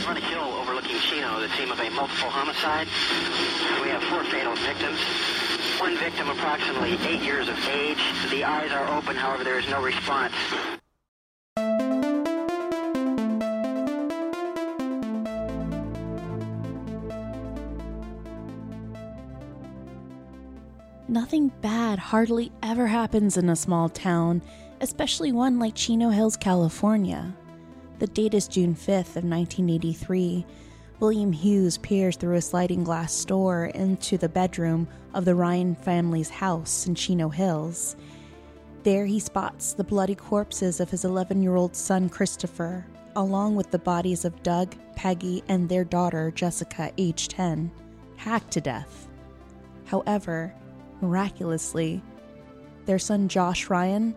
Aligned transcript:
front 0.00 0.18
hill 0.18 0.42
overlooking 0.60 0.98
Chino, 0.98 1.40
the 1.40 1.48
scene 1.50 1.70
of 1.70 1.78
a 1.78 1.90
multiple 1.90 2.30
homicide. 2.30 2.88
We 3.82 3.90
have 3.90 4.02
four 4.04 4.24
fatal 4.24 4.54
victims. 4.56 4.98
One 5.78 5.96
victim 5.96 6.28
approximately 6.28 6.96
eight 7.06 7.22
years 7.22 7.48
of 7.48 7.56
age. 7.68 7.98
The 8.30 8.44
eyes 8.44 8.70
are 8.72 8.96
open, 8.96 9.16
however, 9.16 9.44
there 9.44 9.58
is 9.58 9.68
no 9.68 9.82
response. 9.82 10.34
Nothing 21.08 21.48
bad 21.60 21.98
hardly 21.98 22.52
ever 22.62 22.86
happens 22.86 23.36
in 23.36 23.48
a 23.48 23.56
small 23.56 23.88
town, 23.88 24.42
especially 24.80 25.32
one 25.32 25.58
like 25.58 25.74
Chino 25.74 26.08
Hills, 26.10 26.36
California. 26.36 27.34
The 28.00 28.06
date 28.06 28.32
is 28.32 28.48
June 28.48 28.74
5th 28.74 29.16
of 29.16 29.24
1983. 29.24 30.46
William 31.00 31.32
Hughes 31.32 31.76
peers 31.76 32.16
through 32.16 32.36
a 32.36 32.40
sliding 32.40 32.82
glass 32.82 33.26
door 33.26 33.66
into 33.66 34.16
the 34.16 34.26
bedroom 34.26 34.88
of 35.12 35.26
the 35.26 35.34
Ryen 35.34 35.74
family's 35.74 36.30
house 36.30 36.86
in 36.86 36.94
Chino 36.94 37.28
Hills. 37.28 37.96
There 38.84 39.04
he 39.04 39.20
spots 39.20 39.74
the 39.74 39.84
bloody 39.84 40.14
corpses 40.14 40.80
of 40.80 40.88
his 40.88 41.04
11 41.04 41.42
year 41.42 41.56
old 41.56 41.76
son 41.76 42.08
Christopher, 42.08 42.86
along 43.16 43.54
with 43.54 43.70
the 43.70 43.78
bodies 43.78 44.24
of 44.24 44.42
Doug, 44.42 44.74
Peggy, 44.96 45.44
and 45.48 45.68
their 45.68 45.84
daughter 45.84 46.30
Jessica, 46.30 46.90
age 46.96 47.28
10, 47.28 47.70
hacked 48.16 48.50
to 48.52 48.62
death. 48.62 49.08
However, 49.84 50.54
miraculously, 51.02 52.02
their 52.86 52.98
son 52.98 53.28
Josh 53.28 53.68
Ryen 53.68 54.14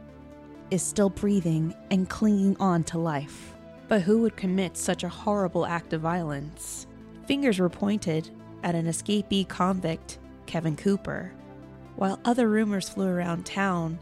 is 0.71 0.81
still 0.81 1.09
breathing 1.09 1.75
and 1.91 2.09
clinging 2.09 2.55
on 2.61 2.85
to 2.85 2.97
life. 2.97 3.52
But 3.93 4.01
who 4.01 4.23
would 4.23 4.35
commit 4.35 4.75
such 4.75 5.03
a 5.03 5.07
horrible 5.07 5.67
act 5.67 5.93
of 5.93 6.01
violence? 6.01 6.87
Fingers 7.27 7.59
were 7.59 7.69
pointed 7.69 8.27
at 8.63 8.73
an 8.73 8.87
escapee 8.87 9.47
convict, 9.47 10.17
Kevin 10.47 10.75
Cooper, 10.75 11.31
while 11.95 12.19
other 12.25 12.49
rumors 12.49 12.89
flew 12.89 13.05
around 13.05 13.45
town 13.45 13.99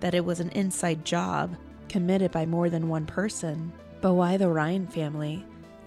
that 0.00 0.12
it 0.12 0.26
was 0.26 0.40
an 0.40 0.50
inside 0.50 1.06
job 1.06 1.56
committed 1.88 2.30
by 2.30 2.44
more 2.44 2.68
than 2.68 2.90
one 2.90 3.06
person. 3.06 3.72
But 4.02 4.12
why 4.12 4.36
the 4.36 4.50
Ryen 4.50 4.86
family? 4.86 5.42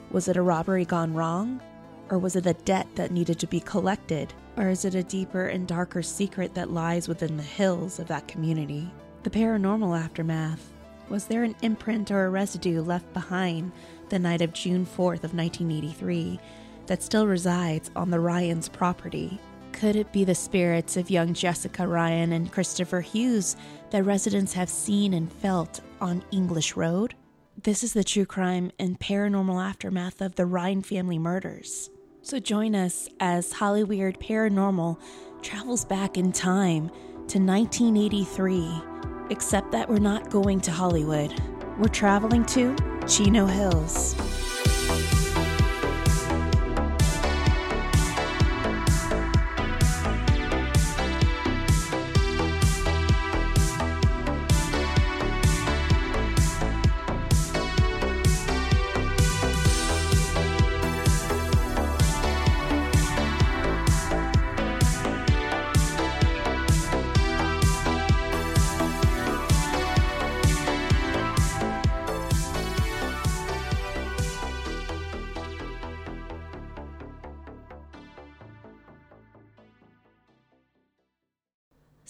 Was 0.10 0.28
it 0.28 0.36
a 0.36 0.42
robbery 0.42 0.84
gone 0.84 1.14
wrong? 1.14 1.62
Or 2.10 2.18
was 2.18 2.36
it 2.36 2.48
a 2.48 2.54
debt 2.54 2.88
that 2.96 3.12
needed 3.12 3.38
to 3.38 3.46
be 3.46 3.60
collected? 3.60 4.34
Or 4.58 4.70
is 4.70 4.84
it 4.84 4.96
a 4.96 5.04
deeper 5.04 5.46
and 5.46 5.68
darker 5.68 6.02
secret 6.02 6.56
that 6.56 6.72
lies 6.72 7.08
within 7.08 7.38
the 7.38 7.44
hills 7.44 8.00
of 8.00 8.08
that 8.08 8.28
community? 8.28 8.92
The 9.22 9.30
paranormal 9.30 9.96
aftermath. 9.96 10.74
Was 11.10 11.26
there 11.26 11.44
an 11.44 11.56
imprint 11.62 12.12
or 12.12 12.26
a 12.26 12.30
residue 12.30 12.82
left 12.82 13.12
behind 13.14 13.72
the 14.10 14.20
night 14.20 14.42
of 14.42 14.54
June 14.54 14.86
4th 14.86 15.24
of 15.24 15.34
1983 15.34 16.40
that 16.88 17.04
still 17.04 17.28
resides 17.28 17.92
on 17.96 18.10
the 18.10 18.20
Ryens' 18.20 18.70
property? 18.70 19.40
Could 19.74 19.96
it 19.96 20.12
be 20.14 20.24
the 20.24 20.36
spirits 20.36 20.98
of 20.98 21.10
young 21.10 21.34
Jessica 21.34 21.88
Ryen 21.88 22.32
and 22.32 22.52
Christopher 22.52 23.02
Hughes 23.02 23.56
that 23.90 24.04
residents 24.04 24.54
have 24.54 24.70
seen 24.70 25.14
and 25.14 25.32
felt 25.32 25.82
on 26.00 26.24
English 26.32 26.76
Road? 26.76 27.16
This 27.62 27.84
is 27.84 27.94
the 27.94 28.04
true 28.04 28.26
crime 28.26 28.72
and 28.80 29.00
paranormal 29.00 29.64
aftermath 29.64 30.22
of 30.22 30.36
the 30.36 30.46
Ryen 30.46 30.84
family 30.84 31.20
murders. 31.20 31.90
So 32.22 32.40
join 32.40 32.76
us 32.76 33.10
as 33.20 33.52
Holly 33.52 33.84
Weird 33.84 34.20
Paranormal 34.20 34.98
travels 35.42 35.86
back 35.86 36.18
in 36.18 36.32
time 36.32 36.90
to 37.28 37.40
1983, 37.40 38.82
except 39.30 39.72
that 39.72 39.90
we're 39.90 40.00
not 40.00 40.30
going 40.30 40.60
to 40.62 40.72
Hollywood. 40.72 41.34
We're 41.78 41.88
traveling 41.88 42.46
to 42.48 42.76
Chino 43.08 43.46
Hills. 43.46 44.43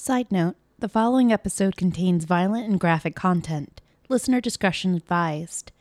Side 0.06 0.34
note 0.34 0.58
the 0.80 0.90
following 0.90 1.31
episode 1.31 1.78
contains 1.78 2.25
violent 2.25 2.68
and 2.68 2.78
graphic 2.78 3.16
content. 3.16 3.80
Listener 4.09 4.41
discretion 4.41 4.96
advised. 4.96 5.72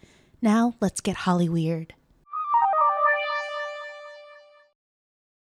Now, 0.41 0.77
let's 0.81 1.00
get 1.00 1.16
Holly 1.16 1.49
weird. 1.49 1.94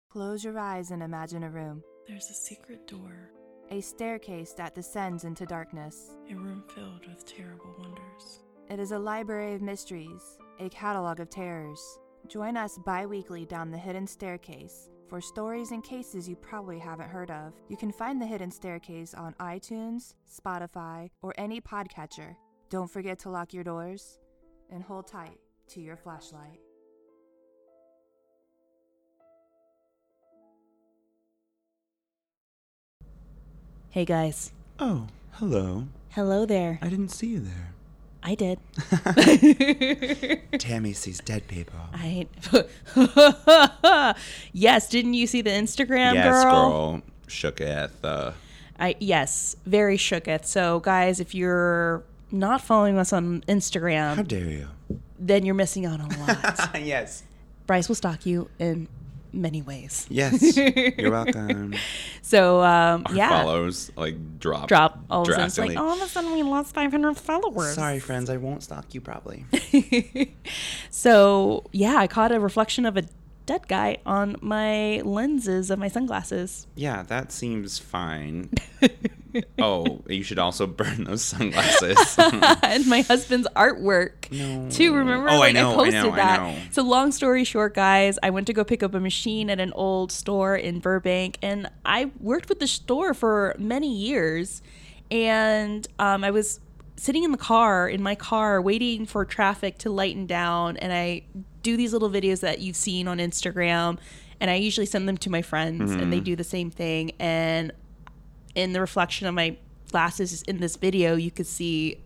Close 0.10 0.46
your 0.46 0.58
eyes 0.58 0.90
and 0.90 1.04
imagine 1.04 1.44
a 1.44 1.50
room. 1.50 1.84
There's 2.08 2.30
a 2.30 2.34
secret 2.34 2.88
door, 2.88 3.32
A 3.72 3.82
staircase 3.82 4.54
that 4.54 4.74
descends 4.74 5.26
into 5.26 5.46
darkness. 5.46 6.12
a 6.32 6.36
room 6.36 6.64
filled 6.74 7.06
with 7.08 7.26
terrible 7.26 7.76
wonders. 7.78 8.40
It 8.70 8.80
is 8.80 8.94
a 8.94 9.00
library 9.00 9.54
of 9.54 9.62
mysteries, 9.62 10.38
a 10.62 10.70
catalog 10.70 11.20
of 11.20 11.30
terrors. 11.30 12.00
Join 12.30 12.56
us 12.56 12.80
bi 12.86 13.06
weekly 13.06 13.46
down 13.46 13.70
the 13.70 13.78
hidden 13.78 14.08
staircase 14.08 14.90
for 15.12 15.20
stories 15.20 15.72
and 15.72 15.84
cases 15.84 16.30
you 16.30 16.38
probably 16.38 16.80
haven't 16.80 17.10
heard 17.10 17.30
of. 17.30 17.52
You 17.68 17.76
can 17.76 17.92
find 17.92 18.22
the 18.22 18.26
hidden 18.26 18.50
staircase 18.50 19.14
on 19.14 19.36
iTunes, 19.42 20.14
Spotify, 20.34 21.10
or 21.22 21.34
any 21.38 21.60
podcatcher. 21.60 22.38
Don't 22.70 22.90
forget 22.90 23.20
to 23.20 23.30
lock 23.30 23.54
your 23.54 23.66
doors 23.66 24.20
and 24.70 24.82
hold 24.82 25.08
tight 25.08 25.38
to 25.72 25.82
your 25.82 25.98
flashlight. 25.98 26.62
Hey 33.90 34.06
guys. 34.06 34.54
Oh, 34.80 35.08
hello. 35.34 35.88
Hello 36.12 36.46
there. 36.46 36.80
I 36.82 36.88
didn't 36.88 37.10
see 37.10 37.28
you 37.28 37.42
there. 37.42 37.74
I 38.24 38.36
did. 38.36 38.60
Tammy 40.60 40.94
sees 40.94 41.20
dead 41.20 41.48
people. 41.48 41.80
I. 41.94 42.28
yes, 44.54 44.90
didn't 44.90 45.16
you 45.16 45.26
see 45.26 45.42
the 45.42 45.50
Instagram 45.50 46.14
yes, 46.14 46.26
girl? 46.26 46.70
girl. 46.70 47.02
Shooketh. 47.28 47.92
Uh, 48.04 48.32
I 48.80 48.96
yes, 49.00 49.56
very 49.66 49.98
shooketh. 49.98 50.46
So 50.46 50.80
guys, 50.82 51.20
if 51.20 51.34
you're 51.34 52.04
not 52.32 52.62
following 52.62 52.98
us 52.98 53.12
on 53.12 53.42
Instagram, 53.42 54.16
how 54.16 54.24
dare 54.24 54.46
you? 54.46 54.68
then 55.20 55.46
you're 55.46 55.56
missing 55.56 55.86
out 55.86 56.02
on 56.02 56.12
a 56.12 56.20
lot. 56.20 56.80
yes. 56.82 57.24
Bryce 57.68 57.88
will 57.88 57.96
stalk 57.96 58.26
you 58.26 58.50
in 58.60 58.88
many 59.34 59.62
ways. 59.62 60.06
Yes. 60.10 60.56
You're 60.58 61.12
welcome. 61.12 61.76
So 62.24 62.62
um, 62.62 63.04
Our 63.08 63.16
yeah, 63.16 63.30
follows 63.30 63.92
like 63.98 64.40
drop 64.40 64.68
drop 64.70 65.00
all 65.10 65.24
of 65.24 65.30
a 65.30 65.50
sudden. 65.50 65.74
Like 65.76 65.84
all 65.84 65.92
of 65.92 66.02
a 66.02 66.08
sudden 66.08 66.32
we 66.34 66.44
lost 66.44 66.74
500 66.74 67.18
followers. 67.18 67.74
Sorry, 67.76 68.00
friends. 68.00 68.30
I 68.30 68.38
won't 68.38 68.64
stalk 68.64 68.94
you 68.94 69.02
probably. 69.02 69.46
So 70.92 71.66
yeah, 71.72 71.96
I 71.96 72.08
caught 72.08 72.32
a 72.32 72.40
reflection 72.40 72.86
of 72.86 72.96
a 72.96 73.04
dead 73.52 73.68
guy 73.68 73.98
on 74.06 74.38
my 74.42 75.02
lenses 75.04 75.70
of 75.70 75.78
my 75.78 75.90
sunglasses. 75.90 76.68
Yeah, 76.76 77.04
that 77.04 77.34
seems 77.34 77.80
fine. 77.80 78.50
oh, 79.60 80.02
you 80.08 80.24
should 80.24 80.40
also 80.40 80.66
burn 80.66 81.04
those 81.04 81.22
sunglasses. 81.24 82.16
and 82.64 82.88
my 82.88 83.02
husband's 83.02 83.50
artwork 83.56 84.32
No. 84.32 84.70
too. 84.70 84.96
Remember? 84.96 85.30
Oh, 85.30 85.42
I 85.44 85.52
know, 85.52 85.74
I 85.74 85.76
posted 85.76 85.94
know, 85.94 86.12
I 86.12 86.16
that. 86.16 86.40
know. 86.42 86.58
So 86.72 86.84
long 86.84 87.12
story 87.12 87.44
short, 87.44 87.74
guys, 87.74 88.18
I 88.24 88.30
went 88.30 88.48
to 88.48 88.54
go 88.54 88.64
pick 88.64 88.84
up 88.84 88.94
a 88.94 89.02
machine 89.02 89.50
at 89.50 89.60
an 89.60 89.74
old 89.74 90.14
store 90.14 90.56
in 90.56 90.80
Burbank, 90.80 91.38
and 91.42 91.70
I 91.86 92.12
worked 92.22 92.48
with 92.48 92.60
the 92.60 92.68
store 92.68 93.14
for 93.14 93.54
many 93.60 93.94
years, 93.94 94.62
and 95.10 95.86
um, 96.00 96.24
I 96.24 96.32
was 96.32 96.62
sitting 96.96 97.24
in 97.24 97.32
the 97.32 97.38
car 97.38 97.90
in 97.90 98.02
my 98.02 98.16
car 98.16 98.62
waiting 98.62 99.06
for 99.06 99.26
traffic 99.26 99.78
to 99.80 99.90
lighten 99.90 100.28
down 100.28 100.78
and 100.78 100.94
i 100.94 101.20
do 101.64 101.78
these 101.78 101.94
little 101.94 102.10
videos 102.10 102.40
that 102.42 102.60
you've 102.60 102.76
seen 102.76 103.08
on 103.08 103.18
instagram 103.20 103.98
and 104.40 104.50
i 104.50 104.56
usually 104.56 104.86
send 104.86 105.08
them 105.08 105.18
to 105.18 105.30
my 105.30 105.42
friends 105.42 105.92
and 105.92 106.12
they 106.12 106.18
Mm-hmm. 106.18 106.24
do 106.24 106.36
the 106.36 106.44
same 106.44 106.70
thing 106.72 107.12
and 107.20 107.72
in 108.56 108.74
the 108.74 108.82
reflection 108.82 109.28
of 109.28 109.34
my 109.34 109.56
glasses 109.92 110.42
in 110.44 110.60
this 110.60 110.76
video, 110.76 111.16
you 111.16 111.32
could 111.32 111.48
see 111.48 111.98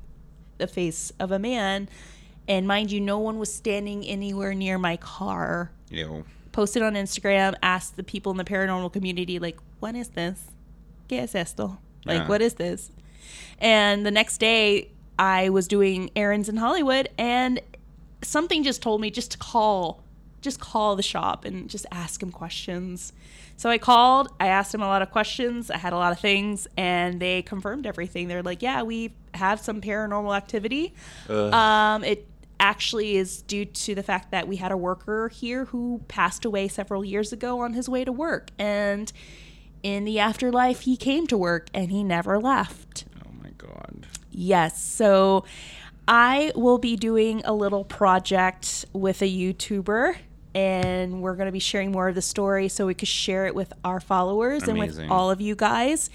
the 0.59 0.67
face 0.67 1.11
of 1.19 1.31
a 1.31 1.39
man. 1.39 1.89
And 2.47 2.67
mind 2.67 2.91
you, 2.91 3.01
no 3.01 3.17
one 3.17 3.39
was 3.39 3.51
standing 3.53 4.05
anywhere 4.05 4.53
near 4.53 4.77
my 4.77 4.95
car. 4.97 5.71
Ew. 5.89 6.23
Posted 6.51 6.83
on 6.83 6.93
Instagram, 6.93 7.55
asked 7.63 7.95
the 7.95 8.03
people 8.03 8.31
in 8.31 8.37
the 8.37 8.43
paranormal 8.43 8.93
community, 8.93 9.39
like, 9.39 9.57
what 9.79 9.95
is 9.95 10.09
this? 10.09 10.43
¿Qué 11.09 11.19
es 11.23 11.33
esto? 11.33 11.79
Like, 12.05 12.19
Yeah. 12.21 12.27
what 12.27 12.41
is 12.43 12.55
this? 12.55 12.91
And 13.59 14.05
the 14.05 14.11
next 14.11 14.37
day, 14.37 14.89
I 15.17 15.49
was 15.49 15.67
doing 15.67 16.11
errands 16.15 16.47
in 16.47 16.57
Hollywood, 16.57 17.09
and 17.17 17.59
something 18.25 18.63
just 18.63 18.81
told 18.81 19.01
me 19.01 19.11
just 19.11 19.31
to 19.31 19.37
call, 19.37 20.03
just 20.41 20.59
call 20.59 20.95
the 20.95 21.03
shop 21.03 21.45
and 21.45 21.69
just 21.69 21.85
ask 21.91 22.21
him 22.21 22.31
questions. 22.31 23.13
So 23.57 23.69
I 23.69 23.77
called, 23.77 24.33
I 24.39 24.47
asked 24.47 24.73
him 24.73 24.81
a 24.81 24.87
lot 24.87 25.01
of 25.01 25.11
questions, 25.11 25.71
I 25.71 25.77
had 25.77 25.93
a 25.93 25.97
lot 25.97 26.11
of 26.11 26.19
things, 26.19 26.67
and 26.75 27.21
they 27.21 27.41
confirmed 27.41 27.85
everything. 27.85 28.27
They're 28.27 28.43
like, 28.43 28.61
yeah, 28.61 28.83
we 28.83 29.13
have 29.33 29.61
some 29.61 29.79
paranormal 29.79 30.35
activity. 30.35 30.93
Um, 31.29 32.03
it 32.03 32.27
actually 32.59 33.17
is 33.17 33.41
due 33.41 33.65
to 33.65 33.95
the 33.95 34.03
fact 34.03 34.31
that 34.31 34.47
we 34.47 34.57
had 34.57 34.71
a 34.71 34.77
worker 34.77 35.29
here 35.29 35.65
who 35.65 36.01
passed 36.07 36.45
away 36.45 36.67
several 36.67 37.03
years 37.03 37.31
ago 37.33 37.59
on 37.61 37.73
his 37.73 37.87
way 37.87 38.03
to 38.03 38.11
work. 38.11 38.49
And 38.59 39.11
in 39.83 40.03
the 40.03 40.19
afterlife, 40.19 40.81
he 40.81 40.97
came 40.97 41.27
to 41.27 41.37
work 41.37 41.67
and 41.73 41.91
he 41.91 42.03
never 42.03 42.39
left. 42.39 43.05
Oh 43.25 43.31
my 43.41 43.51
god. 43.57 44.07
Yes. 44.31 44.81
So 44.83 45.45
I 46.07 46.51
will 46.55 46.77
be 46.77 46.95
doing 46.95 47.41
a 47.45 47.53
little 47.53 47.83
project 47.83 48.85
with 48.93 49.21
a 49.21 49.25
YouTuber 49.25 50.17
and 50.53 51.21
we're 51.21 51.35
going 51.35 51.47
to 51.47 51.51
be 51.51 51.59
sharing 51.59 51.91
more 51.91 52.07
of 52.07 52.15
the 52.15 52.21
story 52.21 52.69
so 52.69 52.87
we 52.87 52.93
could 52.93 53.09
share 53.09 53.45
it 53.45 53.53
with 53.53 53.73
our 53.83 53.99
followers 53.99 54.63
and 54.69 54.79
with 54.79 54.99
all 55.09 55.29
of 55.29 55.41
you 55.41 55.53
guys. 55.55 56.09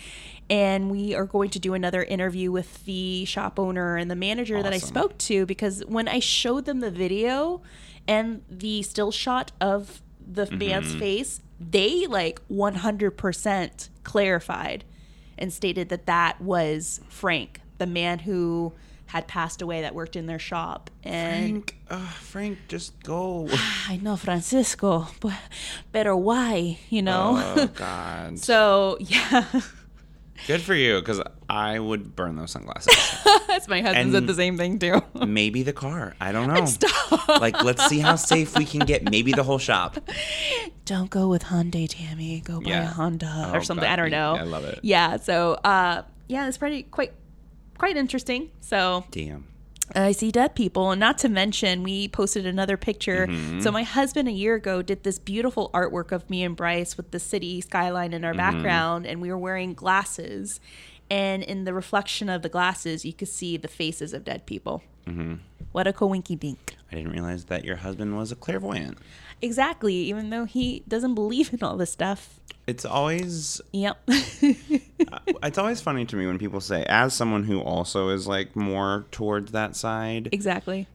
And 0.49 0.91
we 0.91 1.15
are 1.15 1.27
going 1.27 1.51
to 1.51 1.59
do 1.59 1.75
another 1.75 2.03
interview 2.03 2.51
with 2.51 2.85
the 2.87 3.25
shop 3.27 3.59
owner 3.59 3.97
and 3.97 4.11
the 4.11 4.17
manager 4.17 4.63
that 4.63 4.73
I 4.73 4.79
spoke 4.79 5.19
to 5.19 5.45
because 5.45 5.85
when 5.87 6.09
I 6.09 6.21
showed 6.21 6.65
them 6.65 6.81
the 6.81 6.91
video 6.91 7.61
and 8.09 8.43
the 8.49 8.83
still 8.83 9.13
shot 9.13 9.53
of 9.61 10.01
the 10.27 10.47
Mm-hmm. 10.47 10.59
man's 10.59 10.95
face, 10.95 11.41
they 11.61 12.07
like 12.07 12.41
100% 12.49 13.89
clarified 14.05 14.85
and 15.37 15.53
stated 15.53 15.89
that 15.91 16.07
that 16.07 16.41
was 16.41 17.01
Frank, 17.09 17.61
the 17.79 17.87
man 17.87 18.21
who 18.21 18.73
had 19.11 19.27
passed 19.27 19.61
away 19.61 19.81
that 19.83 19.93
worked 19.93 20.15
in 20.15 20.27
their 20.27 20.39
shop. 20.39 20.89
And 21.03 21.69
Frank, 21.69 21.77
uh, 21.91 22.07
Frank, 22.13 22.59
just 22.69 23.03
go. 23.03 23.49
I 23.89 23.99
know 24.01 24.15
Francisco, 24.17 25.09
but 25.19 25.35
better 25.91 26.15
why, 26.15 26.79
you 26.91 27.03
know? 27.03 27.35
oh 27.57 27.67
god. 27.75 28.39
so, 28.39 28.97
yeah. 29.01 29.45
Good 30.47 30.63
for 30.63 30.75
you, 30.75 31.01
because 31.01 31.21
I 31.51 31.79
would 31.79 32.15
burn 32.15 32.37
those 32.37 32.53
sunglasses. 32.53 32.95
That's 33.49 33.67
my 33.69 33.83
husband 33.83 34.13
said 34.13 34.27
the 34.29 34.35
same 34.35 34.57
thing 34.57 34.79
too. 34.79 35.03
Maybe 35.27 35.65
the 35.65 35.73
car. 35.73 36.15
I 36.21 36.31
don't 36.31 36.47
know. 36.49 36.65
Stop. 36.65 37.29
Like, 37.41 37.63
let's 37.65 37.87
see 37.89 37.99
how 37.99 38.15
safe 38.15 38.57
we 38.57 38.65
can 38.65 38.87
get. 38.87 39.11
Maybe 39.11 39.33
the 39.33 39.43
whole 39.43 39.59
shop. 39.59 39.99
Don't 40.85 41.11
go 41.11 41.29
with 41.29 41.43
Hyundai, 41.43 41.89
Tammy. 41.91 42.41
Go 42.41 42.61
buy 42.61 42.71
a 42.71 42.87
Honda 42.87 43.49
Oh, 43.49 43.57
or 43.59 43.63
something. 43.63 43.83
God, 43.85 43.93
I 43.93 43.97
don't 43.97 44.11
know. 44.13 44.37
I 44.37 44.43
love 44.45 44.65
it. 44.65 44.79
Yeah. 44.83 45.17
So, 45.17 45.55
uh, 45.65 46.03
yeah, 46.29 46.47
it's 46.49 46.57
pretty 46.59 46.85
quite 46.85 47.13
quite 47.81 47.97
interesting. 47.97 48.51
So, 48.61 49.05
Damn. 49.11 49.47
I 49.95 50.13
see 50.13 50.31
dead 50.31 50.55
people. 50.55 50.91
And 50.93 51.01
not 51.01 51.19
to 51.19 51.29
mention, 51.29 51.83
we 51.83 52.07
posted 52.09 52.47
another 52.47 52.77
picture. 52.77 53.27
Mm-hmm. 53.27 53.61
So, 53.61 53.73
my 53.73 53.83
husband 53.83 54.29
a 54.29 54.33
year 54.33 54.55
ago 54.55 54.83
did 54.83 55.03
this 55.03 55.19
beautiful 55.19 55.71
artwork 55.75 56.13
of 56.13 56.29
me 56.31 56.45
and 56.45 56.55
Bryce 56.55 56.97
with 56.97 57.11
the 57.11 57.19
city 57.19 57.61
skyline 57.63 58.13
in 58.13 58.25
our 58.25 58.31
Mm-hmm. 58.33 58.39
background, 58.39 59.07
and 59.07 59.21
we 59.21 59.31
were 59.31 59.39
wearing 59.39 59.75
glasses. 59.75 60.61
And 61.11 61.43
in 61.43 61.65
the 61.65 61.75
reflection 61.75 62.29
of 62.29 62.43
the 62.43 62.49
glasses, 62.49 63.05
you 63.05 63.13
could 63.13 63.29
see 63.29 63.57
the 63.57 63.67
faces 63.67 64.13
of 64.13 64.23
dead 64.25 64.47
people. 64.47 64.83
Mm-hmm. 65.07 65.35
What 65.73 65.87
a 65.89 65.93
coinky 65.93 66.39
dink. 66.39 66.77
I 66.93 66.97
didn't 66.97 67.13
realize 67.13 67.47
that 67.47 67.65
your 67.65 67.77
husband 67.77 68.17
was 68.17 68.31
a 68.31 68.37
clairvoyant. 68.37 68.99
Exactly. 69.43 69.95
Even 69.95 70.31
though 70.31 70.45
he 70.45 70.83
doesn't 70.89 71.15
believe 71.15 71.53
in 71.53 71.63
all 71.63 71.77
this 71.77 71.91
stuff. 71.91 72.41
It's 72.67 72.85
always 72.85 73.61
Yep. 73.73 73.99
Uh, 75.11 75.19
it's 75.43 75.57
always 75.59 75.81
funny 75.81 76.05
to 76.05 76.15
me 76.15 76.27
when 76.27 76.39
people 76.39 76.61
say 76.61 76.85
as 76.85 77.15
someone 77.15 77.43
who 77.43 77.59
also 77.59 78.11
is 78.11 78.27
like 78.29 78.55
more 78.55 79.07
towards 79.11 79.51
that 79.53 79.75
side 79.75 80.29
exactly. 80.31 80.87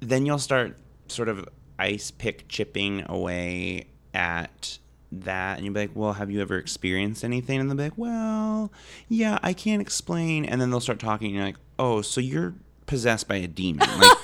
then 0.00 0.26
you'll 0.26 0.38
start 0.38 0.76
sort 1.08 1.28
of 1.28 1.48
ice 1.78 2.10
pick 2.10 2.46
chipping 2.46 3.02
away 3.08 3.86
at 4.12 4.78
that 5.10 5.56
and 5.56 5.64
you'll 5.64 5.74
be 5.74 5.80
like 5.80 5.90
well 5.94 6.12
have 6.12 6.30
you 6.30 6.40
ever 6.42 6.58
experienced 6.58 7.24
anything 7.24 7.58
and 7.58 7.70
they'll 7.70 7.76
be 7.76 7.84
like 7.84 7.96
well 7.96 8.70
yeah 9.08 9.38
i 9.42 9.54
can't 9.54 9.80
explain 9.80 10.44
and 10.44 10.60
then 10.60 10.70
they'll 10.70 10.78
start 10.78 10.98
talking 10.98 11.28
and 11.28 11.36
you're 11.36 11.44
like 11.44 11.56
oh 11.78 12.02
so 12.02 12.20
you're 12.20 12.54
possessed 12.86 13.26
by 13.26 13.36
a 13.36 13.46
demon 13.48 13.88
like 13.98 14.18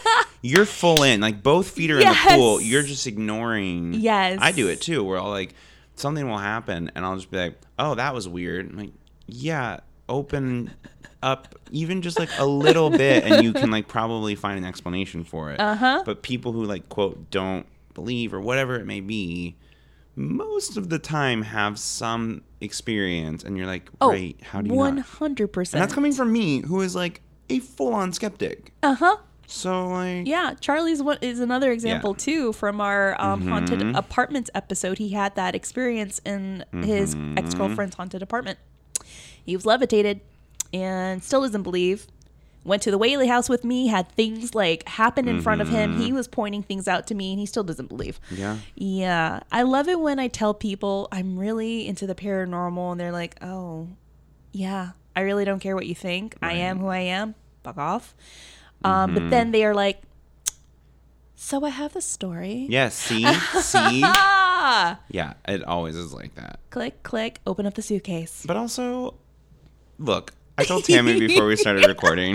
you're 0.46 0.66
full 0.66 1.02
in 1.02 1.20
like 1.22 1.42
both 1.42 1.70
feet 1.70 1.90
are 1.90 1.98
in 1.98 2.06
the 2.06 2.18
pool 2.28 2.60
you're 2.60 2.82
just 2.82 3.06
ignoring 3.06 3.94
Yes. 3.94 4.38
i 4.42 4.52
do 4.52 4.68
it 4.68 4.80
too 4.82 5.02
where 5.02 5.18
i'll 5.18 5.30
like 5.30 5.54
something 5.96 6.28
will 6.28 6.36
happen 6.38 6.90
and 6.94 7.04
i'll 7.04 7.16
just 7.16 7.30
be 7.30 7.38
like 7.38 7.58
oh 7.78 7.94
that 7.94 8.12
was 8.14 8.28
weird 8.28 8.68
I'm 8.70 8.76
like 8.76 8.92
yeah 9.26 9.80
open 10.08 10.70
up 11.22 11.54
even 11.70 12.02
just 12.02 12.18
like 12.18 12.28
a 12.38 12.44
little 12.44 12.90
bit 13.04 13.24
and 13.24 13.42
you 13.42 13.54
can 13.54 13.70
like 13.70 13.88
probably 13.88 14.34
find 14.34 14.58
an 14.58 14.64
explanation 14.66 15.24
for 15.24 15.50
it 15.52 15.58
Uh-huh. 15.60 16.02
but 16.04 16.22
people 16.22 16.52
who 16.52 16.64
like 16.64 16.90
quote 16.90 17.30
don't 17.30 17.64
believe 17.94 18.34
or 18.34 18.40
whatever 18.40 18.76
it 18.76 18.84
may 18.86 19.00
be 19.00 19.56
most 20.16 20.76
of 20.76 20.90
the 20.90 20.98
time 20.98 21.40
have 21.42 21.78
some 21.78 22.42
experience 22.60 23.42
and 23.44 23.56
you're 23.56 23.66
like 23.66 23.88
Oh, 24.00 24.10
right 24.10 24.36
how 24.42 24.60
do 24.60 24.68
you 24.68 24.74
One 24.74 24.98
hundred 24.98 25.44
and 25.44 25.52
percent. 25.52 25.80
that's 25.80 25.94
coming 25.94 26.12
from 26.12 26.32
me 26.32 26.60
who 26.60 26.82
is 26.82 26.94
like 26.94 27.20
a 27.48 27.60
full-on 27.60 28.12
skeptic 28.12 28.72
Uh 28.82 28.94
huh. 28.94 29.16
So 29.54 29.88
like 29.88 30.26
Yeah, 30.26 30.54
Charlie's 30.60 31.02
what 31.02 31.22
is 31.22 31.40
another 31.40 31.70
example 31.72 32.10
Yeah. 32.18 32.24
too 32.24 32.52
from 32.52 32.80
our 32.80 33.20
um, 33.20 33.40
Mm-hmm. 33.40 33.48
haunted 33.50 33.96
apartments 33.96 34.50
episode. 34.54 34.98
He 34.98 35.10
had 35.10 35.34
that 35.36 35.54
experience 35.54 36.20
in 36.24 36.64
his 36.72 37.14
Mm-hmm. 37.14 37.38
ex 37.38 37.54
girlfriend's 37.54 37.96
haunted 37.96 38.22
apartment. 38.22 38.58
He 39.44 39.54
was 39.56 39.64
levitated 39.66 40.20
and 40.72 41.22
still 41.22 41.42
doesn't 41.42 41.62
believe. 41.62 42.06
Went 42.64 42.80
to 42.84 42.90
the 42.90 42.96
Whaley 42.96 43.28
house 43.28 43.50
with 43.50 43.62
me, 43.62 43.88
had 43.88 44.08
things 44.12 44.54
like 44.54 44.88
happen 44.88 45.28
in 45.28 45.42
front 45.42 45.60
of 45.60 45.68
him. 45.68 45.98
He 46.00 46.12
was 46.14 46.26
pointing 46.26 46.62
things 46.62 46.88
out 46.88 47.06
to 47.08 47.14
me, 47.14 47.30
and 47.30 47.38
he 47.38 47.44
still 47.44 47.62
doesn't 47.62 47.88
believe. 47.90 48.18
Mm-hmm. 48.30 48.40
yeah 48.40 48.56
Yeah, 48.74 49.40
I 49.52 49.62
love 49.62 49.86
it 49.86 50.00
when 50.00 50.18
I 50.18 50.28
tell 50.28 50.54
people 50.54 51.06
I'm 51.12 51.38
really 51.38 51.86
into 51.86 52.06
the 52.06 52.14
paranormal, 52.14 52.92
and 52.92 52.98
they're 52.98 53.12
like, 53.12 53.36
"Oh, 53.42 53.88
yeah, 54.52 54.92
I 55.14 55.20
really 55.20 55.44
don't 55.44 55.60
care 55.60 55.74
what 55.74 55.86
you 55.86 55.94
think. 55.94 56.36
I 56.40 56.54
am 56.54 56.78
who 56.78 56.86
I 56.88 57.00
am. 57.00 57.34
Fuck 57.62 57.76
off." 57.76 58.14
Um, 58.84 59.10
Mm-hmm. 59.10 59.14
But 59.14 59.30
then 59.30 59.50
they 59.52 59.64
are 59.64 59.74
like, 59.74 60.02
"So 61.36 61.64
I 61.64 61.70
have 61.70 61.96
a 61.96 62.00
story." 62.00 62.66
yeah 62.70 62.88
see 62.90 63.24
see 63.60 64.02
Ah! 64.04 65.00
yeah 65.10 65.34
it 65.48 65.64
always 65.64 65.96
is 65.96 66.12
like 66.12 66.34
that 66.36 66.60
Click, 66.70 67.02
click. 67.02 67.40
Open 67.46 67.66
up 67.66 67.74
the 67.74 67.82
suitcase. 67.82 68.44
But 68.46 68.56
also, 68.56 69.14
look, 69.98 70.32
I 70.58 70.64
told 70.64 70.84
Tammy 70.84 71.18
before 71.20 71.46
we 71.46 71.54
started 71.56 71.86
recording, 71.94 72.34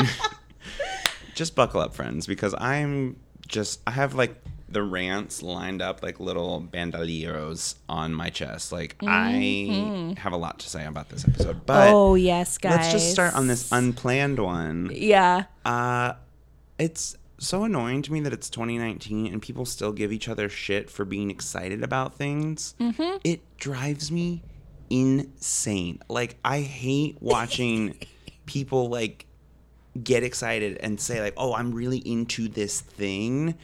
just 1.35 1.55
buckle 1.55 1.81
up, 1.81 1.93
friends, 1.93 2.25
because 2.25 2.55
I'm 2.57 3.17
just, 3.47 3.81
I 3.85 3.91
have 3.91 4.13
like 4.15 4.35
the 4.69 4.81
rants 4.81 5.41
lined 5.43 5.81
up 5.81 6.01
like 6.03 6.21
little 6.21 6.61
bandolieros 6.61 7.75
on 7.89 8.13
my 8.13 8.29
chest. 8.29 8.71
Like, 8.71 8.95
I 9.05 10.15
have 10.19 10.31
a 10.31 10.37
lot 10.37 10.59
to 10.59 10.69
say 10.69 10.85
about 10.85 11.09
this 11.09 11.27
episode. 11.27 11.65
But 11.65 11.87
Mm-hmm. 11.87 11.95
oh 11.95 12.15
yes, 12.15 12.57
guys. 12.57 12.71
let's 12.77 12.91
just 12.93 13.11
start 13.11 13.33
on 13.35 13.47
this 13.47 13.69
unplanned 13.73 14.39
one. 14.39 14.89
Yeah. 14.93 15.45
Uh, 15.65 16.13
it's 16.79 17.15
so 17.37 17.63
annoying 17.63 18.01
to 18.03 18.11
me 18.11 18.19
that 18.21 18.33
it's 18.33 18.49
2019 18.49 19.31
and 19.31 19.41
people 19.41 19.65
still 19.65 19.91
give 19.91 20.11
each 20.11 20.27
other 20.27 20.49
shit 20.49 20.89
for 20.89 21.05
being 21.05 21.29
excited 21.29 21.83
about 21.83 22.15
things. 22.15 22.75
Mm-hmm. 22.79 23.17
It 23.23 23.41
drives 23.57 24.11
me 24.11 24.43
insane. 24.89 25.99
Like 26.09 26.37
I 26.43 26.61
hate 26.61 27.17
watching 27.19 27.95
people 28.45 28.89
like 28.89 29.25
get 30.01 30.23
excited 30.23 30.77
and 30.77 30.99
say 30.99 31.21
like, 31.21 31.33
"Oh, 31.37 31.53
I'm 31.53 31.73
really 31.73 31.99
into 31.99 32.47
this 32.47 32.81
thing." 32.81 33.55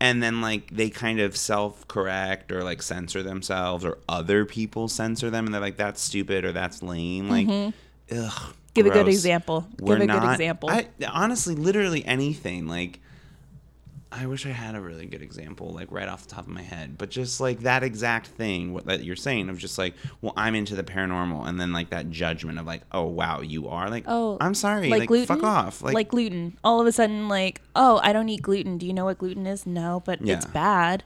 And 0.00 0.22
then 0.22 0.40
like 0.40 0.70
they 0.70 0.90
kind 0.90 1.20
of 1.20 1.36
self-correct 1.36 2.52
or 2.52 2.62
like 2.62 2.82
censor 2.82 3.22
themselves 3.22 3.84
or 3.84 3.98
other 4.08 4.44
people 4.44 4.88
censor 4.88 5.30
them 5.30 5.46
and 5.46 5.54
they're 5.54 5.60
like 5.60 5.76
that's 5.76 6.00
stupid 6.00 6.44
or 6.44 6.52
that's 6.52 6.82
lame. 6.82 7.28
Like 7.28 7.74
ugh. 8.10 8.54
Give 8.74 8.86
a 8.86 8.90
good 8.90 9.08
example. 9.08 9.66
We're 9.80 9.98
Give 9.98 10.08
a 10.10 10.12
good 10.20 10.30
example. 10.32 10.68
I, 10.70 10.88
honestly, 11.10 11.54
literally 11.54 12.04
anything. 12.04 12.66
Like, 12.66 13.00
I 14.10 14.26
wish 14.26 14.46
I 14.46 14.50
had 14.50 14.76
a 14.76 14.80
really 14.80 15.06
good 15.06 15.22
example, 15.22 15.70
like 15.70 15.90
right 15.90 16.08
off 16.08 16.26
the 16.28 16.34
top 16.34 16.46
of 16.46 16.52
my 16.52 16.62
head. 16.62 16.96
But 16.98 17.10
just 17.10 17.40
like 17.40 17.60
that 17.60 17.82
exact 17.82 18.28
thing 18.28 18.72
what, 18.72 18.86
that 18.86 19.02
you're 19.02 19.16
saying 19.16 19.48
of 19.48 19.58
just 19.58 19.76
like, 19.76 19.94
well, 20.20 20.32
I'm 20.36 20.54
into 20.54 20.76
the 20.76 20.84
paranormal, 20.84 21.46
and 21.48 21.60
then 21.60 21.72
like 21.72 21.90
that 21.90 22.10
judgment 22.10 22.58
of 22.60 22.66
like, 22.66 22.82
oh 22.92 23.06
wow, 23.06 23.40
you 23.40 23.68
are 23.68 23.90
like, 23.90 24.04
Oh, 24.06 24.36
I'm 24.40 24.54
sorry, 24.54 24.88
like, 24.88 25.00
like, 25.00 25.08
gluten. 25.08 25.26
fuck 25.26 25.42
off, 25.42 25.82
Like, 25.82 25.94
like, 25.94 26.08
gluten. 26.08 26.56
All 26.62 26.80
of 26.80 26.86
a 26.86 26.92
sudden, 26.92 27.28
like, 27.28 27.60
oh, 27.74 27.98
I 28.04 28.12
don't 28.12 28.28
eat 28.28 28.42
gluten. 28.42 28.78
Do 28.78 28.86
you 28.86 28.92
know 28.92 29.04
what 29.06 29.18
gluten 29.18 29.46
is? 29.46 29.66
No, 29.66 30.02
but 30.04 30.20
it's 30.22 30.46
bad. 30.46 31.02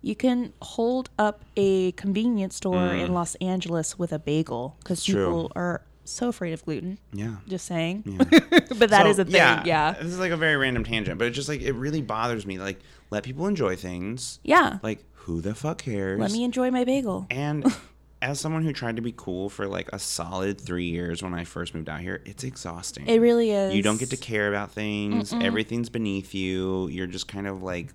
You 0.00 0.14
can 0.16 0.52
hold 0.62 1.10
up 1.18 1.44
a 1.56 1.92
convenience 1.92 2.56
store 2.56 2.92
in 2.92 3.14
Los 3.14 3.34
Angeles 3.36 3.98
with 3.98 4.12
a 4.12 4.18
bagel 4.18 4.76
because 4.78 5.00
Mm. 5.02 5.06
people 5.06 5.52
are 5.56 5.82
so 6.12 6.28
afraid 6.28 6.52
of 6.52 6.64
gluten. 6.64 6.98
yeah. 7.12 7.36
Just 7.48 7.66
saying. 7.66 8.02
but 8.18 8.90
that 8.90 9.02
So, 9.04 9.08
is 9.08 9.18
a 9.18 9.24
thing. 9.24 9.34
Yeah. 9.34 9.62
yeah. 9.64 9.92
This 9.92 10.12
is 10.12 10.18
like 10.18 10.32
a 10.32 10.36
very 10.36 10.56
random 10.56 10.84
tangent, 10.84 11.18
but 11.18 11.26
it 11.26 11.30
just 11.30 11.48
like 11.48 11.60
it 11.62 11.72
really 11.72 12.02
bothers 12.02 12.46
me. 12.46 12.58
Like, 12.58 12.80
let 13.10 13.22
people 13.24 13.46
enjoy 13.46 13.76
things. 13.76 14.38
Yeah. 14.42 14.78
Like, 14.82 15.04
who 15.12 15.40
the 15.40 15.54
fuck 15.54 15.78
cares? 15.78 16.18
Let 16.20 16.32
me 16.32 16.44
enjoy 16.44 16.70
my 16.70 16.84
bagel. 16.84 17.26
And 17.30 17.64
as 18.22 18.38
someone 18.40 18.62
who 18.62 18.72
tried 18.72 18.96
to 18.96 19.02
be 19.02 19.12
cool 19.16 19.48
for 19.48 19.66
like 19.66 19.88
a 19.92 19.98
solid 19.98 20.60
three 20.60 20.86
years 20.90 21.22
when 21.22 21.34
I 21.34 21.44
first 21.44 21.74
moved 21.74 21.88
out 21.88 22.00
here, 22.00 22.22
it's 22.24 22.44
exhausting. 22.44 23.06
It 23.06 23.18
really 23.20 23.50
is. 23.50 23.74
You 23.74 23.82
don't 23.82 23.98
get 23.98 24.10
to 24.10 24.16
care 24.16 24.48
about 24.48 24.70
things. 24.72 25.32
Everything's 25.32 25.88
beneath 25.88 26.34
you. 26.34 26.88
You're 26.88 27.06
just 27.06 27.28
kind 27.28 27.46
of 27.46 27.62
like 27.62 27.92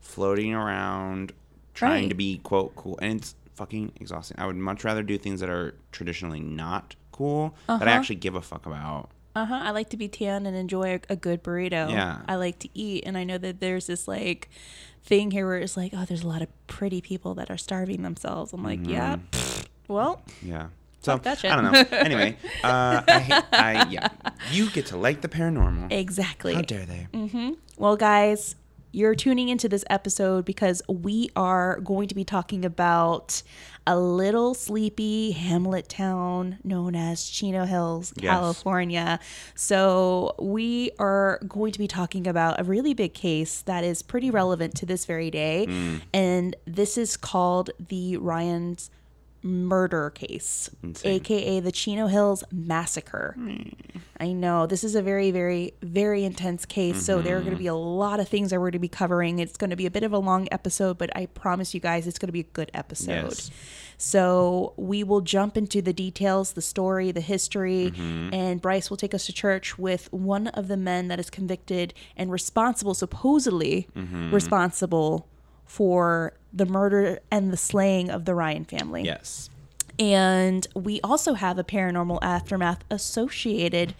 floating 0.00 0.54
around, 0.54 1.32
trying 1.74 2.04
Right. 2.04 2.08
to 2.10 2.14
be 2.14 2.38
quote 2.38 2.74
cool, 2.76 2.98
and 3.02 3.20
it's 3.20 3.34
fucking 3.54 3.92
exhausting. 4.00 4.36
I 4.38 4.46
would 4.46 4.56
much 4.56 4.84
rather 4.84 5.02
do 5.02 5.16
things 5.18 5.40
that 5.40 5.48
are 5.50 5.74
traditionally 5.92 6.40
not 6.40 6.94
cool 7.16 7.54
that 7.66 7.82
I 7.82 7.84
Uh-huh. 7.86 7.90
actually 7.90 8.16
give 8.16 8.34
a 8.34 8.42
fuck 8.42 8.66
about. 8.66 9.10
Uh 9.34 9.44
huh. 9.44 9.60
I 9.62 9.70
like 9.70 9.90
to 9.90 9.96
be 9.96 10.08
tan 10.08 10.46
and 10.46 10.56
enjoy 10.56 10.94
a, 10.96 11.00
a 11.12 11.16
good 11.16 11.42
burrito. 11.44 11.90
Yeah. 11.90 12.20
I 12.26 12.36
like 12.36 12.58
to 12.60 12.68
eat, 12.78 13.04
and 13.06 13.18
I 13.18 13.24
know 13.24 13.36
that 13.38 13.60
there's 13.60 13.86
this 13.86 14.08
like 14.08 14.48
thing 15.04 15.30
here 15.30 15.46
where 15.46 15.58
it's 15.58 15.76
like, 15.76 15.92
oh, 15.94 16.04
there's 16.06 16.22
a 16.22 16.28
lot 16.28 16.40
of 16.42 16.48
pretty 16.66 17.00
people 17.00 17.34
that 17.34 17.50
are 17.50 17.58
starving 17.58 18.02
themselves. 18.02 18.52
I'm 18.52 18.62
like, 18.64 18.80
yeah. 18.86 19.16
pfft, 19.30 19.66
Well, 19.88 20.22
Yeah. 20.42 20.68
So 21.02 21.12
Fuck 21.12 21.22
that 21.24 21.38
shit. 21.38 21.52
I 21.52 21.60
don't 21.60 21.70
know. 21.72 21.98
Anyway, 21.98 22.36
uh, 22.64 23.02
I, 23.06 23.44
I 23.52 23.86
yeah, 23.90 24.08
you 24.50 24.68
get 24.70 24.86
to 24.86 24.96
like 24.96 25.20
the 25.20 25.28
paranormal. 25.28 25.92
exactly. 25.92 26.54
How 26.54 26.62
dare 26.62 26.84
they? 26.86 27.06
Well, 27.76 27.96
guys, 27.96 28.56
you're 28.92 29.14
tuning 29.14 29.48
into 29.48 29.68
this 29.68 29.84
episode 29.90 30.44
because 30.44 30.82
we 30.88 31.28
are 31.36 31.80
going 31.80 32.08
to 32.08 32.14
be 32.14 32.24
talking 32.24 32.64
about 32.64 33.42
a 33.86 33.98
little 33.98 34.52
sleepy 34.54 35.30
hamlet 35.30 35.88
town 35.88 36.58
known 36.64 36.96
as 36.96 37.28
Chino 37.28 37.64
Hills, 37.66 38.12
Yes. 38.16 38.30
California. 38.32 39.20
So, 39.54 40.34
we 40.40 40.90
are 40.98 41.38
going 41.46 41.72
to 41.72 41.78
be 41.78 41.86
talking 41.86 42.26
about 42.26 42.58
a 42.60 42.64
really 42.64 42.94
big 42.94 43.14
case 43.14 43.62
that 43.62 43.84
is 43.84 44.02
pretty 44.02 44.30
relevant 44.30 44.74
to 44.76 44.86
this 44.86 45.04
very 45.04 45.30
day. 45.30 45.66
Mm. 45.68 46.02
And 46.12 46.56
this 46.66 46.98
is 46.98 47.16
called 47.16 47.70
the 47.88 48.16
Ryen's 48.16 48.90
murder 49.46 50.10
case, 50.10 50.68
Insane. 50.82 51.14
aka 51.14 51.60
the 51.60 51.72
Chino 51.72 52.06
Hills 52.08 52.44
Massacre. 52.52 53.36
I 54.18 54.32
know 54.32 54.66
this 54.66 54.82
is 54.82 54.94
a 54.94 55.02
very, 55.02 55.30
very, 55.30 55.74
very 55.82 56.24
intense 56.24 56.64
case. 56.64 57.04
So 57.04 57.22
there 57.22 57.36
are 57.36 57.40
going 57.40 57.52
to 57.52 57.58
be 57.58 57.66
a 57.66 57.72
mm-hmm. 57.72 57.98
lot 57.98 58.20
of 58.20 58.28
things 58.28 58.50
that 58.50 58.56
we're 58.56 58.66
going 58.66 58.72
to 58.72 58.78
be 58.78 58.88
covering. 58.88 59.38
It's 59.38 59.56
going 59.56 59.70
to 59.70 59.76
be 59.76 59.86
a 59.86 59.90
bit 59.90 60.02
of 60.02 60.12
a 60.12 60.18
long 60.18 60.48
episode, 60.50 60.98
but 60.98 61.14
I 61.16 61.26
promise 61.26 61.74
you 61.74 61.80
guys 61.80 62.06
it's 62.06 62.18
going 62.18 62.28
to 62.28 62.32
be 62.32 62.40
a 62.40 62.44
good 62.44 62.70
episode. 62.74 63.24
Yes. 63.30 63.50
So 63.98 64.74
we 64.76 65.02
will 65.02 65.22
jump 65.22 65.56
into 65.56 65.80
the 65.80 65.92
details, 65.92 66.52
the 66.52 66.62
story, 66.62 67.12
the 67.12 67.20
history, 67.20 67.92
mm-hmm. 67.94 68.34
and 68.34 68.60
Bryce 68.60 68.90
will 68.90 68.96
take 68.96 69.14
us 69.14 69.26
to 69.26 69.32
church 69.32 69.78
with 69.78 70.12
one 70.12 70.48
of 70.48 70.68
the 70.68 70.76
men 70.76 71.08
that 71.08 71.18
is 71.18 71.30
convicted 71.30 71.94
and 72.16 72.30
responsible, 72.30 72.94
supposedly 72.94 73.88
mm-hmm. 73.96 74.34
responsible 74.34 75.28
for 75.66 76.32
the 76.52 76.64
murder 76.66 77.18
and 77.30 77.52
the 77.52 77.56
slaying 77.56 78.08
of 78.08 78.24
the 78.24 78.34
Ryen 78.34 78.64
family. 78.64 79.02
Yes. 79.02 79.50
And 79.98 80.66
we 80.74 81.00
also 81.02 81.34
have 81.34 81.58
a 81.58 81.64
paranormal 81.64 82.18
aftermath 82.22 82.84
associated 82.90 83.94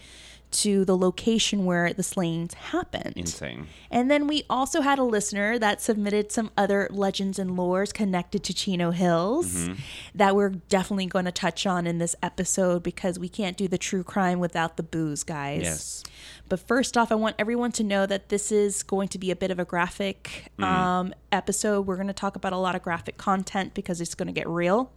to 0.49 0.85
the 0.85 0.95
location 0.95 1.65
where 1.65 1.91
the 1.91 2.03
slayings 2.03 2.53
happened. 2.53 3.13
Insane. 3.17 3.67
And 3.91 4.09
then 4.09 4.27
we 4.27 4.43
also 4.49 4.79
had 4.79 4.97
a 4.97 5.03
listener 5.03 5.59
that 5.59 5.81
submitted 5.81 6.31
some 6.31 6.51
other 6.55 6.87
legends 6.89 7.37
and 7.37 7.51
lores 7.51 7.93
connected 7.93 8.43
to 8.45 8.53
Chino 8.53 8.91
Hills 8.91 9.53
Mm-hmm. 9.67 9.73
that 10.15 10.35
we're 10.37 10.49
definitely 10.69 11.07
going 11.07 11.25
to 11.25 11.33
touch 11.33 11.65
on 11.67 11.85
in 11.85 11.97
this 11.97 12.15
episode 12.23 12.81
because 12.81 13.19
we 13.19 13.27
can't 13.27 13.57
do 13.57 13.67
the 13.67 13.77
true 13.77 14.03
crime 14.03 14.39
without 14.39 14.77
the 14.77 14.83
booze, 14.83 15.23
guys. 15.23 15.63
Yes. 15.63 16.03
But 16.49 16.59
first 16.59 16.97
off, 16.97 17.11
I 17.11 17.15
want 17.15 17.35
everyone 17.39 17.71
to 17.73 17.83
know 17.83 18.05
that 18.05 18.29
this 18.29 18.51
is 18.51 18.83
going 18.83 19.07
to 19.09 19.17
be 19.17 19.31
a 19.31 19.35
bit 19.35 19.51
of 19.51 19.59
a 19.59 19.65
graphic 19.65 20.51
Mm-hmm. 20.59 20.63
um, 20.63 21.13
episode. 21.31 21.85
We're 21.85 21.95
going 21.97 22.07
to 22.07 22.13
talk 22.13 22.35
about 22.35 22.53
a 22.53 22.57
lot 22.57 22.75
of 22.75 22.81
graphic 22.81 23.17
content 23.17 23.73
because 23.73 24.01
it's 24.01 24.15
going 24.15 24.27
to 24.27 24.33
get 24.33 24.47
real. 24.47 24.91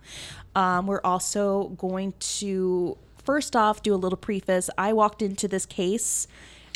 Um, 0.54 0.87
we're 0.87 1.00
also 1.04 1.69
going 1.78 2.14
to, 2.38 2.97
first 3.25 3.54
off, 3.57 3.83
do 3.83 3.95
a 3.95 3.97
little 3.97 4.16
preface. 4.16 4.71
I 4.78 4.92
walked 4.92 5.23
into 5.23 5.47
this 5.49 5.66
case. 5.66 6.26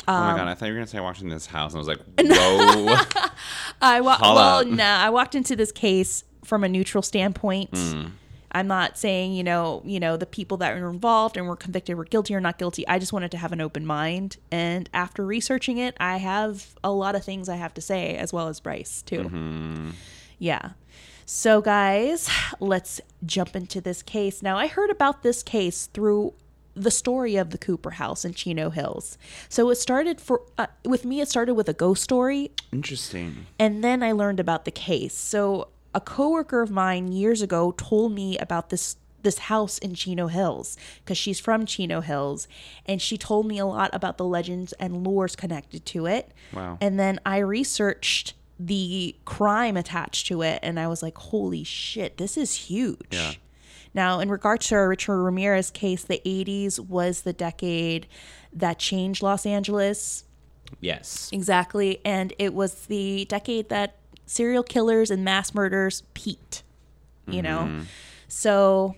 oh 0.07 0.13
Um, 0.13 0.31
my 0.33 0.37
god, 0.37 0.47
I 0.47 0.53
thought 0.53 0.67
you 0.67 0.73
were 0.73 0.79
gonna 0.79 0.87
say 0.87 0.97
I 0.99 1.01
was 1.01 1.07
watching 1.15 1.29
this 1.29 1.45
house, 1.47 1.73
and 1.73 1.77
I 1.77 1.79
was 1.79 1.87
like, 1.87 1.99
whoa. 2.19 3.29
I 3.81 4.01
wa- 4.01 4.17
Holla. 4.17 4.35
well, 4.35 4.65
no, 4.65 4.83
I 4.85 5.09
walked 5.09 5.35
into 5.35 5.55
this 5.55 5.71
case 5.71 6.23
from 6.43 6.63
a 6.63 6.69
neutral 6.69 7.01
standpoint. 7.01 7.69
Hmm. 7.75 8.05
I'm 8.51 8.67
not 8.67 8.97
saying 8.97 9.33
you 9.33 9.43
know, 9.43 9.81
you 9.85 9.99
know, 9.99 10.17
the 10.17 10.25
people 10.25 10.57
that 10.57 10.79
were 10.79 10.89
involved 10.89 11.37
and 11.37 11.47
were 11.47 11.55
convicted 11.55 11.97
were 11.97 12.05
guilty 12.05 12.33
or 12.35 12.41
not 12.41 12.57
guilty. 12.57 12.87
I 12.87 12.99
just 12.99 13.13
wanted 13.13 13.31
to 13.31 13.37
have 13.37 13.51
an 13.51 13.61
open 13.61 13.85
mind, 13.85 14.37
and 14.51 14.89
after 14.93 15.25
researching 15.25 15.77
it, 15.77 15.95
I 15.99 16.17
have 16.17 16.75
a 16.83 16.91
lot 16.91 17.15
of 17.15 17.23
things 17.23 17.49
I 17.49 17.55
have 17.55 17.73
to 17.75 17.81
say, 17.81 18.15
as 18.15 18.31
well 18.31 18.47
as 18.47 18.59
Bryce 18.59 19.01
too. 19.01 19.23
Mm-hmm. 19.23 19.89
Yeah. 20.39 20.71
So, 21.25 21.59
guys, 21.59 22.29
let's 22.59 23.01
jump 23.25 23.55
into 23.55 23.81
this 23.81 24.03
case. 24.03 24.43
Now, 24.43 24.57
I 24.57 24.67
heard 24.67 24.91
about 24.91 25.23
this 25.23 25.41
case 25.41 25.87
through 25.87 26.33
the 26.75 26.91
story 26.91 27.35
of 27.37 27.49
the 27.51 27.57
Cooper 27.57 27.91
House 27.91 28.25
in 28.25 28.33
Chino 28.33 28.69
Hills. 28.69 29.17
So 29.49 29.69
it 29.69 29.75
started 29.75 30.19
for 30.19 30.41
uh, 30.57 30.67
with 30.83 31.05
me. 31.05 31.21
It 31.21 31.29
started 31.29 31.53
with 31.55 31.69
a 31.69 31.73
ghost 31.73 32.03
story, 32.03 32.51
Interesting. 32.71 33.47
and 33.57 33.83
then 33.83 34.03
I 34.03 34.11
learned 34.11 34.39
about 34.41 34.65
the 34.65 34.71
case. 34.71 35.15
So 35.15 35.69
a 35.95 36.01
coworker 36.01 36.61
of 36.61 36.69
mine 36.69 37.11
years 37.11 37.41
ago 37.41 37.71
told 37.71 38.13
me 38.13 38.37
about 38.37 38.69
this 38.69 38.97
this 39.23 39.39
house 39.39 39.79
in 39.79 39.95
Chino 39.95 40.27
Hills 40.27 40.77
because 40.99 41.17
she's 41.17 41.39
from 41.39 41.65
Chino 41.65 42.01
Hills 42.01 42.47
and 42.85 43.01
she 43.01 43.17
told 43.17 43.47
me 43.47 43.57
a 43.57 43.65
lot 43.65 43.89
about 43.91 44.19
the 44.19 44.25
legends 44.25 44.71
and 44.73 45.03
lures 45.03 45.35
connected 45.35 45.83
to 45.87 46.05
it. 46.05 46.31
Wow. 46.53 46.77
And 46.79 46.99
then 46.99 47.19
I 47.25 47.39
researched 47.39 48.35
the 48.59 49.15
crime 49.25 49.77
attached 49.77 50.27
to 50.27 50.43
it 50.43 50.59
and 50.61 50.79
I 50.79 50.87
was 50.87 51.01
like, 51.01 51.17
"Holy 51.17 51.63
shit, 51.63 52.17
this 52.17 52.37
is 52.37 52.53
huge." 52.53 53.07
Yeah. 53.09 53.33
Now, 53.95 54.19
in 54.19 54.29
regards 54.29 54.67
to 54.67 54.75
our 54.75 54.89
Richard 54.89 55.17
Ramirez 55.23 55.71
case, 55.71 56.03
the 56.03 56.21
80s 56.25 56.79
was 56.79 57.21
the 57.21 57.33
decade 57.33 58.07
that 58.53 58.77
changed 58.77 59.23
Los 59.23 59.45
Angeles. 59.45 60.25
Yes. 60.81 61.29
Exactly. 61.31 61.99
And 62.03 62.33
it 62.37 62.53
was 62.53 62.85
the 62.87 63.25
decade 63.25 63.69
that 63.69 63.95
serial 64.25 64.63
killers 64.63 65.11
and 65.11 65.23
mass 65.23 65.53
murders 65.53 66.03
peaked, 66.13 66.63
you 67.27 67.41
know? 67.41 67.59
Mm-hmm. 67.59 67.81
So 68.27 68.95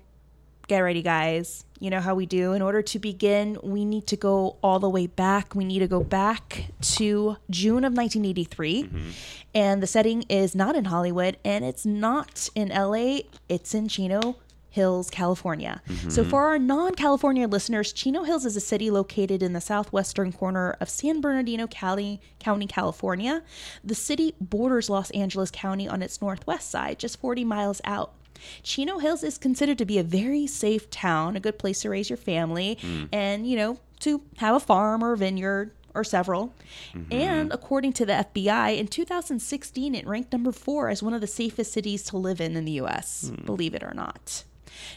get 0.68 0.80
ready, 0.80 1.02
guys. 1.02 1.66
You 1.80 1.90
know 1.92 2.02
how 2.02 2.16
we 2.16 2.26
do. 2.26 2.54
In 2.54 2.62
order 2.62 2.82
to 2.82 3.00
begin, 3.00 3.58
we 3.62 3.86
need 3.86 4.08
to 4.08 4.16
go 4.16 4.58
all 4.64 4.80
the 4.80 4.90
way 4.90 5.06
back. 5.06 5.54
We 5.54 5.64
need 5.64 5.80
to 5.80 5.88
go 5.88 6.04
back 6.04 6.68
to 6.82 7.38
June 7.50 7.84
of 7.84 7.94
1983. 7.94 8.84
Mm-hmm. 8.84 9.10
And 9.54 9.84
the 9.84 9.88
setting 9.88 10.24
is 10.24 10.56
not 10.56 10.76
in 10.76 10.86
Hollywood 10.86 11.38
and 11.46 11.64
it's 11.64 11.86
not 11.86 12.50
in 12.56 12.70
LA, 12.70 13.20
it's 13.48 13.74
in 13.74 13.88
Chino. 13.88 14.38
Hills, 14.70 15.10
California. 15.10 15.82
So, 16.10 16.22
mm-hmm. 16.22 16.30
for 16.30 16.46
our 16.46 16.60
non 16.60 16.96
California 16.96 17.48
listeners, 17.48 17.94
Chino 17.94 18.24
Hills 18.24 18.46
is 18.46 18.56
a 18.56 18.62
city 18.62 18.92
located 18.92 19.42
in 19.42 19.54
the 19.54 19.62
southwestern 19.62 20.32
corner 20.32 20.76
of 20.80 20.90
San 20.90 21.22
Bernardino 21.22 21.68
County, 21.68 22.22
County, 22.40 22.68
California. 22.68 23.44
The 23.84 23.96
city 23.96 24.36
borders 24.40 24.90
Los 24.90 25.10
Angeles 25.12 25.52
County 25.52 25.88
on 25.88 26.02
its 26.02 26.22
northwest 26.22 26.70
side, 26.70 27.00
just 27.00 27.20
40 27.20 27.44
miles 27.44 27.82
out. 27.84 28.14
Chino 28.62 29.00
Hills 29.00 29.24
is 29.24 29.38
considered 29.38 29.78
to 29.80 29.86
be 29.86 29.98
a 29.98 30.04
very 30.04 30.46
safe 30.46 30.90
town, 30.90 31.36
a 31.36 31.40
good 31.40 31.58
place 31.58 31.82
to 31.82 31.90
raise 31.90 32.10
your 32.10 32.18
family, 32.18 32.78
mm. 32.82 33.10
and, 33.12 33.48
you 33.48 33.56
know, 33.56 33.80
to 34.02 34.22
have 34.38 34.56
a 34.56 34.60
farm 34.60 35.04
or 35.04 35.14
a 35.14 35.18
vineyard 35.18 35.72
or 35.96 36.04
several. 36.04 36.54
Mm-hmm. 36.94 37.12
And 37.12 37.52
according 37.52 37.94
to 37.94 38.06
the 38.06 38.28
FBI, 38.34 38.78
in 38.78 38.88
2016, 38.88 39.96
it 39.96 40.08
ranked 40.08 40.32
number 40.32 40.52
four 40.52 40.90
as 40.90 41.02
one 41.02 41.14
of 41.14 41.22
the 41.22 41.28
safest 41.28 41.74
cities 41.74 42.04
to 42.04 42.18
live 42.18 42.40
in 42.40 42.56
in 42.56 42.66
the 42.66 42.74
US, 42.74 43.30
hmm. 43.30 43.46
believe 43.46 43.74
it 43.74 43.84
or 43.84 43.94
not. 43.94 44.44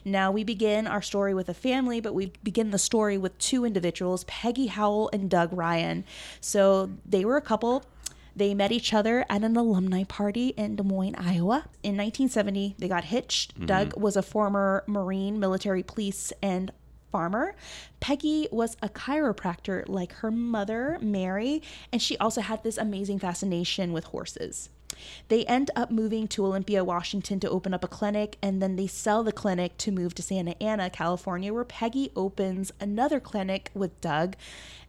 Now 0.04 0.30
we 0.30 0.44
begin 0.44 0.86
our 0.86 1.02
story 1.02 1.34
with 1.34 1.48
a 1.48 1.54
family, 1.54 2.00
but 2.00 2.14
we 2.14 2.32
begin 2.42 2.70
the 2.70 2.78
story 2.78 3.18
with 3.18 3.36
two 3.38 3.64
individuals, 3.64 4.24
Peggy 4.24 4.66
Howell 4.66 5.10
and 5.12 5.30
Doug 5.30 5.52
Ryen. 5.52 6.04
So 6.40 6.90
they 7.04 7.24
were 7.24 7.36
a 7.36 7.42
couple. 7.42 7.84
They 8.34 8.54
met 8.54 8.72
each 8.72 8.94
other 8.94 9.24
at 9.28 9.42
an 9.42 9.56
alumni 9.56 10.04
party 10.04 10.48
in 10.50 10.76
Des 10.76 10.82
Moines, 10.82 11.16
Iowa. 11.16 11.64
In 11.82 11.96
1970, 11.96 12.76
they 12.78 12.88
got 12.88 13.04
hitched. 13.04 13.54
Mm-hmm. 13.54 13.66
Doug 13.66 14.00
was 14.00 14.16
a 14.16 14.22
former 14.22 14.84
Marine, 14.86 15.40
military 15.40 15.82
police, 15.82 16.32
and 16.42 16.72
farmer. 17.10 17.54
Peggy 17.98 18.48
was 18.50 18.76
a 18.82 18.88
chiropractor 18.88 19.88
like 19.88 20.12
her 20.14 20.30
mother, 20.30 20.98
Mary, 21.00 21.62
and 21.92 22.00
she 22.00 22.16
also 22.18 22.40
had 22.40 22.62
this 22.62 22.78
amazing 22.78 23.18
fascination 23.18 23.92
with 23.92 24.04
horses. 24.04 24.70
They 25.28 25.44
end 25.46 25.70
up 25.76 25.90
moving 25.90 26.28
to 26.28 26.44
Olympia, 26.46 26.84
Washington 26.84 27.40
to 27.40 27.50
open 27.50 27.74
up 27.74 27.84
a 27.84 27.88
clinic, 27.88 28.36
and 28.42 28.62
then 28.62 28.76
they 28.76 28.86
sell 28.86 29.22
the 29.22 29.32
clinic 29.32 29.76
to 29.78 29.92
move 29.92 30.14
to 30.16 30.22
Santa 30.22 30.60
Ana, 30.62 30.90
California, 30.90 31.52
where 31.52 31.64
Peggy 31.64 32.10
opens 32.16 32.72
another 32.80 33.20
clinic 33.20 33.70
with 33.74 34.00
Doug, 34.00 34.36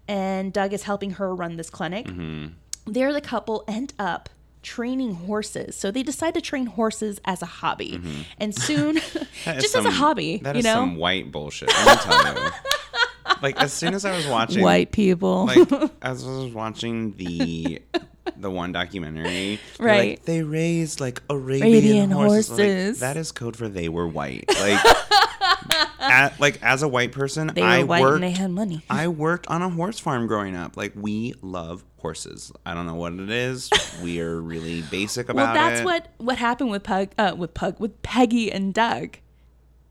and 0.08 0.52
Doug 0.52 0.74
is 0.74 0.84
helping 0.84 1.12
her 1.12 1.34
run 1.34 1.58
this 1.58 1.70
clinic. 1.70 2.08
Mm-hmm. 2.08 2.48
There, 2.92 3.14
the 3.14 3.22
couple 3.22 3.64
end 3.68 3.94
up 4.00 4.30
training 4.64 5.16
horses. 5.16 5.76
So 5.76 5.92
they 5.92 6.04
decide 6.04 6.34
to 6.36 6.42
train 6.42 6.68
horses 6.68 7.20
as 7.26 7.42
a 7.42 7.46
hobby. 7.48 7.94
Mm-hmm. 7.94 8.22
And 8.38 8.56
soon, 8.56 8.96
That 9.46 9.58
is 9.58 9.64
just 9.64 9.76
as 9.76 9.86
a 9.86 9.92
hobby, 9.92 10.38
That 10.38 10.56
you 10.56 10.60
is 10.60 10.66
know? 10.66 10.76
some 10.76 10.96
white 10.98 11.32
bullshit. 11.32 11.70
Let 11.70 11.98
me 11.98 12.04
tell 12.04 12.44
you. 12.44 12.52
like 13.42 13.58
as 13.62 13.74
soon 13.74 13.94
as 13.94 14.06
I 14.06 14.16
was 14.16 14.28
watching, 14.28 14.64
White 14.64 14.92
people. 14.92 15.46
like 15.48 15.72
as 16.02 16.26
I 16.26 16.30
was 16.30 16.54
watching 16.54 17.14
the 17.14 17.82
the 18.38 18.52
one 18.52 18.72
documentary, 18.72 19.60
Right. 19.80 20.12
Like, 20.12 20.26
they 20.26 20.44
raised 20.44 21.00
like 21.00 21.22
Arabian, 21.30 21.68
Arabian 21.72 22.12
horses. 22.12 22.60
I'm 22.60 22.88
like, 22.88 22.96
that 22.98 23.18
is 23.18 23.32
code 23.32 23.56
for 23.56 23.68
they 23.68 23.90
were 23.90 24.08
white. 24.08 24.46
Like 24.48 24.80
at, 26.00 26.40
like 26.40 26.62
as 26.62 26.84
a 26.84 26.88
white 26.88 27.12
person, 27.12 27.48
They 27.54 27.62
were 27.62 27.68
I 27.68 27.84
white 27.84 28.02
worked. 28.02 28.16
and 28.16 28.24
they 28.24 28.32
had 28.32 28.52
money. 28.52 28.84
I 28.90 29.08
worked 29.08 29.48
on 29.48 29.62
a 29.62 29.70
horse 29.70 30.00
farm 30.00 30.28
growing 30.28 30.56
up. 30.56 30.78
Like 30.78 30.94
we 30.96 31.34
love 31.42 31.84
horses. 31.98 32.52
I 32.66 32.74
don't 32.74 32.86
know 32.86 32.96
what 32.96 33.14
it 33.14 33.30
is. 33.30 33.70
we 34.04 34.20
are 34.22 34.40
really 34.40 34.82
basic 34.84 35.30
about 35.30 35.42
it. 35.42 35.60
well, 35.60 35.70
that's 35.70 35.82
it. 35.82 35.86
what 35.86 36.08
what 36.18 36.38
happened 36.38 36.72
with 36.72 36.84
Pug, 36.84 37.10
uh, 37.18 37.34
with 37.38 37.54
Pug, 37.54 37.80
with 37.80 38.02
Peggy 38.02 38.52
and 38.52 38.74
Doug. 38.74 39.18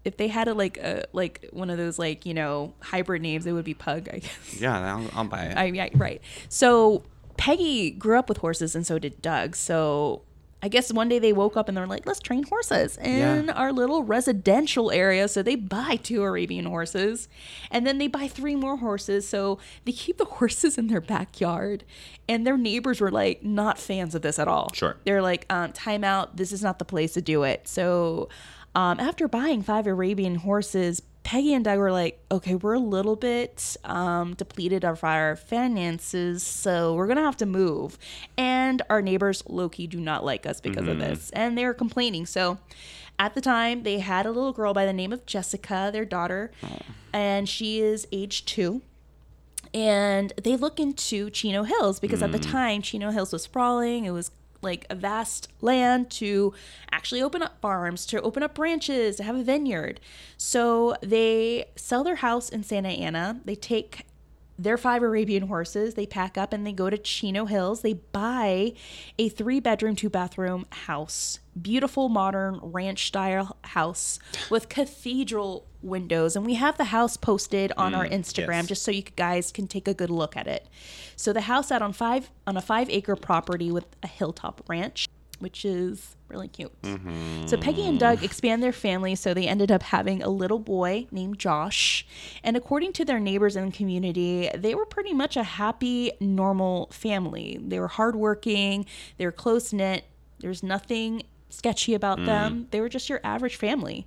If 0.05 0.17
they 0.17 0.29
had 0.29 0.49
a 0.49 0.55
like 0.55 0.79
a 0.79 1.05
like 1.13 1.49
one 1.53 1.69
of 1.69 1.77
those 1.79 1.99
like 1.99 2.25
you 2.25 2.33
know 2.35 2.73
hybrid 2.81 3.23
names, 3.23 3.47
it 3.47 3.53
would 3.53 3.65
be 3.67 3.75
Pug. 3.75 4.09
I 4.13 4.19
guess. 4.19 4.57
Yeah, 4.61 4.97
I'll, 4.97 5.11
I'll 5.15 5.25
buy 5.25 5.43
it. 5.45 5.57
I 5.57 5.65
yeah, 5.67 5.89
right. 5.95 6.21
So 6.49 7.03
Peggy 7.41 7.91
grew 7.91 8.19
up 8.19 8.29
with 8.29 8.39
horses, 8.39 8.75
and 8.77 8.87
so 8.87 8.99
did 8.99 9.23
Doug. 9.23 9.57
So 9.57 10.21
I 10.63 10.69
guess 10.69 10.93
one 10.93 11.09
day 11.09 11.19
they 11.19 11.33
woke 11.33 11.57
up 11.57 11.69
and 11.69 11.77
they're 11.77 11.87
like, 11.87 12.05
let's 12.05 12.21
train 12.21 12.43
horses 12.43 12.99
in 12.99 13.47
Yeah. 13.47 13.53
our 13.55 13.73
little 13.73 14.03
residential 14.05 14.91
area. 14.91 15.27
So 15.27 15.43
they 15.43 15.55
buy 15.57 15.97
two 15.97 16.23
Arabian 16.23 16.67
horses, 16.67 17.29
and 17.71 17.87
then 17.87 17.97
they 17.97 18.09
buy 18.09 18.29
three 18.29 18.57
more 18.57 18.77
horses. 18.77 19.27
So 19.27 19.59
they 19.87 19.93
keep 19.93 20.19
the 20.19 20.25
horses 20.37 20.77
in 20.77 20.89
their 20.89 21.01
backyard, 21.01 21.83
and 22.29 22.47
their 22.47 22.59
neighbors 22.59 23.01
were 23.01 23.11
like 23.11 23.43
not 23.43 23.79
fans 23.79 24.15
of 24.15 24.21
this 24.21 24.39
at 24.39 24.47
all. 24.49 24.71
Sure. 24.75 24.97
they're 25.05 25.23
like, 25.23 25.47
um, 25.49 25.73
time 25.73 26.05
out. 26.05 26.37
This 26.37 26.53
is 26.53 26.63
not 26.63 26.79
the 26.79 26.85
place 26.85 27.15
to 27.15 27.23
do 27.23 27.43
it. 27.45 27.67
So 27.67 28.29
um, 28.75 29.01
after 29.01 29.29
buying 29.29 29.63
five 29.63 29.87
Arabian 29.87 30.35
horses, 30.35 31.01
Peggy 31.23 31.55
and 31.55 31.65
Doug 31.65 31.79
were 31.79 31.93
like, 31.93 32.19
okay, 32.31 32.55
we're 32.55 32.75
a 32.75 32.81
little 32.81 33.15
bit 33.17 33.77
um, 33.85 34.35
depleted 34.35 34.85
of 34.85 35.05
our 35.05 35.37
finances, 35.37 36.43
so 36.43 36.95
we're 36.95 37.07
gonna 37.07 37.23
have 37.23 37.37
to 37.39 37.47
move. 37.47 37.99
And 38.37 38.83
our 38.91 39.03
neighbors, 39.03 39.43
Loki, 39.47 39.87
do 39.87 40.01
not 40.01 40.25
like 40.25 40.47
us 40.47 40.61
because 40.61 40.89
of 40.89 40.99
this, 40.99 41.31
and 41.31 41.57
they're 41.57 41.75
complaining. 41.75 42.27
So 42.27 42.59
at 43.19 43.35
the 43.35 43.41
time, 43.41 43.83
they 43.83 43.99
had 43.99 44.27
a 44.27 44.31
little 44.31 44.53
girl 44.53 44.73
by 44.73 44.87
the 44.87 44.93
name 44.93 45.13
of 45.13 45.27
Jessica, 45.27 45.91
their 45.93 46.05
daughter, 46.05 46.51
and 47.13 47.49
she 47.49 47.81
is 47.81 48.09
age 48.13 48.45
two 48.45 48.83
and 49.73 50.33
they 50.43 50.57
look 50.57 50.81
into 50.81 51.31
Chino 51.31 51.63
Hills 51.63 52.01
because 52.01 52.23
at 52.23 52.33
the 52.33 52.39
time 52.39 52.83
Chino 52.83 53.11
Hills 53.11 53.33
was 53.33 53.43
sprawling. 53.43 54.05
It 54.05 54.11
was 54.11 54.31
like 54.63 54.87
a 54.91 54.95
vast 54.95 55.49
land 55.61 56.11
to 56.11 56.53
actually 56.91 57.23
open 57.23 57.43
up 57.43 57.61
farms, 57.61 58.07
to 58.07 58.21
open 58.23 58.43
up 58.43 58.55
branches, 58.55 59.17
to 59.17 59.23
have 59.23 59.37
a 59.37 59.43
vineyard. 59.43 60.01
So 60.37 60.97
they 61.03 61.67
sell 61.77 62.05
their 62.05 62.17
house 62.17 62.49
in 62.49 62.63
Santa 62.63 62.91
Ana. 62.91 63.41
They 63.45 63.55
take 63.55 64.07
their 64.59 64.77
five 64.77 65.03
Arabian 65.03 65.49
horses, 65.49 65.95
they 65.95 66.05
pack 66.05 66.37
up 66.37 66.53
and 66.53 66.67
they 66.67 66.73
go 66.73 66.91
to 66.91 66.99
Chino 66.99 67.47
Hills. 67.47 67.81
They 67.81 67.95
buy 67.95 68.75
a 69.19 69.31
three 69.31 69.59
bedroom, 69.59 69.97
two 69.97 70.11
bathroom 70.11 70.67
house. 70.71 71.41
Beautiful, 71.61 72.09
modern 72.09 72.61
ranch 72.63 73.07
style 73.09 73.57
house 73.63 74.19
with 74.51 74.69
cathedral 74.69 75.67
windows. 75.83 76.37
And 76.37 76.45
we 76.47 76.55
have 76.55 76.77
the 76.77 76.85
house 76.85 77.17
posted 77.17 77.73
on 77.77 77.95
our 77.95 78.05
mm, 78.05 78.13
Instagram 78.13 78.63
yes. 78.63 78.67
just 78.67 78.83
so 78.83 78.91
you 78.91 79.03
guys 79.03 79.51
can 79.51 79.67
take 79.67 79.89
a 79.89 79.95
good 79.95 80.11
look 80.11 80.37
at 80.37 80.47
it. 80.47 80.69
So 81.17 81.33
the 81.33 81.43
house 81.43 81.71
out 81.71 81.83
on 81.83 81.93
five 81.93 82.31
on 82.47 82.57
a 82.57 82.63
five 82.63 82.89
acre 82.91 83.17
property 83.17 83.71
with 83.71 83.87
a 84.03 84.07
hilltop 84.07 84.63
ranch, 84.69 85.09
which 85.39 85.65
is 85.65 86.17
really 86.29 86.49
cute. 86.49 86.81
Mm-hmm. 86.83 87.47
So 87.47 87.57
Peggy 87.57 87.87
and 87.87 87.99
Doug 87.99 88.23
expand 88.23 88.63
their 88.63 88.73
family, 88.73 89.15
so 89.15 89.35
they 89.35 89.49
ended 89.49 89.73
up 89.73 89.83
having 89.83 90.23
a 90.23 90.29
little 90.29 90.59
boy 90.59 91.07
named 91.11 91.39
Josh. 91.39 92.07
And 92.45 92.57
according 92.57 92.93
to 92.95 93.05
their 93.05 93.19
neighbors 93.19 93.57
in 93.57 93.67
the 93.67 93.73
community, 93.73 94.49
they 94.55 94.75
were 94.75 94.87
pretty 94.87 95.13
much 95.13 95.37
a 95.37 95.43
happy, 95.43 96.13
normal 96.21 96.89
family. 96.93 97.59
They 97.61 97.81
were 97.81 97.89
hardworking, 97.89 98.87
they 99.19 99.27
were 99.27 99.33
close 99.33 99.73
knit. 99.73 100.05
There's 100.39 100.63
nothing 100.63 101.25
sketchy 101.51 101.95
about 101.95 102.25
them. 102.25 102.67
They 102.71 102.81
were 102.81 102.89
just 102.89 103.09
your 103.09 103.21
average 103.25 103.57
family. 103.57 104.07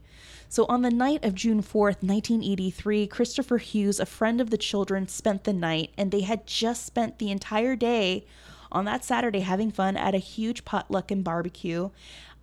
So 0.50 0.66
on 0.70 0.84
the 0.84 0.92
night 0.92 1.26
of 1.26 1.34
June 1.34 1.64
4th, 1.64 2.04
1983, 2.04 3.08
Christopher 3.08 3.58
Hughes, 3.58 4.00
a 4.00 4.06
friend 4.06 4.40
of 4.40 4.52
the 4.52 4.58
children, 4.58 5.08
spent 5.08 5.46
the 5.46 5.54
night, 5.54 5.92
and 5.98 6.12
they 6.12 6.22
had 6.22 6.46
just 6.46 6.86
spent 6.86 7.18
the 7.18 7.32
entire 7.32 7.76
day 7.76 8.26
on 8.72 8.86
that 8.86 9.04
Saturday 9.04 9.40
having 9.40 9.72
fun 9.72 9.98
at 9.98 10.14
a 10.14 10.20
huge 10.20 10.64
potluck 10.64 11.10
and 11.10 11.24
barbecue. 11.24 11.90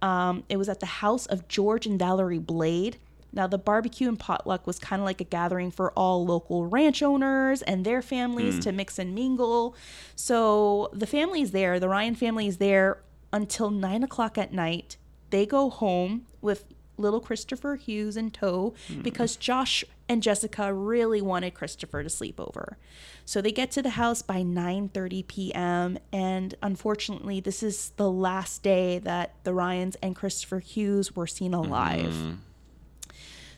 Um, 0.02 0.44
it 0.48 0.56
was 0.56 0.68
at 0.68 0.80
the 0.80 0.86
house 0.86 1.26
of 1.26 1.46
George 1.46 1.86
and 1.86 1.98
Valerie 1.98 2.38
Blade. 2.38 2.96
Now, 3.32 3.46
the 3.46 3.58
barbecue 3.58 4.08
and 4.08 4.18
potluck 4.18 4.66
was 4.66 4.78
kind 4.78 5.00
of 5.00 5.06
like 5.06 5.20
a 5.20 5.24
gathering 5.24 5.70
for 5.70 5.92
all 5.92 6.24
local 6.26 6.66
ranch 6.66 7.02
owners 7.02 7.62
and 7.62 7.84
their 7.84 8.02
families 8.02 8.58
to 8.60 8.72
mix 8.72 8.98
and 8.98 9.14
mingle. 9.14 9.76
So 10.16 10.90
the 10.92 11.06
family's 11.06 11.52
there, 11.52 11.78
the 11.78 11.88
Ryen 11.88 12.16
family 12.16 12.48
is 12.48 12.56
there 12.56 12.98
until 13.32 13.70
nine 13.70 14.02
o'clock 14.02 14.38
at 14.38 14.52
night. 14.52 14.96
They 15.30 15.46
go 15.46 15.70
home 15.70 16.26
with 16.40 16.64
little 17.00 17.20
Christopher 17.20 17.76
Hughes 17.76 18.16
in 18.16 18.30
tow 18.30 18.74
hmm. 18.88 19.02
because 19.02 19.36
Josh 19.36 19.84
and 20.08 20.22
Jessica 20.22 20.72
really 20.72 21.22
wanted 21.22 21.54
Christopher 21.54 22.02
to 22.02 22.10
sleep 22.10 22.38
over. 22.38 22.76
So 23.24 23.40
they 23.40 23.52
get 23.52 23.70
to 23.72 23.82
the 23.82 23.90
house 23.90 24.22
by 24.22 24.42
9:30 24.42 25.26
p.m. 25.26 25.98
and 26.12 26.54
unfortunately 26.62 27.40
this 27.40 27.62
is 27.62 27.92
the 27.96 28.10
last 28.10 28.62
day 28.62 28.98
that 28.98 29.34
the 29.44 29.52
Ryens 29.52 29.96
and 30.02 30.14
Christopher 30.14 30.58
Hughes 30.58 31.14
were 31.16 31.26
seen 31.26 31.54
alive. 31.54 32.12
Mm-hmm. 32.12 32.34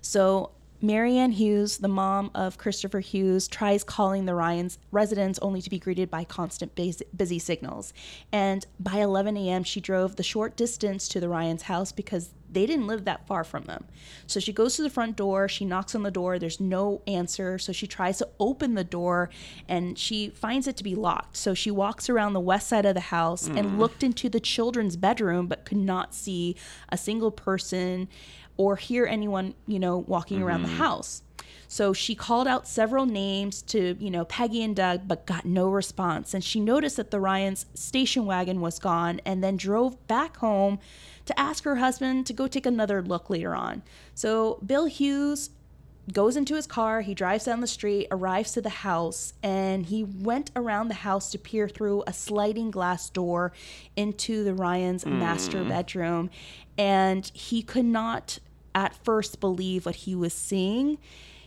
So 0.00 0.50
Marianne 0.84 1.30
Hughes, 1.30 1.78
the 1.78 1.86
mom 1.86 2.32
of 2.34 2.58
Christopher 2.58 2.98
Hughes, 2.98 3.46
tries 3.46 3.84
calling 3.84 4.26
the 4.26 4.34
Ryens 4.34 4.78
residence 4.90 5.38
only 5.38 5.62
to 5.62 5.70
be 5.70 5.78
greeted 5.78 6.10
by 6.10 6.24
constant 6.24 6.74
busy 6.74 7.38
signals. 7.38 7.92
And 8.32 8.66
by 8.80 8.96
11 8.96 9.36
a.m., 9.36 9.62
she 9.62 9.80
drove 9.80 10.16
the 10.16 10.24
short 10.24 10.56
distance 10.56 11.06
to 11.08 11.20
the 11.20 11.28
Ryens' 11.28 11.62
house 11.62 11.92
because 11.92 12.30
they 12.52 12.66
didn't 12.66 12.86
live 12.86 13.04
that 13.04 13.26
far 13.26 13.44
from 13.44 13.64
them. 13.64 13.84
So 14.26 14.38
she 14.38 14.52
goes 14.52 14.76
to 14.76 14.82
the 14.82 14.90
front 14.90 15.16
door, 15.16 15.48
she 15.48 15.64
knocks 15.64 15.94
on 15.94 16.02
the 16.02 16.10
door, 16.10 16.38
there's 16.38 16.60
no 16.60 17.00
answer. 17.06 17.58
So 17.58 17.72
she 17.72 17.86
tries 17.86 18.18
to 18.18 18.28
open 18.38 18.74
the 18.74 18.84
door 18.84 19.30
and 19.68 19.98
she 19.98 20.28
finds 20.30 20.66
it 20.66 20.76
to 20.78 20.84
be 20.84 20.94
locked. 20.94 21.36
So 21.36 21.54
she 21.54 21.70
walks 21.70 22.10
around 22.10 22.32
the 22.32 22.40
west 22.40 22.68
side 22.68 22.84
of 22.84 22.94
the 22.94 23.00
house 23.00 23.46
and 23.46 23.56
mm. 23.56 23.78
looked 23.78 24.02
into 24.02 24.28
the 24.28 24.40
children's 24.40 24.96
bedroom 24.96 25.46
but 25.46 25.64
could 25.64 25.78
not 25.78 26.14
see 26.14 26.56
a 26.90 26.98
single 26.98 27.30
person 27.30 28.08
or 28.56 28.76
hear 28.76 29.06
anyone, 29.06 29.54
you 29.66 29.78
know, 29.78 29.98
walking 29.98 30.42
around 30.42 30.62
the 30.62 30.68
mm-hmm. 30.68 30.78
house. 30.78 31.22
So 31.68 31.94
she 31.94 32.14
called 32.14 32.46
out 32.46 32.68
several 32.68 33.06
names 33.06 33.62
to, 33.62 33.96
you 33.98 34.10
know, 34.10 34.26
Peggy 34.26 34.62
and 34.62 34.76
Doug, 34.76 35.08
but 35.08 35.24
got 35.24 35.46
no 35.46 35.70
response. 35.70 36.34
And 36.34 36.44
she 36.44 36.60
noticed 36.60 36.98
that 36.98 37.10
the 37.10 37.18
Ryens' 37.18 37.64
station 37.74 38.26
wagon 38.26 38.60
was 38.60 38.78
gone 38.78 39.22
and 39.24 39.42
then 39.42 39.56
drove 39.56 40.06
back 40.06 40.36
home 40.36 40.80
to 41.24 41.40
ask 41.40 41.64
her 41.64 41.76
husband 41.76 42.26
to 42.26 42.34
go 42.34 42.46
take 42.46 42.66
another 42.66 43.00
look 43.00 43.30
later 43.30 43.54
on. 43.54 43.82
So 44.14 44.60
Bill 44.66 44.84
Hughes 44.84 45.48
goes 46.12 46.36
into 46.36 46.56
his 46.56 46.66
car, 46.66 47.00
he 47.00 47.14
drives 47.14 47.44
down 47.44 47.60
the 47.60 47.66
street, 47.66 48.08
arrives 48.10 48.52
to 48.52 48.60
the 48.60 48.68
house, 48.68 49.34
and 49.42 49.86
he 49.86 50.02
went 50.02 50.50
around 50.56 50.88
the 50.88 50.94
house 50.94 51.30
to 51.30 51.38
peer 51.38 51.68
through 51.68 52.02
a 52.06 52.12
sliding 52.12 52.70
glass 52.70 53.08
door 53.08 53.52
into 53.94 54.42
the 54.42 54.52
Ryen's 54.52 55.06
master 55.06 55.58
mm. 55.58 55.68
bedroom. 55.68 56.30
And 56.82 57.30
he 57.32 57.62
could 57.62 57.84
not 57.84 58.40
at 58.74 58.92
first 59.04 59.38
believe 59.38 59.86
what 59.86 59.94
he 59.94 60.16
was 60.16 60.34
seeing. 60.34 60.98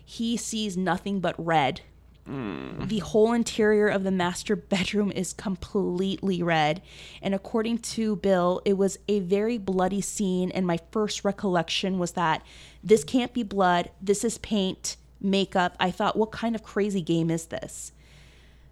He 0.06 0.38
sees 0.38 0.78
nothing 0.78 1.20
but 1.20 1.36
red. 1.38 1.82
Mm-hmm. 2.26 2.88
The 2.88 3.00
whole 3.00 3.34
interior 3.34 3.90
of 3.90 4.06
the 4.06 4.12
master 4.12 4.56
bedroom 4.56 5.12
is 5.12 5.34
completely 5.34 6.42
red. 6.42 6.82
And 7.22 7.36
according 7.36 7.80
to 7.80 8.16
Bill, 8.16 8.62
it 8.64 8.78
was 8.78 8.98
a 9.10 9.20
very 9.20 9.58
bloody 9.58 10.00
scene. 10.00 10.52
And 10.52 10.66
my 10.66 10.80
first 10.92 11.26
recollection 11.26 12.00
was 12.00 12.14
that 12.14 12.42
this 12.82 13.04
can't 13.04 13.34
be 13.34 13.44
blood. 13.44 13.92
This 14.02 14.24
is 14.24 14.38
paint, 14.38 14.96
makeup. 15.20 15.76
I 15.82 15.92
thought, 15.92 16.16
what 16.16 16.32
kind 16.32 16.56
of 16.56 16.64
crazy 16.64 17.02
game 17.02 17.30
is 17.30 17.48
this? 17.48 17.92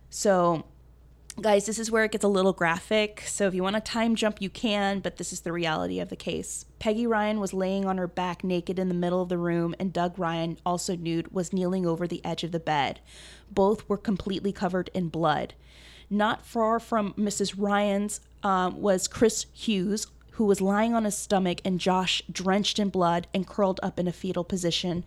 So, 0.09 0.63
guys, 1.41 1.65
this 1.65 1.79
is 1.79 1.89
where 1.89 2.03
it 2.03 2.11
gets 2.11 2.23
a 2.23 2.29
little 2.29 2.53
graphic. 2.53 3.23
So, 3.25 3.47
if 3.47 3.53
you 3.53 3.63
want 3.63 3.75
a 3.75 3.81
time 3.81 4.15
jump, 4.15 4.41
you 4.41 4.49
can, 4.49 4.99
but 4.99 5.17
this 5.17 5.33
is 5.33 5.41
the 5.41 5.51
reality 5.51 5.99
of 5.99 6.09
the 6.09 6.15
case. 6.15 6.65
Peggy 6.79 7.07
Ryen 7.07 7.39
was 7.39 7.53
laying 7.53 7.85
on 7.85 7.97
her 7.97 8.07
back 8.07 8.43
naked 8.43 8.77
in 8.77 8.87
the 8.87 8.93
middle 8.93 9.21
of 9.21 9.29
the 9.29 9.37
room, 9.37 9.73
and 9.79 9.91
Doug 9.91 10.17
Ryen, 10.19 10.57
also 10.65 10.95
nude, 10.95 11.31
was 11.31 11.53
kneeling 11.53 11.85
over 11.85 12.07
the 12.07 12.23
edge 12.23 12.43
of 12.43 12.51
the 12.51 12.59
bed. 12.59 12.99
Both 13.49 13.87
were 13.89 13.97
completely 13.97 14.51
covered 14.51 14.89
in 14.93 15.09
blood. 15.09 15.53
Not 16.09 16.45
far 16.45 16.79
from 16.79 17.13
Mrs. 17.13 17.55
Ryen's 17.57 18.21
um, 18.43 18.81
was 18.81 19.07
Chris 19.07 19.47
Hughes, 19.53 20.07
who 20.33 20.45
was 20.45 20.61
lying 20.61 20.95
on 20.95 21.05
his 21.05 21.15
stomach, 21.15 21.59
and 21.63 21.79
Josh, 21.79 22.21
drenched 22.31 22.79
in 22.79 22.89
blood 22.89 23.27
and 23.35 23.47
curled 23.47 23.79
up 23.83 23.99
in 23.99 24.07
a 24.07 24.11
fetal 24.11 24.43
position, 24.43 25.05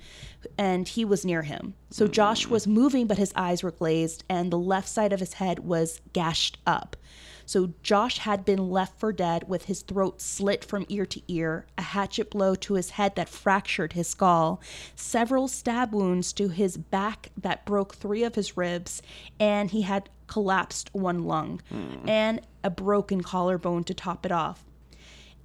and 0.56 0.86
he 0.86 1.04
was 1.04 1.24
near 1.24 1.42
him. 1.42 1.74
So 1.90 2.06
mm. 2.06 2.12
Josh 2.12 2.46
was 2.46 2.68
moving, 2.68 3.08
but 3.08 3.18
his 3.18 3.32
eyes 3.34 3.62
were 3.62 3.72
glazed, 3.72 4.22
and 4.28 4.52
the 4.52 4.58
left 4.58 4.88
side 4.88 5.12
of 5.12 5.18
his 5.18 5.34
head 5.34 5.60
was 5.60 6.00
gashed 6.12 6.58
up. 6.64 6.96
So 7.44 7.72
Josh 7.82 8.18
had 8.18 8.44
been 8.44 8.70
left 8.70 9.00
for 9.00 9.12
dead 9.12 9.48
with 9.48 9.64
his 9.64 9.82
throat 9.82 10.20
slit 10.20 10.64
from 10.64 10.86
ear 10.88 11.06
to 11.06 11.20
ear, 11.26 11.66
a 11.76 11.82
hatchet 11.82 12.30
blow 12.30 12.54
to 12.56 12.74
his 12.74 12.90
head 12.90 13.16
that 13.16 13.28
fractured 13.28 13.94
his 13.94 14.08
skull, 14.08 14.60
several 14.94 15.48
stab 15.48 15.92
wounds 15.92 16.32
to 16.34 16.48
his 16.48 16.76
back 16.76 17.30
that 17.36 17.66
broke 17.66 17.96
three 17.96 18.22
of 18.22 18.36
his 18.36 18.56
ribs, 18.56 19.02
and 19.40 19.72
he 19.72 19.82
had 19.82 20.08
collapsed 20.28 20.88
one 20.92 21.24
lung, 21.24 21.60
mm. 21.72 22.08
and 22.08 22.40
a 22.62 22.70
broken 22.70 23.22
collarbone 23.22 23.82
to 23.84 23.94
top 23.94 24.24
it 24.24 24.30
off 24.30 24.64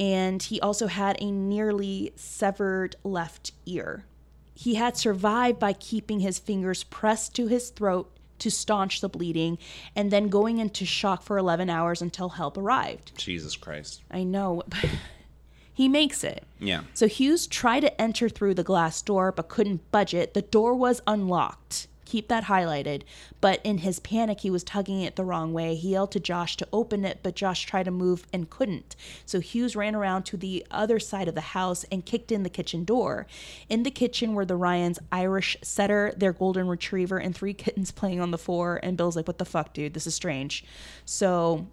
and 0.01 0.41
he 0.41 0.59
also 0.59 0.87
had 0.87 1.15
a 1.21 1.31
nearly 1.31 2.11
severed 2.15 2.95
left 3.03 3.51
ear. 3.67 4.03
he 4.55 4.75
had 4.75 4.97
survived 4.97 5.59
by 5.59 5.73
keeping 5.73 6.19
his 6.19 6.37
fingers 6.39 6.83
pressed 6.83 7.35
to 7.35 7.47
his 7.47 7.69
throat 7.69 8.11
to 8.39 8.49
staunch 8.49 9.01
the 9.01 9.07
bleeding 9.09 9.57
and 9.95 10.09
then 10.11 10.27
going 10.27 10.57
into 10.57 10.85
shock 10.85 11.21
for 11.21 11.37
11 11.37 11.69
hours 11.69 12.01
until 12.01 12.29
help 12.29 12.57
arrived. 12.57 13.15
Jesus 13.15 13.55
Christ. 13.55 14.01
I 14.09 14.23
know, 14.23 14.63
but 14.67 14.89
he 15.71 15.87
makes 15.87 16.23
it. 16.23 16.43
Yeah. 16.59 16.81
So 16.95 17.07
Hughes 17.07 17.45
tried 17.47 17.81
to 17.81 18.01
enter 18.01 18.27
through 18.29 18.55
the 18.55 18.63
glass 18.63 19.01
door 19.01 19.31
but 19.31 19.47
couldn't 19.47 19.89
budge 19.91 20.13
it. 20.15 20.33
The 20.33 20.41
door 20.41 20.73
was 20.73 21.01
unlocked. 21.05 21.87
Keep 22.11 22.27
that 22.27 22.43
highlighted. 22.43 23.03
But 23.39 23.61
in 23.63 23.77
his 23.77 24.01
panic, 24.01 24.41
he 24.41 24.49
was 24.49 24.65
tugging 24.65 24.99
it 24.99 25.15
the 25.15 25.23
wrong 25.23 25.53
way. 25.53 25.75
He 25.75 25.91
yelled 25.91 26.11
to 26.11 26.19
Josh 26.19 26.57
to 26.57 26.67
open 26.73 27.05
it, 27.05 27.19
but 27.23 27.37
Josh 27.37 27.65
tried 27.65 27.83
to 27.83 27.91
move 27.91 28.27
and 28.33 28.49
couldn't. 28.49 28.97
So 29.25 29.39
Hughes 29.39 29.77
ran 29.77 29.95
around 29.95 30.23
to 30.23 30.35
the 30.35 30.67
other 30.69 30.99
side 30.99 31.29
of 31.29 31.35
the 31.35 31.39
house 31.55 31.85
and 31.89 32.05
kicked 32.05 32.29
in 32.29 32.43
the 32.43 32.49
kitchen 32.49 32.83
door. 32.83 33.27
In 33.69 33.83
the 33.83 33.91
kitchen 33.91 34.33
were 34.33 34.43
the 34.43 34.57
Ryens' 34.57 34.99
Irish 35.09 35.55
setter, 35.61 36.13
their 36.17 36.33
golden 36.33 36.67
retriever, 36.67 37.17
and 37.17 37.33
three 37.33 37.53
kittens 37.53 37.91
playing 37.91 38.19
on 38.19 38.31
the 38.31 38.37
floor. 38.37 38.81
And 38.83 38.97
Bill's 38.97 39.15
like, 39.15 39.27
What 39.27 39.37
the 39.37 39.45
fuck, 39.45 39.73
dude? 39.73 39.93
This 39.93 40.05
is 40.05 40.13
strange. 40.13 40.65
So 41.05 41.67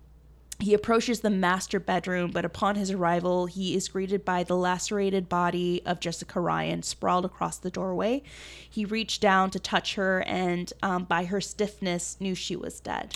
he 0.61 0.75
approaches 0.75 1.21
the 1.21 1.31
master 1.31 1.79
bedroom, 1.79 2.33
but 2.33 2.44
upon 2.44 2.75
his 2.75 2.90
arrival, 2.90 3.47
he 3.47 3.77
is 3.77 3.88
greeted 3.88 4.25
by 4.25 4.42
the 4.42 4.57
lacerated 4.57 5.29
body 5.29 5.83
of 5.87 6.01
Jessica 6.01 6.40
Ryen 6.40 6.83
sprawled 6.83 7.25
across 7.25 7.59
the 7.59 7.71
doorway. 7.71 8.23
He 8.68 8.85
reached 8.85 9.21
down 9.21 9.51
to 9.51 9.61
touch 9.61 9.94
her 9.94 10.23
and, 10.27 10.73
um, 10.83 11.05
by 11.05 11.27
her 11.27 11.40
stiffness, 11.40 12.16
knew 12.18 12.35
she 12.35 12.57
was 12.57 12.81
dead. 12.81 13.12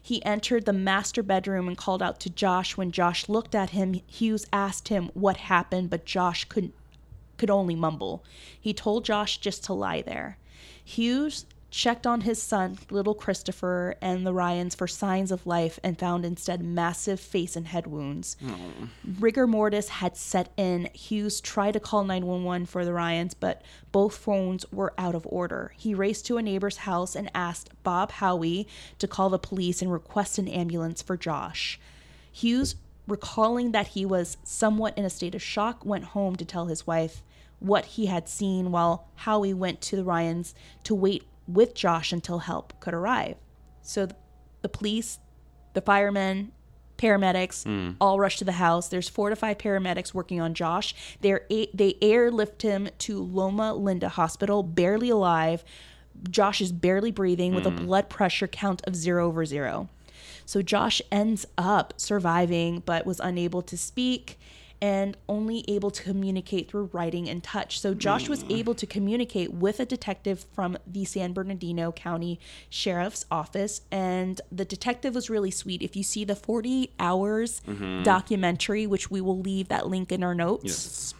He 0.00 0.24
entered 0.24 0.64
the 0.64 0.72
master 0.72 1.22
bedroom 1.22 1.66
and 1.66 1.76
called 1.76 2.02
out 2.02 2.20
to 2.20 2.30
Josh. 2.30 2.76
When 2.76 2.92
Josh 2.92 3.28
looked 3.28 3.54
at 3.54 3.70
him, 3.70 4.00
Hughes 4.06 4.46
asked 4.52 4.88
him 4.88 5.10
what 5.14 5.38
happened, 5.38 5.90
but 5.90 6.04
Josh 6.04 6.44
could 6.44 6.72
could 7.36 7.50
only 7.50 7.74
mumble. 7.74 8.22
He 8.60 8.72
told 8.72 9.04
Josh 9.04 9.38
just 9.38 9.64
to 9.64 9.72
lie 9.72 10.02
there. 10.02 10.38
Hughes 10.84 11.46
checked 11.74 12.06
on 12.06 12.20
his 12.20 12.40
son, 12.40 12.78
little 12.88 13.16
Christopher, 13.16 13.96
and 14.00 14.24
the 14.24 14.32
Ryens 14.32 14.76
for 14.76 14.86
signs 14.86 15.32
of 15.32 15.44
life 15.44 15.80
and 15.82 15.98
found 15.98 16.24
instead 16.24 16.62
massive 16.62 17.18
face 17.18 17.56
and 17.56 17.66
head 17.66 17.88
wounds. 17.88 18.36
Mm. 18.40 18.90
Rigor 19.18 19.48
mortis 19.48 19.88
had 19.88 20.16
set 20.16 20.52
in. 20.56 20.88
Hughes 20.94 21.40
tried 21.40 21.72
to 21.72 21.80
call 21.80 22.04
911 22.04 22.66
for 22.66 22.84
the 22.84 22.92
Ryens, 22.92 23.34
but 23.34 23.62
both 23.90 24.16
phones 24.16 24.64
were 24.70 24.94
out 24.96 25.16
of 25.16 25.26
order. 25.28 25.72
He 25.76 25.94
raced 25.94 26.26
to 26.26 26.36
a 26.36 26.42
neighbor's 26.42 26.76
house 26.76 27.16
and 27.16 27.28
asked 27.34 27.70
Bob 27.82 28.12
Howie 28.12 28.68
to 29.00 29.08
call 29.08 29.28
the 29.28 29.38
police 29.40 29.82
and 29.82 29.92
request 29.92 30.38
an 30.38 30.46
ambulance 30.46 31.02
for 31.02 31.16
Josh. 31.16 31.80
Hughes, 32.30 32.76
recalling 33.08 33.72
that 33.72 33.88
he 33.88 34.06
was 34.06 34.36
somewhat 34.44 34.96
in 34.96 35.04
a 35.04 35.10
state 35.10 35.34
of 35.34 35.42
shock, 35.42 35.84
went 35.84 36.04
home 36.04 36.36
to 36.36 36.44
tell 36.44 36.66
his 36.66 36.86
wife 36.86 37.20
what 37.58 37.84
he 37.84 38.06
had 38.06 38.28
seen 38.28 38.70
while 38.70 39.08
Howie 39.16 39.54
went 39.54 39.80
to 39.80 39.96
the 39.96 40.04
Ryens 40.04 40.54
to 40.84 40.94
wait 40.94 41.24
with 41.46 41.74
Josh 41.74 42.12
until 42.12 42.40
help 42.40 42.78
could 42.80 42.94
arrive. 42.94 43.36
So 43.82 44.06
th- 44.06 44.16
the 44.62 44.68
police, 44.68 45.18
the 45.74 45.80
firemen, 45.80 46.52
paramedics 46.96 47.64
hmm. 47.64 47.92
all 48.00 48.18
rush 48.18 48.38
to 48.38 48.44
the 48.44 48.52
house. 48.52 48.88
There's 48.88 49.08
four 49.08 49.30
to 49.30 49.36
five 49.36 49.58
paramedics 49.58 50.14
working 50.14 50.40
on 50.40 50.54
Josh. 50.54 50.94
They're 51.20 51.44
a- 51.50 51.70
they 51.74 51.96
airlift 52.00 52.62
him 52.62 52.88
to 52.98 53.22
Loma 53.22 53.74
Linda 53.74 54.08
Hospital, 54.08 54.62
barely 54.62 55.10
alive. 55.10 55.64
Josh 56.30 56.60
is 56.60 56.72
barely 56.72 57.10
breathing 57.10 57.54
with 57.54 57.66
a 57.66 57.70
hmm. 57.70 57.84
blood 57.84 58.08
pressure 58.08 58.46
count 58.46 58.82
of 58.86 58.94
zero 58.94 59.26
over 59.26 59.44
zero. 59.44 59.88
So 60.46 60.62
Josh 60.62 61.02
ends 61.10 61.46
up 61.58 61.94
surviving, 61.96 62.82
but 62.84 63.06
was 63.06 63.20
unable 63.20 63.62
to 63.62 63.76
speak 63.76 64.38
and 64.80 65.16
only 65.28 65.64
able 65.68 65.90
to 65.90 66.02
communicate 66.02 66.70
through 66.70 66.90
writing 66.92 67.28
and 67.28 67.42
touch. 67.42 67.80
So 67.80 67.94
Josh 67.94 68.28
was 68.28 68.44
mm. 68.44 68.58
able 68.58 68.74
to 68.74 68.86
communicate 68.86 69.52
with 69.52 69.80
a 69.80 69.86
detective 69.86 70.46
from 70.52 70.76
the 70.86 71.04
San 71.04 71.32
Bernardino 71.32 71.92
County 71.92 72.38
Sheriff's 72.68 73.24
Office, 73.30 73.82
and 73.90 74.40
the 74.52 74.64
detective 74.64 75.14
was 75.14 75.30
really 75.30 75.50
sweet. 75.50 75.82
If 75.82 75.96
you 75.96 76.02
see 76.02 76.24
the 76.24 76.36
40 76.36 76.90
hours 76.98 77.62
mm-hmm. 77.66 78.02
documentary, 78.02 78.86
which 78.86 79.10
we 79.10 79.20
will 79.20 79.40
leave 79.40 79.68
that 79.68 79.86
link 79.88 80.12
in 80.12 80.22
our 80.22 80.34
notes, 80.34 80.64
Yes. 80.64 81.14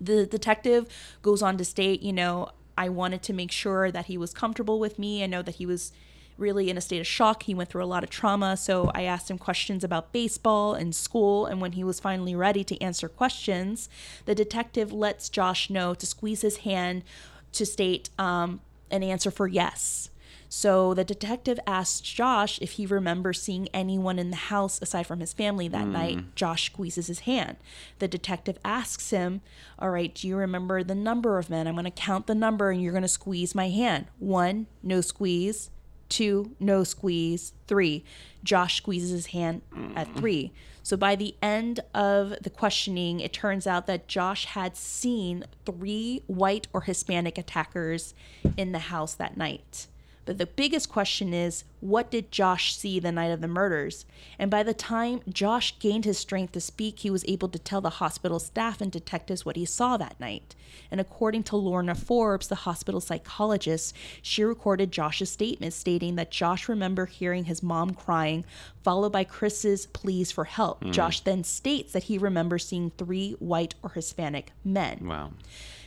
the 0.00 0.26
detective 0.26 0.86
goes 1.22 1.42
on 1.42 1.56
to 1.58 1.64
state, 1.64 2.02
you 2.02 2.12
know, 2.12 2.50
I 2.76 2.88
wanted 2.88 3.22
to 3.24 3.32
make 3.32 3.52
sure 3.52 3.90
that 3.90 4.06
he 4.06 4.16
was 4.16 4.32
comfortable 4.32 4.78
with 4.78 4.98
me. 4.98 5.22
I 5.22 5.26
know 5.26 5.42
that 5.42 5.56
he 5.56 5.66
was 5.66 5.92
really 6.40 6.70
in 6.70 6.76
a 6.76 6.80
state 6.80 7.00
of 7.00 7.06
shock. 7.06 7.44
He 7.44 7.54
went 7.54 7.68
through 7.68 7.84
a 7.84 7.86
lot 7.86 8.02
of 8.02 8.10
trauma. 8.10 8.56
So 8.56 8.90
I 8.94 9.02
asked 9.02 9.30
him 9.30 9.38
questions 9.38 9.84
about 9.84 10.12
baseball 10.12 10.74
and 10.74 10.94
school. 10.94 11.46
And 11.46 11.60
when 11.60 11.72
he 11.72 11.84
was 11.84 12.00
finally 12.00 12.34
ready 12.34 12.64
to 12.64 12.80
answer 12.82 13.08
questions, 13.08 13.88
the 14.24 14.34
detective 14.34 14.92
lets 14.92 15.28
Josh 15.28 15.70
know 15.70 15.94
to 15.94 16.06
squeeze 16.06 16.42
his 16.42 16.58
hand 16.58 17.04
to 17.52 17.66
state 17.66 18.10
um, 18.18 18.60
an 18.90 19.02
answer 19.02 19.30
for 19.30 19.46
yes. 19.46 20.10
So 20.52 20.94
the 20.94 21.04
detective 21.04 21.60
asks 21.64 22.00
Josh 22.00 22.58
if 22.60 22.72
he 22.72 22.84
remembers 22.84 23.40
seeing 23.40 23.68
anyone 23.72 24.18
in 24.18 24.30
the 24.30 24.36
house 24.36 24.82
aside 24.82 25.06
from 25.06 25.20
his 25.20 25.32
family 25.32 25.68
that 25.68 25.86
night. 25.86 26.16
Josh 26.34 26.66
squeezes 26.66 27.06
his 27.06 27.20
hand. 27.20 27.56
The 28.00 28.08
detective 28.08 28.58
asks 28.64 29.10
him, 29.10 29.42
All 29.78 29.90
right, 29.90 30.12
do 30.12 30.26
you 30.26 30.36
remember 30.36 30.82
the 30.82 30.96
number 30.96 31.38
of 31.38 31.50
men? 31.50 31.68
I'm 31.68 31.74
going 31.74 31.84
to 31.84 31.90
count 31.92 32.26
the 32.26 32.34
number 32.34 32.70
and 32.72 32.82
you're 32.82 32.92
going 32.92 33.02
to 33.02 33.08
squeeze 33.08 33.54
my 33.54 33.68
hand. 33.68 34.06
One, 34.18 34.66
no 34.82 35.00
squeeze. 35.00 35.70
Two, 36.10 36.54
no 36.60 36.84
squeeze. 36.84 37.54
Three, 37.66 38.04
Josh 38.44 38.76
squeezes 38.76 39.10
his 39.10 39.26
hand 39.26 39.62
at 39.96 40.14
three. 40.16 40.52
So 40.82 40.96
by 40.96 41.14
the 41.16 41.34
end 41.40 41.80
of 41.94 42.34
the 42.42 42.50
questioning, 42.50 43.20
it 43.20 43.32
turns 43.32 43.66
out 43.66 43.86
that 43.86 44.08
Josh 44.08 44.44
had 44.44 44.76
seen 44.76 45.44
three 45.64 46.22
white 46.26 46.66
or 46.72 46.82
Hispanic 46.82 47.38
attackers 47.38 48.12
in 48.56 48.72
the 48.72 48.80
house 48.80 49.14
that 49.14 49.36
night. 49.36 49.86
But 50.24 50.38
the 50.38 50.46
biggest 50.46 50.88
question 50.88 51.32
is 51.32 51.64
what 51.80 52.10
did 52.10 52.30
Josh 52.30 52.76
see 52.76 53.00
the 53.00 53.10
night 53.10 53.30
of 53.30 53.40
the 53.40 53.48
murders? 53.48 54.04
And 54.38 54.50
by 54.50 54.62
the 54.62 54.74
time 54.74 55.22
Josh 55.28 55.78
gained 55.78 56.04
his 56.04 56.18
strength 56.18 56.52
to 56.52 56.60
speak, 56.60 57.00
he 57.00 57.10
was 57.10 57.24
able 57.26 57.48
to 57.48 57.58
tell 57.58 57.80
the 57.80 57.90
hospital 57.90 58.38
staff 58.38 58.80
and 58.80 58.92
detectives 58.92 59.44
what 59.44 59.56
he 59.56 59.64
saw 59.64 59.96
that 59.96 60.20
night. 60.20 60.54
And 60.90 61.00
according 61.00 61.44
to 61.44 61.56
Lorna 61.56 61.94
Forbes, 61.94 62.48
the 62.48 62.54
hospital 62.54 63.00
psychologist, 63.00 63.96
she 64.22 64.42
recorded 64.44 64.92
Josh's 64.92 65.30
statement 65.30 65.72
stating 65.72 66.16
that 66.16 66.30
Josh 66.30 66.68
remembered 66.68 67.10
hearing 67.10 67.44
his 67.44 67.62
mom 67.62 67.94
crying, 67.94 68.44
followed 68.82 69.12
by 69.12 69.24
Chris's 69.24 69.86
pleas 69.86 70.30
for 70.30 70.44
help. 70.44 70.82
Hmm. 70.82 70.90
Josh 70.90 71.20
then 71.20 71.44
states 71.44 71.92
that 71.92 72.04
he 72.04 72.18
remembers 72.18 72.66
seeing 72.66 72.90
three 72.90 73.32
white 73.38 73.74
or 73.82 73.90
Hispanic 73.90 74.52
men. 74.64 75.06
Wow. 75.06 75.32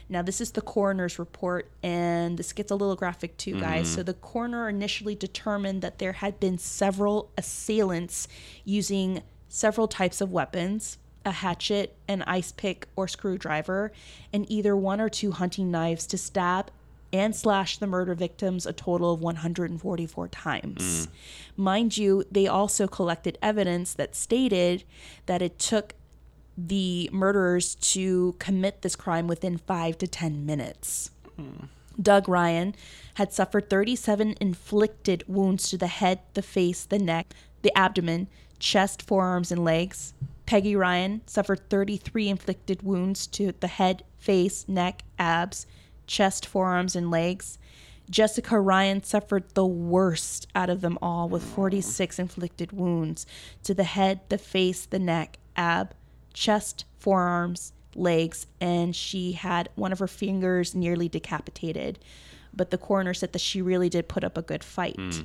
Now, 0.10 0.22
this 0.22 0.42
is 0.42 0.52
the 0.52 0.62
coroner's 0.62 1.18
report, 1.18 1.70
and 1.82 2.38
this 2.38 2.54
gets 2.54 2.72
a 2.72 2.76
little 2.76 2.96
graphic 2.96 3.38
too, 3.38 3.60
guys. 3.60 3.88
Mm-hmm. 3.88 3.96
So, 3.96 4.04
the 4.04 4.14
coroner 4.14 4.70
initially 4.70 5.16
determined 5.16 5.82
that 5.82 6.00
there 6.00 6.14
had 6.14 6.40
been 6.40 6.58
several 6.58 7.32
assailants 7.38 8.28
using 8.66 9.24
several 9.50 9.88
types 9.88 10.22
of 10.22 10.32
weapons 10.32 10.98
a 11.26 11.32
hatchet, 11.32 11.96
an 12.08 12.22
ice 12.24 12.52
pick, 12.52 12.88
or 12.96 13.08
screwdriver, 13.08 13.92
and 14.32 14.50
either 14.52 14.76
one 14.76 15.00
or 15.00 15.10
two 15.10 15.32
hunting 15.32 15.72
knives 15.72 16.06
to 16.08 16.18
stab 16.18 16.70
and 17.14 17.36
slash 17.36 17.78
the 17.78 17.88
murder 17.88 18.16
victims 18.16 18.66
a 18.66 18.74
total 18.74 19.14
of 19.14 19.22
144 19.22 20.28
times. 20.30 21.08
Mm. 21.08 21.08
Mind 21.56 21.98
you, 21.98 22.24
they 22.32 22.48
also 22.48 22.88
collected 22.88 23.38
evidence 23.42 23.94
that 23.94 24.16
stated 24.16 24.84
that 25.28 25.42
it 25.42 25.60
took 25.60 25.94
the 26.58 27.10
murderers 27.12 27.76
to 27.76 28.36
commit 28.40 28.82
this 28.82 28.96
crime 28.96 29.28
within 29.28 29.58
five 29.58 29.98
to 30.00 30.08
10 30.08 30.46
minutes. 30.46 31.12
Doug 32.02 32.28
Ryen 32.28 32.76
had 33.16 33.34
suffered 33.34 33.70
37 33.70 34.36
inflicted 34.40 35.24
wounds 35.28 35.70
to 35.70 35.78
the 35.78 35.88
head, 35.88 36.20
the 36.34 36.42
face, 36.42 36.86
the 36.86 37.00
neck, 37.00 37.34
the 37.62 37.76
abdomen, 37.78 38.28
chest, 38.60 39.02
forearms, 39.02 39.52
and 39.52 39.64
legs. 39.64 40.14
Peggy 40.46 40.76
Ryen 40.76 41.22
suffered 41.26 41.70
33 41.70 42.30
inflicted 42.30 42.82
wounds 42.82 43.28
to 43.28 43.54
the 43.60 43.68
head, 43.68 44.04
face, 44.18 44.68
neck, 44.68 45.04
abs, 45.18 45.66
chest, 46.08 46.46
forearms, 46.46 46.96
and 46.96 47.10
legs. 47.10 47.58
Jessica 48.10 48.60
Ryen 48.60 49.02
suffered 49.04 49.54
the 49.54 49.66
worst 49.66 50.48
out 50.54 50.70
of 50.70 50.82
them 50.82 50.98
all 51.02 51.30
with 51.30 51.44
46 51.44 52.20
inflicted 52.20 52.72
wounds 52.72 53.26
to 53.64 53.74
the 53.74 53.86
head, 53.86 54.20
the 54.30 54.38
face, 54.38 54.86
the 54.86 55.00
neck, 55.00 55.38
ab, 55.56 55.94
chest, 56.34 56.86
forearms, 56.98 57.74
legs, 57.96 58.48
and 58.60 58.96
she 58.96 59.34
had 59.34 59.70
one 59.76 59.92
of 59.92 60.00
her 60.00 60.08
fingers 60.08 60.74
nearly 60.74 61.08
decapitated. 61.08 62.00
But 62.56 62.72
the 62.72 62.78
coroner 62.78 63.14
said 63.14 63.34
that 63.34 63.40
she 63.40 63.62
really 63.62 63.90
did 63.90 64.08
put 64.08 64.24
up 64.24 64.38
a 64.38 64.42
good 64.42 64.64
fight. 64.64 64.96
Hmm. 64.98 65.22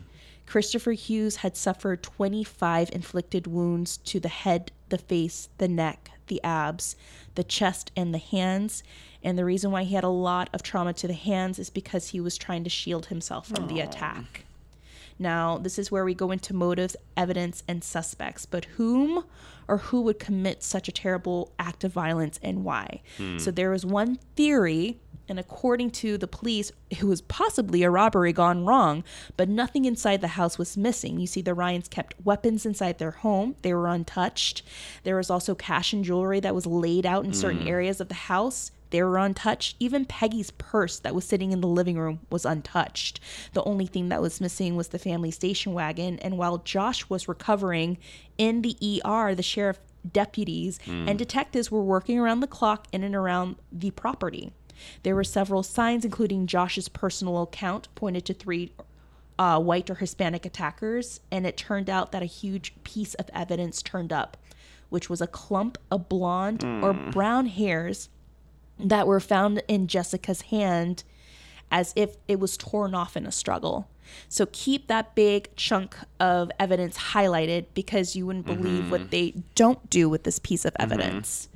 Christopher 0.47 0.92
Hughes 0.92 1.37
had 1.37 1.59
suffered 1.59 2.03
25 2.03 2.90
inflicted 2.92 3.47
wounds 3.47 3.99
to 3.99 4.18
the 4.18 4.29
head, 4.29 4.73
the 4.88 4.97
face, 4.97 5.51
the 5.59 5.68
neck, 5.68 6.11
the 6.29 6.42
abs, 6.42 6.97
the 7.35 7.44
chest, 7.44 7.92
and 7.94 8.14
the 8.14 8.18
hands. 8.18 8.83
And 9.23 9.37
the 9.37 9.44
reason 9.44 9.71
why 9.71 9.85
he 9.85 9.94
had 9.94 10.05
a 10.05 10.09
lot 10.09 10.49
of 10.55 10.62
trauma 10.62 10.94
to 10.94 11.07
the 11.07 11.12
hands 11.12 11.59
is 11.59 11.68
because 11.68 12.09
he 12.09 12.21
was 12.21 12.38
trying 12.38 12.64
to 12.64 12.71
shield 12.71 13.07
himself 13.07 13.47
from 13.47 13.68
the 13.68 13.81
attack. 13.81 14.47
Now, 15.18 15.59
this 15.59 15.78
is 15.78 15.90
where 15.90 16.04
we 16.04 16.14
go 16.14 16.31
into 16.31 16.54
motives, 16.54 16.96
evidence, 17.16 17.62
and 17.66 17.83
suspects. 17.83 18.46
But 18.46 18.64
whom 18.76 19.24
or 19.66 19.78
who 19.78 20.02
would 20.02 20.18
commit 20.18 20.62
such 20.62 20.88
a 20.88 20.92
terrible 20.92 21.52
act 21.59 21.85
of 21.85 21.92
violence 21.92 22.38
and 22.42 22.64
why? 22.64 23.02
Hmm. 23.16 23.38
So 23.38 23.50
there 23.50 23.70
was 23.70 23.85
one 23.85 24.16
theory 24.37 25.00
And 25.28 25.38
according 25.38 25.90
to 25.90 26.16
the 26.16 26.26
police, 26.26 26.72
it 26.88 27.02
was 27.02 27.20
possibly 27.20 27.83
a 27.83 27.90
robbery 27.90 28.33
gone 28.33 28.64
wrong, 28.64 29.04
but 29.37 29.48
nothing 29.48 29.85
inside 29.85 30.20
the 30.20 30.28
house 30.28 30.57
was 30.57 30.76
missing. 30.76 31.20
You 31.20 31.26
see, 31.26 31.42
the 31.42 31.54
Ryens 31.54 31.88
kept 31.88 32.14
weapons 32.24 32.64
inside 32.64 32.98
their 32.98 33.11
home, 33.11 33.54
they 33.62 33.74
were 33.74 33.88
untouched. 33.88 34.62
There 35.04 35.16
was 35.16 35.28
also 35.31 35.54
cash 35.54 35.92
and 35.92 36.04
jewelry 36.04 36.40
that 36.40 36.54
was 36.54 36.66
laid 36.66 37.04
out 37.04 37.24
in 37.24 37.35
certain 37.35 37.62
hmm. 37.62 37.68
areas 37.68 38.00
of 38.00 38.09
the 38.09 38.14
house. 38.14 38.70
They 38.90 39.03
were 39.03 39.18
untouched. 39.18 39.77
Even 39.79 40.05
Peggy's 40.05 40.51
purse 40.53 40.98
that 41.01 41.14
was 41.14 41.24
sitting 41.24 41.53
in 41.53 41.61
the 41.61 41.68
living 41.68 41.98
room 41.98 42.20
was 42.31 42.44
untouched. 42.44 43.20
The 43.53 43.64
only 43.64 43.87
thing 43.87 44.09
that 44.09 44.22
was 44.22 44.40
missing 44.40 44.77
was 44.77 44.88
the 44.88 44.98
family 44.98 45.31
station 45.31 45.72
wagon. 45.72 46.18
And 46.20 46.38
while 46.38 46.59
Josh 46.59 47.09
was 47.09 47.29
recovering 47.29 47.98
in 48.37 48.62
the 48.62 48.77
ER, 49.05 49.35
the 49.35 49.42
sheriff 49.42 49.79
deputies 50.11 50.79
and 50.87 51.18
detectives 51.18 51.70
were 51.70 51.83
working 51.83 52.18
around 52.18 52.40
the 52.40 52.46
clock 52.46 52.87
in 52.92 53.03
and 53.03 53.14
around 53.14 53.57
the 53.70 53.90
property. 53.90 54.53
There 55.03 55.14
were 55.14 55.24
several 55.24 55.62
signs, 55.62 56.05
including 56.05 56.46
Josh's 56.46 56.88
personal 56.88 57.42
account, 57.42 57.88
pointed 57.94 58.24
to 58.27 58.35
three 58.35 58.72
uh, 59.38 59.61
white 59.61 59.90
or 59.90 59.96
Hispanic 59.96 60.46
attackers, 60.46 61.20
and 61.31 61.46
it 61.46 61.57
turned 61.57 61.90
out 61.90 62.12
that 62.12 62.22
a 62.22 62.27
huge 62.27 62.74
piece 62.85 63.14
of 63.14 63.31
evidence 63.33 63.83
turned 63.83 64.12
up, 64.12 64.37
which 64.88 65.11
was 65.11 65.20
a 65.20 65.27
clump 65.27 65.79
of 65.90 66.09
blonde 66.09 66.64
or 66.83 66.92
brown 66.92 67.46
hairs 67.46 68.09
that 68.78 69.06
were 69.06 69.20
found 69.20 69.62
in 69.68 69.86
Jessica's 69.86 70.42
hand 70.42 71.04
as 71.70 71.92
if 71.96 72.16
it 72.26 72.40
was 72.40 72.56
torn 72.56 72.94
off 72.94 73.16
in 73.16 73.26
a 73.26 73.32
struggle. 73.32 73.88
So 74.28 74.46
keep 74.52 74.86
that 74.86 75.14
big 75.14 75.54
chunk 75.54 75.96
of 76.18 76.50
evidence 76.58 76.96
highlighted 76.96 77.66
because 77.74 78.16
you 78.16 78.26
wouldn't 78.26 78.46
believe 78.46 78.90
what 78.90 79.02
mm-hmm. 79.02 79.10
they 79.10 79.34
don't 79.54 79.90
do 79.90 80.08
with 80.08 80.24
this 80.24 80.38
piece 80.38 80.64
of 80.64 80.72
mm-hmm. 80.74 80.92
evidence. 80.92 81.48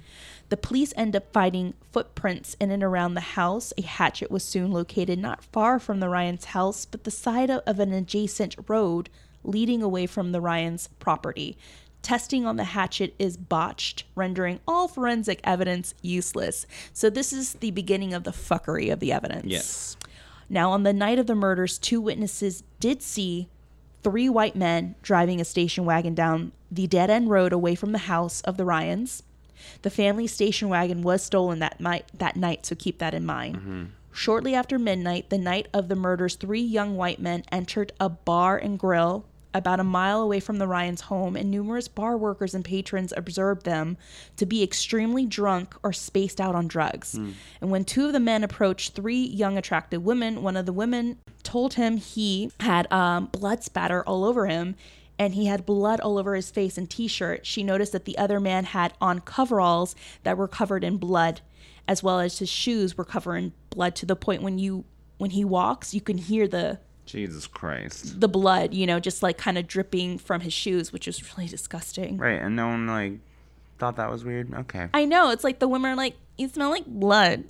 The 0.51 0.57
police 0.59 0.93
end 0.97 1.17
up 1.17 1.33
finding 1.33 1.73
footprints 1.93 2.57
in 2.61 2.71
and 2.71 2.83
around 2.83 3.15
the 3.15 3.21
house. 3.21 3.73
A 3.79 3.83
hatchet 3.83 4.31
was 4.31 4.45
soon 4.45 4.71
located 4.71 5.19
not 5.19 5.43
far 5.45 5.79
from 5.79 6.01
the 6.01 6.11
Ryens' 6.11 6.47
house, 6.47 6.85
but 6.85 7.05
the 7.05 7.11
side 7.11 7.49
of, 7.49 7.63
of 7.67 7.79
an 7.79 7.95
adjacent 7.95 8.57
road 8.69 9.09
leading 9.45 9.83
away 9.83 10.07
from 10.07 10.33
the 10.33 10.43
Ryens' 10.43 10.91
property. 10.99 11.57
Testing 12.03 12.45
on 12.45 12.57
the 12.57 12.65
hatchet 12.65 13.15
is 13.19 13.37
botched, 13.37 14.05
rendering 14.15 14.61
all 14.67 14.89
forensic 14.89 15.41
evidence 15.45 15.95
useless. 16.03 16.67
So, 16.93 17.09
this 17.09 17.33
is 17.33 17.55
the 17.55 17.71
beginning 17.71 18.13
of 18.13 18.25
the 18.25 18.33
fuckery 18.33 18.93
of 18.93 19.01
the 19.01 19.13
evidence. 19.13 19.47
Yes. 19.47 19.97
Now, 20.49 20.73
on 20.73 20.83
the 20.83 20.93
night 20.93 21.19
of 21.19 21.27
the 21.27 21.35
murders, 21.35 21.79
two 21.79 22.01
witnesses 22.01 22.65
did 22.81 23.03
see 23.03 23.49
three 24.03 24.29
white 24.29 24.57
men 24.57 24.97
driving 25.03 25.41
a 25.41 25.45
station 25.45 25.85
wagon 25.85 26.15
down 26.15 26.53
the 26.71 26.87
dead 26.87 27.09
end 27.09 27.31
road 27.31 27.53
away 27.53 27.75
from 27.75 27.93
the 27.93 27.99
house 27.99 28.41
of 28.43 28.57
the 28.57 28.65
Ryens. 28.65 29.23
The 29.83 29.91
family 29.91 30.27
station 30.27 30.69
wagon 30.69 31.03
was 31.03 31.23
stolen 31.23 31.61
that 31.61 31.81
night, 31.81 32.11
that 32.19 32.37
night, 32.37 32.67
so 32.67 32.75
keep 32.75 32.99
that 32.99 33.15
in 33.15 33.25
mind. 33.25 33.57
Mm-hmm. 33.57 33.85
Shortly 34.13 34.55
after 34.55 34.79
midnight, 34.79 35.31
the 35.31 35.39
night 35.39 35.69
of 35.73 35.89
the 35.89 35.97
murders, 35.97 36.35
three 36.35 36.61
young 36.61 36.97
white 36.97 37.21
men 37.21 37.45
entered 37.51 37.93
a 37.99 38.09
bar 38.09 38.59
and 38.59 38.79
grill 38.79 39.25
about 39.55 39.81
a 39.81 39.85
mile 39.85 40.23
away 40.23 40.41
from 40.41 40.59
the 40.59 40.67
Ryens' 40.67 41.03
home, 41.03 41.37
and 41.37 41.51
numerous 41.51 41.89
bar 41.89 42.17
workers 42.17 42.55
and 42.55 42.65
patrons 42.65 43.13
observed 43.17 43.65
them 43.65 43.97
to 44.37 44.47
be 44.47 44.63
extremely 44.63 45.27
drunk 45.27 45.75
or 45.83 45.93
spaced 45.93 46.41
out 46.41 46.55
on 46.55 46.69
drugs. 46.69 47.15
And 47.61 47.71
when 47.71 47.85
two 47.85 48.07
of 48.07 48.13
the 48.13 48.21
men 48.21 48.45
approached 48.45 48.95
three 48.95 49.23
young, 49.23 49.59
attractive 49.59 50.03
women, 50.03 50.43
one 50.43 50.57
of 50.57 50.67
the 50.67 50.73
women 50.73 51.19
told 51.43 51.75
him 51.75 51.97
he 51.97 52.51
had 52.61 52.91
um, 52.93 53.27
blood 53.27 53.63
spatter 53.63 54.03
all 54.05 54.25
over 54.25 54.47
him 54.47 54.77
and 55.19 55.35
he 55.35 55.47
had 55.47 55.67
blood 55.67 56.01
all 56.01 56.19
over 56.19 56.35
his 56.35 56.51
face 56.51 56.77
and 56.79 56.91
t-shirt. 56.91 57.47
She 57.47 57.63
noticed 57.63 57.93
that 57.93 58.07
the 58.07 58.19
other 58.19 58.41
man 58.41 58.65
had 58.65 58.95
on 59.01 59.21
coveralls 59.21 59.95
that 60.25 60.37
were 60.37 60.49
covered 60.49 60.83
in 60.83 60.97
blood, 60.97 61.43
as 61.87 62.03
well 62.03 62.19
as 62.19 62.39
his 62.39 62.49
shoes 62.49 62.97
were 62.97 63.05
covered 63.05 63.37
in 63.37 63.53
blood 63.71 63.95
to 63.97 64.07
the 64.07 64.17
point 64.17 64.43
when 64.43 64.59
you 64.59 64.85
when 65.19 65.31
he 65.31 65.45
walks, 65.45 65.95
you 65.95 66.01
can 66.01 66.19
hear 66.19 66.49
the 66.49 66.81
Jesus 67.07 67.47
Christ. 67.47 68.21
the 68.21 68.29
blood, 68.29 68.75
you 68.75 68.87
know, 68.87 69.01
just 69.01 69.23
like 69.23 69.37
kind 69.39 69.59
of 69.59 69.67
dripping 69.67 70.19
from 70.19 70.41
his 70.41 70.53
shoes, 70.53 70.93
which 70.93 71.07
was 71.07 71.37
really 71.37 71.49
disgusting. 71.49 72.17
Right, 72.17 72.41
and 72.41 72.57
no 72.57 72.69
one 72.69 72.87
like 72.87 73.19
thought 73.79 73.97
that 73.97 74.11
was 74.11 74.25
weird. 74.25 74.53
Okay. 74.55 74.89
I 74.95 75.05
know. 75.05 75.31
It's 75.31 75.45
like 75.45 75.59
the 75.59 75.69
women 75.69 75.91
are 75.91 75.97
like, 75.97 76.15
you 76.39 76.49
smell 76.49 76.71
like 76.71 76.87
blood. 76.87 77.45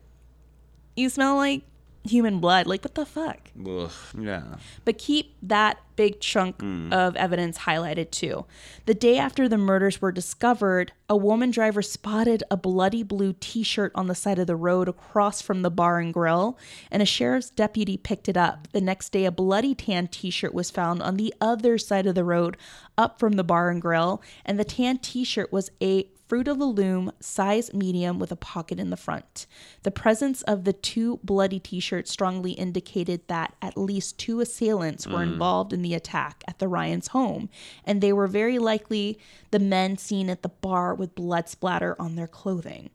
You 0.97 1.09
smell 1.09 1.37
like 1.37 1.62
human 2.05 2.41
blood. 2.41 2.67
Like, 2.67 2.85
what 2.85 2.95
the 2.95 3.07
fuck? 3.07 3.51
Ugh, 3.67 3.91
yeah. 4.19 4.57
But 4.85 4.99
keep 4.99 5.35
that 5.43 5.79
big 5.95 6.21
chunk 6.21 6.61
hmm. 6.61 6.93
of 6.93 7.15
evidence 7.17 7.59
highlighted 7.59 8.11
too. 8.11 8.47
The 8.87 8.95
day 8.95 9.19
after 9.19 9.49
the 9.49 9.59
murders 9.59 10.01
were 10.01 10.12
discovered, 10.12 10.93
a 11.09 11.17
woman 11.17 11.51
driver 11.51 11.83
spotted 11.83 12.43
a 12.51 12.57
bloody 12.57 13.03
blue 13.03 13.35
t 13.35 13.62
shirt 13.62 13.93
on 13.95 14.09
the 14.09 14.15
side 14.15 14.38
of 14.38 14.47
the 14.47 14.57
road 14.57 14.88
across 14.88 15.43
from 15.43 15.62
the 15.62 15.71
bar 15.71 15.99
and 15.99 16.12
grill, 16.12 16.59
and 16.91 17.03
a 17.03 17.07
sheriff's 17.07 17.51
deputy 17.51 17.97
picked 17.97 18.29
it 18.29 18.37
up. 18.37 18.69
The 18.73 18.81
next 18.81 19.11
day, 19.11 19.25
a 19.25 19.31
bloody 19.31 19.75
tan 19.75 20.09
t 20.09 20.31
shirt 20.31 20.55
was 20.55 20.71
found 20.71 21.03
on 21.03 21.17
the 21.17 21.35
other 21.41 21.79
side 21.79 22.07
of 22.07 22.15
the 22.15 22.25
road 22.25 22.57
up 22.99 23.19
from 23.19 23.35
the 23.35 23.45
bar 23.45 23.69
and 23.71 23.81
grill, 23.81 24.23
and 24.45 24.59
the 24.59 24.65
tan 24.65 24.99
t 24.99 25.25
shirt 25.25 25.53
was 25.53 25.71
a 25.83 26.09
Fruit 26.33 26.49
of 26.49 26.59
the 26.59 26.64
Loom, 26.64 27.12
size 27.21 27.75
medium 27.75 28.18
with 28.18 28.33
a 28.33 28.37
pocket 28.37 28.81
in 28.81 28.88
the 28.88 28.97
front. 28.97 29.47
The 29.83 29.90
presence 29.90 30.40
of 30.40 30.64
the 30.64 30.73
two 30.73 31.21
bloody 31.23 31.61
t 31.61 31.79
shirts 31.79 32.11
strongly 32.11 32.53
indicated 32.53 33.29
that 33.29 33.55
at 33.61 33.77
least 33.77 34.16
two 34.16 34.40
assailants 34.40 35.07
were 35.07 35.23
hmm. 35.23 35.35
involved 35.35 35.75
in 35.75 35.83
the 35.83 35.92
attack 35.92 36.42
at 36.49 36.59
the 36.59 36.68
Ryens' 36.68 37.09
home, 37.09 37.51
and 37.85 38.01
they 38.01 38.14
were 38.14 38.27
very 38.27 38.59
likely 38.59 39.18
the 39.51 39.59
men 39.59 39.99
seen 39.99 40.31
at 40.31 40.40
the 40.40 40.49
bar 40.49 40.95
with 40.95 41.14
blood 41.14 41.51
splatter 41.51 42.01
on 42.01 42.16
their 42.16 42.27
clothing. 42.27 42.88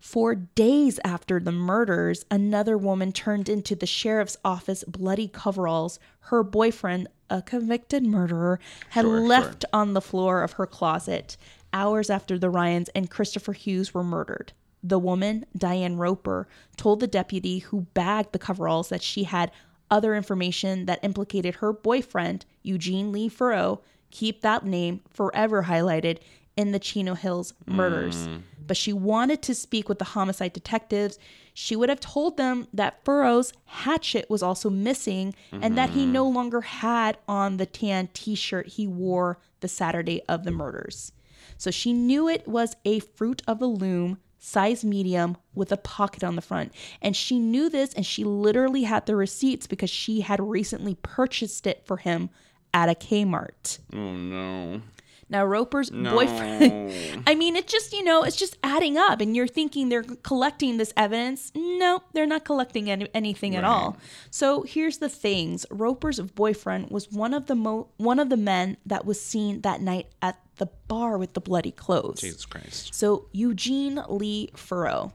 Four 0.00 0.34
days 0.34 0.98
after 1.04 1.38
the 1.38 1.52
murders, 1.52 2.24
another 2.32 2.76
woman 2.76 3.12
turned 3.12 3.48
into 3.48 3.76
the 3.76 3.86
sheriff's 3.86 4.38
office 4.44 4.82
bloody 4.88 5.28
coveralls. 5.28 6.00
Her 6.18 6.42
boyfriend, 6.42 7.06
a 7.30 7.42
convicted 7.42 8.04
murderer, 8.04 8.58
had 8.90 9.04
Sure, 9.04 9.18
sure. 9.18 9.26
left 9.26 9.64
on 9.72 9.94
the 9.94 10.00
floor 10.00 10.42
of 10.42 10.54
her 10.54 10.66
closet 10.66 11.36
hours 11.76 12.08
after 12.08 12.38
the 12.38 12.48
Ryens 12.48 12.88
and 12.94 13.10
Christopher 13.10 13.52
Hughes 13.52 13.92
were 13.92 14.02
murdered. 14.02 14.52
The 14.82 14.98
woman, 14.98 15.44
Diane 15.56 15.96
Roper, 15.96 16.48
told 16.76 17.00
the 17.00 17.06
deputy 17.06 17.58
who 17.58 17.82
bagged 17.92 18.32
the 18.32 18.38
coveralls 18.38 18.88
that 18.88 19.02
she 19.02 19.24
had 19.24 19.52
other 19.90 20.14
information 20.14 20.86
that 20.86 21.04
implicated 21.04 21.56
her 21.56 21.72
boyfriend, 21.72 22.46
Eugene 22.62 23.12
Lee 23.12 23.28
Furrow, 23.28 23.82
keep 24.10 24.40
that 24.40 24.64
name 24.64 25.00
forever 25.10 25.64
highlighted 25.64 26.18
in 26.56 26.72
the 26.72 26.78
Chino 26.78 27.14
Hills 27.14 27.52
murders. 27.66 28.26
Hmm. 28.26 28.36
But 28.66 28.76
she 28.76 28.92
wanted 28.92 29.42
to 29.42 29.54
speak 29.54 29.88
with 29.88 29.98
the 29.98 30.04
homicide 30.06 30.52
detectives. 30.52 31.18
She 31.52 31.76
would 31.76 31.88
have 31.88 32.00
told 32.00 32.36
them 32.36 32.66
that 32.72 33.04
Furrow's 33.04 33.52
hatchet 33.66 34.28
was 34.30 34.42
also 34.42 34.70
missing 34.70 35.34
and 35.52 35.76
that 35.76 35.90
he 35.90 36.02
mm-hmm. 36.02 36.12
no 36.12 36.28
longer 36.28 36.62
had 36.62 37.18
on 37.28 37.58
the 37.58 37.66
tan 37.66 38.08
t 38.12 38.34
shirt 38.34 38.66
he 38.68 38.86
wore 38.86 39.38
the 39.60 39.68
Saturday 39.68 40.22
of 40.28 40.44
the 40.44 40.50
murders. 40.50 41.12
So 41.58 41.70
she 41.70 41.92
knew 41.92 42.28
it 42.28 42.46
was 42.46 42.76
a 42.84 43.00
fruit 43.00 43.42
of 43.46 43.58
the 43.58 43.66
loom, 43.66 44.18
size 44.38 44.84
medium, 44.84 45.36
with 45.54 45.72
a 45.72 45.76
pocket 45.76 46.22
on 46.22 46.36
the 46.36 46.42
front. 46.42 46.72
And 47.02 47.16
she 47.16 47.38
knew 47.38 47.68
this 47.68 47.94
and 47.94 48.04
she 48.04 48.24
literally 48.24 48.84
had 48.84 49.06
the 49.06 49.16
receipts 49.16 49.66
because 49.66 49.90
she 49.90 50.20
had 50.20 50.40
recently 50.40 50.96
purchased 51.02 51.66
it 51.66 51.86
for 51.86 51.96
him 51.98 52.30
at 52.72 52.88
a 52.88 52.94
Kmart. 52.94 53.78
Oh 53.92 54.12
no. 54.12 54.82
Now 55.28 55.44
Roper's 55.44 55.90
No. 55.90 56.12
boyfriend. 56.12 57.22
I 57.26 57.34
mean, 57.34 57.56
it's 57.56 57.72
just 57.72 57.92
you 57.92 58.04
know, 58.04 58.22
it's 58.22 58.36
just 58.36 58.56
adding 58.62 58.96
up, 58.96 59.20
and 59.20 59.34
you're 59.34 59.48
thinking 59.48 59.88
they're 59.88 60.04
collecting 60.04 60.76
this 60.76 60.92
evidence. 60.96 61.50
No, 61.54 62.02
they're 62.12 62.26
not 62.26 62.44
collecting 62.44 62.88
any, 62.90 63.08
anything 63.12 63.56
at 63.56 63.64
all. 63.64 63.96
So 64.30 64.62
here's 64.62 64.98
the 64.98 65.08
things: 65.08 65.66
Roper's 65.70 66.20
boyfriend 66.20 66.90
was 66.90 67.10
one 67.10 67.34
of 67.34 67.46
the 67.46 67.56
mo- 67.56 67.88
one 67.96 68.18
of 68.20 68.28
the 68.28 68.36
men 68.36 68.76
that 68.86 69.04
was 69.04 69.20
seen 69.20 69.62
that 69.62 69.80
night 69.80 70.06
at 70.22 70.38
the 70.58 70.66
bar 70.88 71.18
with 71.18 71.34
the 71.34 71.40
bloody 71.40 71.72
clothes. 71.72 72.20
Jesus 72.20 72.46
Christ. 72.46 72.94
So 72.94 73.26
Eugene 73.32 74.00
Lee 74.08 74.50
Furrow, 74.54 75.12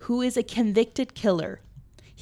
who 0.00 0.20
is 0.20 0.36
a 0.36 0.42
convicted 0.42 1.14
killer. 1.14 1.60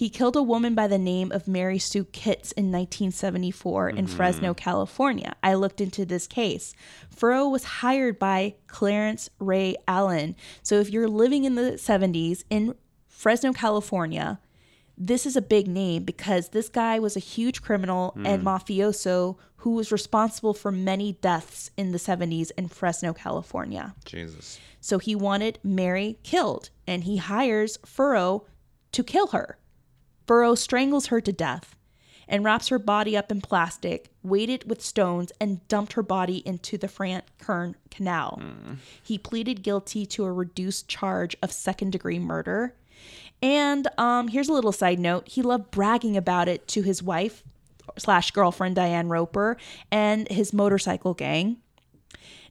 He 0.00 0.08
killed 0.08 0.34
a 0.34 0.42
woman 0.42 0.74
by 0.74 0.86
the 0.86 0.96
name 0.96 1.30
of 1.30 1.46
Mary 1.46 1.78
Sue 1.78 2.04
Kitts 2.04 2.52
in 2.52 2.72
1974 2.72 3.90
in 3.90 3.96
mm-hmm. 3.96 4.06
Fresno, 4.06 4.54
California. 4.54 5.36
I 5.42 5.52
looked 5.52 5.78
into 5.78 6.06
this 6.06 6.26
case. 6.26 6.74
Furrow 7.10 7.50
was 7.50 7.64
hired 7.64 8.18
by 8.18 8.54
Clarence 8.66 9.28
Ray 9.38 9.76
Allen. 9.86 10.36
So 10.62 10.76
if 10.76 10.88
you're 10.88 11.06
living 11.06 11.44
in 11.44 11.54
the 11.54 11.72
70s 11.72 12.44
in 12.48 12.76
Fresno, 13.08 13.52
California, 13.52 14.40
this 14.96 15.26
is 15.26 15.36
a 15.36 15.42
big 15.42 15.68
name 15.68 16.04
because 16.04 16.48
this 16.48 16.70
guy 16.70 16.98
was 16.98 17.14
a 17.14 17.20
huge 17.20 17.60
criminal 17.60 18.12
hmm. 18.12 18.24
and 18.24 18.42
mafioso 18.42 19.36
who 19.56 19.72
was 19.72 19.92
responsible 19.92 20.54
for 20.54 20.72
many 20.72 21.12
deaths 21.12 21.72
in 21.76 21.92
the 21.92 21.98
70s 21.98 22.50
in 22.56 22.68
Fresno, 22.68 23.12
California. 23.12 23.94
Jesus. 24.06 24.58
So 24.80 24.98
he 24.98 25.14
wanted 25.14 25.58
Mary 25.62 26.18
killed, 26.22 26.70
and 26.86 27.04
he 27.04 27.18
hires 27.18 27.78
Furrow 27.84 28.46
to 28.92 29.04
kill 29.04 29.26
her. 29.26 29.58
Furrow 30.30 30.54
strangles 30.54 31.06
her 31.06 31.20
to 31.20 31.32
death 31.32 31.74
and 32.28 32.44
wraps 32.44 32.68
her 32.68 32.78
body 32.78 33.16
up 33.16 33.32
in 33.32 33.40
plastic, 33.40 34.10
weighted 34.22 34.70
with 34.70 34.80
stones, 34.80 35.32
and 35.40 35.66
dumped 35.66 35.94
her 35.94 36.04
body 36.04 36.36
into 36.46 36.78
the 36.78 36.86
Frank 36.86 37.24
Kern 37.38 37.74
Canal. 37.90 38.40
He 39.02 39.18
pleaded 39.18 39.64
guilty 39.64 40.06
to 40.06 40.22
a 40.22 40.32
reduced 40.32 40.86
charge 40.86 41.36
of 41.42 41.50
second 41.50 41.90
degree 41.90 42.20
murder. 42.20 42.76
And 43.42 43.88
um, 43.98 44.28
here's 44.28 44.48
a 44.48 44.52
little 44.52 44.70
side 44.70 45.00
note: 45.00 45.26
he 45.26 45.42
loved 45.42 45.72
bragging 45.72 46.16
about 46.16 46.46
it 46.46 46.68
to 46.68 46.82
his 46.82 47.02
wife 47.02 47.42
slash 47.98 48.30
girlfriend 48.30 48.76
Diane 48.76 49.08
Roper 49.08 49.56
and 49.90 50.28
his 50.28 50.52
motorcycle 50.52 51.12
gang. 51.12 51.56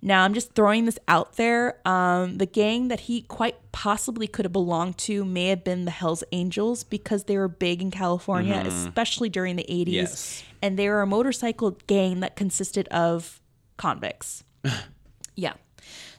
Now, 0.01 0.23
I'm 0.23 0.33
just 0.33 0.53
throwing 0.53 0.85
this 0.85 0.97
out 1.07 1.35
there. 1.35 1.85
Um, 1.85 2.37
the 2.37 2.45
gang 2.45 2.87
that 2.87 3.01
he 3.01 3.21
quite 3.21 3.55
possibly 3.71 4.27
could 4.27 4.45
have 4.45 4.53
belonged 4.53 4.97
to 4.99 5.25
may 5.25 5.47
have 5.47 5.63
been 5.63 5.85
the 5.85 5.91
Hells 5.91 6.23
Angels 6.31 6.83
because 6.83 7.25
they 7.25 7.37
were 7.37 7.49
big 7.49 7.81
in 7.81 7.91
California, 7.91 8.63
especially 8.65 9.29
during 9.29 9.57
the 9.57 9.65
80s. 9.69 9.91
Yes. 9.91 10.43
And 10.61 10.77
they 10.79 10.87
were 10.89 11.01
a 11.01 11.07
motorcycle 11.07 11.71
gang 11.87 12.21
that 12.21 12.35
consisted 12.35 12.87
of 12.89 13.41
convicts. 13.77 14.43
yeah. 15.35 15.53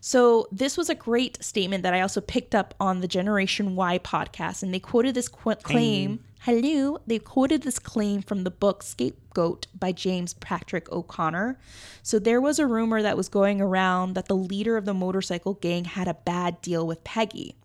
So, 0.01 0.49
this 0.51 0.79
was 0.79 0.89
a 0.89 0.95
great 0.95 1.43
statement 1.45 1.83
that 1.83 1.93
I 1.93 2.01
also 2.01 2.23
picked 2.23 2.55
up 2.55 2.75
on 2.81 3.01
the 3.01 3.09
Generation 3.09 3.77
Why 3.77 3.99
podcast, 3.99 4.63
and 4.63 4.73
they 4.73 4.81
quoted 4.81 5.15
this 5.15 5.29
qu- 5.29 5.57
claim. 5.57 6.25
Hello, 6.41 6.99
they 7.07 7.19
quoted 7.19 7.63
this 7.63 7.79
claim 7.79 8.23
from 8.23 8.45
the 8.45 8.51
book 8.51 8.83
Scapegoat 8.83 9.67
by 9.79 9.93
James 9.93 10.33
Patrick 10.33 10.91
O'Connor. 10.91 11.59
So, 12.03 12.19
there 12.19 12.41
was 12.41 12.59
a 12.59 12.67
rumor 12.67 13.03
that 13.03 13.19
was 13.19 13.29
going 13.29 13.61
around 13.61 14.15
that 14.15 14.27
the 14.27 14.37
leader 14.37 14.79
of 14.79 14.87
the 14.87 14.95
motorcycle 14.95 15.55
gang 15.55 15.85
had 15.85 16.09
a 16.09 16.15
bad 16.15 16.63
deal 16.63 16.87
with 16.87 17.05
Peggy. 17.05 17.57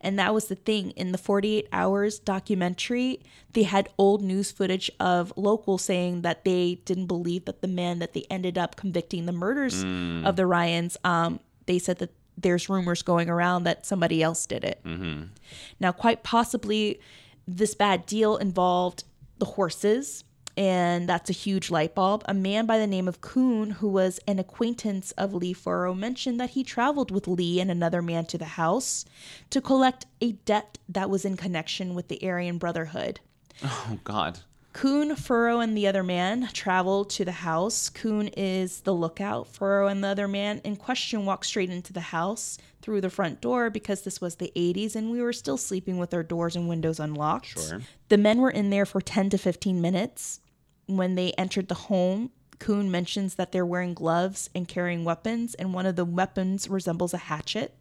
And 0.00 0.18
that 0.18 0.34
was 0.34 0.46
the 0.46 0.54
thing. 0.56 0.90
In 0.92 1.12
the 1.12 1.18
48 1.18 1.68
Hours 1.72 2.18
documentary, 2.18 3.20
they 3.52 3.64
had 3.64 3.88
old 3.98 4.22
news 4.22 4.50
footage 4.50 4.90
of 4.98 5.32
locals 5.36 5.82
saying 5.82 6.22
that 6.22 6.44
they 6.44 6.80
didn't 6.86 7.06
believe 7.06 7.44
that 7.44 7.60
the 7.60 7.68
man 7.68 7.98
that 7.98 8.14
they 8.14 8.24
ended 8.30 8.58
up 8.58 8.76
convicting 8.76 9.26
the 9.26 9.32
murders 9.32 9.84
of 10.24 10.36
the 10.36 10.46
Ryens, 10.46 10.96
um, 11.04 11.38
they 11.68 11.78
said 11.78 11.98
that 11.98 12.10
there's 12.36 12.68
rumors 12.68 13.02
going 13.02 13.28
around 13.28 13.64
that 13.64 13.86
somebody 13.86 14.22
else 14.22 14.46
did 14.46 14.64
it. 14.64 14.80
Mm-hmm. 14.84 15.24
Now, 15.78 15.92
quite 15.92 16.24
possibly, 16.24 17.00
this 17.46 17.74
bad 17.74 18.06
deal 18.06 18.36
involved 18.36 19.04
the 19.38 19.44
horses, 19.44 20.24
and 20.56 21.08
that's 21.08 21.30
a 21.30 21.32
huge 21.32 21.70
light 21.70 21.94
bulb. 21.94 22.24
A 22.26 22.34
man 22.34 22.66
by 22.66 22.78
the 22.78 22.86
name 22.86 23.06
of 23.06 23.20
Kuhn, 23.20 23.70
who 23.70 23.88
was 23.88 24.18
an 24.26 24.38
acquaintance 24.38 25.12
of 25.12 25.34
Lee 25.34 25.52
Furrow, 25.52 25.94
mentioned 25.96 26.40
that 26.40 26.50
he 26.50 26.64
traveled 26.64 27.10
with 27.10 27.28
Lee 27.28 27.60
and 27.60 27.70
another 27.70 28.02
man 28.02 28.26
to 28.26 28.38
the 28.38 28.44
house 28.44 29.04
to 29.50 29.60
collect 29.60 30.06
a 30.20 30.32
debt 30.32 30.78
that 30.88 31.10
was 31.10 31.24
in 31.24 31.36
connection 31.36 31.94
with 31.94 32.08
the 32.08 32.20
Aryan 32.28 32.58
Brotherhood. 32.58 33.20
Oh 33.62 33.98
God. 34.04 34.40
Kuhn, 34.72 35.16
Furrow, 35.16 35.60
and 35.60 35.76
the 35.76 35.86
other 35.86 36.02
man 36.02 36.48
travel 36.52 37.04
to 37.06 37.24
the 37.24 37.32
house. 37.32 37.88
Kuhn 37.88 38.28
is 38.36 38.82
the 38.82 38.94
lookout. 38.94 39.48
Furrow 39.48 39.88
and 39.88 40.04
the 40.04 40.08
other 40.08 40.28
man 40.28 40.60
in 40.62 40.76
question 40.76 41.24
walk 41.24 41.44
straight 41.44 41.70
into 41.70 41.92
the 41.92 42.00
house 42.00 42.58
through 42.80 43.00
the 43.00 43.10
front 43.10 43.40
door 43.40 43.70
because 43.70 44.02
this 44.02 44.20
was 44.20 44.36
the 44.36 44.52
80s 44.54 44.94
and 44.94 45.10
we 45.10 45.20
were 45.20 45.32
still 45.32 45.56
sleeping 45.56 45.98
with 45.98 46.14
our 46.14 46.22
doors 46.22 46.54
and 46.54 46.68
windows 46.68 47.00
unlocked. 47.00 47.46
Sure. 47.46 47.80
The 48.08 48.18
men 48.18 48.38
were 48.38 48.50
in 48.50 48.70
there 48.70 48.86
for 48.86 49.00
10 49.00 49.30
to 49.30 49.38
15 49.38 49.80
minutes. 49.80 50.40
When 50.86 51.16
they 51.16 51.32
entered 51.32 51.68
the 51.68 51.74
home, 51.74 52.30
Kuhn 52.58 52.90
mentions 52.90 53.34
that 53.34 53.52
they're 53.52 53.66
wearing 53.66 53.94
gloves 53.94 54.48
and 54.54 54.66
carrying 54.66 55.04
weapons, 55.04 55.54
and 55.54 55.74
one 55.74 55.86
of 55.86 55.96
the 55.96 56.04
weapons 56.04 56.68
resembles 56.68 57.14
a 57.14 57.18
hatchet. 57.18 57.74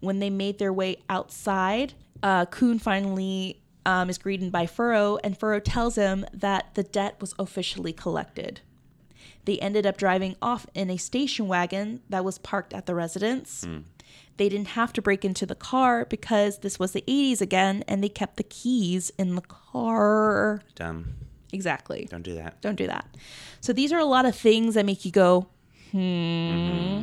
When 0.00 0.20
they 0.20 0.30
made 0.30 0.58
their 0.58 0.72
way 0.72 0.98
outside, 1.08 1.94
uh, 2.22 2.46
Kuhn 2.46 2.78
finally 2.78 3.60
um, 3.88 4.10
is 4.10 4.18
greeted 4.18 4.52
by 4.52 4.66
Furrow, 4.66 5.18
and 5.24 5.38
Furrow 5.38 5.60
tells 5.60 5.94
him 5.94 6.26
that 6.30 6.74
the 6.74 6.82
debt 6.82 7.16
was 7.22 7.34
officially 7.38 7.94
collected. 7.94 8.60
They 9.46 9.58
ended 9.60 9.86
up 9.86 9.96
driving 9.96 10.36
off 10.42 10.66
in 10.74 10.90
a 10.90 10.98
station 10.98 11.48
wagon 11.48 12.02
that 12.10 12.22
was 12.22 12.36
parked 12.36 12.74
at 12.74 12.84
the 12.84 12.94
residence. 12.94 13.66
They 14.36 14.50
didn't 14.50 14.68
have 14.68 14.92
to 14.92 15.00
break 15.00 15.24
into 15.24 15.46
the 15.46 15.54
car 15.54 16.04
because 16.04 16.58
this 16.58 16.78
was 16.78 16.92
the 16.92 17.02
80s 17.08 17.40
again, 17.40 17.82
and 17.88 18.04
they 18.04 18.10
kept 18.10 18.36
the 18.36 18.42
keys 18.42 19.10
in 19.16 19.36
the 19.36 19.40
car. 19.40 20.60
Dumb. 20.74 21.14
Exactly. 21.50 22.06
Don't 22.10 22.22
do 22.22 22.34
that. 22.34 22.60
Don't 22.60 22.76
do 22.76 22.86
that. 22.88 23.06
So 23.62 23.72
these 23.72 23.90
are 23.90 23.98
a 23.98 24.04
lot 24.04 24.26
of 24.26 24.36
things 24.36 24.74
that 24.74 24.84
make 24.84 25.06
you 25.06 25.10
go, 25.10 25.48
hmm. 25.90 27.02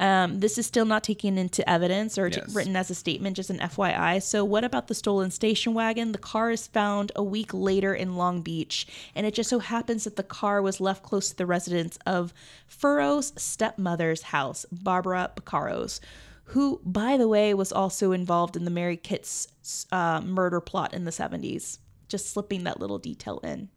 Um, 0.00 0.40
this 0.40 0.58
is 0.58 0.66
still 0.66 0.84
not 0.84 1.04
taken 1.04 1.38
into 1.38 1.68
evidence 1.70 2.18
or 2.18 2.28
t- 2.28 2.40
written 2.52 2.74
as 2.74 2.90
a 2.90 2.94
statement, 2.94 3.36
just 3.36 3.50
an 3.50 3.58
FYI. 3.58 4.20
So, 4.20 4.44
what 4.44 4.64
about 4.64 4.88
the 4.88 4.94
stolen 4.94 5.30
station 5.30 5.72
wagon? 5.72 6.12
The 6.12 6.18
car 6.18 6.50
is 6.50 6.66
found 6.66 7.12
a 7.14 7.22
week 7.22 7.54
later 7.54 7.94
in 7.94 8.16
Long 8.16 8.42
Beach, 8.42 8.86
and 9.14 9.24
it 9.24 9.34
just 9.34 9.50
so 9.50 9.60
happens 9.60 10.04
that 10.04 10.16
the 10.16 10.24
car 10.24 10.60
was 10.60 10.80
left 10.80 11.04
close 11.04 11.30
to 11.30 11.36
the 11.36 11.46
residence 11.46 11.96
of 12.06 12.34
Furrow's 12.66 13.32
stepmother's 13.40 14.22
house, 14.22 14.66
Barbara 14.72 15.30
Baccaros, 15.36 16.00
who, 16.46 16.80
by 16.84 17.16
the 17.16 17.28
way, 17.28 17.54
was 17.54 17.70
also 17.70 18.10
involved 18.10 18.56
in 18.56 18.64
the 18.64 18.70
Mary 18.72 18.96
Kitts 18.96 19.86
uh, 19.92 20.20
murder 20.20 20.60
plot 20.60 20.92
in 20.92 21.04
the 21.04 21.12
70s. 21.12 21.78
Just 22.08 22.30
slipping 22.30 22.64
that 22.64 22.80
little 22.80 22.98
detail 22.98 23.38
in. 23.44 23.68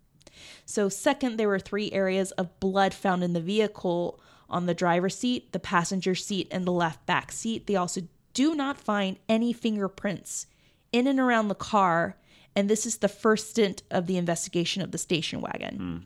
So, 0.66 0.90
second, 0.90 1.38
there 1.38 1.48
were 1.48 1.60
three 1.60 1.92
areas 1.92 2.32
of 2.32 2.60
blood 2.60 2.94
found 2.94 3.24
in 3.24 3.34
the 3.34 3.40
vehicle 3.40 4.20
on 4.50 4.66
the 4.66 4.74
driver's 4.74 5.18
seat, 5.18 5.52
the 5.52 5.60
passenger 5.60 6.16
seat, 6.16 6.48
and 6.52 6.66
the 6.66 6.72
left 6.72 7.06
back 7.06 7.32
seat. 7.32 7.68
They 7.68 7.76
also 7.76 8.02
do 8.34 8.56
not 8.56 8.78
find 8.78 9.18
any 9.28 9.54
fingerprints 9.54 10.48
in 10.92 11.08
and 11.08 11.20
around 11.20 11.48
the 11.48 11.56
car, 11.56 12.18
and 12.56 12.70
this 12.70 12.86
is 12.86 12.98
the 12.98 13.08
first 13.08 13.50
stint 13.50 13.84
of 13.92 14.08
the 14.08 14.18
investigation 14.18 14.82
of 14.82 14.92
the 14.92 14.98
station 14.98 15.42
wagon. 15.42 15.76
Hmm. 15.76 15.98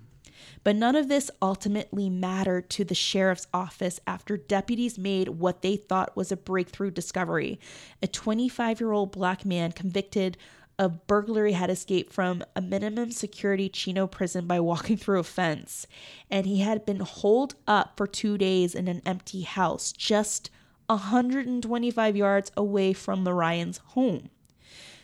But 0.64 0.76
none 0.76 0.96
of 0.96 1.08
this 1.08 1.32
ultimately 1.42 2.10
mattered 2.10 2.70
to 2.72 2.84
the 2.84 2.96
sheriff's 2.96 3.48
office 3.54 4.00
after 4.06 4.38
deputies 4.38 4.98
made 4.98 5.30
what 5.30 5.62
they 5.62 5.76
thought 5.76 6.16
was 6.16 6.32
a 6.32 6.38
breakthrough 6.38 6.92
discovery. 6.92 7.60
A 8.02 8.08
25 8.08 8.80
year 8.80 8.92
old 8.92 9.12
black 9.12 9.44
man 9.44 9.72
convicted 9.72 10.38
of 10.82 11.06
burglary 11.06 11.52
had 11.52 11.70
escaped 11.70 12.12
from 12.12 12.44
a 12.56 12.62
minimum 12.62 13.12
security 13.12 13.70
Chino 13.70 14.08
prison 14.08 14.48
by 14.48 14.60
walking 14.60 14.98
through 14.98 15.20
a 15.20 15.24
fence. 15.24 15.86
And 16.30 16.48
he 16.48 16.62
had 16.62 16.88
been 16.88 17.02
holed 17.02 17.54
up 17.68 17.96
for 17.96 18.08
two 18.08 18.36
days 18.36 18.74
in 18.74 18.88
an 18.88 19.04
empty 19.06 19.44
house 19.44 19.92
just 19.92 20.50
125 20.88 22.16
yards 22.18 22.52
away 22.58 22.94
from 22.94 23.24
the 23.24 23.32
Ryen's 23.32 23.78
home. 23.78 24.32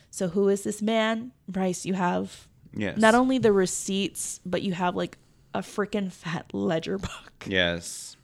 So, 0.10 0.30
who 0.30 0.50
is 0.50 0.64
this 0.64 0.82
man? 0.82 1.32
Bryce, 1.48 1.86
you 1.86 1.94
have 1.94 2.48
Yes. 2.74 2.98
not 2.98 3.14
only 3.14 3.38
the 3.38 3.52
receipts, 3.54 4.40
but 4.46 4.64
you 4.64 4.74
have 4.74 4.96
like 4.96 5.20
a 5.54 5.60
freaking 5.60 6.12
fat 6.12 6.54
ledger 6.54 6.98
book. 6.98 7.12
Yes. 7.46 8.18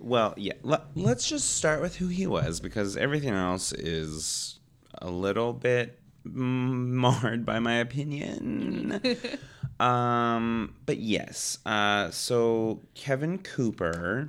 Well, 0.00 0.32
yeah. 0.38 0.54
Let, 0.62 0.84
let's 0.96 1.28
just 1.28 1.56
start 1.56 1.82
with 1.82 1.96
who 1.96 2.08
he 2.08 2.26
was 2.26 2.60
because 2.60 2.96
everything 2.96 3.34
else 3.34 3.72
is 3.72 4.58
a 5.00 5.10
little 5.10 5.52
bit 5.52 6.00
marred 6.34 7.44
by 7.44 7.58
my 7.58 7.74
opinion. 7.74 9.00
um, 9.80 10.74
but 10.86 10.98
yes. 10.98 11.58
Uh, 11.66 12.10
so 12.10 12.80
Kevin 12.94 13.38
Cooper 13.38 14.28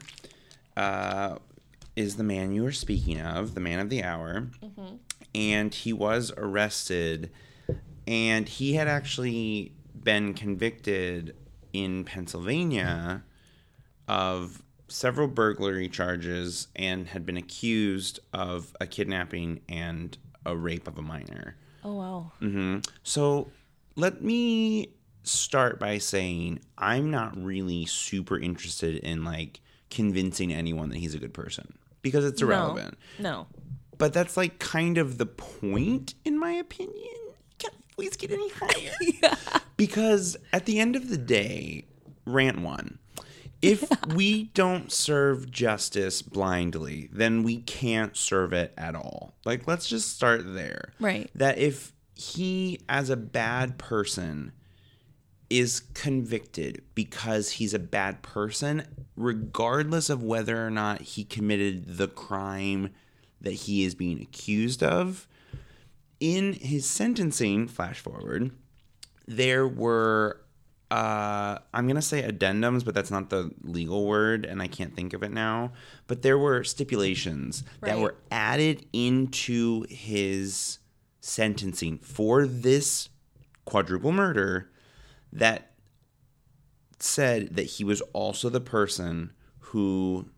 uh, 0.75 1.37
is 1.95 2.15
the 2.15 2.23
man 2.23 2.53
you 2.53 2.63
were 2.63 2.71
speaking 2.71 3.21
of, 3.21 3.53
the 3.53 3.61
man 3.61 3.79
of 3.79 3.89
the 3.89 4.03
hour, 4.03 4.47
and 5.35 5.73
he 5.73 5.93
was 5.93 6.31
arrested, 6.37 7.31
and 8.07 8.47
he 8.47 8.73
had 8.73 8.87
actually 8.87 9.71
been 10.03 10.33
convicted 10.33 11.35
in 11.71 12.03
Pennsylvania 12.03 13.23
of 14.07 14.61
several 14.87 15.27
burglary 15.27 15.89
charges 15.89 16.67
and 16.75 17.07
had 17.07 17.25
been 17.25 17.37
accused 17.37 18.19
of 18.31 18.75
a 18.79 18.85
kidnapping 18.85 19.61
and 19.67 20.17
a 20.45 20.55
rape 20.55 20.87
of 20.87 20.97
a 20.97 21.01
minor. 21.01 21.55
Oh 21.83 21.93
wow. 21.93 22.31
Mm-hmm. 22.41 22.79
So 23.03 23.51
let 23.95 24.21
me 24.21 24.89
start 25.23 25.79
by 25.79 25.97
saying 25.97 26.59
I'm 26.77 27.11
not 27.11 27.41
really 27.41 27.85
super 27.85 28.37
interested 28.37 28.97
in 28.97 29.23
like 29.23 29.61
convincing 29.89 30.53
anyone 30.53 30.89
that 30.89 30.97
he's 30.97 31.13
a 31.13 31.19
good 31.19 31.33
person 31.33 31.73
because 32.01 32.25
it's 32.25 32.41
irrelevant. 32.41 32.97
No. 33.19 33.47
But 33.97 34.13
that's 34.13 34.35
like 34.35 34.59
kind 34.59 34.97
of 34.97 35.17
the 35.17 35.25
point, 35.25 36.15
in 36.25 36.37
my 36.37 36.51
opinion. 36.51 37.15
Can 37.59 37.71
I 37.73 37.93
please 37.95 38.15
get 38.15 38.31
any 38.31 38.49
higher? 38.49 39.35
Because 39.75 40.37
at 40.53 40.65
the 40.65 40.79
end 40.79 40.95
of 40.95 41.09
the 41.09 41.17
day, 41.17 41.85
rant 42.25 42.61
one. 42.61 42.99
If 43.63 43.89
we 44.13 44.45
don't 44.53 44.91
serve 44.91 45.49
justice 45.49 46.21
blindly, 46.21 47.09
then 47.11 47.43
we 47.43 47.57
can't 47.61 48.15
serve 48.15 48.53
it 48.53 48.73
at 48.77 48.95
all. 48.95 49.33
Like, 49.45 49.67
let's 49.67 49.87
just 49.87 50.13
start 50.13 50.53
there. 50.53 50.93
Right. 50.99 51.31
That 51.33 51.57
if 51.57 51.93
he, 52.13 52.79
as 52.87 53.09
a 53.09 53.15
bad 53.15 53.77
person, 53.77 54.51
is 55.49 55.81
convicted 55.93 56.83
because 56.95 57.51
he's 57.51 57.73
a 57.73 57.79
bad 57.79 58.21
person, 58.21 58.85
regardless 59.15 60.09
of 60.09 60.23
whether 60.23 60.65
or 60.65 60.69
not 60.69 61.01
he 61.01 61.23
committed 61.23 61.97
the 61.97 62.07
crime 62.07 62.89
that 63.41 63.53
he 63.53 63.83
is 63.83 63.93
being 63.93 64.21
accused 64.21 64.81
of. 64.81 65.27
In 66.19 66.53
his 66.53 66.89
sentencing, 66.89 67.67
flash 67.67 67.99
forward, 67.99 68.51
there 69.27 69.67
were, 69.67 70.41
uh, 70.93 71.57
I'm 71.73 71.87
going 71.87 71.95
to 71.95 72.03
say 72.03 72.21
addendums, 72.21 72.85
but 72.85 72.93
that's 72.93 73.09
not 73.09 73.31
the 73.31 73.49
legal 73.63 74.05
word, 74.05 74.45
and 74.45 74.61
I 74.61 74.67
can't 74.67 74.95
think 74.95 75.13
of 75.13 75.23
it 75.23 75.31
now. 75.31 75.71
But 76.05 76.21
there 76.21 76.37
were 76.37 76.63
stipulations 76.63 77.63
that 77.81 77.97
were 77.97 78.13
added 78.29 78.85
into 78.93 79.87
his 79.89 80.77
sentencing 81.19 81.97
for 81.97 82.45
this 82.45 83.09
quadruple 83.65 84.11
murder 84.11 84.69
that 85.31 85.71
said 86.99 87.55
that 87.55 87.63
he 87.63 87.83
was 87.83 88.01
also 88.13 88.49
the 88.49 88.61
person 88.61 89.33
who 89.57 90.29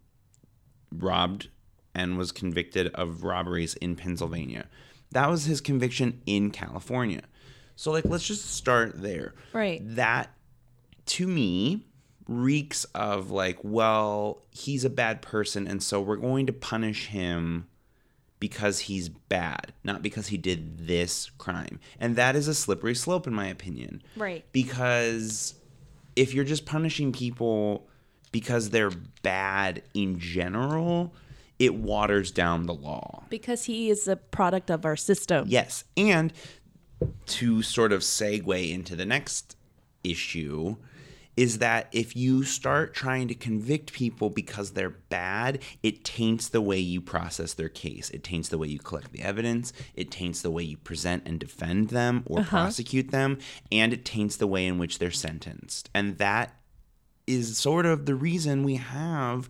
robbed 0.89 1.49
and 1.93 2.17
was 2.17 2.31
convicted 2.31 2.87
of 2.95 3.23
robberies 3.23 3.73
in 3.75 3.97
Pennsylvania. 3.97 4.67
That 5.11 5.29
was 5.29 5.43
his 5.43 5.59
conviction 5.59 6.21
in 6.25 6.51
California. 6.51 7.23
So 7.75 7.91
like 7.91 8.05
let's 8.05 8.25
just 8.25 8.55
start 8.55 9.01
there. 9.01 9.33
Right. 9.51 9.81
That 9.83 10.29
to 11.05 11.27
me 11.27 11.85
reeks 12.27 12.85
of 12.95 13.31
like, 13.31 13.59
well, 13.63 14.43
he's 14.51 14.83
a 14.85 14.89
bad 14.89 15.21
person 15.21 15.67
and 15.67 15.81
so 15.81 16.01
we're 16.01 16.15
going 16.15 16.45
to 16.47 16.53
punish 16.53 17.07
him 17.07 17.67
because 18.39 18.79
he's 18.79 19.09
bad, 19.09 19.73
not 19.83 20.01
because 20.01 20.27
he 20.27 20.37
did 20.37 20.87
this 20.87 21.29
crime. 21.37 21.79
And 21.99 22.15
that 22.15 22.35
is 22.35 22.47
a 22.47 22.53
slippery 22.53 22.95
slope 22.95 23.27
in 23.27 23.33
my 23.33 23.47
opinion. 23.47 24.03
Right. 24.15 24.45
Because 24.51 25.55
if 26.15 26.33
you're 26.33 26.45
just 26.45 26.65
punishing 26.65 27.11
people 27.11 27.87
because 28.31 28.69
they're 28.69 28.91
bad 29.21 29.81
in 29.93 30.19
general, 30.19 31.13
it 31.57 31.73
waters 31.73 32.31
down 32.31 32.65
the 32.65 32.73
law. 32.73 33.23
Because 33.29 33.63
he 33.63 33.89
is 33.89 34.07
a 34.07 34.15
product 34.15 34.69
of 34.69 34.85
our 34.85 34.97
system. 34.97 35.45
Yes. 35.47 35.85
And 35.95 36.33
to 37.27 37.61
sort 37.61 37.93
of 37.93 38.01
segue 38.01 38.71
into 38.71 38.95
the 38.95 39.05
next 39.05 39.55
issue 40.03 40.75
is 41.37 41.57
that 41.59 41.87
if 41.91 42.15
you 42.15 42.43
start 42.43 42.93
trying 42.93 43.27
to 43.27 43.35
convict 43.35 43.93
people 43.93 44.29
because 44.29 44.71
they're 44.71 44.89
bad, 44.89 45.59
it 45.83 46.03
taints 46.03 46.49
the 46.49 46.61
way 46.61 46.79
you 46.79 47.01
process 47.01 47.53
their 47.53 47.69
case. 47.69 48.09
It 48.11 48.23
taints 48.23 48.49
the 48.49 48.57
way 48.57 48.67
you 48.67 48.79
collect 48.79 49.11
the 49.11 49.21
evidence. 49.21 49.73
It 49.95 50.11
taints 50.11 50.41
the 50.41 50.51
way 50.51 50.63
you 50.63 50.77
present 50.77 51.23
and 51.25 51.39
defend 51.39 51.89
them 51.89 52.23
or 52.25 52.39
uh-huh. 52.39 52.49
prosecute 52.49 53.11
them. 53.11 53.39
And 53.71 53.91
it 53.91 54.05
taints 54.05 54.37
the 54.37 54.47
way 54.47 54.65
in 54.65 54.77
which 54.77 54.99
they're 54.99 55.11
sentenced. 55.11 55.89
And 55.93 56.17
that 56.19 56.55
is 57.27 57.57
sort 57.57 57.85
of 57.85 58.05
the 58.05 58.15
reason 58.15 58.63
we 58.63 58.75
have 58.75 59.49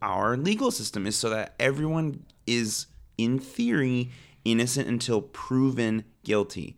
our 0.00 0.36
legal 0.36 0.70
system 0.70 1.06
is 1.06 1.16
so 1.16 1.30
that 1.30 1.54
everyone 1.58 2.24
is 2.46 2.86
in 3.18 3.38
theory 3.38 4.10
innocent 4.44 4.86
until 4.86 5.20
proven 5.20 6.04
guilty 6.22 6.76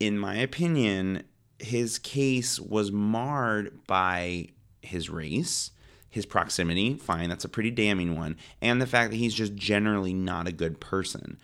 in 0.00 0.18
my 0.18 0.36
opinion 0.36 1.22
his 1.58 1.98
case 1.98 2.58
was 2.60 2.92
marred 2.92 3.86
by 3.86 4.46
his 4.82 5.10
race 5.10 5.70
his 6.10 6.24
proximity 6.24 6.94
fine 6.94 7.28
that's 7.28 7.44
a 7.44 7.48
pretty 7.48 7.70
damning 7.70 8.16
one 8.16 8.36
and 8.62 8.80
the 8.80 8.86
fact 8.86 9.10
that 9.10 9.16
he's 9.16 9.34
just 9.34 9.54
generally 9.54 10.14
not 10.14 10.46
a 10.48 10.52
good 10.52 10.80
person 10.80 11.38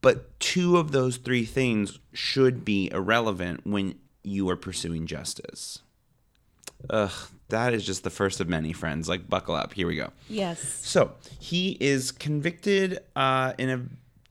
but 0.00 0.38
two 0.40 0.76
of 0.76 0.92
those 0.92 1.16
three 1.18 1.44
things 1.44 1.98
should 2.12 2.64
be 2.64 2.90
irrelevant 2.92 3.66
when 3.66 3.94
you 4.22 4.48
are 4.48 4.56
pursuing 4.56 5.06
justice 5.06 5.80
Ugh, 6.90 7.10
that 7.48 7.74
is 7.74 7.84
just 7.84 8.04
the 8.04 8.10
first 8.10 8.40
of 8.40 8.48
many, 8.48 8.72
friends. 8.72 9.08
Like, 9.08 9.28
buckle 9.28 9.54
up. 9.54 9.72
Here 9.72 9.86
we 9.86 9.96
go. 9.96 10.10
Yes. 10.28 10.60
So, 10.60 11.12
he 11.40 11.76
is 11.80 12.12
convicted 12.12 13.00
uh, 13.16 13.54
in 13.58 13.70
a 13.70 13.82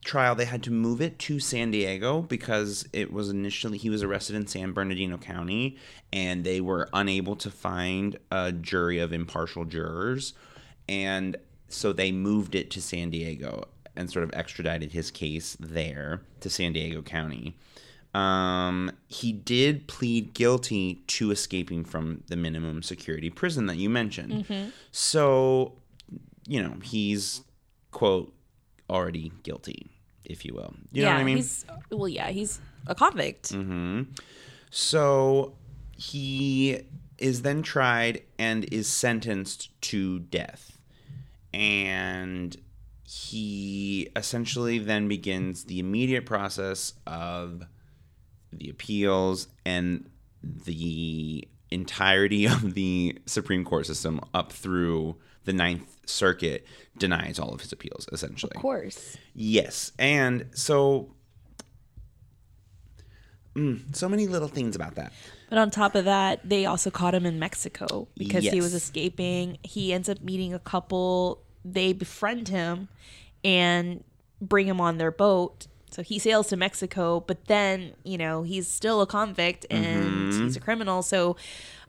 trial. 0.08 0.34
They 0.34 0.45
had 0.45 0.64
to 0.64 0.72
move 0.72 1.01
it 1.01 1.20
to 1.20 1.39
San 1.39 1.70
Diego 1.70 2.22
because 2.22 2.88
it 2.93 3.14
was 3.14 3.30
initially, 3.30 3.78
he 3.78 3.89
was 3.89 4.01
arrested 4.01 4.36
in 4.36 4.47
San 4.47 4.72
Bernardino 4.72 5.18
County 5.18 5.78
and 6.12 6.43
they 6.43 6.62
were 6.62 6.89
unable 6.93 7.36
to 7.36 7.51
find 7.51 8.18
a 8.32 8.51
jury 8.51 8.97
of 8.97 9.14
impartial 9.14 9.66
jurors. 9.66 10.34
And 10.89 11.38
so 11.68 11.93
they 11.93 12.12
moved 12.12 12.55
it 12.55 12.72
to 12.72 12.82
San 12.82 13.10
Diego 13.12 13.66
and 13.95 14.10
sort 14.10 14.24
of 14.24 14.32
extradited 14.34 14.91
his 14.91 15.12
case 15.12 15.58
there 15.60 16.22
to 16.39 16.49
San 16.49 16.74
Diego 16.74 17.01
County. 17.01 17.55
Um, 18.14 18.91
he 19.08 19.32
did 19.32 19.88
plead 19.88 20.34
guilty 20.34 21.03
to 21.08 21.30
escaping 21.30 21.84
from 21.84 22.24
the 22.28 22.36
minimum 22.36 22.82
security 22.82 23.30
prison 23.30 23.66
that 23.68 23.78
you 23.78 23.89
mentioned. 23.89 24.45
So, 24.91 25.74
you 26.47 26.64
know, 26.64 26.76
he's 26.82 27.41
quote 27.91 28.34
already 28.89 29.32
guilty, 29.43 29.91
if 30.30 30.45
you 30.45 30.53
will. 30.53 30.73
You 30.91 31.05
know 31.05 31.13
what 31.13 31.21
I 31.21 31.23
mean? 31.23 31.38
he's 31.38 31.65
well, 31.89 32.07
yeah, 32.07 32.30
he's 32.30 32.59
a 32.86 32.95
convict. 32.95 33.51
Mm-hmm. 33.51 34.03
So 34.69 35.55
he 35.91 36.82
is 37.17 37.41
then 37.41 37.63
tried 37.63 38.21
and 38.38 38.65
is 38.71 38.88
sentenced 38.88 39.82
to 39.82 40.19
death. 40.19 40.80
And 41.53 42.55
he 43.03 44.09
essentially 44.15 44.80
then 44.80 45.07
begins 45.07 45.63
the 45.63 45.80
immediate 45.80 46.25
process 46.25 46.93
of 47.07 47.63
the 48.51 48.69
appeals 48.69 49.47
and 49.65 50.09
the 50.43 51.47
entirety 51.71 52.45
of 52.45 52.73
the 52.73 53.17
Supreme 53.25 53.63
Court 53.63 53.86
system 53.86 54.19
up 54.34 54.51
through 54.51 55.15
the 55.45 55.53
Ninth 55.53 55.97
Circuit 56.10 56.66
denies 56.97 57.39
all 57.39 57.53
of 57.53 57.62
his 57.62 57.72
appeals, 57.72 58.08
essentially. 58.12 58.53
Of 58.55 58.62
course. 58.62 59.18
Yes. 59.34 59.91
And 59.99 60.45
so, 60.53 61.14
mm, 63.55 63.95
so 63.95 64.10
many 64.10 64.28
little 64.28 64.47
things 64.47 64.76
about 64.76 64.95
that. 64.95 65.14
But 65.49 65.60
on 65.60 65.72
top 65.72 65.95
of 65.95 66.05
that, 66.05 66.47
they 66.47 66.66
also 66.66 66.89
caught 66.89 67.14
him 67.14 67.26
in 67.26 67.39
Mexico 67.39 68.08
because 68.18 68.43
he 68.43 68.60
was 68.60 68.74
escaping. 68.74 69.58
He 69.64 69.93
ends 69.93 70.10
up 70.10 70.22
meeting 70.22 70.53
a 70.53 70.60
couple. 70.60 71.41
They 71.64 71.93
befriend 71.93 72.49
him 72.49 72.89
and 73.43 74.03
bring 74.41 74.68
him 74.68 74.82
on 74.82 74.97
their 74.97 75.12
boat. 75.12 75.68
So 75.89 76.03
he 76.03 76.20
sails 76.20 76.47
to 76.47 76.58
Mexico, 76.58 77.22
but 77.22 77.45
then, 77.45 77.93
you 78.03 78.18
know, 78.18 78.43
he's 78.43 78.68
still 78.68 79.01
a 79.01 79.08
convict 79.08 79.66
and 79.70 80.34
he's 80.34 80.58
a 80.58 80.60
criminal. 80.60 81.01
So 81.01 81.38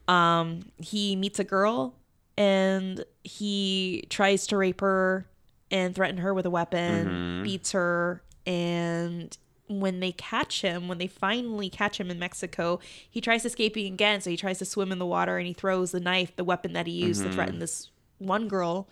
um, 0.07 0.71
he 0.79 1.17
meets 1.17 1.41
a 1.41 1.45
girl 1.45 1.95
and 2.39 3.05
he 3.25 4.05
tries 4.09 4.47
to 4.47 4.57
rape 4.57 4.81
her 4.81 5.27
and 5.71 5.95
threaten 5.95 6.19
her 6.19 6.33
with 6.33 6.47
a 6.47 6.51
weapon, 6.51 7.07
mm-hmm. 7.07 7.43
beats 7.43 7.73
her, 7.73 8.23
and 8.47 9.37
when 9.67 10.01
they 10.01 10.13
catch 10.13 10.63
him, 10.63 10.89
when 10.89 10.99
they 10.99 11.07
finally 11.07 11.69
catch 11.69 12.01
him 12.01 12.11
in 12.11 12.19
Mexico, 12.19 12.81
he 13.11 13.21
tries 13.21 13.45
escaping 13.45 13.93
again. 13.93 14.21
So 14.23 14.31
he 14.31 14.37
tries 14.37 14.59
to 14.61 14.65
swim 14.65 14.93
in 14.93 14.99
the 14.99 15.05
water 15.05 15.37
and 15.37 15.47
he 15.47 15.53
throws 15.53 15.91
the 15.91 16.01
knife, 16.01 16.35
the 16.37 16.45
weapon 16.45 16.73
that 16.73 16.87
he 16.87 16.93
used 16.95 17.23
to 17.23 17.31
threaten 17.31 17.57
mm-hmm. 17.57 17.61
this 17.61 17.91
one 18.17 18.49
girl, 18.49 18.89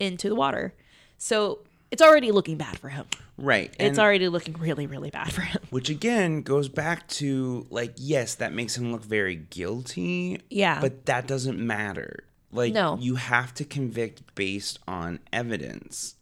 into 0.00 0.28
the 0.30 0.34
water. 0.34 0.74
So 1.18 1.60
it's 1.90 2.02
already 2.02 2.32
looking 2.32 2.56
bad 2.56 2.78
for 2.78 2.88
him. 2.88 3.06
Right. 3.36 3.74
It's 3.78 3.98
already 3.98 4.28
looking 4.28 4.54
really, 4.54 4.86
really 4.86 5.10
bad 5.10 5.32
for 5.32 5.42
him. 5.42 5.60
Which 5.70 5.90
again 5.90 6.42
goes 6.42 6.68
back 6.68 7.08
to 7.08 7.66
like, 7.68 7.92
yes, 7.96 8.36
that 8.36 8.54
makes 8.54 8.76
him 8.76 8.92
look 8.92 9.04
very 9.04 9.36
guilty. 9.36 10.40
Yeah. 10.48 10.80
But 10.80 11.06
that 11.06 11.26
doesn't 11.26 11.58
matter. 11.58 12.24
Like, 12.52 12.72
No. 12.72 12.96
you 13.00 13.16
have 13.16 13.52
to 13.54 13.64
convict 13.64 14.34
based 14.34 14.78
on 14.86 15.20
evidence. 15.32 16.14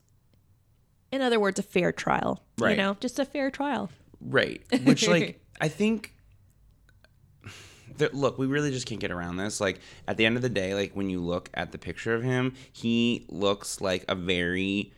In 1.12 1.22
other 1.22 1.38
words, 1.38 1.58
a 1.58 1.62
fair 1.62 1.92
trial. 1.92 2.42
Right. 2.58 2.70
You 2.72 2.76
know, 2.76 2.96
just 3.00 3.18
a 3.18 3.24
fair 3.24 3.50
trial. 3.50 3.90
Right. 4.20 4.62
Which, 4.84 5.06
like, 5.06 5.40
I 5.60 5.68
think. 5.68 6.14
That, 7.98 8.12
look, 8.14 8.38
we 8.38 8.46
really 8.46 8.72
just 8.72 8.86
can't 8.86 9.00
get 9.00 9.12
around 9.12 9.36
this. 9.36 9.60
Like, 9.60 9.78
at 10.08 10.16
the 10.16 10.26
end 10.26 10.34
of 10.36 10.42
the 10.42 10.48
day, 10.48 10.74
like, 10.74 10.96
when 10.96 11.08
you 11.10 11.20
look 11.20 11.48
at 11.54 11.70
the 11.70 11.78
picture 11.78 12.12
of 12.14 12.24
him, 12.24 12.54
he 12.72 13.24
looks 13.28 13.80
like 13.80 14.04
a 14.08 14.16
very 14.16 14.92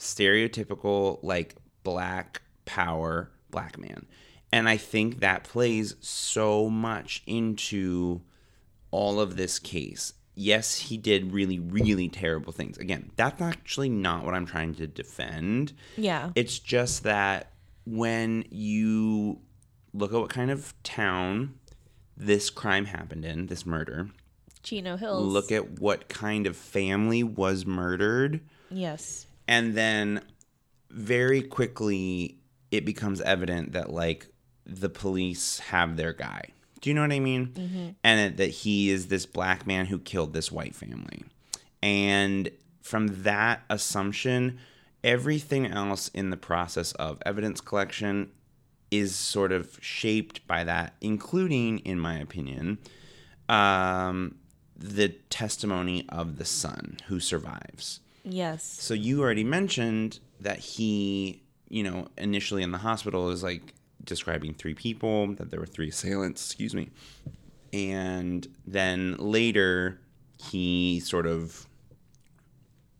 stereotypical, 0.00 1.20
like, 1.22 1.54
black 1.84 2.42
power 2.64 3.30
black 3.50 3.78
man. 3.78 4.06
And 4.52 4.68
I 4.68 4.76
think 4.76 5.20
that 5.20 5.44
plays 5.44 5.94
so 6.00 6.68
much 6.68 7.22
into 7.26 8.22
all 8.90 9.20
of 9.20 9.36
this 9.36 9.58
case. 9.60 10.12
Yes, 10.34 10.78
he 10.78 10.96
did 10.96 11.32
really, 11.32 11.58
really 11.58 12.08
terrible 12.08 12.52
things. 12.52 12.78
Again, 12.78 13.10
that's 13.16 13.40
actually 13.42 13.88
not 13.90 14.24
what 14.24 14.34
I'm 14.34 14.46
trying 14.46 14.74
to 14.76 14.86
defend. 14.86 15.72
Yeah. 15.96 16.30
It's 16.34 16.58
just 16.58 17.02
that 17.02 17.52
when 17.84 18.44
you 18.50 19.40
look 19.92 20.12
at 20.12 20.20
what 20.20 20.30
kind 20.30 20.50
of 20.50 20.72
town 20.82 21.54
this 22.16 22.48
crime 22.50 22.84
happened 22.86 23.24
in, 23.24 23.46
this 23.46 23.66
murder, 23.66 24.08
Chino 24.62 24.96
Hills. 24.96 25.24
look 25.32 25.50
at 25.50 25.80
what 25.80 26.08
kind 26.08 26.46
of 26.46 26.56
family 26.56 27.22
was 27.22 27.66
murdered, 27.66 28.40
Yes. 28.70 29.26
and 29.48 29.74
then 29.74 30.22
very 30.90 31.42
quickly 31.42 32.36
it 32.70 32.84
becomes 32.84 33.20
evident 33.22 33.72
that 33.72 33.90
like 33.90 34.28
the 34.66 34.88
police 34.90 35.58
have 35.60 35.96
their 35.96 36.12
guy. 36.12 36.50
Do 36.80 36.90
you 36.90 36.94
know 36.94 37.02
what 37.02 37.12
I 37.12 37.20
mean? 37.20 37.52
And 38.02 38.36
that 38.36 38.50
he 38.50 38.90
is 38.90 39.08
this 39.08 39.26
black 39.26 39.66
man 39.66 39.86
who 39.86 39.98
killed 39.98 40.32
this 40.32 40.50
white 40.50 40.74
family. 40.74 41.24
And 41.82 42.50
from 42.82 43.22
that 43.22 43.62
assumption, 43.68 44.58
everything 45.04 45.66
else 45.66 46.08
in 46.08 46.30
the 46.30 46.36
process 46.36 46.92
of 46.92 47.22
evidence 47.24 47.60
collection 47.60 48.30
is 48.90 49.14
sort 49.14 49.52
of 49.52 49.78
shaped 49.80 50.46
by 50.46 50.64
that, 50.64 50.94
including, 51.00 51.78
in 51.80 51.98
my 52.00 52.18
opinion, 52.18 52.78
um, 53.48 54.36
the 54.76 55.08
testimony 55.08 56.06
of 56.08 56.38
the 56.38 56.44
son 56.44 56.96
who 57.06 57.20
survives. 57.20 58.00
Yes. 58.24 58.64
So 58.64 58.94
you 58.94 59.22
already 59.22 59.44
mentioned 59.44 60.18
that 60.40 60.58
he 60.58 61.42
you 61.70 61.84
know, 61.84 62.08
initially 62.18 62.62
in 62.62 62.72
the 62.72 62.78
hospital 62.78 63.30
is 63.30 63.42
like 63.42 63.74
describing 64.04 64.54
three 64.54 64.74
people, 64.74 65.34
that 65.34 65.50
there 65.50 65.60
were 65.60 65.66
three 65.66 65.88
assailants, 65.88 66.44
excuse 66.46 66.74
me. 66.74 66.90
And 67.72 68.46
then 68.66 69.16
later, 69.18 70.00
he 70.38 71.00
sort 71.00 71.26
of 71.26 71.66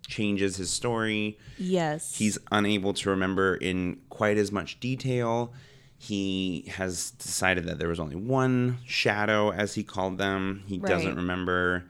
changes 0.06 0.56
his 0.56 0.70
story. 0.70 1.38
Yes. 1.58 2.16
He's 2.16 2.38
unable 2.50 2.92
to 2.94 3.10
remember 3.10 3.56
in 3.56 4.00
quite 4.10 4.36
as 4.36 4.52
much 4.52 4.80
detail. 4.80 5.52
He 5.98 6.64
has 6.68 7.10
decided 7.12 7.64
that 7.66 7.78
there 7.78 7.88
was 7.88 8.00
only 8.00 8.16
one 8.16 8.78
shadow, 8.86 9.52
as 9.52 9.74
he 9.74 9.84
called 9.84 10.18
them. 10.18 10.62
He 10.66 10.78
doesn't 10.78 11.16
remember. 11.16 11.84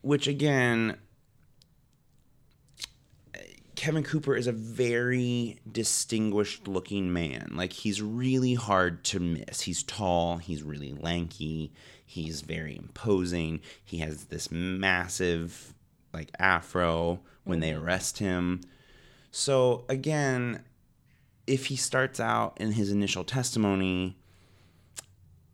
Which, 0.00 0.26
again, 0.26 0.96
Kevin 3.82 4.04
Cooper 4.04 4.36
is 4.36 4.46
a 4.46 4.52
very 4.52 5.58
distinguished 5.72 6.68
looking 6.68 7.12
man. 7.12 7.50
Like 7.52 7.72
he's 7.72 8.00
really 8.00 8.54
hard 8.54 9.02
to 9.06 9.18
miss. 9.18 9.62
He's 9.62 9.82
tall, 9.82 10.36
he's 10.36 10.62
really 10.62 10.92
lanky, 10.92 11.72
he's 12.06 12.42
very 12.42 12.76
imposing. 12.76 13.60
He 13.84 13.98
has 13.98 14.26
this 14.26 14.52
massive 14.52 15.74
like 16.12 16.30
afro 16.38 17.18
when 17.42 17.58
they 17.58 17.72
mm-hmm. 17.72 17.82
arrest 17.82 18.18
him. 18.18 18.60
So 19.32 19.84
again, 19.88 20.62
if 21.48 21.66
he 21.66 21.74
starts 21.74 22.20
out 22.20 22.56
in 22.60 22.70
his 22.70 22.92
initial 22.92 23.24
testimony 23.24 24.16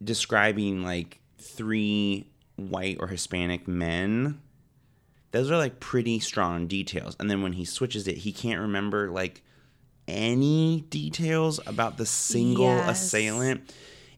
describing 0.05 0.85
like 0.85 1.21
three 1.39 2.27
white 2.57 2.99
or 3.01 3.07
Hispanic 3.07 3.67
men, 3.67 4.39
those 5.31 5.51
are 5.51 5.57
like 5.57 5.81
pretty 5.81 6.21
strong 6.21 6.67
details. 6.67 7.17
And 7.21 7.31
then 7.31 7.43
when 7.43 7.53
he 7.53 7.65
switches 7.65 8.09
it, 8.09 8.19
he 8.19 8.33
can't 8.33 8.61
remember 8.61 9.11
like 9.11 9.43
any 10.07 10.87
details 10.89 11.61
about 11.67 11.97
the 11.99 12.07
single 12.07 12.77
Yes. 12.79 13.03
assailant. 13.03 13.75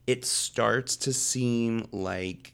It 0.07 0.25
starts 0.25 0.95
to 0.97 1.13
seem 1.13 1.87
like 1.91 2.53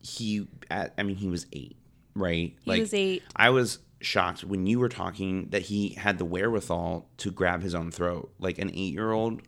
he, 0.00 0.48
at, 0.70 0.94
I 0.98 1.02
mean, 1.02 1.16
he 1.16 1.28
was 1.28 1.46
eight, 1.52 1.76
right? 2.14 2.56
He 2.62 2.70
like, 2.70 2.80
was 2.80 2.94
eight. 2.94 3.22
I 3.36 3.50
was 3.50 3.78
shocked 4.00 4.44
when 4.44 4.66
you 4.66 4.78
were 4.78 4.88
talking 4.88 5.48
that 5.50 5.62
he 5.62 5.90
had 5.90 6.16
the 6.16 6.24
wherewithal 6.24 7.06
to 7.18 7.30
grab 7.30 7.62
his 7.62 7.74
own 7.74 7.90
throat. 7.90 8.32
Like 8.38 8.58
an 8.58 8.70
eight 8.70 8.94
year 8.94 9.12
old 9.12 9.42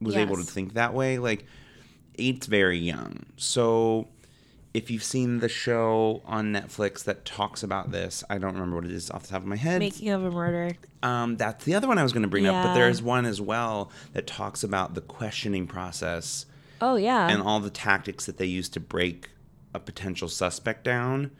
was 0.00 0.16
able 0.16 0.36
to 0.36 0.42
think 0.42 0.74
that 0.74 0.94
way. 0.94 1.18
Like, 1.18 1.44
eight's 2.18 2.46
very 2.46 2.78
young. 2.78 3.26
So 3.36 4.08
if 4.74 4.90
you've 4.90 5.02
seen 5.04 5.40
the 5.40 5.48
show 5.48 6.22
on 6.24 6.52
Netflix 6.52 7.04
that 7.04 7.24
talks 7.24 7.62
about 7.62 7.90
this, 7.90 8.24
I 8.30 8.38
don't 8.38 8.54
remember 8.54 8.76
what 8.76 8.84
it 8.86 8.90
is 8.90 9.10
off 9.10 9.22
the 9.24 9.28
top 9.28 9.42
of 9.42 9.46
my 9.46 9.56
head. 9.56 9.80
Making 9.80 10.08
of 10.10 10.24
a 10.24 10.30
murder. 10.30 10.74
Um, 11.02 11.36
that's 11.36 11.64
the 11.64 11.74
other 11.74 11.86
one 11.88 11.98
I 11.98 12.02
was 12.02 12.12
going 12.12 12.22
to 12.22 12.28
bring 12.28 12.46
up, 12.46 12.64
but 12.64 12.74
there's 12.74 13.02
one 13.02 13.26
as 13.26 13.40
well 13.40 13.90
that 14.14 14.26
talks 14.26 14.62
about 14.64 14.94
the 14.94 15.00
questioning 15.02 15.66
process 15.66 16.46
Oh 16.80 16.96
yeah. 16.96 17.28
and 17.28 17.42
all 17.42 17.60
the 17.60 17.70
tactics 17.70 18.24
that 18.26 18.38
they 18.38 18.46
use 18.46 18.68
to 18.70 18.80
break 18.80 19.28
a 19.74 19.78
potential 19.80 20.28
suspect 20.28 20.84
down. 20.84 21.30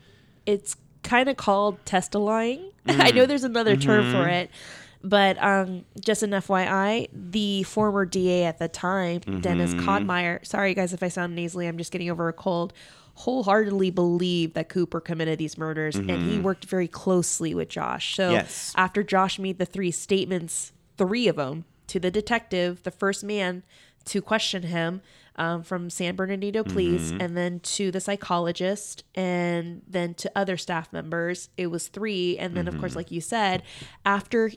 it's 0.46 0.76
kind 1.02 1.28
of 1.28 1.36
called 1.36 1.84
testifying. 1.84 2.70
I 2.86 3.10
know 3.12 3.26
there's 3.26 3.44
another 3.44 3.76
term 3.76 4.10
for 4.12 4.28
it, 4.28 4.50
but 5.02 5.42
um, 5.42 5.84
just 6.00 6.22
an 6.22 6.30
FYI, 6.30 7.08
the 7.12 7.62
former 7.64 8.04
DA 8.04 8.44
at 8.44 8.58
the 8.58 8.68
time, 8.68 9.20
Dennis 9.40 9.74
Kottmeier, 9.74 10.44
sorry 10.46 10.74
guys 10.74 10.92
if 10.92 11.02
I 11.02 11.08
sound 11.08 11.34
nasally, 11.34 11.66
I'm 11.66 11.78
just 11.78 11.90
getting 11.92 12.08
over 12.10 12.28
a 12.28 12.32
cold, 12.32 12.72
wholeheartedly 13.14 13.90
believe 13.90 14.54
that 14.54 14.68
Cooper 14.68 15.00
committed 15.00 15.38
these 15.38 15.58
murders 15.58 15.96
and 15.96 16.10
he 16.10 16.16
mm-hmm. 16.16 16.42
worked 16.42 16.64
very 16.64 16.88
closely 16.88 17.54
with 17.54 17.68
Josh. 17.68 18.16
So 18.16 18.30
Yes. 18.30 18.72
after 18.76 19.02
Josh 19.02 19.38
made 19.38 19.58
the 19.58 19.66
three 19.66 19.90
statements, 19.90 20.72
three 20.96 21.28
of 21.28 21.36
them, 21.36 21.64
to 21.88 22.00
the 22.00 22.10
detective, 22.10 22.82
the 22.84 22.90
first 22.90 23.22
man 23.22 23.62
to 24.06 24.22
question 24.22 24.62
him 24.64 25.02
um, 25.36 25.62
from 25.62 25.90
San 25.90 26.16
Bernardino 26.16 26.62
Police, 26.62 27.10
mm-hmm. 27.10 27.20
and 27.20 27.36
then 27.36 27.60
to 27.60 27.90
the 27.90 28.00
psychologist, 28.00 29.04
and 29.14 29.82
then 29.86 30.14
to 30.14 30.30
other 30.34 30.56
staff 30.56 30.92
members. 30.92 31.48
It 31.56 31.68
was 31.68 31.88
three. 31.88 32.36
And 32.38 32.56
then, 32.56 32.68
of 32.68 32.78
course, 32.78 32.92
mm-hmm. 32.92 32.98
like 32.98 33.10
you 33.10 33.20
said, 33.20 33.62
after 34.04 34.52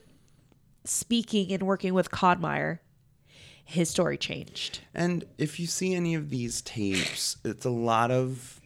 speaking 0.83 1.51
and 1.51 1.63
working 1.63 1.93
with 1.93 2.11
Kottmeier, 2.11 2.79
his 3.65 3.89
story 3.89 4.17
changed. 4.17 4.79
And 4.93 5.25
if 5.37 5.59
you 5.59 5.65
see 5.67 5.93
any 5.95 6.13
of 6.15 6.29
these 6.29 6.61
tapes, 6.61 7.37
it's 7.43 7.65
a 7.65 7.69
lot 7.71 8.11
of, 8.11 8.61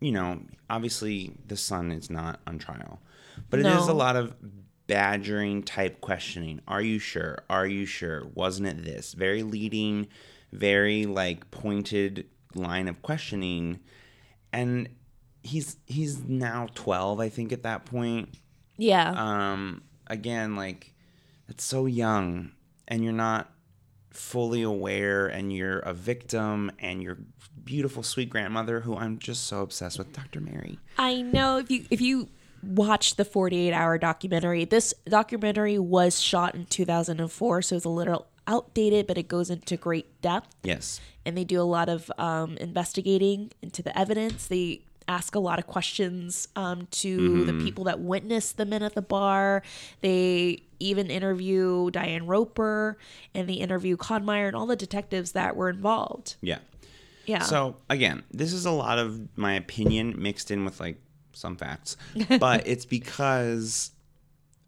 you 0.00 0.12
know, 0.12 0.40
obviously 0.70 1.32
the 1.46 1.56
son 1.56 1.90
is 1.90 2.08
not 2.10 2.40
on 2.46 2.58
trial, 2.58 3.00
but 3.50 3.60
it 3.60 3.66
is 3.66 3.86
No. 3.86 3.92
a 3.92 3.94
lot 3.94 4.16
of 4.16 4.34
badgering 4.86 5.62
type 5.64 6.00
questioning. 6.00 6.60
Are 6.68 6.82
you 6.82 6.98
sure? 6.98 7.38
Are 7.50 7.66
you 7.66 7.86
sure? 7.86 8.26
Wasn't 8.34 8.66
it 8.68 8.84
this? 8.84 9.14
Very 9.14 9.42
leading, 9.42 10.06
very 10.52 11.06
like 11.06 11.50
pointed 11.50 12.26
line 12.54 12.86
of 12.88 13.02
questioning. 13.02 13.80
And 14.52 14.88
he's 15.42 15.76
he's 15.86 16.22
now 16.24 16.68
12, 16.74 17.20
I 17.20 17.28
think, 17.28 17.52
at 17.52 17.62
that 17.64 17.84
point 17.84 18.28
Yeah. 18.76 19.10
um 19.10 19.82
again 20.06 20.54
like 20.54 20.94
it's 21.48 21.64
so 21.64 21.86
young 21.86 22.52
and 22.88 23.02
you're 23.04 23.12
not 23.12 23.50
fully 24.10 24.62
aware 24.62 25.26
and 25.26 25.52
you're 25.52 25.80
a 25.80 25.92
victim 25.92 26.70
and 26.78 27.02
your 27.02 27.18
beautiful 27.64 28.02
sweet 28.02 28.30
grandmother 28.30 28.80
who 28.80 28.96
I'm 28.96 29.18
just 29.18 29.46
so 29.46 29.62
obsessed 29.62 29.98
with 29.98 30.12
Dr. 30.12 30.40
Mary. 30.40 30.78
I 30.98 31.20
know 31.22 31.58
if 31.58 31.70
you 31.70 31.84
if 31.90 32.00
you 32.00 32.28
watch 32.62 33.16
the 33.16 33.24
48 33.24 33.72
hour 33.72 33.98
documentary, 33.98 34.64
this 34.64 34.94
documentary 35.06 35.78
was 35.78 36.20
shot 36.20 36.54
in 36.54 36.66
2004, 36.66 37.62
so 37.62 37.76
it's 37.76 37.84
a 37.84 37.88
little 37.88 38.26
outdated, 38.48 39.06
but 39.06 39.18
it 39.18 39.28
goes 39.28 39.50
into 39.50 39.76
great 39.76 40.20
depth. 40.22 40.54
Yes. 40.62 41.00
and 41.24 41.36
they 41.36 41.44
do 41.44 41.60
a 41.60 41.64
lot 41.64 41.88
of 41.88 42.10
um, 42.18 42.56
investigating 42.58 43.50
into 43.60 43.82
the 43.82 43.96
evidence. 43.98 44.46
They 44.46 44.82
ask 45.08 45.34
a 45.34 45.38
lot 45.40 45.58
of 45.58 45.66
questions 45.66 46.48
um, 46.56 46.86
to 46.90 47.44
the 47.44 47.52
people 47.64 47.84
that 47.84 48.00
witnessed 48.00 48.56
the 48.56 48.64
men 48.64 48.82
at 48.82 48.94
the 48.94 49.02
bar. 49.02 49.62
They 50.00 50.62
even 50.78 51.10
interview 51.10 51.90
Diane 51.90 52.26
Roper 52.26 52.98
and 53.34 53.48
the 53.48 53.54
interview 53.54 53.96
Kottmeier 53.96 54.46
and 54.46 54.56
all 54.56 54.66
the 54.66 54.76
detectives 54.76 55.32
that 55.32 55.56
were 55.56 55.68
involved. 55.68 56.36
Yeah. 56.40 56.58
Yeah. 57.26 57.42
So 57.42 57.76
again, 57.90 58.22
this 58.30 58.52
is 58.52 58.66
a 58.66 58.70
lot 58.70 58.98
of 58.98 59.36
my 59.36 59.54
opinion 59.54 60.14
mixed 60.16 60.50
in 60.50 60.64
with 60.64 60.78
like 60.80 61.00
some 61.32 61.56
facts, 61.56 61.96
but 62.40 62.66
it's 62.66 62.84
because 62.84 63.90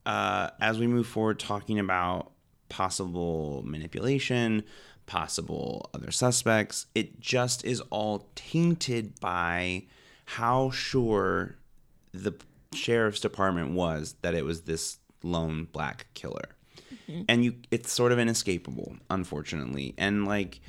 uh, 0.05 0.51
as 0.61 0.79
we 0.79 0.87
move 0.87 1.07
forward 1.07 1.39
talking 1.39 1.79
about 1.79 2.33
possible 2.69 3.63
manipulation, 3.65 4.65
possible 5.07 5.89
other 5.95 6.11
suspects, 6.11 6.87
it 6.95 7.21
just 7.21 7.65
is 7.65 7.81
all 7.91 8.29
tainted 8.35 9.19
by 9.21 9.85
how 10.25 10.71
sure 10.71 11.57
the 12.13 12.33
sheriff's 12.75 13.21
department 13.21 13.71
was 13.71 14.15
that 14.23 14.35
it 14.35 14.45
was 14.45 14.63
this 14.63 14.99
lone 15.31 15.69
black 15.73 16.07
killer. 16.15 16.51
And 17.29 17.43
you 17.45 17.55
it's 17.71 17.91
sort 17.91 18.13
of 18.13 18.19
inescapable, 18.19 18.97
unfortunately. 19.09 19.95
And 19.97 20.27
like 20.27 20.61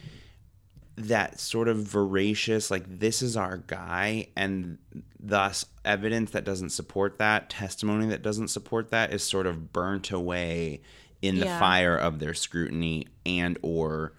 that 0.95 1.39
sort 1.39 1.67
of 1.69 1.77
voracious 1.77 2.69
like 2.71 2.83
this 2.99 3.21
is 3.21 3.35
our 3.37 3.57
guy 3.67 4.27
and 4.35 4.77
thus 5.19 5.65
evidence 5.85 6.31
that 6.31 6.43
doesn't 6.43 6.69
support 6.71 7.17
that 7.19 7.49
testimony 7.49 8.05
that 8.07 8.21
doesn't 8.21 8.49
support 8.49 8.89
that 8.91 9.13
is 9.13 9.23
sort 9.23 9.47
of 9.47 9.71
burnt 9.71 10.11
away 10.11 10.81
in 11.21 11.39
the 11.39 11.45
Yeah. 11.45 11.59
fire 11.59 11.95
of 11.97 12.19
their 12.19 12.33
scrutiny 12.33 13.07
and 13.25 13.57
or 13.61 14.13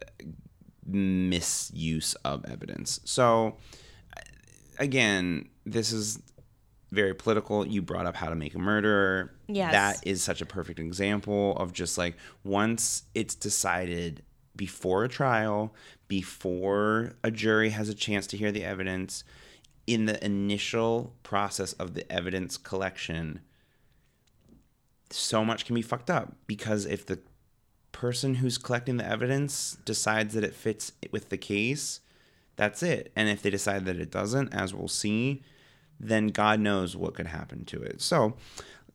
uh, 0.00 0.24
misuse 0.84 2.14
of 2.24 2.44
evidence 2.46 2.98
so 3.04 3.56
again 4.78 5.48
this 5.64 5.92
is 5.92 6.20
very 6.92 7.14
political 7.14 7.66
you 7.66 7.82
brought 7.82 8.06
up 8.06 8.14
how 8.14 8.28
to 8.28 8.36
make 8.36 8.54
a 8.54 8.58
murderer 8.58 9.32
Yes. 9.48 9.72
that 9.72 10.06
is 10.06 10.22
such 10.22 10.40
a 10.40 10.46
perfect 10.46 10.78
example 10.78 11.56
of 11.56 11.72
just 11.72 11.98
like 11.98 12.16
once 12.44 13.04
it's 13.14 13.34
decided 13.34 14.22
before 14.54 15.02
a 15.02 15.08
trial, 15.08 15.74
before 16.08 17.14
a 17.24 17.30
jury 17.30 17.70
has 17.70 17.88
a 17.88 17.94
chance 17.94 18.26
to 18.28 18.36
hear 18.36 18.52
the 18.52 18.62
evidence, 18.62 19.24
in 19.86 20.04
the 20.04 20.22
initial 20.24 21.14
process 21.22 21.72
of 21.72 21.94
the 21.94 22.10
evidence 22.12 22.56
collection, 22.58 23.40
so 25.10 25.44
much 25.44 25.64
can 25.66 25.74
be 25.74 25.82
fucked 25.82 26.10
up 26.10 26.34
because 26.46 26.84
if 26.86 27.06
the 27.06 27.18
person 27.92 28.36
who's 28.36 28.58
collecting 28.58 28.96
the 28.98 29.08
evidence 29.08 29.76
decides 29.84 30.34
that 30.34 30.44
it 30.44 30.54
fits 30.54 30.92
with 31.10 31.30
the 31.30 31.36
case, 31.38 32.00
that's 32.56 32.82
it. 32.82 33.10
And 33.16 33.28
if 33.28 33.42
they 33.42 33.50
decide 33.50 33.84
that 33.86 33.96
it 33.96 34.10
doesn't, 34.10 34.52
as 34.54 34.74
we'll 34.74 34.88
see, 34.88 35.42
then 36.02 36.28
God 36.28 36.60
knows 36.60 36.96
what 36.96 37.14
could 37.14 37.28
happen 37.28 37.64
to 37.66 37.80
it. 37.82 38.02
So, 38.02 38.34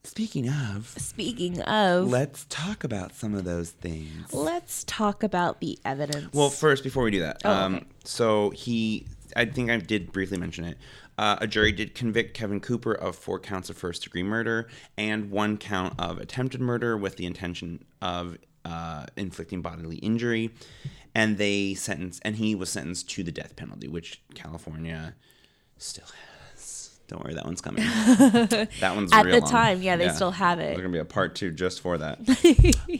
speaking 0.03 0.49
of, 0.49 0.87
Speaking 0.97 1.61
of, 1.61 2.07
let's 2.07 2.45
talk 2.49 2.83
about 2.83 3.13
some 3.15 3.33
of 3.33 3.43
those 3.45 3.71
things. 3.71 4.33
let's 4.33 4.83
talk 4.83 5.23
about 5.23 5.59
the 5.61 5.79
evidence. 5.85 6.33
Well, 6.33 6.49
first, 6.49 6.83
before 6.83 7.03
we 7.03 7.11
do 7.11 7.21
that, 7.21 7.41
Oh, 7.45 7.51
um, 7.51 7.75
okay. 7.75 7.85
so 8.03 8.49
he 8.51 9.07
I 9.35 9.45
think 9.45 9.69
I 9.69 9.77
did 9.77 10.11
briefly 10.11 10.37
mention 10.37 10.65
it. 10.65 10.77
Uh, 11.17 11.35
a 11.41 11.47
jury 11.47 11.71
did 11.71 11.95
convict 11.95 12.33
Kevin 12.35 12.59
Cooper 12.59 12.93
of 12.93 13.15
four 13.15 13.39
counts 13.39 13.69
of 13.69 13.77
first 13.77 14.03
degree 14.03 14.23
murder 14.23 14.67
and 14.97 15.31
one 15.31 15.57
count 15.57 15.95
of 15.99 16.19
attempted 16.19 16.61
murder 16.61 16.95
with 16.95 17.17
the 17.17 17.25
intention 17.25 17.83
of 18.01 18.37
uh, 18.63 19.05
inflicting 19.15 19.61
bodily 19.61 19.97
injury. 19.97 20.51
And 21.15 21.37
they 21.39 21.73
sentenced, 21.73 22.21
and 22.23 22.35
he 22.35 22.53
was 22.53 22.69
sentenced 22.69 23.09
to 23.11 23.23
the 23.23 23.31
death 23.31 23.55
penalty, 23.55 23.87
which 23.87 24.21
California 24.35 25.15
still 25.77 26.05
has. 26.05 26.13
Don't 27.07 27.23
worry, 27.23 27.35
that 27.35 27.45
one's 27.45 27.61
coming. 27.61 27.83
that 27.85 28.91
one's 28.93 29.13
At 29.13 29.25
real 29.25 29.35
the 29.35 29.41
long. 29.41 29.49
time, 29.49 29.81
yeah, 29.81 29.95
they 29.95 30.09
still 30.09 30.31
have 30.31 30.59
it. 30.59 30.63
There's 30.63 30.77
gonna 30.79 30.89
be 30.89 30.99
a 30.99 31.05
part 31.05 31.35
two 31.35 31.51
just 31.51 31.79
for 31.79 31.97
that. 31.97 32.19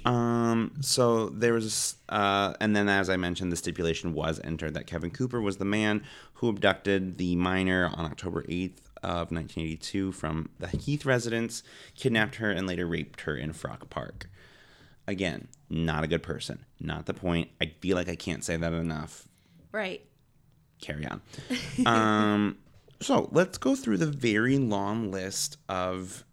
um, 0.05 0.72
so 0.80 1.28
there 1.30 1.53
was, 1.53 1.95
uh, 2.08 2.53
and 2.62 2.74
then 2.76 2.88
as 2.88 3.10
I 3.10 3.18
mentioned, 3.18 3.51
the 3.51 3.58
stipulation 3.58 4.14
was 4.14 4.39
entered 4.45 4.74
that 4.76 4.88
Kevin 4.88 5.12
Cooper 5.12 5.41
was 5.41 5.58
the 5.58 5.66
man 5.66 6.03
who 6.36 6.47
abducted 6.47 7.18
the 7.18 7.36
minor 7.36 7.91
on 7.93 8.05
October 8.05 8.43
8th 8.43 8.78
of 9.03 9.32
1982 9.32 10.14
from 10.14 10.49
the 10.60 10.68
Heath 10.70 11.05
residence, 11.05 11.62
kidnapped 11.95 12.36
her, 12.36 12.49
and 12.49 12.66
later 12.66 12.86
raped 12.88 13.22
her 13.22 13.36
in 13.36 13.51
Frock 13.51 13.89
Park. 13.89 14.30
Again, 15.05 15.49
not 15.70 16.03
a 16.03 16.08
good 16.08 16.24
person. 16.24 16.66
Not 16.80 17.05
the 17.08 17.14
point. 17.14 17.49
I 17.62 17.74
feel 17.82 17.95
like 17.97 18.08
I 18.10 18.16
can't 18.16 18.43
say 18.43 18.55
that 18.58 18.72
enough 18.74 19.28
Right. 19.72 20.01
carry 20.82 21.05
on. 21.05 21.22
um, 21.86 22.58
so 23.00 23.30
let's 23.32 23.58
go 23.58 23.76
through 23.76 23.98
the 23.98 24.06
very 24.08 24.58
long 24.58 25.12
list 25.12 25.58
of 25.70 26.24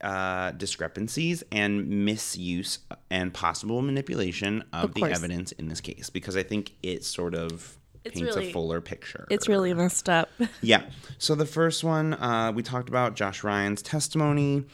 uh, 0.00 0.52
discrepancies 0.52 1.42
and 1.50 1.88
misuse 2.04 2.78
and 3.10 3.34
possible 3.34 3.82
manipulation 3.82 4.62
of, 4.72 4.84
Of 4.84 4.94
the 4.94 5.00
course. 5.00 5.16
evidence 5.16 5.52
in 5.52 5.68
this 5.68 5.80
case 5.80 6.08
because 6.10 6.36
I 6.36 6.42
think 6.44 6.72
it 6.82 7.04
sort 7.04 7.34
of 7.34 7.78
It's 8.04 8.14
paints 8.20 8.36
really- 8.36 8.50
a 8.50 8.52
fuller 8.52 8.80
picture. 8.80 9.26
It's 9.30 9.48
really 9.48 9.74
messed 9.74 10.08
up. 10.08 10.28
Yeah. 10.62 10.82
So 11.18 11.34
the 11.34 11.46
first 11.46 11.82
one 11.84 12.14
uh, 12.14 12.52
we 12.54 12.62
talked 12.62 12.88
about, 12.88 13.14
Josh 13.16 13.42
Ryen's 13.42 13.82
testimony 13.82 14.64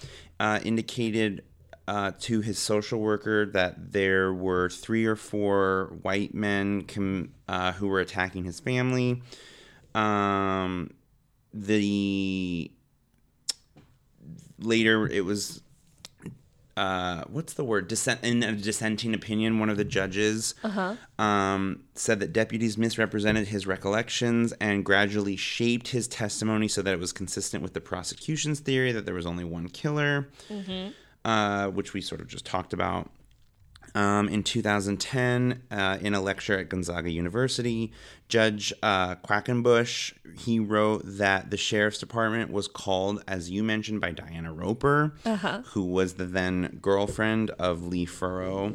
uh, 0.40 0.60
indicated 0.62 1.42
uh, 1.88 2.12
to 2.18 2.40
his 2.40 2.58
social 2.58 2.98
worker 3.00 3.44
that 3.46 3.92
there 3.92 4.32
were 4.32 4.68
three 4.70 5.04
or 5.06 5.16
four 5.16 5.96
white 6.02 6.34
men 6.34 6.82
com- 6.84 7.30
uh, 7.48 7.72
who 7.72 7.88
were 7.88 8.00
attacking 8.00 8.44
his 8.44 8.60
family. 8.60 9.22
Um, 9.94 10.90
the 11.54 12.70
later 14.58 15.06
it 15.06 15.24
was 15.24 15.62
uh, 16.76 17.22
what's 17.28 17.52
the 17.52 17.62
word? 17.62 17.86
Dissent 17.86 18.24
in 18.24 18.42
a 18.42 18.52
dissenting 18.52 19.14
opinion. 19.14 19.60
One 19.60 19.70
of 19.70 19.76
the 19.76 19.84
judges 19.84 20.56
um, 21.20 21.84
said 21.94 22.18
that 22.18 22.32
deputies 22.32 22.76
misrepresented 22.76 23.46
his 23.46 23.64
recollections 23.64 24.52
and 24.60 24.84
gradually 24.84 25.36
shaped 25.36 25.88
his 25.88 26.08
testimony 26.08 26.66
so 26.66 26.82
that 26.82 26.92
it 26.92 26.98
was 26.98 27.12
consistent 27.12 27.62
with 27.62 27.74
the 27.74 27.80
prosecution's 27.80 28.58
theory 28.58 28.90
that 28.90 29.04
there 29.06 29.14
was 29.14 29.24
only 29.24 29.44
one 29.44 29.68
killer, 29.68 30.28
uh, 31.24 31.68
which 31.68 31.94
we 31.94 32.00
sort 32.00 32.20
of 32.20 32.26
just 32.26 32.44
talked 32.44 32.72
about. 32.72 33.08
Um, 33.94 34.28
in 34.28 34.42
2010, 34.42 35.62
uh, 35.70 35.98
in 36.00 36.14
a 36.14 36.20
lecture 36.20 36.58
at 36.58 36.68
Gonzaga 36.68 37.10
University, 37.10 37.92
Judge 38.28 38.72
uh, 38.82 39.14
Quackenbush 39.16 40.12
he 40.36 40.58
wrote 40.58 41.02
that 41.04 41.50
the 41.50 41.56
sheriff's 41.56 41.98
department 41.98 42.50
was 42.50 42.66
called, 42.66 43.22
as 43.28 43.50
you 43.50 43.62
mentioned, 43.62 44.00
by 44.00 44.10
Diana 44.10 44.52
Roper, 44.52 45.14
who 45.66 45.84
was 45.84 46.14
the 46.14 46.24
then 46.24 46.78
girlfriend 46.82 47.50
of 47.50 47.86
Lee 47.86 48.04
Furrow. 48.04 48.74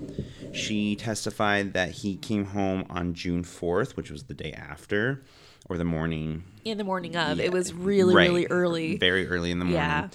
She 0.53 0.95
testified 0.95 1.73
that 1.73 1.91
he 1.91 2.15
came 2.15 2.45
home 2.45 2.85
on 2.89 3.13
June 3.13 3.43
4th, 3.43 3.95
which 3.95 4.09
was 4.09 4.23
the 4.23 4.33
day 4.33 4.53
after, 4.53 5.21
or 5.67 5.77
the 5.77 5.83
morning 5.83 6.43
In 6.63 6.77
the 6.77 6.83
morning 6.83 7.15
of. 7.15 7.37
Yeah, 7.37 7.45
It 7.45 7.51
was 7.51 7.73
really, 7.73 8.15
right. 8.15 8.29
really 8.29 8.47
early. 8.47 8.97
Very 8.97 9.27
early 9.27 9.51
in 9.51 9.59
the 9.59 9.65
morning. 9.65 9.81
Yeah. 9.81 10.07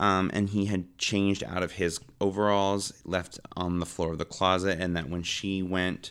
Um, 0.00 0.30
and 0.32 0.48
he 0.48 0.64
had 0.64 0.96
changed 0.96 1.44
out 1.44 1.62
of 1.62 1.72
his 1.72 2.00
overalls, 2.22 2.92
left 3.04 3.38
on 3.54 3.80
the 3.80 3.86
floor 3.86 4.12
of 4.12 4.18
the 4.18 4.24
closet, 4.24 4.78
and 4.80 4.96
that 4.96 5.10
when 5.10 5.22
she 5.22 5.62
went, 5.62 6.10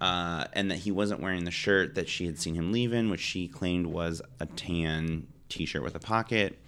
uh, 0.00 0.44
and 0.52 0.70
that 0.70 0.78
he 0.78 0.92
wasn't 0.92 1.20
wearing 1.20 1.44
the 1.44 1.50
shirt 1.50 1.96
that 1.96 2.08
she 2.08 2.26
had 2.26 2.38
seen 2.38 2.54
him 2.54 2.70
leave 2.70 2.92
in, 2.92 3.10
which 3.10 3.20
she 3.20 3.48
claimed 3.48 3.86
was 3.86 4.22
a 4.38 4.46
tan 4.46 5.26
T-shirt 5.48 5.82
with 5.82 5.96
a 5.96 5.98
pocket, 5.98 6.58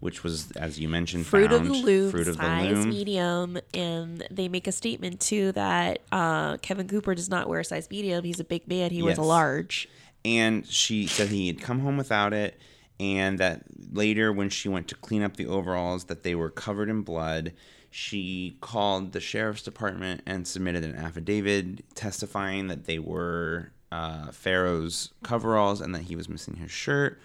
which 0.00 0.22
was, 0.22 0.52
as 0.52 0.78
you 0.78 0.88
mentioned, 0.90 1.24
Mm-hmm. 1.24 1.30
Fruit 1.30 1.52
of 1.52 1.64
the 1.66 1.72
loom, 1.72 2.10
fruit 2.10 2.28
of 2.28 2.36
the 2.36 2.42
size 2.42 2.72
loom. 2.76 2.88
medium, 2.90 3.58
and 3.72 4.26
they 4.30 4.48
make 4.48 4.66
a 4.66 4.72
statement 4.72 5.20
too 5.20 5.52
that 5.52 6.00
uh, 6.12 6.58
Kevin 6.58 6.86
Cooper 6.86 7.14
does 7.14 7.30
not 7.30 7.48
wear 7.48 7.60
a 7.60 7.64
size 7.64 7.88
medium. 7.90 8.24
He's 8.24 8.40
a 8.40 8.44
big 8.44 8.68
man. 8.68 8.90
He 8.90 9.02
wears 9.02 9.16
a 9.18 9.22
large. 9.22 9.88
and 10.24 10.66
she 10.66 11.06
said 11.06 11.28
he 11.28 11.46
had 11.46 11.60
come 11.62 11.80
home 11.80 11.96
without 11.96 12.32
it 12.34 12.60
and 12.98 13.38
that 13.38 13.62
later 13.92 14.32
when 14.32 14.48
she 14.48 14.68
went 14.68 14.88
to 14.88 14.94
clean 14.94 15.22
up 15.22 15.36
the 15.36 15.46
overalls 15.46 16.04
that 16.04 16.22
they 16.22 16.34
were 16.34 16.50
covered 16.50 16.88
in 16.88 17.02
blood. 17.02 17.52
She 17.90 18.58
called 18.60 19.12
the 19.12 19.20
sheriff's 19.20 19.62
department 19.62 20.22
and 20.26 20.46
submitted 20.46 20.84
an 20.84 20.96
affidavit 20.96 21.94
testifying 21.94 22.68
that 22.68 22.84
they 22.84 22.98
were 22.98 23.72
uh, 23.92 24.30
Furrow's 24.32 25.12
coveralls 25.22 25.80
and 25.80 25.94
that 25.94 26.02
he 26.02 26.16
was 26.16 26.28
missing 26.28 26.56
his 26.56 26.70
shirt. 26.70 27.20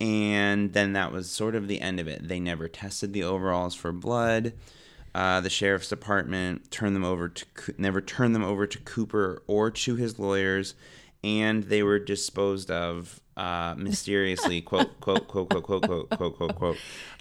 And 0.00 0.72
then 0.72 0.92
that 0.94 1.12
was 1.12 1.30
sort 1.30 1.54
of 1.54 1.68
the 1.68 1.80
end 1.80 2.00
of 2.00 2.08
it. 2.08 2.28
They 2.28 2.40
never 2.40 2.68
tested 2.68 3.12
the 3.12 3.22
overalls 3.24 3.74
for 3.74 3.92
blood. 3.92 4.52
Uh, 5.14 5.40
the 5.40 5.50
sheriff's 5.50 5.88
department 5.88 6.70
turned 6.72 6.96
them 6.96 7.04
over 7.04 7.28
to 7.28 7.46
never 7.78 8.00
turned 8.00 8.34
them 8.34 8.42
over 8.42 8.66
to 8.66 8.78
Cooper 8.80 9.42
or 9.46 9.70
to 9.70 9.94
his 9.94 10.18
lawyers, 10.18 10.74
and 11.22 11.62
they 11.64 11.84
were 11.84 12.00
disposed 12.00 12.68
of 12.68 13.20
uh, 13.36 13.74
mysteriously 13.76 14.60
quote 14.60 15.00
quote 15.00 15.26
quote 15.28 15.48
quote 15.48 15.64
quote 15.64 15.82
quote 15.82 16.10
quote 16.10 16.36
quote 16.36 16.54
quote 16.54 16.76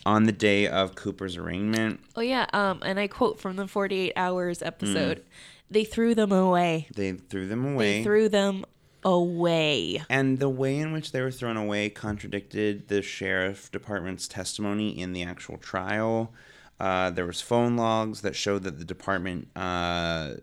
on 0.06 0.24
the 0.24 0.32
day 0.32 0.68
of 0.68 0.96
Cooper's 0.96 1.38
arraignment. 1.38 2.00
Oh 2.16 2.22
yeah, 2.22 2.46
um, 2.54 2.80
and 2.84 3.00
I 3.00 3.08
quote 3.08 3.40
from 3.40 3.56
the 3.56 3.68
48 3.68 4.14
Hours 4.16 4.62
episode: 4.62 5.24
"They 5.70 5.84
threw 5.84 6.14
them 6.16 6.32
away. 6.32 6.88
They 6.96 7.14
threw 7.14 7.48
them 7.48 7.66
away. 7.66 8.00
They 8.00 8.04
threw 8.04 8.30
them 8.30 8.66
away." 9.04 10.04
and 10.10 10.40
the 10.40 10.50
way 10.50 10.78
in 10.78 10.94
which 10.94 11.12
they 11.12 11.22
were 11.22 11.32
thrown 11.32 11.58
away 11.58 11.90
contradicted 11.90 12.88
the 12.88 13.02
sheriff 13.02 13.72
department's 13.72 14.28
testimony 14.28 14.98
in 14.98 15.14
the 15.14 15.24
actual 15.24 15.58
trial. 15.58 16.34
Uh, 16.80 17.10
there 17.10 17.26
was 17.26 17.40
phone 17.40 17.78
logs 17.78 18.22
that 18.22 18.36
showed 18.36 18.64
that 18.64 18.78
the 18.78 18.84
department, 18.86 19.48
uh, 19.56 20.34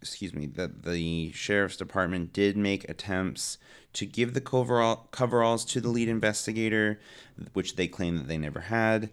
excuse 0.00 0.32
me, 0.32 0.46
that 0.46 0.82
the 0.84 1.30
sheriff's 1.32 1.76
department 1.76 2.32
did 2.32 2.56
make 2.56 2.88
attempts 2.88 3.58
to 3.94 4.06
give 4.06 4.34
the 4.34 4.40
coverall, 4.40 5.08
coveralls 5.10 5.64
to 5.66 5.80
the 5.80 5.88
lead 5.88 6.08
investigator, 6.08 7.00
which 7.52 7.76
they 7.76 7.88
claim 7.88 8.16
that 8.18 8.28
they 8.28 8.38
never 8.38 8.60
had. 8.60 9.10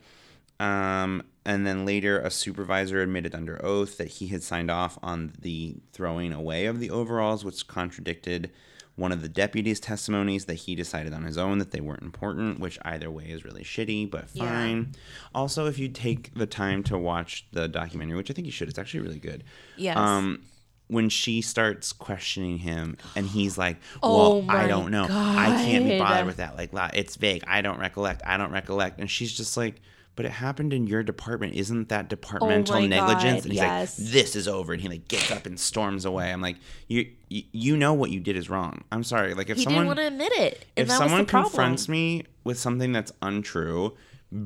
Um, 0.59 1.23
and 1.45 1.65
then 1.67 1.85
later, 1.85 2.19
a 2.19 2.31
supervisor 2.31 3.01
admitted 3.01 3.35
under 3.35 3.63
oath 3.63 3.97
that 3.97 4.07
he 4.07 4.27
had 4.27 4.41
signed 4.43 4.71
off 4.71 4.97
on 5.03 5.33
the 5.39 5.75
throwing 5.91 6.33
away 6.33 6.65
of 6.65 6.79
the 6.79 6.89
overalls, 6.89 7.43
which 7.43 7.67
contradicted 7.67 8.51
one 8.95 9.11
of 9.11 9.21
the 9.21 9.27
deputy's 9.27 9.81
testimonies 9.81 10.45
that 10.45 10.53
he 10.53 10.73
decided 10.73 11.13
on 11.13 11.23
his 11.25 11.37
own 11.37 11.57
that 11.57 11.71
they 11.71 11.81
weren't 11.81 12.01
important, 12.01 12.61
which 12.61 12.79
either 12.83 13.11
way 13.11 13.25
is 13.25 13.43
really 13.43 13.63
shitty, 13.63 14.09
but 14.09 14.29
Yeah. 14.33 14.45
fine. 14.45 14.93
Also, 15.33 15.65
if 15.67 15.77
you 15.77 15.89
take 15.89 16.33
the 16.33 16.45
time 16.45 16.81
to 16.83 16.97
watch 16.97 17.45
the 17.51 17.67
documentary, 17.67 18.15
which 18.15 18.31
I 18.31 18.33
think 18.33 18.45
you 18.45 18.51
should, 18.53 18.69
it's 18.69 18.79
actually 18.79 19.01
really 19.01 19.19
good. 19.19 19.43
Yes. 19.75 19.97
Um, 19.97 20.43
when 20.87 21.09
she 21.09 21.41
starts 21.41 21.91
questioning 21.93 22.59
him 22.59 22.97
and 23.15 23.25
he's 23.25 23.57
like, 23.57 23.77
Oh 24.03 24.39
"Well, 24.39 24.51
I 24.51 24.67
don't 24.67 24.91
know. 24.91 25.07
I 25.09 25.47
can't 25.65 25.85
be 25.85 25.97
bothered 25.97 26.27
with 26.27 26.37
that. 26.37 26.55
Like, 26.57 26.71
it's 26.93 27.15
vague. 27.15 27.43
I 27.47 27.61
don't 27.61 27.79
recollect. 27.79 28.21
I 28.25 28.37
don't 28.37 28.51
recollect." 28.51 28.99
And 28.99 29.09
she's 29.09 29.35
just 29.35 29.57
like, 29.57 29.81
"But 30.15 30.25
it 30.25 30.31
happened 30.31 30.73
in 30.73 30.85
your 30.87 31.01
department. 31.03 31.53
Isn't 31.55 31.89
that 31.89 32.05
oh 32.05 32.07
departmental 32.09 32.75
Oh 32.75 32.85
negligence?" 32.85 33.41
God, 33.41 33.43
and 33.45 33.51
he's 33.51 33.61
yes. 33.61 33.99
like, 33.99 34.09
"This 34.11 34.35
is 34.35 34.47
over." 34.47 34.73
And 34.73 34.81
he 34.81 34.87
like 34.87 35.07
gets 35.07 35.31
up 35.31 35.45
and 35.45 35.59
storms 35.59 36.05
away. 36.05 36.31
I'm 36.31 36.41
like, 36.41 36.57
"You 36.87 37.07
you, 37.29 37.75
know 37.75 37.93
what 37.93 38.11
you 38.11 38.19
did 38.19 38.37
is 38.37 38.49
wrong. 38.49 38.83
I'm 38.91 39.03
sorry. 39.03 39.33
Like 39.33 39.49
if 39.49 39.57
He 39.57 39.63
someone 39.63 39.85
didn't 39.85 39.97
want 39.97 39.99
to 39.99 40.07
admit 40.07 40.31
it, 40.33 40.65
if 40.75 40.89
someone 40.89 41.11
was 41.11 41.19
the 41.21 41.25
problem. 41.25 41.51
confronts 41.51 41.89
me 41.89 42.23
with 42.43 42.59
something 42.59 42.91
that's 42.91 43.11
untrue, 43.21 43.95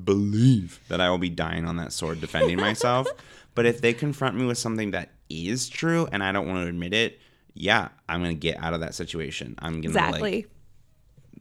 believe 0.03 0.79
that 0.87 1.01
I 1.01 1.09
will 1.09 1.17
be 1.17 1.29
dying 1.29 1.65
on 1.65 1.77
that 1.77 1.91
sword 1.93 2.21
defending 2.21 2.57
myself. 2.61 3.07
But 3.55 3.65
if 3.65 3.81
they 3.81 3.93
confront 3.93 4.37
me 4.37 4.45
with 4.45 4.57
something 4.57 4.91
that 4.91 5.09
is 5.29 5.69
true 5.69 6.07
and 6.11 6.23
I 6.23 6.31
don't 6.31 6.47
want 6.47 6.63
to 6.63 6.67
admit 6.67 6.93
it, 6.93 7.19
yeah, 7.53 7.89
I'm 8.07 8.21
gonna 8.21 8.33
get 8.33 8.57
out 8.57 8.73
of 8.73 8.79
that 8.81 8.95
situation. 8.95 9.55
I'm 9.59 9.81
gonna 9.81 9.89
exactly. 9.89 10.31
like 10.31 10.49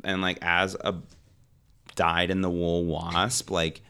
and 0.04 0.22
like 0.22 0.38
as 0.42 0.76
a 0.80 0.96
died 1.94 2.30
in 2.30 2.40
the 2.42 2.50
wool 2.50 2.84
wasp, 2.84 3.50
like 3.50 3.82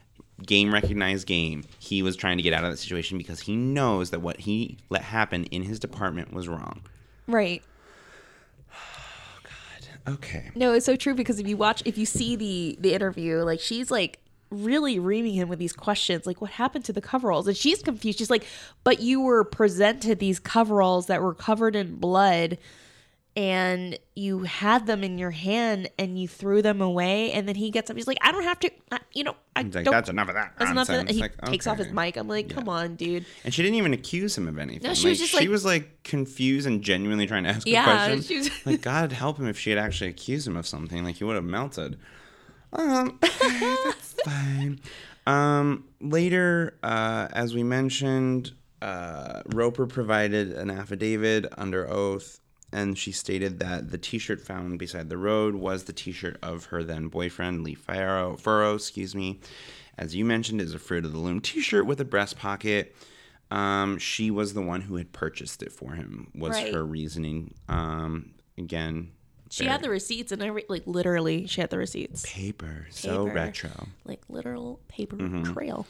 game 0.46 0.72
recognized 0.72 1.26
game, 1.26 1.64
he 1.78 2.02
was 2.02 2.16
trying 2.16 2.36
to 2.36 2.42
get 2.42 2.52
out 2.52 2.64
of 2.64 2.70
that 2.70 2.78
situation 2.78 3.18
because 3.18 3.40
he 3.40 3.56
knows 3.56 4.10
that 4.10 4.20
what 4.20 4.40
he 4.40 4.78
let 4.88 5.02
happen 5.02 5.44
in 5.44 5.62
his 5.62 5.78
department 5.78 6.32
was 6.32 6.48
wrong. 6.48 6.82
right. 7.26 7.62
Oh, 8.74 9.40
God. 9.42 10.14
Okay. 10.14 10.50
No, 10.54 10.72
it's 10.72 10.86
so 10.86 10.96
true 10.96 11.14
because 11.14 11.38
if 11.38 11.46
you 11.46 11.56
watch, 11.56 11.82
if 11.84 11.98
you 11.98 12.06
see 12.06 12.36
the 12.36 12.76
the 12.80 12.94
interview, 12.94 13.38
like 13.38 13.60
she's 13.60 13.90
like 13.90 14.18
really 14.50 14.98
reaming 14.98 15.34
him 15.34 15.48
with 15.48 15.58
these 15.58 15.72
questions, 15.72 16.26
like 16.26 16.40
what 16.40 16.50
happened 16.52 16.84
to 16.86 16.92
the 16.92 17.00
coveralls, 17.00 17.46
and 17.46 17.56
she's 17.56 17.82
confused. 17.82 18.18
She's 18.18 18.30
like, 18.30 18.44
"But 18.84 19.00
you 19.00 19.20
were 19.20 19.44
presented 19.44 20.18
these 20.18 20.38
coveralls 20.40 21.06
that 21.06 21.20
were 21.22 21.34
covered 21.34 21.76
in 21.76 21.96
blood." 21.96 22.58
and 23.36 23.96
you 24.16 24.40
had 24.40 24.86
them 24.86 25.04
in 25.04 25.16
your 25.16 25.30
hand 25.30 25.88
and 25.98 26.18
you 26.20 26.26
threw 26.26 26.60
them 26.60 26.80
away 26.80 27.30
and 27.30 27.46
then 27.46 27.54
he 27.54 27.70
gets 27.70 27.88
up 27.88 27.96
he's 27.96 28.06
like 28.08 28.16
i 28.22 28.32
don't 28.32 28.42
have 28.42 28.58
to 28.58 28.70
I, 28.90 28.98
you 29.12 29.22
know 29.22 29.36
i 29.54 29.60
like, 29.62 29.70
don't 29.70 29.84
that's 29.92 30.08
enough 30.08 30.28
of 30.28 30.34
that. 30.34 30.54
that's 30.58 30.70
enough 30.72 30.88
of 30.88 31.06
that." 31.06 31.10
he 31.10 31.20
Like, 31.20 31.40
takes 31.42 31.66
off 31.68 31.78
his 31.78 31.92
mic 31.92 32.16
i'm 32.16 32.26
like 32.26 32.48
come 32.48 32.68
on 32.68 32.96
dude 32.96 33.26
And 33.44 33.52
she 33.54 33.62
didn't 33.62 33.76
even 33.76 33.92
accuse 33.92 34.36
him 34.36 34.48
of 34.48 34.58
anything. 34.58 34.88
No, 34.88 34.94
she 34.94 35.10
was 35.10 35.20
Like, 35.20 35.28
just 35.30 35.42
she 35.42 35.48
was 35.48 35.64
like 35.64 36.02
confused 36.02 36.66
and 36.66 36.82
genuinely 36.82 37.26
trying 37.28 37.44
to 37.44 37.50
ask 37.50 37.66
Yeah, 37.66 37.82
a 37.82 37.84
question. 37.84 38.22
she 38.22 38.38
was- 38.38 38.66
like 38.66 38.80
God 38.80 39.12
help 39.12 39.38
him 39.38 39.46
if 39.46 39.58
she 39.58 39.70
had 39.70 39.78
actually 39.78 40.10
accused 40.10 40.46
him 40.48 40.56
of 40.56 40.66
something. 40.66 41.04
Like 41.04 41.16
he 41.16 41.24
would 41.24 41.36
have 41.36 41.44
melted. 41.44 41.96
Um, 42.72 43.18
okay, 43.22 43.76
that's 43.84 44.14
fine. 44.24 44.80
Um, 45.26 45.84
later, 46.00 46.78
uh, 46.82 47.28
as 47.32 47.54
we 47.54 47.62
mentioned, 47.62 48.52
uh, 48.80 49.42
Roper 49.46 49.86
provided 49.86 50.52
an 50.52 50.70
affidavit 50.70 51.46
under 51.56 51.88
oath, 51.88 52.40
and 52.72 52.96
she 52.98 53.12
stated 53.12 53.58
that 53.60 53.90
the 53.90 53.98
T-shirt 53.98 54.40
found 54.40 54.78
beside 54.78 55.08
the 55.08 55.16
road 55.18 55.54
was 55.54 55.84
the 55.84 55.92
T-shirt 55.92 56.38
of 56.42 56.66
her 56.66 56.82
then 56.84 57.08
boyfriend 57.08 57.62
Lee 57.64 57.74
Furrow. 57.74 58.36
Furrow, 58.36 58.74
excuse 58.74 59.14
me. 59.14 59.40
As 59.96 60.14
you 60.14 60.24
mentioned, 60.24 60.60
is 60.60 60.74
a 60.74 60.78
Fruit 60.78 61.04
of 61.04 61.12
the 61.12 61.18
Loom 61.18 61.40
T-shirt 61.40 61.84
with 61.86 62.00
a 62.00 62.04
breast 62.04 62.38
pocket. 62.38 62.94
Um, 63.50 63.98
she 63.98 64.30
was 64.30 64.52
the 64.54 64.62
one 64.62 64.82
who 64.82 64.96
had 64.96 65.12
purchased 65.12 65.62
it 65.62 65.72
for 65.72 65.92
him. 65.94 66.30
Was 66.34 66.52
Right. 66.56 66.72
her 66.72 66.84
reasoning? 66.84 67.54
Um, 67.68 68.32
again, 68.58 69.10
she 69.50 69.64
had 69.64 69.82
the 69.82 69.90
receipts 69.90 70.32
and 70.32 70.42
i 70.42 70.50
like 70.68 70.82
literally 70.86 71.46
she 71.46 71.60
had 71.60 71.70
the 71.70 71.78
receipts 71.78 72.24
paper, 72.26 72.86
so 72.90 73.24
Paper. 73.26 73.34
retro. 73.34 73.70
like 74.04 74.20
literal 74.28 74.80
paper 74.88 75.16
Mm-hmm. 75.16 75.52
trail 75.52 75.86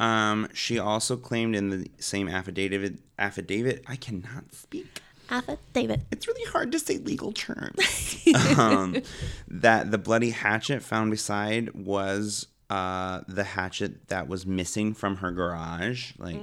Um, 0.00 0.48
she 0.54 0.78
also 0.78 1.16
claimed 1.16 1.56
in 1.56 1.70
the 1.70 1.90
same 1.98 2.28
affidavit. 2.28 2.98
Affidavit. 3.18 3.82
I 3.88 3.96
cannot 3.96 4.54
speak. 4.54 5.00
affidavit 5.28 6.02
It's 6.12 6.28
really 6.28 6.44
hard 6.52 6.70
to 6.70 6.78
say 6.78 6.98
legal 6.98 7.32
terms. 7.32 8.24
um, 8.56 9.02
that 9.48 9.90
the 9.90 9.98
bloody 9.98 10.30
hatchet 10.30 10.84
found 10.84 11.10
beside 11.10 11.74
was 11.74 12.46
uh, 12.70 13.22
the 13.26 13.42
hatchet 13.42 14.06
that 14.06 14.28
was 14.28 14.46
missing 14.46 14.94
from 14.94 15.16
her 15.16 15.32
garage. 15.32 16.12
Like, 16.16 16.38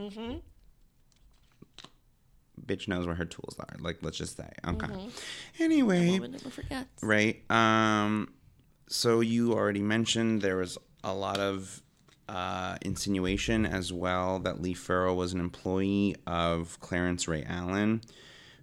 bitch 2.67 2.87
knows 2.87 3.05
where 3.05 3.15
her 3.15 3.25
tools 3.25 3.55
are. 3.59 3.75
Like, 3.79 3.97
let's 4.01 4.17
just 4.17 4.37
say. 4.37 4.49
Okay. 4.67 5.09
Anyway, 5.59 6.17
never 6.19 6.49
forgets 6.49 7.01
right? 7.01 7.49
Um, 7.51 8.33
so 8.87 9.19
you 9.21 9.53
already 9.53 9.81
mentioned 9.81 10.41
there 10.41 10.57
was 10.57 10.77
a 11.03 11.13
lot 11.13 11.39
of 11.39 11.81
uh, 12.27 12.77
insinuation 12.81 13.65
as 13.65 13.93
well 13.93 14.39
that 14.39 14.61
Lee 14.61 14.73
Furrow 14.73 15.13
was 15.13 15.33
an 15.33 15.39
employee 15.39 16.15
of 16.25 16.79
Clarence 16.79 17.27
Ray 17.27 17.43
Allen, 17.47 18.01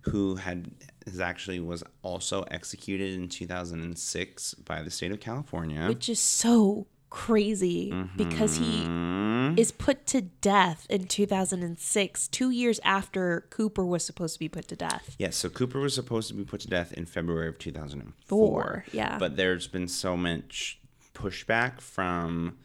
who 0.02 0.36
had 0.36 0.70
is 1.06 1.20
actually 1.20 1.58
was 1.60 1.82
also 2.02 2.42
executed 2.42 3.14
in 3.14 3.28
2006 3.28 4.54
by 4.54 4.82
the 4.82 4.90
state 4.90 5.10
of 5.10 5.20
California. 5.20 5.88
which 5.88 6.08
is 6.08 6.20
so 6.20 6.86
crazy 7.12 7.92
because 8.16 8.56
he 8.56 8.84
mm-hmm. 8.84 9.58
is 9.58 9.70
put 9.70 10.06
to 10.06 10.22
death 10.22 10.86
in 10.88 11.06
2006 11.06 12.28
two 12.28 12.48
years 12.48 12.80
after 12.84 13.46
cooper 13.50 13.84
was 13.84 14.02
supposed 14.02 14.32
to 14.32 14.38
be 14.38 14.48
put 14.48 14.66
to 14.66 14.74
death 14.74 15.12
Yes, 15.18 15.36
so 15.36 15.48
Cooper 15.48 15.78
was 15.78 15.94
supposed 15.94 16.28
to 16.28 16.34
be 16.34 16.44
put 16.44 16.60
to 16.62 16.68
death 16.68 16.92
in 16.92 17.06
February 17.06 17.48
of 17.48 17.58
2004. 17.58 18.12
Four, 18.26 18.84
yeah. 18.92 19.18
But 19.18 19.36
there's 19.36 19.68
been 19.68 19.86
so 19.88 20.16
much 20.16 20.80
pushback 21.14 21.80
from 21.80 22.58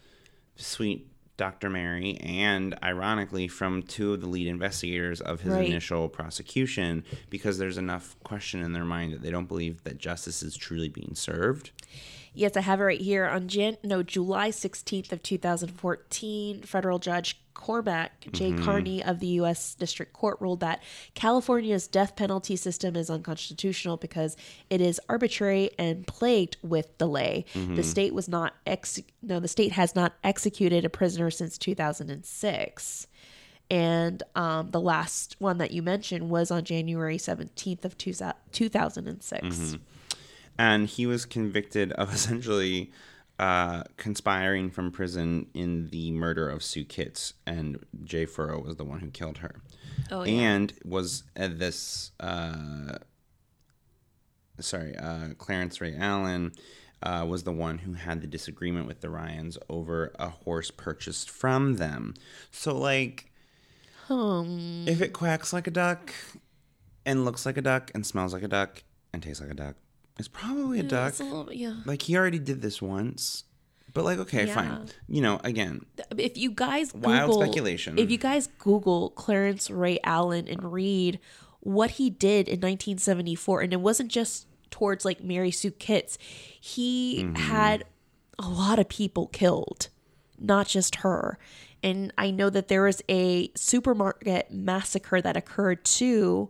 sweet 0.55 1.11
Dr. 1.37 1.69
Mary 1.69 2.17
and, 2.17 2.75
ironically, 2.81 3.47
from 3.47 3.83
two 3.83 4.13
of 4.13 4.21
the 4.21 4.27
lead 4.27 4.47
investigators 4.47 5.21
of 5.21 5.41
his 5.41 5.53
Right. 5.53 5.67
initial 5.67 6.09
prosecution 6.09 7.03
because 7.29 7.59
there's 7.59 7.77
enough 7.77 8.15
question 8.23 8.63
in 8.63 8.73
their 8.73 8.85
mind 8.85 9.13
that 9.13 9.21
they 9.21 9.29
don't 9.29 9.47
believe 9.47 9.83
that 9.83 9.99
justice 9.99 10.41
is 10.41 10.57
truly 10.57 10.89
being 10.89 11.13
served. 11.13 11.69
Yes, 12.37 12.55
I 12.55 12.61
have 12.61 12.79
it 12.79 12.83
right 12.83 13.01
here. 13.01 13.25
On 13.25 13.47
Jan- 13.47 13.77
no 13.83 14.03
July 14.03 14.49
16th 14.49 15.11
of 15.11 15.23
2014, 15.23 16.61
federal 16.61 16.99
judge 16.99 17.39
Cormac 17.55 18.27
J. 18.31 18.51
Mm-hmm. 18.51 18.63
Carney 18.63 19.03
of 19.03 19.19
the 19.19 19.27
U.S. 19.27 19.73
District 19.73 20.13
Court 20.13 20.37
ruled 20.39 20.59
that 20.59 20.83
California's 21.15 21.87
death 21.87 22.15
penalty 22.15 22.55
system 22.55 22.95
is 22.95 23.09
unconstitutional 23.09 23.97
because 23.97 24.37
it 24.69 24.79
is 24.79 25.01
arbitrary 25.09 25.71
and 25.79 26.05
plagued 26.05 26.57
with 26.61 26.95
delay. 26.99 27.45
Mm-hmm. 27.55 27.73
The 27.73 27.83
state 27.83 28.13
was 28.13 28.29
not 28.29 28.53
ex- 28.67 29.01
no, 29.23 29.39
the 29.39 29.47
state 29.47 29.71
has 29.71 29.95
not 29.95 30.13
executed 30.23 30.85
a 30.85 30.89
prisoner 30.89 31.31
since 31.31 31.57
2006. 31.57 33.07
And 33.71 34.23
um, 34.35 34.69
the 34.69 34.79
last 34.79 35.35
one 35.39 35.57
that 35.57 35.71
you 35.71 35.81
mentioned 35.81 36.29
was 36.29 36.51
on 36.51 36.63
January 36.63 37.17
17th 37.17 37.83
of 37.83 37.97
two- 37.97 38.13
2006. 38.51 39.41
Mm-hmm. 39.41 39.75
And 40.57 40.87
he 40.87 41.05
was 41.05 41.25
convicted 41.25 41.91
of 41.93 42.13
essentially 42.13 42.91
uh, 43.39 43.83
conspiring 43.97 44.69
from 44.71 44.91
prison 44.91 45.47
in 45.53 45.89
the 45.89 46.11
murder 46.11 46.49
of 46.49 46.63
Sue 46.63 46.83
Kitts, 46.83 47.33
and 47.45 47.85
Jay 48.03 48.25
Furrow 48.25 48.59
was 48.63 48.75
the 48.77 48.83
one 48.83 48.99
who 48.99 49.11
killed 49.11 49.37
her, 49.39 49.61
Oh, 50.11 50.23
yeah. 50.23 50.31
and 50.41 50.73
was 50.83 51.23
at 51.35 51.59
this. 51.59 52.11
Uh, 52.19 52.97
sorry, 54.59 54.95
uh, 54.97 55.29
Clarence 55.37 55.79
Ray 55.81 55.95
Allen. 55.95 56.51
Uh, 57.03 57.23
was 57.29 57.43
the 57.43 57.51
one 57.51 57.77
who 57.77 57.93
had 57.93 58.21
the 58.21 58.27
disagreement 58.27 58.87
with 58.87 59.01
the 59.01 59.07
Ryens 59.07 59.55
over 59.69 60.11
a 60.17 60.29
horse 60.29 60.71
purchased 60.71 61.29
from 61.29 61.75
them. 61.75 62.15
So, 62.49 62.75
like, 62.75 63.29
if 64.09 64.99
it 64.99 65.13
quacks 65.13 65.53
like 65.53 65.67
a 65.67 65.71
duck 65.71 66.11
and 67.05 67.23
looks 67.23 67.45
like 67.45 67.55
a 67.55 67.61
duck 67.61 67.91
and 67.93 68.03
smells 68.03 68.33
like 68.33 68.41
a 68.41 68.47
duck 68.47 68.81
and 69.13 69.21
tastes 69.21 69.39
like 69.39 69.51
a 69.51 69.53
duck, 69.53 69.75
it's 70.19 70.27
probably 70.27 70.79
a 70.79 70.83
duck. 70.83 71.09
It's 71.09 71.19
a 71.19 71.23
little- 71.23 71.53
yeah. 71.53 71.75
Like 71.85 72.01
he 72.03 72.15
already 72.17 72.39
did 72.39 72.61
this 72.61 72.81
once. 72.81 73.43
But 73.93 74.03
like, 74.03 74.19
okay, 74.19 74.45
Yeah. 74.47 74.53
fine. 74.53 74.89
You 75.07 75.21
know, 75.21 75.39
again, 75.43 75.85
if 76.17 76.37
you 76.37 76.51
guys 76.51 76.91
Google, 76.91 77.09
Wild 77.11 77.33
speculation. 77.43 77.97
If 77.97 78.11
you 78.11 78.17
guys 78.17 78.47
Google 78.59 79.09
Clarence 79.11 79.71
Ray 79.71 79.99
Allen 80.03 80.47
and 80.47 80.71
read 80.71 81.19
what 81.61 81.91
he 81.91 82.09
did 82.11 82.47
in 82.47 82.59
1974, 82.59 83.61
and 83.61 83.73
it 83.73 83.81
wasn't 83.81 84.11
just 84.11 84.45
towards 84.69 85.03
like 85.05 85.23
Mary 85.23 85.49
Sue 85.51 85.71
Kitts, 85.71 86.17
he 86.59 87.23
Mm-hmm. 87.23 87.35
had 87.35 87.85
a 88.37 88.47
lot 88.47 88.77
of 88.77 88.87
people 88.87 89.27
killed, 89.27 89.87
not 90.37 90.67
just 90.67 90.97
her. 90.97 91.39
And 91.81 92.13
I 92.17 92.29
know 92.29 92.49
that 92.51 92.67
there 92.67 92.83
was 92.83 93.01
a 93.09 93.49
supermarket 93.55 94.51
massacre 94.51 95.21
that 95.21 95.35
occurred 95.37 95.83
too 95.85 96.49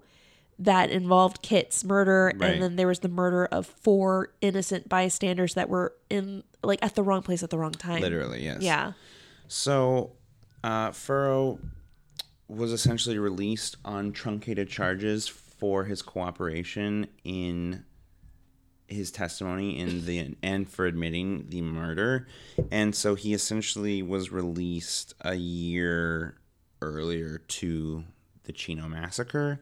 that 0.59 0.89
involved 0.89 1.41
Kit's 1.41 1.83
murder 1.83 2.31
Right. 2.35 2.53
and 2.53 2.63
then 2.63 2.75
there 2.77 2.87
was 2.87 2.99
the 2.99 3.09
murder 3.09 3.45
of 3.45 3.65
four 3.67 4.33
innocent 4.41 4.89
bystanders 4.89 5.53
that 5.53 5.69
were 5.69 5.93
in 6.09 6.43
like 6.63 6.79
at 6.81 6.95
the 6.95 7.03
wrong 7.03 7.21
place 7.21 7.43
at 7.43 7.49
the 7.51 7.57
wrong 7.57 7.71
time. 7.73 8.01
literally, 8.01 8.43
yes. 8.43 8.61
Yeah. 8.61 8.93
So, 9.47 10.13
uh, 10.63 10.91
Furrow 10.91 11.59
was 12.47 12.71
essentially 12.71 13.17
released 13.19 13.77
on 13.85 14.11
truncated 14.11 14.67
charges 14.69 15.27
for 15.27 15.85
his 15.85 16.01
cooperation 16.01 17.07
in 17.23 17.83
his 18.87 19.11
testimony 19.11 19.77
in 19.77 20.05
the 20.05 20.35
and 20.41 20.69
for 20.69 20.85
admitting 20.85 21.45
the 21.49 21.61
murder, 21.61 22.25
and 22.71 22.95
so 22.95 23.15
he 23.15 23.33
essentially 23.33 24.01
was 24.01 24.31
released 24.31 25.13
a 25.21 25.35
year 25.35 26.37
earlier 26.81 27.39
to 27.49 28.05
the 28.43 28.53
Chino 28.53 28.87
massacre. 28.87 29.59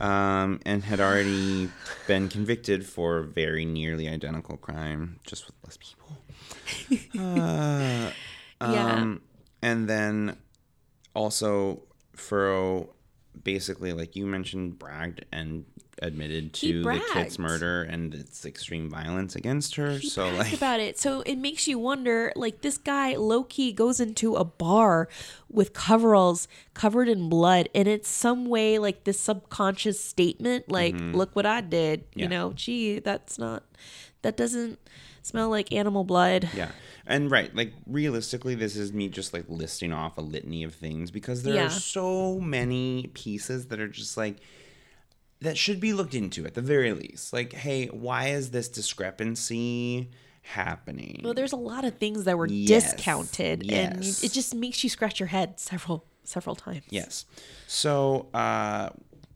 Um, 0.00 0.60
and 0.64 0.82
had 0.82 1.00
already 1.00 1.68
been 2.06 2.28
convicted 2.28 2.84
for 2.86 3.18
a 3.18 3.24
very 3.24 3.64
nearly 3.64 4.08
identical 4.08 4.56
crime, 4.56 5.20
just 5.24 5.46
with 5.46 5.54
less 5.64 5.76
people. 5.76 6.18
Uh, 7.20 8.10
Yeah. 8.62 8.92
um, 9.02 9.20
and 9.60 9.88
then 9.88 10.36
also 11.14 11.82
Furrow 12.14 12.90
basically, 13.42 13.92
like 13.92 14.14
you 14.14 14.24
mentioned, 14.24 14.78
bragged 14.78 15.24
and 15.32 15.64
admitted 16.02 16.52
to 16.52 16.82
the 16.82 17.02
kid's 17.12 17.38
murder 17.38 17.82
and 17.84 18.12
its 18.14 18.44
extreme 18.44 18.90
violence 18.90 19.36
against 19.36 19.76
her. 19.76 19.92
He 19.98 20.08
so 20.08 20.28
like 20.30 20.52
about 20.52 20.80
it. 20.80 20.98
So 20.98 21.22
it 21.22 21.36
makes 21.36 21.66
you 21.68 21.78
wonder 21.78 22.32
like 22.36 22.60
this 22.60 22.76
guy 22.76 23.14
low 23.16 23.44
key 23.44 23.72
goes 23.72 24.00
into 24.00 24.34
a 24.34 24.44
bar 24.44 25.08
with 25.48 25.72
coveralls 25.72 26.48
covered 26.74 27.08
in 27.08 27.28
blood 27.28 27.68
and 27.74 27.86
it's 27.86 28.08
some 28.08 28.46
way 28.46 28.78
like 28.78 29.04
this 29.04 29.20
subconscious 29.20 30.02
statement 30.02 30.70
like 30.70 30.94
look 30.98 31.34
what 31.36 31.46
I 31.46 31.60
did. 31.60 32.00
Mm-hmm. 32.10 32.18
Yeah. 32.18 32.22
You 32.24 32.28
know, 32.28 32.52
gee, 32.54 32.98
that's 32.98 33.38
not 33.38 33.62
that 34.22 34.36
doesn't 34.36 34.78
smell 35.22 35.48
like 35.50 35.72
animal 35.72 36.04
blood. 36.04 36.48
Yeah. 36.54 36.72
And 37.06 37.30
right, 37.32 37.54
like 37.54 37.72
realistically, 37.86 38.54
this 38.54 38.76
is 38.76 38.92
me 38.92 39.08
just 39.08 39.32
like 39.32 39.44
listing 39.48 39.92
off 39.92 40.18
a 40.18 40.20
litany 40.20 40.62
of 40.62 40.74
things 40.74 41.10
because 41.10 41.42
there 41.42 41.54
Yeah. 41.54 41.66
are 41.66 41.70
so 41.70 42.38
many 42.38 43.10
pieces 43.14 43.66
that 43.66 43.80
are 43.80 43.88
just 43.88 44.16
like 44.16 44.36
that 45.42 45.58
should 45.58 45.80
be 45.80 45.92
looked 45.92 46.14
into 46.14 46.44
at 46.46 46.54
the 46.54 46.62
very 46.62 46.92
least. 46.92 47.32
Like, 47.32 47.52
hey, 47.52 47.86
why 47.86 48.28
is 48.28 48.50
this 48.50 48.68
discrepancy 48.68 50.10
happening? 50.42 51.20
Well, 51.22 51.34
there's 51.34 51.52
a 51.52 51.56
lot 51.56 51.84
of 51.84 51.96
things 51.98 52.24
that 52.24 52.36
were 52.36 52.46
Yes. 52.46 52.92
discounted 52.94 53.70
and 53.70 54.02
it 54.04 54.32
just 54.32 54.54
makes 54.54 54.82
you 54.82 54.90
scratch 54.90 55.20
your 55.20 55.28
head 55.28 55.58
several 55.60 56.04
several 56.24 56.54
times. 56.54 56.84
Yes. 56.88 57.24
So, 57.66 58.28
uh, 58.32 58.90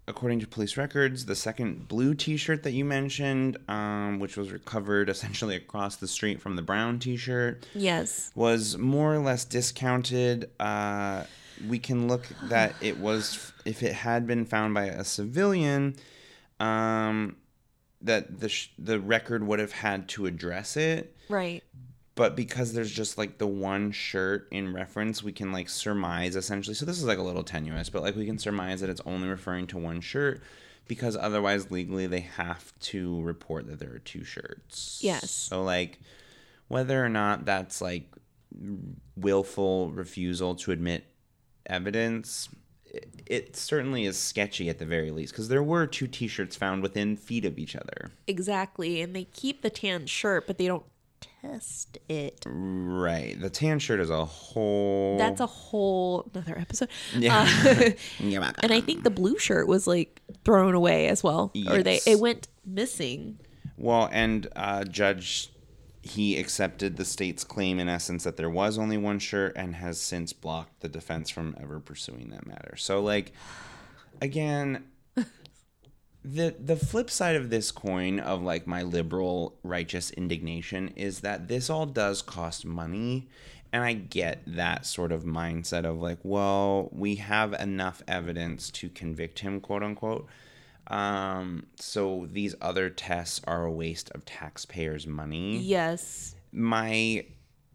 according 0.07 0.39
to 0.39 0.47
police 0.47 0.77
records, 0.77 1.27
the 1.27 1.35
second 1.35 1.89
blue 1.89 2.15
T-shirt 2.15 2.63
that 2.63 2.71
you 2.71 2.85
mentioned, 2.85 3.57
um, 3.69 4.21
which 4.21 4.37
was 4.37 4.53
recovered 4.53 5.09
essentially 5.15 5.57
across 5.57 5.97
the 5.97 6.07
street 6.07 6.41
from 6.41 6.55
the 6.55 6.63
brown 6.63 7.01
T-shirt, 7.01 7.67
Yes. 7.75 8.31
was 8.37 8.79
more 8.79 9.13
or 9.15 9.19
less 9.19 9.45
discounted. 9.45 10.49
Uh, 10.61 11.25
we 11.69 11.79
can 11.79 12.09
look 12.09 12.27
that 12.45 12.75
it 12.81 12.99
was 12.99 13.53
if 13.65 13.83
it 13.83 13.93
had 13.93 14.27
been 14.27 14.45
found 14.45 14.75
by 14.75 14.85
a 14.85 15.05
civilian, 15.05 15.97
um, 16.61 17.37
that 18.03 18.41
the 18.41 18.49
sh- 18.49 18.71
the 18.79 19.01
record 19.01 19.47
would 19.47 19.59
have 19.59 19.73
had 19.73 20.09
to 20.11 20.27
address 20.27 20.77
it. 20.77 21.17
Right. 21.29 21.63
But 22.15 22.35
because 22.35 22.73
there's 22.73 22.91
just 22.91 23.19
like 23.19 23.39
the 23.39 23.47
one 23.47 23.93
shirt 23.93 24.49
in 24.51 24.73
reference, 24.73 25.23
we 25.23 25.33
can 25.33 25.53
like 25.53 25.69
surmise 25.69 26.35
essentially. 26.35 26.75
So 26.75 26.87
this 26.87 26.99
is 26.99 27.05
like 27.05 27.19
a 27.19 27.23
little 27.23 27.43
tenuous, 27.43 27.91
but 27.91 28.03
like 28.03 28.17
we 28.17 28.25
can 28.25 28.39
surmise 28.39 28.81
that 28.81 28.89
it's 28.89 29.03
only 29.05 29.29
referring 29.29 29.67
to 29.69 29.79
one 29.79 30.01
shirt 30.01 30.43
because 30.89 31.17
otherwise 31.17 31.71
legally 31.71 32.07
they 32.07 32.21
have 32.21 32.73
to 32.81 33.21
report 33.23 33.67
that 33.67 33.79
there 33.79 33.93
are 33.93 33.99
two 33.99 34.25
shirts. 34.25 35.01
Yes. 35.03 35.31
So 35.31 35.63
like 35.63 36.01
whether 36.69 37.05
or 37.05 37.09
not 37.09 37.45
that's 37.45 37.83
like 37.83 38.11
willful 39.17 39.91
refusal 39.91 40.55
to 40.55 40.73
admit 40.73 41.05
evidence 41.67 42.49
it, 42.85 43.09
it 43.27 43.57
certainly 43.57 44.05
is 44.05 44.17
sketchy 44.17 44.69
at 44.69 44.79
the 44.79 44.87
very 44.87 45.11
least 45.11 45.33
because 45.33 45.49
there 45.49 45.63
were 45.63 45.87
two 45.87 46.07
t-shirts 46.07 46.57
found 46.57 46.83
within 46.83 47.17
feet 47.17 47.45
of 47.45 47.59
each 47.59 47.77
other 47.77 48.11
Exactly. 48.27 49.01
And 49.01 49.15
they 49.15 49.25
keep 49.25 49.63
the 49.63 49.71
tan 49.71 50.07
shirt, 50.07 50.47
but 50.47 50.59
they 50.59 50.67
don't 50.67 50.85
test 51.41 51.99
it. 52.09 52.45
right 52.47 53.41
the 53.41 53.51
tan 53.51 53.79
shirt 53.79 54.01
is 54.01 54.11
a 54.11 54.25
whole 54.25 55.17
That's 55.19 55.41
a 55.41 55.47
whole 55.47 56.29
another 56.35 56.59
episode. 56.59 56.89
Yeah. 57.15 57.49
Uh, 57.65 57.91
and 58.63 58.73
I 58.73 58.81
think 58.81 59.05
the 59.05 59.11
blue 59.11 59.39
shirt 59.39 59.67
was 59.67 59.87
like 59.87 60.21
thrown 60.45 60.75
away 60.75 61.09
as 61.09 61.23
well, 61.23 61.53
or 61.69 61.83
they 61.83 62.01
it 62.07 62.19
went 62.21 62.49
missing. 62.65 63.39
Well, 63.79 64.09
and 64.11 64.47
uh, 64.57 64.85
Judge, 64.85 65.51
he 66.07 66.39
accepted 66.39 66.97
the 66.97 67.05
state's 67.05 67.45
claim 67.45 67.79
in 67.79 67.89
essence 67.89 68.25
that 68.25 68.37
there 68.37 68.51
was 68.51 68.79
only 68.79 68.97
one 68.97 69.19
shirt 69.19 69.53
and 69.57 69.75
has 69.77 70.01
since 70.01 70.33
blocked 70.33 70.81
the 70.81 70.89
defense 70.89 71.31
from 71.31 71.57
ever 71.61 71.81
pursuing 71.81 72.31
that 72.31 72.47
matter. 72.47 72.77
So, 72.77 73.01
like, 73.01 73.33
again, 74.21 74.85
the 76.25 76.55
the 76.59 76.77
flip 76.77 77.11
side 77.11 77.37
of 77.37 77.51
this 77.51 77.71
coin 77.71 78.21
of 78.21 78.43
like 78.43 78.67
my 78.67 78.83
liberal 78.83 79.59
righteous 79.63 80.11
indignation 80.13 80.89
is 80.97 81.21
that 81.21 81.49
this 81.49 81.71
all 81.71 81.87
does 81.87 82.23
cost 82.23 82.65
money. 82.65 83.29
And 83.73 83.85
I 83.85 83.95
get 83.95 84.43
that 84.47 84.87
sort 84.87 85.13
of 85.13 85.25
mindset 85.25 85.85
of 85.85 86.01
like, 86.01 86.19
well, 86.23 86.89
we 86.93 87.17
have 87.17 87.53
enough 87.53 88.01
evidence 88.07 88.71
to 88.71 88.89
convict 88.89 89.41
him, 89.41 89.61
quote 89.61 89.83
unquote. 89.83 90.27
Um, 90.89 91.67
so 91.79 92.29
these 92.31 92.55
other 92.61 92.91
tests 92.91 93.41
are 93.47 93.65
a 93.65 93.73
waste 93.73 94.11
of 94.11 94.25
taxpayers' 94.25 95.07
money. 95.07 95.59
Yes. 95.59 96.35
My 96.53 97.27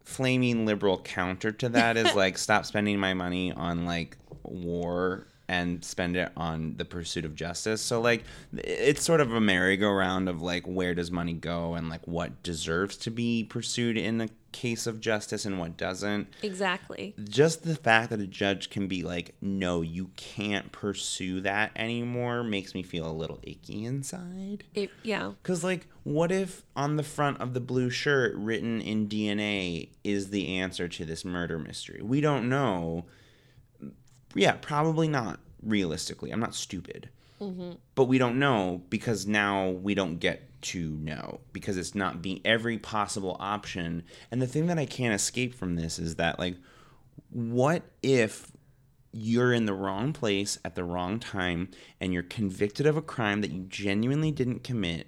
flaming 0.03 0.66
liberal 0.66 0.99
counter 0.99 1.51
to 1.51 1.70
that 1.70 1.97
is 1.97 2.16
like, 2.16 2.38
stop 2.38 2.66
spending 2.66 2.99
my 2.99 3.14
money 3.14 3.51
on 3.51 3.86
like 3.86 4.18
war 4.43 5.28
and 5.52 5.84
spend 5.84 6.16
it 6.16 6.32
on 6.38 6.76
the 6.78 6.86
pursuit 6.86 7.26
of 7.26 7.36
justice. 7.36 7.82
So 7.82 7.99
like, 7.99 8.24
it's 8.54 9.04
sort 9.04 9.20
of 9.20 9.34
a 9.34 9.41
merry-go-round 9.41 10.30
of 10.30 10.41
like, 10.41 10.64
where 10.66 10.95
does 10.95 11.12
money 11.12 11.34
go 11.34 11.74
and 11.74 11.89
like 11.89 12.08
what 12.08 12.41
deserves 12.41 12.95
to 12.97 13.12
be 13.12 13.43
pursued 13.43 13.97
in 13.97 14.22
a 14.22 14.30
case 14.54 14.88
of 14.88 14.99
justice 15.02 15.45
and 15.45 15.60
what 15.60 15.76
doesn't 15.78 16.28
Exactly. 16.41 17.14
just 17.24 17.64
the 17.64 17.76
fact 17.76 18.10
that 18.12 18.22
a 18.22 18.28
judge 18.28 18.70
can 18.70 18.88
be 18.88 19.04
like, 19.04 19.36
no, 19.41 19.82
you 19.82 20.12
can't 20.16 20.72
pursue 20.72 21.41
that 21.41 21.72
anymore 21.76 22.43
makes 22.43 22.74
me 22.74 22.82
feel 22.82 23.10
a 23.10 23.12
little 23.12 23.39
icky 23.43 23.84
inside. 23.84 24.64
It, 24.74 24.89
yeah. 25.04 25.34
Because, 25.43 25.64
like, 25.66 25.88
what 26.04 26.32
if 26.32 26.64
on 26.78 26.95
the 26.95 27.04
front 27.04 27.41
of 27.41 27.54
the 27.54 27.60
blue 27.62 27.89
shirt 27.89 28.34
written 28.36 28.80
in 28.82 29.08
DNA 29.10 29.89
is 30.04 30.30
the 30.30 30.58
answer 30.58 30.88
to 30.88 31.04
this 31.06 31.24
murder 31.26 31.60
mystery? 31.60 32.02
We 32.02 32.22
don't 32.22 32.47
know. 32.47 33.06
Yeah, 34.36 34.54
probably 34.54 35.08
not 35.08 35.40
realistically. 35.62 36.32
I'm 36.32 36.40
not 36.40 36.56
stupid. 36.56 37.10
Mm-hmm. 37.40 37.72
But 37.96 38.06
we 38.06 38.18
don't 38.18 38.40
know 38.40 38.84
because 38.90 39.26
now 39.26 39.70
we 39.70 39.96
don't 39.96 40.20
get 40.20 40.48
to 40.62 40.92
know 40.92 41.40
because 41.54 41.78
it's 41.78 41.96
not 41.96 42.22
being 42.22 42.40
every 42.46 42.78
possible 42.78 43.36
option. 43.40 44.04
And 44.30 44.42
the 44.42 44.48
thing 44.48 44.68
that 44.68 44.78
I 44.78 44.86
can't 44.86 45.14
escape 45.14 45.56
from 45.56 45.76
this 45.76 45.98
is 45.98 46.16
that, 46.16 46.38
like, 46.38 46.56
what 47.32 47.84
if 48.04 48.52
you're 49.12 49.54
in 49.54 49.66
the 49.66 49.74
wrong 49.74 50.14
place 50.14 50.58
at 50.64 50.76
the 50.76 50.84
wrong 50.84 51.20
time 51.20 51.70
and 52.00 52.14
you're 52.14 52.24
convicted 52.24 52.86
of 52.86 52.96
a 52.96 53.02
crime 53.02 53.42
that 53.42 53.52
you 53.52 53.64
genuinely 53.64 54.32
didn't 54.32 54.64
commit 54.64 55.08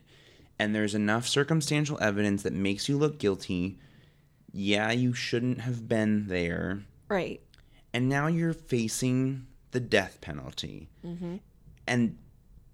and 0.59 0.75
there's 0.75 0.93
enough 0.93 1.25
circumstantial 1.25 1.97
evidence 2.01 2.43
that 2.43 2.51
makes 2.51 2.89
you 2.89 2.97
look 2.97 3.17
guilty 3.17 3.79
yeah 4.51 4.91
you 4.91 5.13
shouldn't 5.13 5.61
have 5.61 5.87
been 5.87 6.27
there 6.27 6.83
Right. 7.07 7.41
And 7.93 8.09
now 8.09 8.27
you're 8.27 8.53
facing 8.53 9.45
the 9.71 9.79
death 9.79 10.19
penalty 10.21 10.89
mm-hmm. 11.05 11.37
and 11.87 12.17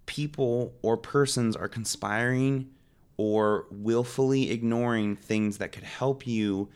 people 0.05 0.73
or 0.81 0.97
persons 0.97 1.55
are 1.55 1.67
conspiring 1.67 2.69
or 3.17 3.65
willfully 3.69 4.49
ignoring 4.51 5.15
things 5.15 5.57
that 5.57 5.71
could 5.71 5.83
help 5.83 6.25
you 6.25 6.69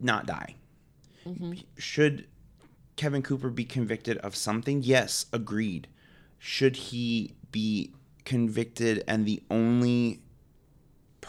not 0.00 0.26
die 0.26 0.54
mm-hmm. 1.26 1.52
should 1.76 2.26
Kevin 2.98 3.22
Cooper 3.22 3.48
be 3.48 3.64
convicted 3.64 4.18
of 4.18 4.34
something? 4.34 4.82
Yes, 4.82 5.26
agreed. 5.32 5.86
Should 6.36 6.76
he 6.76 7.36
be 7.52 7.94
convicted 8.24 9.04
and 9.06 9.24
the 9.24 9.40
only 9.50 10.20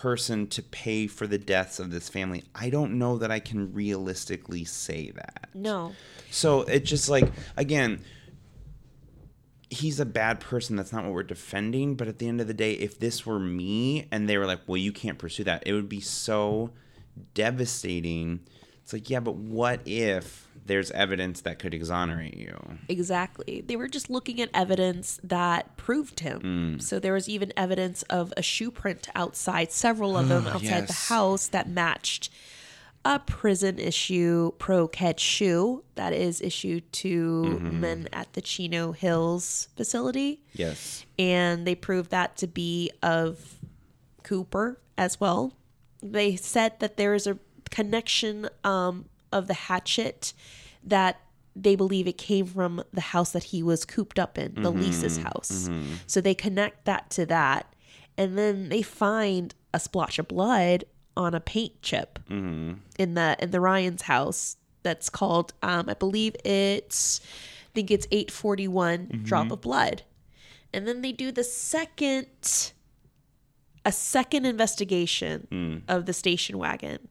person 0.02 0.48
to 0.48 0.64
pay 0.64 1.08
for 1.08 1.28
the 1.28 1.38
deaths 1.38 1.80
of 1.80 1.92
this 1.92 2.10
family? 2.10 2.44
I 2.56 2.70
don't 2.70 2.98
know 2.98 3.18
that 3.18 3.32
I 3.32 3.40
can 3.40 3.74
realistically 3.74 4.64
say 4.64 5.12
that. 5.12 5.50
No. 5.54 5.94
So 6.32 6.62
it's 6.62 6.90
just 6.90 7.10
like 7.10 7.32
again, 7.58 8.02
he's 9.70 10.00
a 10.00 10.06
bad 10.06 10.40
person. 10.40 10.76
That's 10.76 10.94
not 10.94 11.04
what 11.04 11.14
we're 11.14 11.24
defending. 11.24 11.96
But 11.96 12.08
at 12.08 12.20
the 12.20 12.28
end 12.28 12.40
of 12.42 12.48
the 12.48 12.54
day, 12.54 12.74
if 12.74 13.00
this 13.00 13.26
were 13.26 13.40
me 13.40 14.08
and 14.12 14.30
they 14.30 14.38
were 14.38 14.46
like, 14.46 14.62
"Well, 14.68 14.78
you 14.78 14.92
can't 14.92 15.18
pursue 15.18 15.44
that," 15.44 15.64
it 15.66 15.74
would 15.74 15.90
be 15.90 16.02
so 16.02 16.72
devastating. 17.34 18.40
It's 18.84 18.94
like, 18.94 19.10
yeah, 19.10 19.20
but 19.20 19.36
what 19.36 19.82
if 19.86 20.49
there's 20.66 20.92
evidence 20.92 21.42
that 21.42 21.60
could 21.60 21.74
exonerate 21.74 22.36
you? 22.38 22.58
Exactly. 22.88 23.62
They 23.66 23.76
were 23.76 23.88
just 23.88 24.10
looking 24.10 24.40
at 24.42 24.50
evidence 24.54 25.20
that 25.24 25.78
proved 25.78 26.20
him. 26.22 26.80
So 26.80 27.00
there 27.00 27.14
was 27.14 27.28
even 27.28 27.52
evidence 27.58 28.04
of 28.04 28.34
a 28.38 28.42
shoe 28.42 28.72
print 28.72 29.08
outside, 29.16 29.72
several 29.72 30.18
of 30.18 30.28
them 30.30 30.48
outside 30.54 30.88
the 30.88 30.94
house 30.94 31.48
that 31.48 31.68
matched 31.70 32.30
a 33.06 33.18
prison 33.18 33.80
issue 33.80 34.52
Pro-Keds 34.60 35.20
shoe 35.20 35.84
that 35.96 36.12
is 36.12 36.42
issued 36.42 36.92
to 36.92 37.44
men 37.60 38.10
at 38.12 38.34
the 38.34 38.42
Chino 38.42 38.92
Hills 38.92 39.70
facility. 39.78 40.42
Yes. 40.54 41.06
and 41.18 41.66
they 41.66 41.76
proved 41.76 42.12
that 42.12 42.36
to 42.38 42.48
be 42.48 42.92
of 43.02 43.56
Cooper 44.24 44.80
as 44.98 45.20
well. 45.20 45.54
They 46.04 46.36
said 46.36 46.80
that 46.82 46.98
there 46.98 47.14
is 47.14 47.26
a 47.26 47.40
connection 47.72 48.50
um, 48.64 49.06
of 49.32 49.48
the 49.48 49.54
hatchet 49.54 50.34
that 50.84 51.22
they 51.56 51.76
believe 51.76 52.08
it 52.08 52.18
came 52.18 52.46
from 52.46 52.84
the 52.94 53.02
house 53.02 53.32
that 53.32 53.46
he 53.46 53.62
was 53.62 53.86
cooped 53.86 54.20
up 54.20 54.38
in, 54.38 54.54
the 54.56 54.72
mm-hmm. 54.72 54.82
Lisa's 54.82 55.18
house. 55.18 55.68
Mm-hmm. 55.68 55.94
So 56.08 56.22
they 56.22 56.34
connect 56.34 56.86
that 56.86 57.10
to 57.12 57.26
that, 57.26 57.74
and 58.18 58.38
then 58.38 58.70
they 58.70 58.82
find 58.82 59.54
a 59.74 59.80
splotch 59.80 60.20
of 60.20 60.28
blood 60.28 60.86
on 61.18 61.34
a 61.34 61.40
paint 61.40 61.82
chip 61.82 62.20
mm-hmm. 62.30 62.74
in 62.98 63.14
the 63.16 63.36
in 63.40 63.52
the 63.52 63.60
Ryen's 63.60 64.04
house. 64.04 64.58
That's 64.82 65.10
called, 65.10 65.52
um, 65.62 65.90
I 65.90 65.94
believe 65.94 66.38
it's, 66.46 67.20
I 67.22 67.70
think 67.76 67.92
it's 67.92 68.08
eight 68.12 68.32
forty 68.32 68.68
one 68.68 69.24
drop 69.26 69.52
of 69.52 69.60
blood. 69.60 70.04
And 70.74 70.88
then 70.88 71.02
they 71.02 71.12
do 71.12 71.34
the 71.34 71.44
second 71.44 72.72
a 73.84 73.92
second 73.92 74.46
investigation 74.46 75.48
mm. 75.52 75.82
of 75.90 76.06
the 76.06 76.14
station 76.14 76.58
wagon 76.58 77.10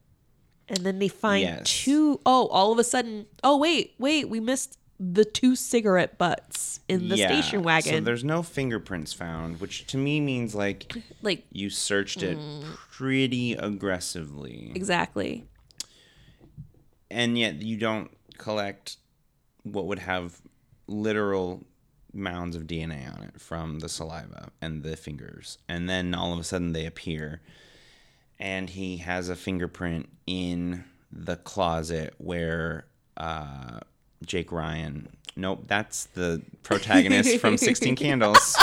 and 0.69 0.79
then 0.79 0.99
they 0.99 1.07
find 1.07 1.41
Yes. 1.43 1.63
two 1.83 2.19
oh 2.25 2.47
all 2.47 2.71
of 2.71 2.79
a 2.79 2.83
sudden 2.83 3.25
oh 3.43 3.57
wait 3.57 3.93
wait 3.97 4.29
we 4.29 4.39
missed 4.39 4.77
the 4.99 5.23
two 5.23 5.55
cigarette 5.55 6.17
butts 6.17 6.81
in 6.89 7.07
the 7.07 7.15
station 7.15 7.63
wagon. 7.63 7.93
Yeah. 7.93 7.99
So 7.99 8.03
there's 8.03 8.25
no 8.25 8.43
fingerprints 8.43 9.13
found, 9.13 9.61
which 9.61 9.87
to 9.87 9.97
me 9.97 10.19
means 10.19 10.53
like 10.53 10.93
like 11.21 11.45
you 11.51 11.69
searched 11.69 12.21
it 12.21 12.37
mm. 12.37 12.63
pretty 12.91 13.53
aggressively. 13.53 14.71
exactly 14.75 15.47
and 17.11 17.37
yet 17.37 17.61
you 17.61 17.77
don't 17.77 18.11
collect 18.37 18.97
what 19.63 19.85
would 19.85 19.99
have 19.99 20.41
literal 20.87 21.63
mounds 22.13 22.55
of 22.55 22.63
DNA 22.63 23.13
on 23.13 23.23
it 23.23 23.39
from 23.39 23.79
the 23.79 23.89
saliva 23.89 24.49
and 24.61 24.83
the 24.83 24.95
fingers. 24.97 25.57
And 25.67 25.89
then 25.89 26.13
all 26.13 26.33
of 26.33 26.39
a 26.39 26.43
sudden 26.43 26.73
they 26.73 26.85
appear. 26.85 27.41
And 28.39 28.69
he 28.69 28.97
has 28.97 29.29
a 29.29 29.35
fingerprint 29.35 30.07
in 30.25 30.83
the 31.11 31.35
closet 31.35 32.13
where 32.19 32.85
uh, 33.17 33.79
Jake 34.25 34.51
Ryan 34.51 35.09
Nope, 35.35 35.63
that's 35.67 36.05
the 36.07 36.41
protagonist 36.63 37.37
from 37.39 37.55
16 37.57 37.95
Candles. 37.97 38.57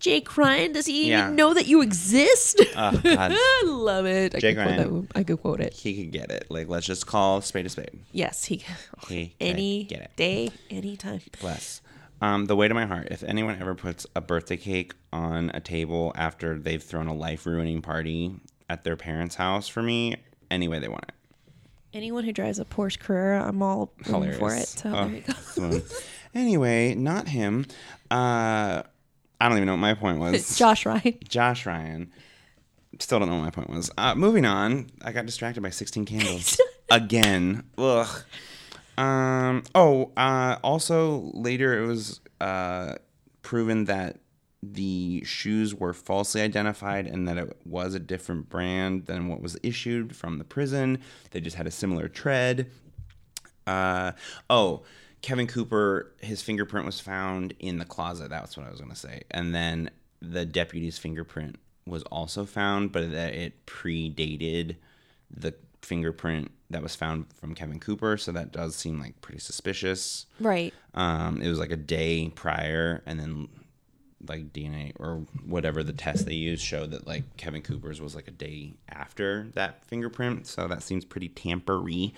Jake 0.00 0.36
Ryan, 0.38 0.72
does 0.72 0.86
he 0.86 1.08
Yeah. 1.10 1.24
even 1.24 1.36
know 1.36 1.52
that 1.54 1.66
you 1.66 1.82
exist? 1.82 2.60
Oh, 2.76 2.92
God. 3.02 3.32
I 3.34 3.62
love 3.66 4.06
it. 4.06 4.34
I 4.34 4.38
Jake 4.38 4.56
Ryan. 4.56 5.08
I 5.14 5.24
could 5.24 5.40
quote 5.42 5.60
it. 5.60 5.74
He 5.74 6.02
could 6.04 6.12
get 6.12 6.30
it. 6.30 6.46
Like, 6.48 6.68
let's 6.68 6.86
just 6.86 7.06
call 7.06 7.40
spade 7.42 7.66
a 7.66 7.68
spade. 7.68 7.90
Yes, 8.12 8.44
he. 8.44 8.64
He 9.08 9.34
Any 9.40 9.84
get 9.84 10.00
it. 10.02 10.10
day, 10.16 10.50
anytime. 10.70 11.20
Bless. 11.40 11.82
Um, 12.20 12.46
the 12.46 12.56
way 12.56 12.66
to 12.68 12.74
my 12.74 12.86
heart. 12.86 13.08
If 13.10 13.22
anyone 13.22 13.56
ever 13.60 13.74
puts 13.74 14.06
a 14.16 14.20
birthday 14.20 14.56
cake 14.56 14.94
on 15.12 15.50
a 15.54 15.60
table 15.60 16.12
after 16.16 16.58
they've 16.58 16.82
thrown 16.82 17.06
a 17.06 17.14
life 17.14 17.46
ruining 17.46 17.80
party 17.80 18.34
at 18.68 18.82
their 18.84 18.96
parents' 18.96 19.36
house 19.36 19.68
for 19.68 19.82
me, 19.82 20.16
any 20.50 20.66
way 20.68 20.78
they 20.80 20.88
want 20.88 21.04
it. 21.08 21.14
Anyone 21.94 22.24
who 22.24 22.32
drives 22.32 22.58
a 22.58 22.64
Porsche 22.64 22.98
Carrera, 22.98 23.46
I'm 23.46 23.62
all 23.62 23.92
in 24.06 24.32
for 24.34 24.52
it. 24.54 24.66
So 24.66 24.90
Oh, 24.92 25.08
there 25.56 25.68
we 25.70 25.78
go. 25.78 25.80
anyway, 26.34 26.94
not 26.94 27.28
him. 27.28 27.66
Uh, 28.10 28.82
I 29.40 29.48
don't 29.48 29.56
even 29.58 29.66
know 29.66 29.72
what 29.74 29.78
my 29.78 29.94
point 29.94 30.18
was. 30.18 30.34
It's 30.34 30.58
Josh 30.58 30.84
Ryen. 30.84 31.18
Josh 31.28 31.64
Ryen. 31.66 32.10
Still 32.98 33.20
don't 33.20 33.28
know 33.28 33.36
what 33.36 33.44
my 33.44 33.50
point 33.50 33.70
was. 33.70 33.90
Uh, 33.96 34.14
moving 34.16 34.44
on. 34.44 34.90
I 35.02 35.12
got 35.12 35.24
distracted 35.24 35.62
by 35.62 35.70
16 35.70 36.04
candles 36.04 36.60
again. 36.90 37.64
Ugh. 37.78 38.22
Um. 38.98 39.62
Oh. 39.74 40.12
Uh. 40.16 40.56
Also, 40.62 41.30
later 41.34 41.82
it 41.82 41.86
was 41.86 42.20
uh 42.40 42.94
proven 43.42 43.84
that 43.86 44.18
the 44.62 45.22
shoes 45.24 45.74
were 45.74 45.94
falsely 45.94 46.40
identified 46.40 47.06
and 47.06 47.28
that 47.28 47.38
it 47.38 47.56
was 47.64 47.94
a 47.94 48.00
different 48.00 48.48
brand 48.48 49.06
than 49.06 49.28
what 49.28 49.40
was 49.40 49.56
issued 49.62 50.14
from 50.14 50.38
the 50.38 50.44
prison. 50.44 50.98
They 51.30 51.40
just 51.40 51.56
had 51.56 51.66
a 51.66 51.70
similar 51.70 52.08
tread. 52.08 52.70
Uh, 53.66 54.12
oh, 54.50 54.82
Kevin 55.22 55.46
Cooper, 55.46 56.12
his 56.20 56.42
fingerprint 56.42 56.86
was 56.86 57.00
found 57.00 57.54
in 57.58 57.78
the 57.78 57.84
closet. 57.84 58.30
That's 58.30 58.56
what 58.56 58.66
I 58.66 58.70
was 58.70 58.80
going 58.80 58.92
to 58.92 58.98
say. 58.98 59.22
And 59.30 59.54
then 59.54 59.90
the 60.20 60.44
deputy's 60.44 60.98
fingerprint 60.98 61.56
was 61.86 62.02
also 62.04 62.44
found, 62.44 62.92
but 62.92 63.12
that 63.12 63.34
it 63.34 63.64
predated 63.66 64.76
the 65.30 65.54
fingerprint 65.82 66.50
that 66.70 66.82
was 66.82 66.94
found 66.94 67.26
from 67.34 67.54
Kevin 67.54 67.80
Cooper. 67.80 68.16
So 68.16 68.32
that 68.32 68.52
does 68.52 68.76
seem 68.76 69.00
like 69.00 69.20
pretty 69.20 69.40
suspicious. 69.40 70.26
Right. 70.40 70.72
Um, 70.94 71.40
it 71.42 71.48
was 71.48 71.58
like 71.58 71.72
a 71.72 71.76
day 71.76 72.30
prior, 72.34 73.02
and 73.06 73.18
then 73.18 73.48
like 74.26 74.52
DNA 74.52 74.92
or 74.98 75.24
whatever 75.46 75.82
the 75.82 75.92
test 75.92 76.26
they 76.26 76.34
used 76.34 76.62
showed 76.62 76.90
that 76.90 77.06
like 77.06 77.36
Kevin 77.36 77.62
Cooper's 77.62 78.00
was 78.00 78.14
like 78.14 78.28
a 78.28 78.32
day 78.32 78.74
after 78.88 79.48
that 79.54 79.84
fingerprint. 79.84 80.46
So 80.46 80.66
that 80.68 80.82
seems 80.82 81.04
pretty 81.04 81.28
tampery. 81.28 82.14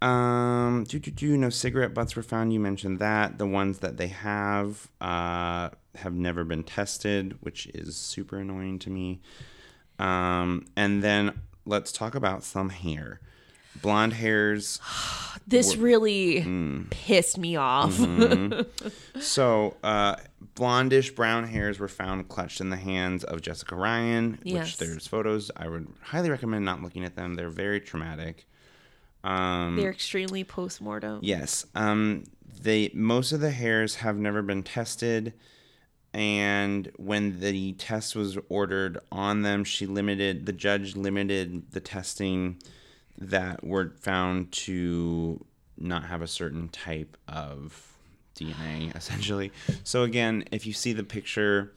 Um, 0.00 0.84
do, 0.88 0.98
do, 0.98 1.12
do, 1.12 1.36
no 1.36 1.48
cigarette 1.48 1.94
butts 1.94 2.16
were 2.16 2.24
found. 2.24 2.52
You 2.52 2.58
mentioned 2.58 2.98
that. 2.98 3.38
The 3.38 3.46
ones 3.46 3.78
that 3.78 3.98
they 3.98 4.08
have 4.08 4.88
uh, 5.00 5.70
have 5.94 6.14
never 6.14 6.42
been 6.42 6.64
tested, 6.64 7.36
which 7.40 7.66
is 7.68 7.96
super 7.96 8.38
annoying 8.38 8.80
to 8.80 8.90
me. 8.90 9.20
Um, 10.00 10.66
and 10.76 11.04
then 11.04 11.40
let's 11.64 11.92
talk 11.92 12.16
about 12.16 12.42
some 12.42 12.70
hair. 12.70 13.20
Blonde 13.80 14.12
hairs 14.12 14.80
This 15.46 15.76
really 15.76 16.42
Mm. 16.44 16.88
pissed 16.90 17.36
me 17.36 17.56
off. 17.56 17.96
Mm-hmm. 17.96 19.20
So, 19.20 19.76
uh, 19.82 20.16
blondish 20.54 21.14
brown 21.16 21.48
hairs 21.48 21.78
were 21.80 21.88
found 21.88 22.28
clutched 22.28 22.60
in 22.60 22.70
the 22.70 22.76
hands 22.76 23.24
of 23.24 23.42
Jessica 23.42 23.74
Ryen, 23.74 24.38
Yes. 24.44 24.66
which 24.66 24.76
there's 24.76 25.06
photos. 25.08 25.50
I 25.56 25.66
would 25.68 25.88
highly 26.00 26.30
recommend 26.30 26.64
not 26.64 26.80
looking 26.82 27.04
at 27.04 27.16
them. 27.16 27.34
They're 27.34 27.50
very 27.50 27.80
traumatic. 27.80 28.46
Um, 29.24 29.76
They're 29.76 29.90
extremely 29.90 30.44
post 30.44 30.80
mortem. 30.80 31.18
yes. 31.22 31.66
Um, 31.74 32.24
they 32.62 32.90
most 32.94 33.32
of 33.32 33.40
the 33.40 33.50
hairs 33.50 33.96
have 33.96 34.16
never 34.18 34.42
been 34.42 34.62
tested, 34.62 35.32
and 36.14 36.90
when 36.96 37.40
the 37.40 37.72
test 37.72 38.14
was 38.14 38.38
ordered 38.48 38.98
on 39.10 39.42
them, 39.42 39.64
she 39.64 39.86
limited 39.86 40.46
the 40.46 40.52
judge 40.52 40.94
limited 40.94 41.72
the 41.72 41.80
testing 41.80 42.58
that 43.18 43.64
were 43.64 43.92
found 44.00 44.52
to 44.52 45.44
not 45.78 46.04
have 46.04 46.22
a 46.22 46.26
certain 46.26 46.68
type 46.68 47.16
of 47.28 47.96
DNA, 48.36 48.94
essentially. 48.96 49.52
So 49.84 50.02
again, 50.02 50.44
if 50.52 50.66
you 50.66 50.72
see 50.72 50.92
the 50.92 51.04
picture 51.04 51.72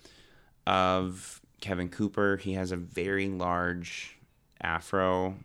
of 0.65 1.41
Kevin 1.61 1.89
Cooper, 1.89 2.37
he 2.37 2.53
has 2.53 2.71
a 2.71 2.77
very 2.77 3.27
large 3.27 4.17
afro 4.61 5.35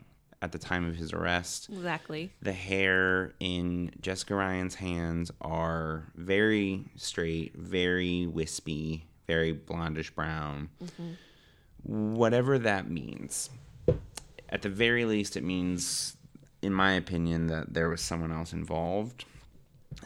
at 0.43 0.53
the 0.53 0.59
time 0.59 0.87
of 0.87 0.97
his 0.97 1.13
arrest. 1.13 1.69
Exactly. 1.71 2.33
The 2.41 2.53
hair 2.53 3.33
in 3.41 3.91
Jessica 4.01 4.35
Ryen's 4.35 4.77
hands 4.77 5.31
are 5.41 6.05
very 6.15 6.85
straight, 6.97 7.55
very 7.55 8.27
wispy, 8.27 9.05
very 9.27 9.53
blondish 9.53 10.15
brown. 10.15 10.71
Mm-hmm. 10.83 12.15
Whatever 12.15 12.59
that 12.59 12.91
means. 12.91 13.51
At 14.51 14.63
the 14.63 14.69
very 14.69 15.05
least, 15.05 15.37
it 15.37 15.45
means, 15.45 16.17
in 16.61 16.73
my 16.73 16.93
opinion, 16.93 17.47
that 17.47 17.73
there 17.73 17.89
was 17.89 18.01
someone 18.01 18.33
else 18.33 18.53
involved, 18.53 19.25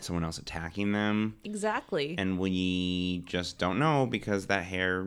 someone 0.01 0.25
else 0.25 0.39
attacking 0.39 0.93
them. 0.93 1.37
Exactly. 1.45 2.15
And 2.19 2.39
we 2.39 3.23
just 3.27 3.59
don't 3.59 3.79
know 3.79 4.07
because 4.07 4.47
that 4.47 4.65
hair 4.65 5.07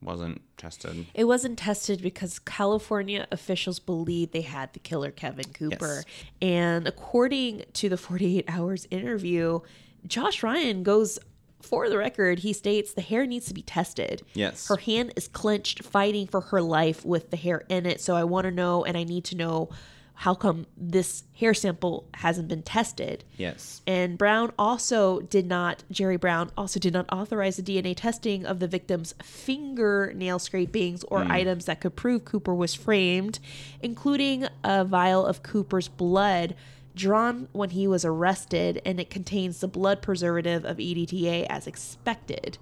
wasn't 0.00 0.40
tested. 0.56 1.06
It 1.14 1.24
wasn't 1.24 1.58
tested 1.58 2.00
because 2.00 2.38
California 2.38 3.26
officials 3.30 3.78
believed 3.78 4.32
they 4.32 4.42
had 4.42 4.72
the 4.72 4.78
killer 4.78 5.10
Kevin 5.10 5.52
Cooper. 5.52 5.96
Yes. 5.96 6.04
And 6.40 6.86
according 6.86 7.64
to 7.74 7.88
the 7.88 7.96
48 7.96 8.44
Hours 8.48 8.86
interview, 8.90 9.60
Josh 10.06 10.42
Ryen 10.42 10.82
goes, 10.82 11.18
for 11.60 11.88
the 11.88 11.98
record, 11.98 12.40
he 12.40 12.52
states 12.52 12.92
the 12.92 13.00
hair 13.00 13.26
needs 13.26 13.46
to 13.46 13.54
be 13.54 13.62
tested. 13.62 14.22
Yes. 14.34 14.68
Her 14.68 14.76
hand 14.76 15.12
is 15.16 15.28
clenched, 15.28 15.82
fighting 15.82 16.26
for 16.26 16.40
her 16.40 16.62
life 16.62 17.04
with 17.04 17.30
the 17.30 17.36
hair 17.36 17.64
in 17.68 17.86
it. 17.86 18.00
So 18.00 18.14
I 18.14 18.24
want 18.24 18.44
to 18.44 18.50
know, 18.50 18.84
and 18.84 18.96
I 18.96 19.04
need 19.04 19.24
to 19.26 19.36
know 19.36 19.70
how 20.14 20.34
come 20.34 20.66
this 20.76 21.22
hair 21.34 21.54
sample 21.54 22.08
hasn't 22.14 22.48
been 22.48 22.62
tested. 22.62 23.22
Yes. 23.36 23.82
And 23.86 24.18
Brown 24.18 24.52
also 24.58 25.20
did 25.20 25.46
not, 25.46 25.84
Jerry 25.92 26.16
Brown 26.16 26.50
also 26.56 26.80
did 26.80 26.92
not 26.92 27.06
authorize 27.12 27.56
the 27.56 27.62
DNA 27.62 27.94
testing 27.96 28.44
of 28.44 28.58
the 28.58 28.66
victim's 28.66 29.14
fingernail 29.22 30.40
scrapings 30.40 31.04
or 31.04 31.22
hmm. 31.22 31.30
items 31.30 31.66
that 31.66 31.80
could 31.80 31.94
prove 31.94 32.24
Cooper 32.24 32.52
was 32.52 32.74
framed, 32.74 33.38
including 33.80 34.48
a 34.64 34.84
vial 34.84 35.24
of 35.24 35.44
Cooper's 35.44 35.86
blood 35.86 36.56
drawn 36.98 37.48
when 37.52 37.70
he 37.70 37.86
was 37.86 38.04
arrested, 38.04 38.82
and 38.84 39.00
it 39.00 39.08
contains 39.08 39.60
the 39.60 39.68
blood 39.68 40.02
preservative 40.02 40.64
of 40.64 40.76
EDTA 40.76 41.46
as 41.48 41.66
expected. 41.66 42.58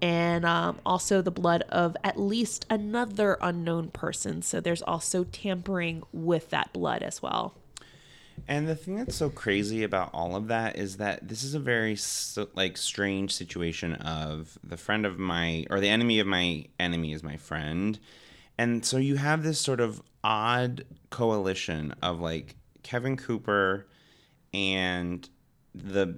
And 0.00 0.44
um, 0.44 0.78
also 0.86 1.20
the 1.20 1.30
blood 1.30 1.62
of 1.68 1.96
at 2.04 2.18
least 2.18 2.66
another 2.70 3.38
unknown 3.40 3.88
person. 3.88 4.42
So 4.42 4.60
there's 4.60 4.82
also 4.82 5.24
tampering 5.24 6.02
with 6.12 6.50
that 6.50 6.72
blood 6.72 7.02
as 7.02 7.22
well. 7.22 7.54
And 8.46 8.68
the 8.68 8.76
thing 8.76 8.96
that's 8.96 9.16
so 9.16 9.30
crazy 9.30 9.82
about 9.82 10.10
all 10.12 10.36
of 10.36 10.48
that 10.48 10.76
is 10.76 10.98
that 10.98 11.26
this 11.26 11.42
is 11.42 11.54
a 11.54 11.58
very 11.58 11.96
like 12.54 12.76
strange 12.76 13.34
situation 13.34 13.94
of 13.94 14.58
the 14.62 14.76
friend 14.76 15.06
of 15.06 15.18
my 15.18 15.64
or 15.70 15.80
the 15.80 15.88
enemy 15.88 16.20
of 16.20 16.26
my 16.26 16.66
enemy 16.78 17.12
is 17.12 17.22
my 17.22 17.36
friend. 17.38 17.98
And 18.58 18.84
so 18.84 18.98
you 18.98 19.16
have 19.16 19.42
this 19.42 19.60
sort 19.60 19.80
of 19.80 20.02
odd 20.22 20.84
coalition 21.10 21.94
of 22.02 22.20
like 22.20 22.56
Kevin 22.86 23.16
Cooper 23.16 23.88
and 24.54 25.28
the 25.74 26.16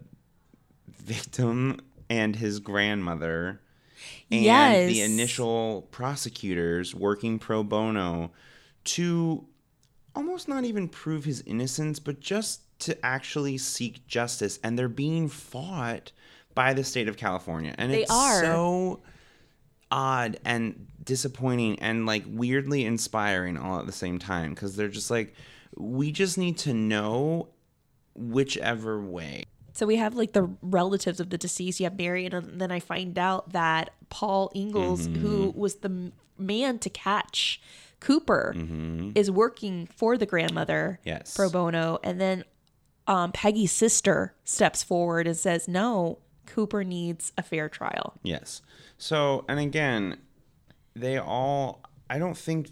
victim 0.86 1.80
and 2.10 2.36
his 2.36 2.60
grandmother 2.60 3.62
and 4.30 4.86
the 4.90 5.00
initial 5.00 5.88
prosecutors 5.90 6.94
working 6.94 7.38
pro 7.38 7.62
bono 7.62 8.32
to 8.84 9.46
almost 10.14 10.46
not 10.46 10.64
even 10.64 10.88
prove 10.88 11.24
his 11.24 11.42
innocence, 11.46 11.98
but 11.98 12.20
just 12.20 12.60
to 12.80 13.04
actually 13.04 13.56
seek 13.56 14.06
justice. 14.06 14.58
And 14.62 14.78
they're 14.78 14.90
being 14.90 15.28
fought 15.28 16.12
by 16.54 16.74
the 16.74 16.84
state 16.84 17.08
of 17.08 17.16
California. 17.16 17.74
And 17.78 17.90
They 17.90 18.02
it's 18.02 18.10
are. 18.10 18.42
so 18.42 19.00
odd 19.90 20.38
and 20.44 20.86
disappointing 21.02 21.78
and 21.78 22.04
like 22.04 22.24
weirdly 22.26 22.84
inspiring 22.84 23.56
all 23.56 23.80
at 23.80 23.86
the 23.86 23.92
same 23.92 24.18
time 24.18 24.50
because 24.50 24.76
they're 24.76 24.88
just 24.88 25.10
like, 25.10 25.34
we 25.76 26.10
just 26.12 26.38
need 26.38 26.58
to 26.58 26.74
know 26.74 27.48
whichever 28.14 29.00
way. 29.00 29.44
So 29.72 29.86
we 29.86 29.96
have 29.96 30.14
like 30.16 30.32
the 30.32 30.50
relatives 30.60 31.20
of 31.20 31.30
the 31.30 31.38
deceased. 31.38 31.78
You 31.80 31.84
have 31.84 31.96
Mary, 31.96 32.26
and 32.26 32.60
then 32.60 32.72
I 32.72 32.80
find 32.80 33.16
out 33.18 33.52
that 33.52 33.90
Paul 34.08 34.50
Ingalls, 34.54 35.06
who 35.06 35.52
was 35.54 35.76
the 35.76 36.12
man 36.36 36.78
to 36.80 36.90
catch 36.90 37.60
Cooper, 38.00 38.54
is 39.14 39.30
working 39.30 39.86
for 39.86 40.16
the 40.18 40.26
grandmother 40.26 40.98
Yes. 41.04 41.34
pro 41.36 41.48
bono. 41.48 41.98
And 42.02 42.20
then 42.20 42.44
um, 43.06 43.30
Peggy's 43.32 43.72
sister 43.72 44.34
steps 44.44 44.82
forward 44.82 45.26
and 45.28 45.36
says, 45.36 45.68
"No, 45.68 46.18
Cooper 46.46 46.82
needs 46.82 47.32
a 47.38 47.42
fair 47.42 47.68
trial." 47.68 48.14
Yes. 48.24 48.62
So, 48.98 49.44
and 49.48 49.60
again, 49.60 50.18
they 50.96 51.18
all, 51.18 51.82
I 52.10 52.18
don't 52.18 52.36
think 52.36 52.70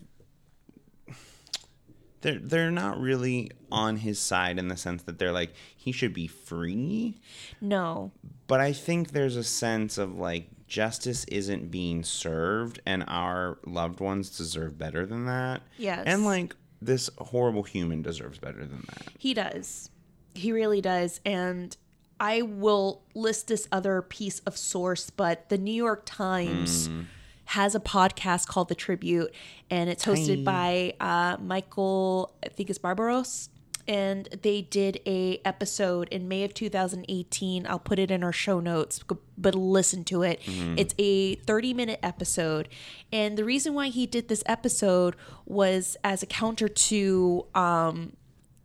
they're 2.27 2.39
they're 2.41 2.71
not 2.73 3.01
really 3.01 3.53
on 3.71 3.97
his 3.97 4.19
side 4.19 4.59
in 4.59 4.67
the 4.67 4.77
sense 4.77 5.05
that 5.05 5.19
they're 5.19 5.33
like 5.33 5.55
he 5.77 5.93
should 5.93 6.13
be 6.13 6.27
free. 6.27 7.21
No. 7.61 8.11
But 8.49 8.61
I 8.61 8.73
think 8.73 9.13
there's 9.13 9.37
a 9.37 9.45
sense 9.45 9.97
of 9.97 10.19
like 10.19 10.49
justice 10.67 11.25
isn't 11.27 11.71
being 11.71 12.03
served 12.03 12.81
and 12.85 13.05
our 13.07 13.59
loved 13.65 14.01
ones 14.01 14.37
deserve 14.37 14.77
better 14.77 15.07
than 15.07 15.27
that. 15.27 15.63
Yes. 15.79 16.03
And 16.05 16.25
like 16.25 16.57
this 16.83 17.09
horrible 17.19 17.63
human 17.63 18.03
deserves 18.03 18.39
better 18.39 18.67
than 18.67 18.85
that. 18.89 19.13
He 19.19 19.33
does. 19.33 19.91
He 20.35 20.51
really 20.51 20.81
does. 20.81 21.21
And 21.25 21.77
I 22.19 22.43
will 22.43 23.03
list 23.15 23.47
this 23.47 23.69
other 23.71 24.03
piece 24.03 24.41
of 24.41 24.57
source, 24.57 25.11
but 25.11 25.49
the 25.49 25.59
New 25.59 25.73
York 25.73 26.03
Times 26.05 26.89
mm. 26.89 27.05
Has 27.47 27.75
a 27.75 27.81
podcast 27.81 28.47
called 28.49 28.69
The 28.69 28.75
Tribute, 28.75 29.33
and 29.71 29.89
it's 29.89 30.05
hosted 30.05 30.45
by 30.45 30.95
uh, 31.01 31.37
Michael, 31.41 32.35
I 32.45 32.49
think 32.49 32.71
it's 32.71 32.79
Barbaros. 32.79 33.49
And 33.89 34.29
they 34.43 34.63
did 34.63 35.01
a 35.07 35.41
episode 35.45 36.09
in 36.09 36.27
May 36.27 36.43
of 36.43 36.55
2018. 36.55 37.69
I'll 37.69 37.79
put 37.79 38.01
it 38.01 38.11
in 38.11 38.25
our 38.25 38.33
show 38.33 38.59
notes, 38.59 39.01
but 39.39 39.55
listen 39.55 40.03
to 40.05 40.23
it. 40.23 40.41
It's 40.77 40.93
a 40.99 41.37
30 41.37 41.73
minute 41.73 42.01
episode, 42.03 42.69
and 43.13 43.37
the 43.39 43.45
reason 43.45 43.75
why 43.75 43.89
he 43.89 44.07
did 44.07 44.27
this 44.29 44.43
episode 44.47 45.15
was 45.45 45.97
as 46.03 46.25
a 46.25 46.27
counter 46.27 46.67
to 46.67 47.47
um, 47.55 48.17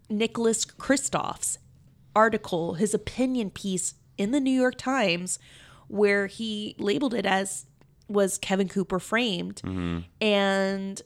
Nicholas 0.09 0.65
Kristof's 0.65 1.59
article, 2.15 2.73
his 2.73 2.95
opinion 2.95 3.51
piece 3.51 3.93
in 4.17 4.31
the 4.31 4.39
New 4.39 4.49
York 4.59 4.75
Times, 4.77 5.37
where 5.87 6.25
he 6.25 6.75
labeled 6.79 7.13
it 7.13 7.27
as 7.27 7.67
was 8.13 8.37
Kevin 8.37 8.67
Cooper 8.67 8.99
framed. 8.99 9.61
And 10.19 11.01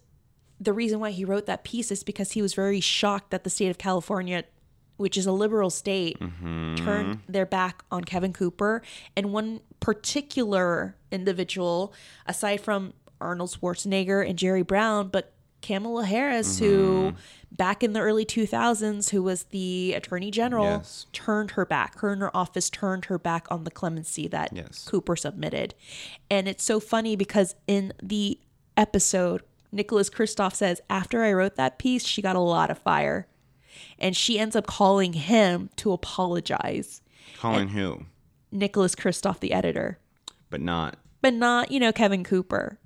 the 0.60 0.74
reason 0.74 1.00
why 1.00 1.12
he 1.12 1.26
wrote 1.26 1.46
that 1.48 1.64
piece 1.64 1.92
is 1.92 2.04
because 2.04 2.32
he 2.32 2.42
was 2.42 2.54
very 2.54 2.80
shocked 2.80 3.32
that 3.32 3.44
the 3.44 3.50
state 3.50 3.70
of 3.70 3.78
California, 3.78 4.46
which 4.98 5.18
is 5.18 5.26
a 5.26 5.32
liberal 5.32 5.70
state, 5.70 6.18
turned 6.78 7.20
their 7.28 7.46
back 7.46 7.84
on 7.92 8.04
Kevin 8.04 8.34
Cooper. 8.34 8.82
And 9.16 9.34
one 9.34 9.60
particular 9.80 10.96
individual, 11.12 11.94
aside 12.26 12.62
from 12.62 12.94
Arnold 13.22 13.52
Schwarzenegger 13.52 14.28
and 14.28 14.38
Jerry 14.38 14.64
Brown, 14.64 15.10
but 15.10 15.34
Kamala 15.62 16.06
Harris, 16.06 16.60
who 16.60 17.12
mm-hmm. 17.12 17.18
back 17.52 17.84
in 17.84 17.94
the 17.94 18.00
early 18.00 18.26
2000s, 18.26 19.10
who 19.10 19.24
was 19.24 19.44
the 19.46 19.94
attorney 19.94 20.32
general, 20.32 20.66
Yes. 20.66 21.06
turned 21.14 21.52
her 21.52 21.66
back. 21.66 22.00
Her 22.00 22.12
and 22.14 22.22
her 22.22 22.36
office 22.36 22.70
turned 22.70 23.06
her 23.06 23.18
back 23.18 23.48
on 23.50 23.64
the 23.64 23.72
clemency 23.72 24.28
that 24.28 24.52
Yes. 24.54 24.86
Cooper 24.86 25.16
submitted. 25.16 25.74
And 26.30 26.48
it's 26.48 26.64
so 26.64 26.80
funny 26.80 27.16
because 27.16 27.56
in 27.68 27.94
the 28.02 28.40
episode, 28.78 29.42
Nicholas 29.72 30.10
Kristof 30.10 30.54
says, 30.54 30.82
after 30.90 31.24
I 31.24 31.34
wrote 31.34 31.56
that 31.56 31.80
piece, 31.80 32.06
she 32.06 32.22
got 32.22 32.36
a 32.36 32.40
lot 32.40 32.70
of 32.72 32.78
fire. 32.78 33.28
And 34.00 34.16
she 34.16 34.40
ends 34.40 34.56
up 34.56 34.68
calling 34.68 35.14
him 35.14 35.70
to 35.78 35.92
apologize. 35.92 37.02
Calling 37.38 37.70
who? 37.70 38.06
Nicholas 38.52 38.96
Kristof, 38.96 39.40
the 39.40 39.52
editor, 39.52 40.00
But 40.50 40.62
not 40.62 40.98
but 41.26 41.34
not, 41.34 41.72
you 41.72 41.80
know, 41.80 41.92
Kevin 41.92 42.24
Cooper, 42.24 42.78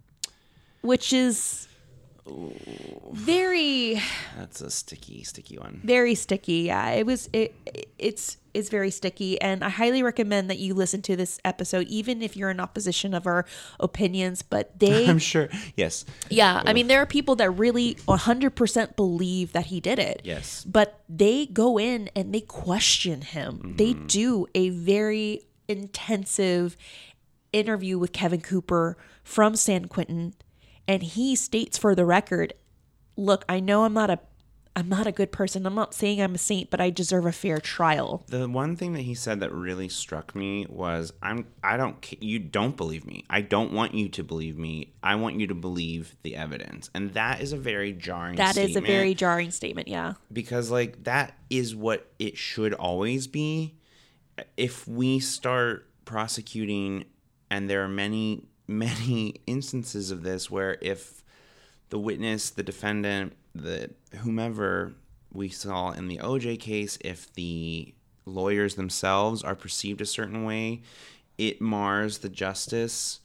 which 0.81 1.11
is 1.11 1.67
very 3.11 4.01
that's 4.37 4.61
a 4.61 4.69
sticky, 4.69 5.23
sticky 5.23 5.57
one. 5.57 5.81
very 5.83 6.15
sticky 6.15 6.61
yeah 6.63 6.89
it 6.91 7.05
was 7.05 7.29
it 7.33 7.53
it's 7.97 8.37
it's 8.53 8.69
very 8.69 8.89
sticky 8.91 9.39
and 9.41 9.63
i 9.63 9.69
highly 9.69 10.01
recommend 10.03 10.49
that 10.49 10.57
you 10.59 10.73
listen 10.73 11.01
to 11.01 11.15
this 11.15 11.39
episode 11.45 11.87
even 11.87 12.21
if 12.21 12.35
you're 12.37 12.49
in 12.49 12.59
opposition 12.59 13.13
of 13.13 13.25
our 13.27 13.45
opinions 13.79 14.41
but 14.41 14.77
they 14.79 15.07
I'm 15.09 15.19
sure. 15.19 15.49
Yes. 15.75 16.05
yeah 16.29 16.61
i 16.65 16.73
mean 16.73 16.87
there 16.87 17.01
are 17.01 17.05
people 17.05 17.35
that 17.37 17.49
really 17.51 17.95
100% 18.07 18.95
believe 18.95 19.51
that 19.53 19.67
he 19.67 19.79
did 19.79 19.99
it 19.99 20.21
Yes. 20.23 20.63
but 20.65 21.01
they 21.09 21.45
go 21.47 21.77
in 21.79 22.09
and 22.15 22.33
they 22.33 22.41
question 22.41 23.21
him 23.21 23.73
they 23.77 23.93
Mm-hmm. 23.93 24.07
do 24.07 24.47
a 24.53 24.69
very 24.69 25.41
intensive 25.67 26.77
interview 27.51 27.97
with 27.97 28.11
kevin 28.13 28.41
cooper 28.41 28.97
from 29.23 29.55
san 29.55 29.85
quentin 29.85 30.33
and 30.89 31.03
he 31.03 31.35
states 31.35 31.77
for 31.77 31.95
the 31.95 32.03
record 32.05 32.53
look 33.15 33.45
i 33.47 33.59
know 33.59 33.83
i'm 33.85 33.93
not 33.93 34.09
a 34.09 34.19
i'm 34.75 34.89
not 34.89 35.05
a 35.05 35.11
good 35.11 35.31
person 35.31 35.65
i'm 35.65 35.75
not 35.75 35.93
saying 35.93 36.21
i'm 36.21 36.35
a 36.35 36.37
saint 36.37 36.69
but 36.69 36.81
i 36.81 36.89
deserve 36.89 37.25
a 37.25 37.31
fair 37.31 37.59
trial 37.59 38.23
The 38.27 38.47
one 38.49 38.75
thing 38.75 38.93
that 38.93 39.01
he 39.01 39.13
said 39.13 39.39
that 39.41 39.51
really 39.51 39.89
struck 39.89 40.33
me 40.35 40.65
was 40.69 41.13
I'm 41.21 41.47
I 41.63 41.77
don't 41.77 41.97
you 42.21 42.39
don't 42.39 42.77
believe 42.77 43.05
me. 43.05 43.25
I 43.29 43.41
don't 43.41 43.73
want 43.73 43.93
you 43.93 44.09
to 44.09 44.23
believe 44.23 44.57
me. 44.57 44.93
I 45.03 45.15
want 45.15 45.39
you 45.39 45.47
to 45.47 45.55
believe 45.55 46.15
the 46.23 46.35
evidence. 46.35 46.89
And 46.93 47.13
that 47.13 47.41
is 47.41 47.51
a 47.53 47.57
very 47.57 47.93
jarring 47.93 48.37
That 48.37 48.57
is 48.57 48.75
a 48.75 48.81
very 48.81 49.13
jarring 49.13 49.51
statement 49.51 49.87
yeah 49.87 50.13
because 50.31 50.71
like 50.71 51.03
that 51.03 51.33
is 51.49 51.75
what 51.75 52.11
it 52.19 52.37
should 52.37 52.73
always 52.73 53.27
be. 53.27 53.75
If 54.55 54.87
we 54.87 55.19
start 55.19 55.87
prosecuting 56.05 57.05
and 57.51 57.69
there 57.69 57.83
are 57.83 57.89
many 57.89 58.48
many 58.69 59.35
instances 59.47 60.11
of 60.11 60.23
this 60.23 60.49
where 60.49 60.77
if 60.81 61.23
the 61.89 61.99
witness, 61.99 62.49
the 62.51 62.63
defendant, 62.63 63.33
the 63.55 63.89
whomever 64.19 64.93
we 65.33 65.49
saw 65.49 65.91
in 65.91 66.07
the 66.07 66.17
OJ 66.17 66.59
case, 66.59 66.97
if 67.01 67.33
the 67.33 67.93
lawyers 68.25 68.75
themselves 68.75 69.43
are 69.43 69.55
perceived 69.55 70.01
a 70.01 70.05
certain 70.05 70.45
way, 70.45 70.81
it 71.37 71.59
mars 71.59 72.19
the 72.19 72.29
justice. 72.29 73.21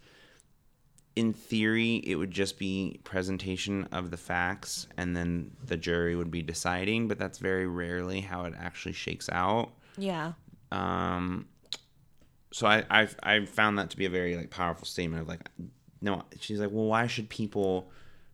In 1.14 1.32
theory, 1.32 1.96
it 2.04 2.16
would 2.16 2.30
just 2.30 2.58
be 2.58 3.00
presentation 3.04 3.86
of 3.92 4.10
the 4.10 4.16
facts 4.16 4.88
and 4.96 5.16
then 5.16 5.52
the 5.64 5.76
jury 5.76 6.16
would 6.16 6.30
be 6.30 6.42
deciding, 6.42 7.06
but 7.06 7.18
that's 7.18 7.38
very 7.38 7.66
rarely 7.66 8.20
how 8.20 8.44
it 8.46 8.54
actually 8.58 8.94
shakes 8.94 9.28
out. 9.30 9.70
yeah 9.96 10.32
Um, 10.72 11.46
so 12.54 12.68
I 12.68 12.84
I've 12.88 13.16
I 13.20 13.44
found 13.46 13.78
that 13.80 13.90
to 13.90 13.96
be 13.96 14.04
a 14.04 14.10
very 14.10 14.36
like 14.36 14.48
powerful 14.48 14.86
statement 14.86 15.22
of 15.22 15.28
like 15.28 15.40
no 16.00 16.22
she's 16.38 16.60
like 16.60 16.70
well 16.70 16.86
why 16.86 17.08
should 17.08 17.28
people 17.28 17.90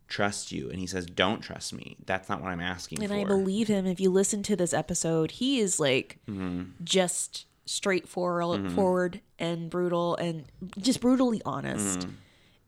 trust 0.09 0.53
you 0.53 0.69
and 0.69 0.79
he 0.79 0.87
says 0.87 1.07
don't 1.07 1.41
trust 1.41 1.73
me 1.73 1.97
that's 2.05 2.29
not 2.29 2.43
what 2.43 2.51
I'm 2.51 2.61
asking 2.61 3.03
and 3.03 3.11
for 3.11 3.19
I 3.19 3.25
believe 3.25 3.69
him. 3.69 3.87
If 3.87 3.99
you 3.99 4.11
listen 4.11 4.43
to 4.43 4.57
this 4.57 4.75
episode, 4.75 5.31
he 5.31 5.59
is 5.59 5.81
like 5.81 6.19
mm-hmm. 6.29 6.65
just 6.85 7.47
straightforward 7.65 8.61
mm-hmm. 8.61 8.75
forward 8.75 9.21
and 9.39 9.71
brutal 9.71 10.17
and 10.17 10.45
just 10.77 11.01
brutally 11.01 11.41
honest. 11.47 12.01
Mm-hmm. 12.01 12.11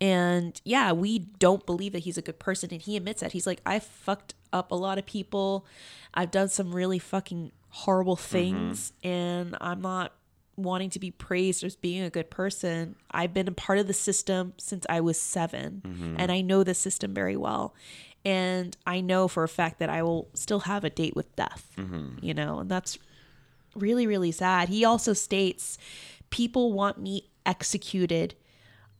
And 0.00 0.60
yeah, 0.64 0.92
we 0.92 1.18
don't 1.18 1.66
believe 1.66 1.92
that 1.92 2.00
he's 2.00 2.16
a 2.16 2.22
good 2.22 2.38
person. 2.38 2.70
And 2.72 2.80
he 2.80 2.96
admits 2.96 3.20
that. 3.20 3.32
He's 3.32 3.46
like, 3.46 3.60
I 3.66 3.78
fucked 3.78 4.34
up 4.52 4.72
a 4.72 4.74
lot 4.74 4.98
of 4.98 5.06
people. 5.06 5.66
I've 6.14 6.30
done 6.30 6.48
some 6.48 6.74
really 6.74 6.98
fucking 6.98 7.52
horrible 7.68 8.16
things. 8.16 8.92
And 9.04 9.56
I'm 9.60 9.80
not 9.80 10.12
wanting 10.56 10.90
to 10.90 10.98
be 10.98 11.10
praised 11.10 11.64
as 11.64 11.76
being 11.76 12.02
a 12.02 12.10
good 12.10 12.30
person. 12.30 12.96
I've 13.10 13.32
been 13.32 13.48
a 13.48 13.52
part 13.52 13.78
of 13.78 13.86
the 13.86 13.94
system 13.94 14.52
since 14.58 14.84
I 14.88 15.00
was 15.00 15.18
7 15.20 16.14
and 16.18 16.30
I 16.32 16.40
know 16.42 16.62
the 16.64 16.74
system 16.74 17.14
very 17.14 17.36
well. 17.36 17.74
And 18.24 18.76
I 18.86 19.00
know 19.00 19.26
for 19.28 19.42
a 19.42 19.48
fact 19.48 19.78
that 19.80 19.88
I 19.90 20.02
will 20.02 20.28
still 20.34 20.60
have 20.60 20.84
a 20.84 20.90
date 20.90 21.16
with 21.16 21.34
death, 21.36 21.72
you 22.22 22.34
know, 22.34 22.60
and 22.60 22.70
that's 22.70 22.98
really, 23.74 24.06
really 24.06 24.30
sad. 24.30 24.68
He 24.68 24.84
also 24.84 25.12
states 25.12 25.76
people 26.30 26.72
want 26.72 26.98
me 26.98 27.30
executed 27.44 28.34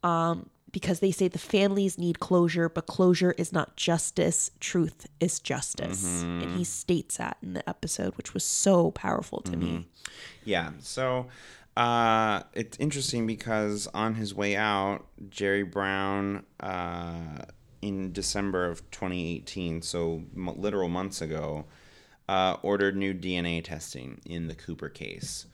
um, 0.03 0.49
because 0.73 1.01
they 1.01 1.11
say 1.11 1.29
the 1.29 1.39
families 1.39 1.99
need 1.99 2.19
closure, 2.19 2.69
but 2.69 2.87
closure 2.87 3.33
is 3.39 3.53
not 3.53 3.77
justice. 3.77 4.51
Truth 4.59 5.07
is 5.21 5.39
justice. 5.39 6.23
And 6.23 6.57
he 6.57 6.65
states 6.65 7.19
that 7.19 7.37
in 7.43 7.53
the 7.53 7.69
episode, 7.69 8.17
which 8.17 8.35
was 8.35 8.45
so 8.45 8.91
powerful 8.91 9.41
to 9.43 9.57
me. 9.57 9.87
yeah 10.45 10.71
so 10.81 11.27
uh 11.77 12.43
it's 12.53 12.77
interesting 12.79 13.27
because 13.27 13.87
on 13.95 14.15
his 14.17 14.35
way 14.35 14.57
out 14.57 15.07
Jerry 15.31 15.63
Brown 15.63 16.45
uh 16.61 17.45
in 17.81 18.13
December 18.13 18.67
of 18.67 18.89
2018 18.91 19.81
so 19.83 20.23
m- 20.37 20.51
literal 20.61 20.89
months 20.89 21.23
ago 21.23 21.65
uh 22.29 22.57
ordered 22.63 22.95
new 22.97 23.15
DNA 23.15 23.63
testing 23.65 24.21
in 24.27 24.49
the 24.49 24.55
Cooper 24.55 24.89
case 24.91 25.47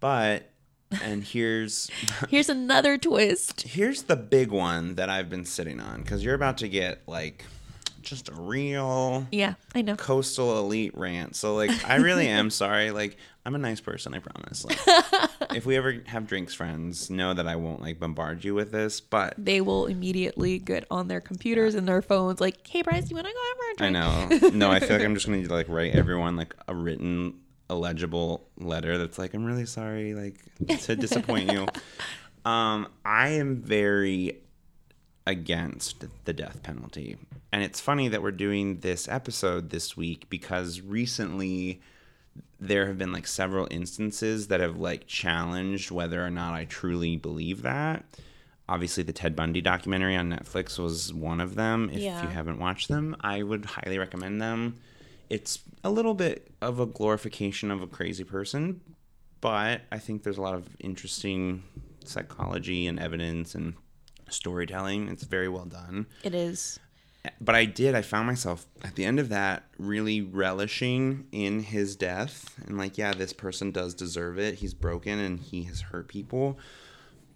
but 0.00 0.50
and 1.02 1.22
here's 1.24 1.90
Here's 2.28 2.48
another 2.48 2.96
twist. 2.98 3.62
here's 3.62 4.02
the 4.04 4.16
big 4.16 4.50
one 4.50 4.94
that 4.96 5.08
I've 5.10 5.28
been 5.30 5.44
sitting 5.44 5.80
on 5.80 6.02
because 6.02 6.24
you're 6.24 6.34
about 6.34 6.58
to 6.58 6.68
get 6.68 7.00
like 7.06 7.44
just 8.02 8.28
a 8.30 8.34
real 8.34 9.26
Yeah, 9.30 9.54
I 9.74 9.82
know. 9.82 9.96
coastal 9.96 10.58
elite 10.60 10.96
rant. 10.96 11.36
So 11.36 11.54
like, 11.54 11.70
I 11.86 11.96
really 11.96 12.26
am 12.28 12.48
sorry. 12.64 12.90
Like, 12.90 13.18
I'm 13.44 13.54
a 13.54 13.58
nice 13.58 13.80
person. 13.80 14.14
I 14.14 14.18
promise. 14.20 14.64
Like, 14.64 14.78
if 15.54 15.66
we 15.66 15.76
ever 15.76 15.96
have 16.06 16.26
drinks, 16.26 16.54
friends, 16.54 17.10
know 17.10 17.34
that 17.34 17.46
I 17.46 17.56
won't 17.56 17.82
like 17.82 17.98
bombard 17.98 18.44
you 18.44 18.54
with 18.54 18.72
this. 18.72 19.00
But 19.00 19.34
They 19.36 19.60
will 19.60 19.86
immediately 19.86 20.58
get 20.58 20.86
on 20.90 21.08
their 21.08 21.20
computers 21.20 21.74
and 21.74 21.86
their 21.86 22.00
phones, 22.00 22.40
like, 22.40 22.66
"Hey, 22.66 22.80
Bryce, 22.82 23.10
you 23.10 23.16
want 23.16 23.26
to 23.26 23.32
go 23.32 23.38
out 23.38 23.56
for 23.56 23.72
a 23.72 23.76
drink?" 23.90 23.96
I 23.96 24.48
know. 24.50 24.50
No, 24.56 24.70
I 24.70 24.80
feel 24.80 24.96
like 24.96 25.04
I'm 25.04 25.14
just 25.14 25.26
gonna 25.26 25.42
like 25.48 25.68
write 25.68 25.94
everyone 25.94 26.36
like 26.36 26.54
a 26.66 26.74
written, 26.74 27.34
illegible 27.70 28.48
letter 28.58 28.98
that's 28.98 29.18
like, 29.18 29.34
I'm 29.34 29.44
really 29.44 29.66
sorry, 29.66 30.14
like 30.14 30.36
to 30.80 30.96
disappoint 30.96 31.52
you. 31.52 31.66
Um, 32.44 32.88
I 33.04 33.30
am 33.30 33.56
very 33.56 34.38
against 35.26 36.04
the 36.24 36.32
death 36.32 36.62
penalty. 36.62 37.18
And 37.52 37.62
it's 37.62 37.80
funny 37.80 38.08
that 38.08 38.22
we're 38.22 38.30
doing 38.30 38.80
this 38.80 39.06
episode 39.08 39.68
this 39.68 39.96
week 39.96 40.30
because 40.30 40.80
recently 40.80 41.82
there 42.58 42.86
have 42.86 42.96
been 42.96 43.12
like 43.12 43.26
several 43.26 43.68
instances 43.70 44.48
that 44.48 44.60
have 44.60 44.78
like 44.78 45.06
challenged 45.06 45.90
whether 45.90 46.24
or 46.24 46.30
not 46.30 46.54
I 46.54 46.64
truly 46.64 47.16
believe 47.16 47.62
that. 47.62 48.04
Obviously, 48.66 49.02
the 49.02 49.12
Ted 49.12 49.34
Bundy 49.36 49.60
documentary 49.60 50.16
on 50.16 50.30
Netflix 50.30 50.78
was 50.78 51.12
one 51.12 51.40
of 51.40 51.54
them. 51.54 51.90
If 51.92 52.00
Yeah. 52.00 52.22
you 52.22 52.28
haven't 52.28 52.58
watched 52.58 52.88
them, 52.88 53.14
I 53.20 53.42
would 53.42 53.64
highly 53.66 53.98
recommend 53.98 54.40
them. 54.40 54.78
It's 55.30 55.60
a 55.84 55.90
little 55.90 56.14
bit 56.14 56.50
of 56.60 56.80
a 56.80 56.86
glorification 56.86 57.70
of 57.70 57.82
a 57.82 57.86
crazy 57.86 58.24
person, 58.24 58.80
but 59.40 59.82
I 59.92 59.98
think 59.98 60.22
there's 60.22 60.38
a 60.38 60.42
lot 60.42 60.54
of 60.54 60.68
interesting 60.80 61.62
psychology 62.04 62.86
and 62.86 62.98
evidence 62.98 63.54
and 63.54 63.74
storytelling. 64.30 65.08
It's 65.08 65.24
very 65.24 65.48
well 65.48 65.64
done 65.66 66.06
It 66.22 66.34
is. 66.34 66.78
but 67.40 67.54
I 67.54 67.64
did. 67.66 67.94
I 67.94 68.02
found 68.02 68.26
myself 68.26 68.66
at 68.82 68.94
the 68.94 69.04
end 69.04 69.18
of 69.20 69.28
that 69.28 69.64
really 69.78 70.20
relishing 70.22 71.26
in 71.32 71.60
his 71.60 71.96
death 71.96 72.54
and 72.66 72.78
like, 72.78 72.96
yeah, 72.96 73.12
this 73.12 73.32
person 73.32 73.70
does 73.70 73.94
deserve 73.94 74.38
it. 74.38 74.56
He's 74.56 74.74
broken 74.74 75.18
and 75.18 75.38
he 75.40 75.64
has 75.64 75.80
hurt 75.80 76.08
people. 76.08 76.58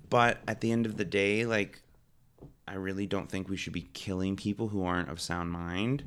But 0.09 0.40
at 0.47 0.60
the 0.60 0.73
end 0.73 0.86
of 0.86 0.97
the 0.97 1.05
day, 1.05 1.44
like, 1.47 1.82
I 2.66 2.74
really 2.74 3.06
don't 3.06 3.31
think 3.31 3.48
we 3.48 3.56
should 3.56 3.73
be 3.73 3.89
killing 3.93 4.36
people 4.36 4.69
who 4.69 4.85
aren't 4.85 5.09
of 5.10 5.20
sound 5.20 5.51
mind. 5.51 6.05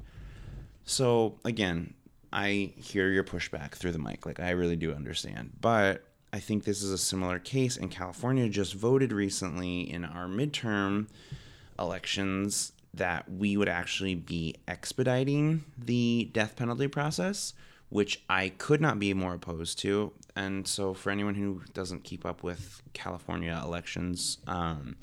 So 0.86 1.40
again, 1.44 1.94
I 2.32 2.74
hear 2.78 3.10
your 3.10 3.24
pushback 3.24 3.72
through 3.72 3.91
the 3.91 3.99
mic. 3.99 4.26
Like, 4.26 4.40
I 4.40 4.52
really 4.52 4.76
do 4.76 4.94
understand. 4.94 5.52
But 5.60 6.03
I 6.32 6.40
think 6.40 6.64
this 6.64 6.84
is 6.84 6.91
a 6.91 6.98
similar 6.98 7.40
case, 7.40 7.78
and 7.78 7.90
California 7.90 8.49
just 8.49 8.74
voted 8.74 9.12
recently 9.12 9.90
in 9.90 10.03
our 10.03 10.28
midterm 10.28 11.07
elections 11.80 12.74
that 12.94 13.30
we 13.30 13.57
would 13.57 13.70
actually 13.70 14.16
be 14.16 14.56
expediting 14.68 15.64
the 15.78 16.30
death 16.34 16.56
penalty 16.56 16.88
process, 16.88 17.53
which 17.90 18.22
I 18.30 18.49
could 18.49 18.82
not 18.82 18.99
be 18.99 19.14
more 19.14 19.34
opposed 19.34 19.80
to. 19.80 20.12
And 20.36 20.68
so, 20.68 20.94
for 20.94 21.10
anyone 21.10 21.36
who 21.36 21.62
doesn't 21.74 22.03
keep 22.03 22.26
up 22.26 22.44
with 22.44 22.82
California 22.94 23.60
elections, 23.64 24.40
um, 24.48 24.98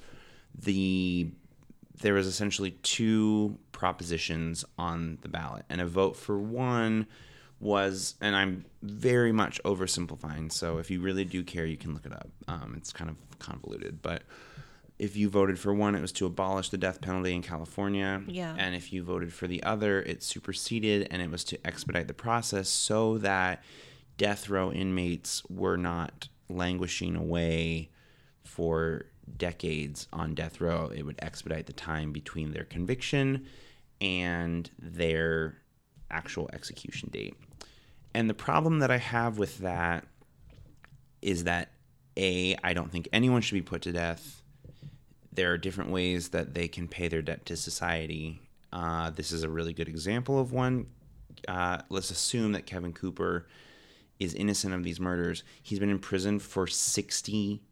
the 0.55 1.31
there 2.01 2.15
was 2.15 2.27
essentially 2.27 2.73
two 2.83 3.59
propositions 3.73 4.65
on 4.79 5.19
the 5.23 5.29
ballot, 5.29 5.65
and 5.69 5.81
a 5.81 5.87
vote 5.87 6.17
for 6.17 6.39
one 6.39 7.07
was, 7.61 8.15
and 8.21 8.35
I'm 8.35 8.65
very 8.83 9.33
much 9.33 9.63
oversimplifying. 9.65 10.53
So 10.53 10.79
if 10.79 10.91
you 10.91 11.01
really 11.01 11.25
do 11.25 11.45
care, 11.45 11.65
you 11.65 11.77
can 11.77 11.95
look 11.95 12.07
it 12.07 12.13
up. 12.13 12.29
Um, 12.49 12.75
it's 12.77 12.93
kind 12.93 13.09
of 13.09 13.17
convoluted, 13.39 14.03
but 14.03 14.25
if 14.99 15.17
you 15.17 15.29
voted 15.29 15.59
for 15.59 15.73
one, 15.75 15.95
it 15.95 16.01
was 16.01 16.13
to 16.13 16.27
abolish 16.27 16.69
the 16.69 16.79
death 16.79 17.01
penalty 17.01 17.35
in 17.35 17.43
California. 17.43 18.23
Yeah. 18.27 18.55
And 18.57 18.75
if 18.75 18.93
you 18.93 19.03
voted 19.03 19.33
for 19.33 19.47
the 19.47 19.63
other, 19.63 20.01
it 20.03 20.23
superseded 20.23 21.09
and 21.11 21.21
it 21.21 21.31
was 21.31 21.45
to 21.45 21.67
expedite 21.67 22.09
the 22.09 22.15
process 22.15 22.69
so 22.69 23.19
that 23.19 23.63
death 24.17 24.49
row 24.49 24.71
inmates 24.73 25.43
were 25.49 25.77
not 25.77 26.29
languishing 26.49 27.17
away 27.17 27.91
for 28.45 29.07
decades 29.37 30.09
on 30.13 30.35
death 30.35 30.61
row. 30.61 30.91
It 30.95 31.05
would 31.05 31.19
expedite 31.23 31.67
the 31.67 31.73
time 31.73 32.13
between 32.13 32.53
their 32.53 32.65
conviction 32.65 33.47
and 34.01 34.71
their 34.79 35.59
actual 36.11 36.51
execution 36.53 37.11
date. 37.13 37.35
And 38.15 38.29
the 38.29 38.35
problem 38.35 38.81
that 38.81 38.91
I 38.91 38.99
have 38.99 39.39
with 39.39 39.59
that 39.59 40.07
is 41.23 41.45
that 41.45 41.71
A, 42.17 42.57
I 42.63 42.75
don't 42.75 42.91
think 42.91 43.09
anyone 43.13 43.41
should 43.41 43.55
be 43.55 43.63
put 43.63 43.83
to 43.83 43.93
death. 43.93 44.43
There 45.33 45.53
are 45.53 45.59
different 45.59 45.91
ways 45.91 46.31
that 46.31 46.53
they 46.53 46.69
can 46.69 46.89
pay 46.89 47.09
their 47.09 47.23
debt 47.23 47.47
to 47.47 47.57
society. 47.57 48.41
Uh, 48.73 49.11
this 49.11 49.33
is 49.33 49.45
a 49.45 49.49
really 49.49 49.73
good 49.73 49.89
example 49.89 50.39
of 50.39 50.53
one. 50.53 50.87
Uh, 51.49 51.79
let's 51.89 52.11
assume 52.11 52.53
that 52.53 52.67
Kevin 52.67 52.93
Cooper 52.93 53.47
is 54.19 54.35
innocent 54.35 54.75
of 54.75 54.85
these 54.85 55.01
murders. 55.01 55.43
He's 55.63 55.79
been 55.79 55.91
in 55.91 55.99
prison 55.99 56.39
for 56.39 56.67
60. 56.67 57.63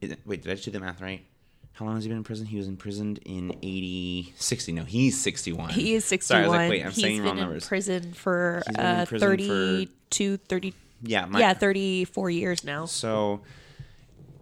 It- 0.00 0.18
Wait, 0.24 0.42
did 0.42 0.50
I 0.50 0.54
just 0.54 0.64
do 0.64 0.70
the 0.70 0.80
math 0.80 1.00
right? 1.00 1.24
How 1.72 1.84
long 1.84 1.94
has 1.96 2.04
he 2.04 2.08
been 2.08 2.16
in 2.18 2.24
prison? 2.24 2.46
He 2.46 2.56
was 2.56 2.68
imprisoned 2.68 3.18
in 3.26 3.52
80, 3.62 4.32
60. 4.36 4.72
No, 4.72 4.84
he's 4.84 5.20
61. 5.20 5.70
He 5.70 5.94
is 5.94 6.06
61. 6.06 6.26
Sorry, 6.26 6.44
I 6.44 6.48
was 6.48 6.56
like, 6.56 6.70
wait, 6.70 6.84
I'm 6.86 6.90
He's 6.92 7.02
saying 7.02 7.16
been 7.18 7.24
wrong 7.26 7.36
in 7.38 7.44
numbers. 7.44 7.68
prison 7.68 8.12
for 8.14 8.62
He's 8.66 8.76
been 8.76 8.86
in 8.86 9.00
uh, 9.00 9.04
prison 9.06 9.28
32, 9.28 10.36
30, 10.38 10.74
Yeah, 11.02 11.26
my, 11.26 11.38
yeah, 11.40 11.52
34 11.52 12.30
years 12.30 12.64
now. 12.64 12.86
So, 12.86 13.42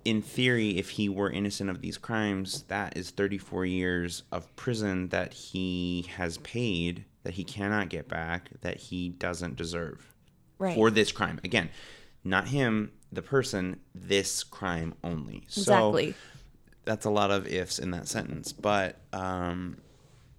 in 0.05 0.23
theory, 0.23 0.77
if 0.79 0.91
he 0.91 1.09
were 1.09 1.29
innocent 1.29 1.71
of 1.71 1.81
these 1.81 1.99
crimes, 1.99 2.63
that 2.69 2.97
is 2.97 3.11
34 3.11 3.67
years 3.67 4.23
of 4.31 4.55
prison 4.55 5.09
that 5.09 5.33
he 5.33 6.07
has 6.17 6.39
paid 6.39 7.05
that 7.25 7.35
he 7.35 7.43
cannot 7.43 7.89
get 7.89 8.07
back, 8.07 8.51
that 8.61 8.77
he 8.77 9.09
doesn't 9.09 9.57
deserve 9.57 10.15
Right. 10.59 10.75
for 10.77 10.89
this 10.91 11.11
crime. 11.11 11.41
Again, 11.43 11.69
not 12.25 12.49
him, 12.49 12.93
the 13.13 13.23
person, 13.23 13.81
this 13.95 14.43
crime 14.43 14.95
only. 15.05 15.45
So, 15.49 15.61
Exactly. 15.91 16.15
that's 16.85 17.05
a 17.05 17.11
lot 17.11 17.31
of 17.31 17.47
ifs 17.47 17.79
in 17.79 17.91
that 17.93 18.09
sentence. 18.09 18.53
But 18.53 18.97
um, 19.13 19.77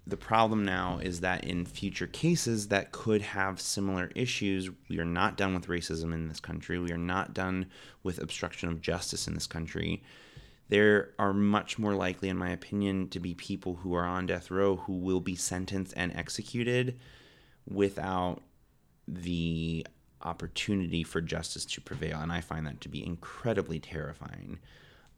the 0.07 0.17
problem 0.17 0.65
now 0.65 0.99
is 1.01 1.21
that 1.21 1.43
in 1.45 1.65
future 1.65 2.07
cases 2.07 2.67
that 2.67 2.91
could 2.91 3.21
have 3.21 3.61
similar 3.61 4.11
issues, 4.15 4.69
we 4.89 4.99
are 4.99 5.05
not 5.05 5.37
done 5.37 5.53
with 5.53 5.67
racism 5.67 6.13
in 6.13 6.27
this 6.27 6.39
country. 6.39 6.77
We 6.79 6.91
are 6.91 6.97
not 6.97 7.33
done 7.33 7.67
with 8.03 8.19
obstruction 8.19 8.69
of 8.69 8.81
justice 8.81 9.27
in 9.27 9.33
this 9.33 9.47
country. 9.47 10.03
There 10.67 11.11
are 11.19 11.33
much 11.33 11.77
more 11.77 11.93
likely, 11.93 12.29
in 12.29 12.37
my 12.37 12.49
opinion, 12.49 13.09
to 13.09 13.19
be 13.19 13.35
people 13.35 13.75
who 13.75 13.93
are 13.93 14.05
on 14.05 14.25
death 14.25 14.49
row 14.49 14.77
who 14.77 14.93
will 14.93 15.19
be 15.19 15.35
sentenced 15.35 15.93
and 15.95 16.15
executed 16.15 16.99
without 17.67 18.41
the 19.07 19.85
opportunity 20.25 21.03
for 21.03 21.21
justice 21.21 21.65
to 21.65 21.81
prevail. 21.81 22.19
And 22.19 22.31
I 22.31 22.41
find 22.41 22.65
that 22.67 22.81
to 22.81 22.89
be 22.89 23.05
incredibly 23.05 23.79
terrifying. 23.79 24.59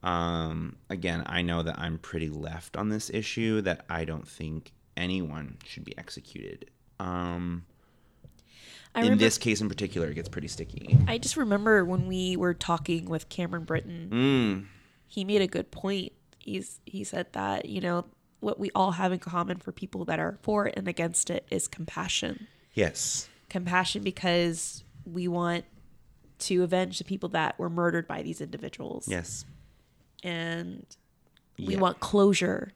Um, 0.04 0.76
again, 0.90 1.24
I 1.26 1.42
know 1.42 1.64
that 1.64 1.80
I'm 1.80 1.98
pretty 1.98 2.30
left 2.30 2.78
on 2.78 2.90
this 2.90 3.10
issue, 3.10 3.62
that 3.62 3.86
I 3.90 4.06
don't 4.06 4.28
think 4.28 4.72
anyone 4.96 5.58
should 5.66 5.84
be 5.86 5.98
executed. 5.98 6.70
Um, 7.00 7.66
I 8.94 9.00
in 9.00 9.06
remember, 9.06 9.24
this 9.24 9.38
case 9.38 9.62
in 9.62 9.70
particular, 9.70 10.08
it 10.08 10.16
gets 10.16 10.30
pretty 10.30 10.48
sticky. 10.48 10.98
I 11.08 11.18
just 11.18 11.38
remember 11.38 11.84
when 11.86 12.08
we 12.08 12.36
were 12.36 12.54
talking 12.54 13.06
with 13.06 13.30
Cameron 13.30 13.64
Britton, 13.64 14.10
Mm, 14.12 14.66
he 15.08 15.24
made 15.24 15.42
a 15.42 15.48
good 15.48 15.72
point. 15.72 16.14
He's 16.40 16.80
he 16.86 17.04
said 17.04 17.28
that 17.34 17.66
you 17.66 17.82
know 17.82 18.06
what 18.40 18.60
we 18.60 18.70
all 18.74 18.92
have 18.92 19.12
in 19.12 19.20
common 19.20 19.58
for 19.58 19.72
people 19.72 20.06
that 20.06 20.20
are 20.20 20.38
for 20.42 20.72
and 20.76 20.88
against 20.88 21.30
it 21.30 21.46
is 21.52 21.68
compassion. 21.68 22.48
yes. 22.74 23.28
Compassion 23.50 24.04
because 24.04 24.84
we 25.12 25.28
want 25.28 25.66
to 26.40 26.64
avenge 26.64 26.98
the 27.00 27.04
people 27.04 27.30
that 27.30 27.58
were 27.58 27.70
murdered 27.70 28.08
by 28.08 28.22
these 28.22 28.42
individuals. 28.42 29.08
Yes. 29.08 29.46
and 30.24 30.86
we 31.60 31.74
Yeah. 31.76 31.80
want 31.80 32.00
closure, 32.00 32.74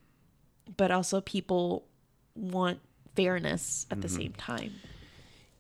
but 0.78 0.92
also 0.92 1.22
people 1.22 1.88
want 2.36 2.80
fairness 3.16 3.86
at 3.92 4.02
the 4.02 4.08
Mm-hmm. 4.08 4.18
same 4.18 4.34
time. 4.34 4.74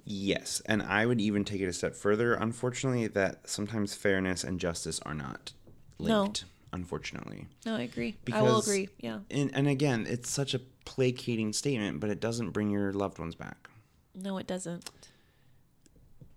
Yes. 0.06 0.62
And 0.68 0.82
I 0.84 1.06
would 1.06 1.20
even 1.22 1.44
take 1.46 1.60
it 1.62 1.68
a 1.68 1.74
step 1.74 1.96
further, 1.96 2.34
unfortunately, 2.36 3.08
that 3.08 3.50
sometimes 3.50 3.94
fairness 3.96 4.44
and 4.44 4.60
justice 4.60 5.00
are 5.02 5.14
not 5.16 5.54
linked. 6.00 6.44
No. 6.44 6.48
unfortunately. 6.74 7.48
No, 7.66 7.76
I 7.76 7.82
agree. 7.82 8.16
Because 8.24 8.40
I 8.40 8.44
will 8.44 8.60
agree. 8.60 8.90
Yeah. 9.00 9.20
And, 9.30 9.50
and 9.54 9.68
again, 9.68 10.06
it's 10.08 10.30
such 10.30 10.54
a 10.54 10.60
placating 10.86 11.52
statement, 11.54 12.00
but 12.00 12.10
it 12.10 12.20
doesn't 12.20 12.52
bring 12.52 12.70
your 12.70 12.94
loved 12.94 13.20
ones 13.20 13.36
back. 13.36 13.70
No, 14.16 14.38
it 14.38 14.48
doesn't. 14.48 14.90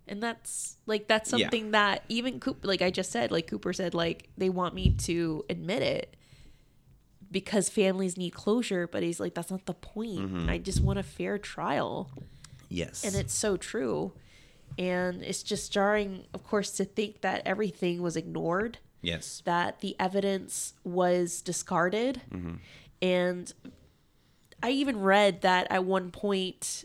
And 0.07 0.23
that's 0.23 0.77
like 0.87 1.09
that's 1.09 1.33
Yeah. 1.33 1.39
something 1.45 1.71
that 1.73 2.05
even 2.09 2.41
Cooper, 2.41 2.67
like 2.67 2.83
I 2.83 2.91
just 2.91 3.11
said, 3.11 3.31
like 3.31 3.47
Cooper 3.47 3.73
said, 3.73 3.95
like 3.95 4.29
they 4.37 4.51
want 4.51 4.75
me 4.75 4.91
to 5.05 5.45
admit 5.49 5.83
it 5.83 6.17
because 7.31 7.69
families 7.69 8.17
need 8.17 8.31
closure. 8.31 8.87
But 8.87 9.03
he's 9.03 9.19
like, 9.19 9.35
that's 9.35 9.51
not 9.51 9.65
the 9.67 9.75
point. 9.75 10.19
Mm-hmm. 10.21 10.51
I 10.51 10.59
just 10.59 10.81
want 10.83 10.99
a 10.99 11.03
fair 11.03 11.39
trial. 11.39 12.11
Yes. 12.71 13.05
and 13.05 13.15
it's 13.15 13.33
so 13.35 13.57
true 13.57 14.13
and 14.77 15.23
it's 15.23 15.45
just 15.45 15.73
jarring 15.73 16.25
of 16.35 16.43
course 16.43 16.73
to 16.73 16.85
think 16.85 17.21
that 17.21 17.43
everything 17.47 18.03
was 18.03 18.17
ignored 18.17 18.79
yes. 19.01 19.43
that 19.45 19.79
the 19.79 19.95
evidence 20.01 20.73
was 20.83 21.41
discarded 21.41 22.23
and 23.01 23.53
i 24.61 24.71
even 24.71 24.99
read 24.99 25.43
that 25.43 25.69
at 25.71 25.85
one 25.85 26.11
point 26.11 26.85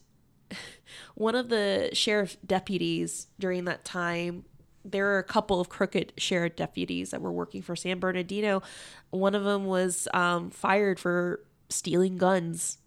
one 1.16 1.36
of 1.36 1.50
the 1.50 1.90
sheriff 1.94 2.38
deputies 2.46 3.28
during 3.40 3.66
that 3.66 3.84
time 3.86 4.46
there 4.86 5.08
are 5.14 5.20
a 5.20 5.24
couple 5.24 5.60
of 5.60 5.68
crooked 5.70 6.14
sheriff 6.18 6.56
deputies 6.56 7.12
that 7.12 7.22
were 7.22 7.32
working 7.32 7.62
for 7.62 7.76
san 7.76 8.00
bernardino 8.00 8.62
one 9.10 9.36
of 9.36 9.44
them 9.44 9.66
was 9.66 10.08
um, 10.14 10.50
fired 10.50 11.00
for 11.00 11.42
stealing 11.70 12.18
guns 12.18 12.78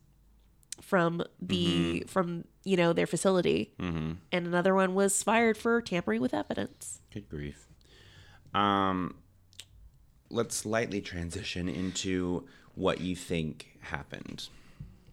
from 0.81 1.23
the 1.41 2.03
from 2.09 2.45
you 2.65 2.77
know 2.77 2.93
their 2.93 3.07
facility 3.07 3.73
Mm-hmm. 3.79 4.13
and 4.33 4.47
another 4.47 4.75
one 4.75 4.95
was 4.95 5.23
fired 5.23 5.57
for 5.57 5.81
tampering 5.83 6.21
with 6.21 6.35
evidence 6.35 7.01
Good 7.13 7.29
grief. 7.29 7.69
Um, 8.55 9.17
let's 10.31 10.65
lightly 10.67 11.01
transition 11.01 11.69
into 11.69 12.47
what 12.75 13.01
you 13.01 13.15
think 13.15 13.79
happened. 13.81 14.49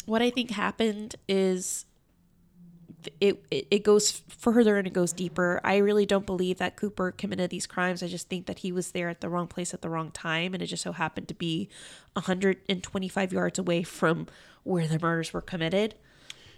What 0.05 0.21
I 0.21 0.29
think 0.29 0.51
happened 0.51 1.15
is 1.27 1.85
it, 3.19 3.43
it 3.51 3.83
goes 3.83 4.21
further 4.27 4.77
and 4.77 4.87
it 4.87 4.93
goes 4.93 5.13
deeper. 5.13 5.61
I 5.63 5.77
really 5.77 6.05
don't 6.05 6.25
believe 6.25 6.57
that 6.57 6.75
Cooper 6.75 7.11
committed 7.11 7.49
these 7.49 7.67
crimes. 7.67 8.03
I 8.03 8.07
just 8.07 8.29
think 8.29 8.45
that 8.47 8.59
he 8.59 8.71
was 8.71 8.91
there 8.91 9.09
at 9.09 9.21
the 9.21 9.29
wrong 9.29 9.47
place 9.47 9.73
at 9.73 9.81
the 9.81 9.89
wrong 9.89 10.11
time, 10.11 10.53
and 10.53 10.61
it 10.61 10.67
just 10.67 10.83
so 10.83 10.91
happened 10.91 11.27
to 11.29 11.33
be 11.33 11.69
125 12.13 13.33
yards 13.33 13.59
away 13.59 13.83
from 13.83 14.27
where 14.63 14.87
the 14.87 14.99
murders 14.99 15.33
were 15.33 15.41
committed. 15.41 15.95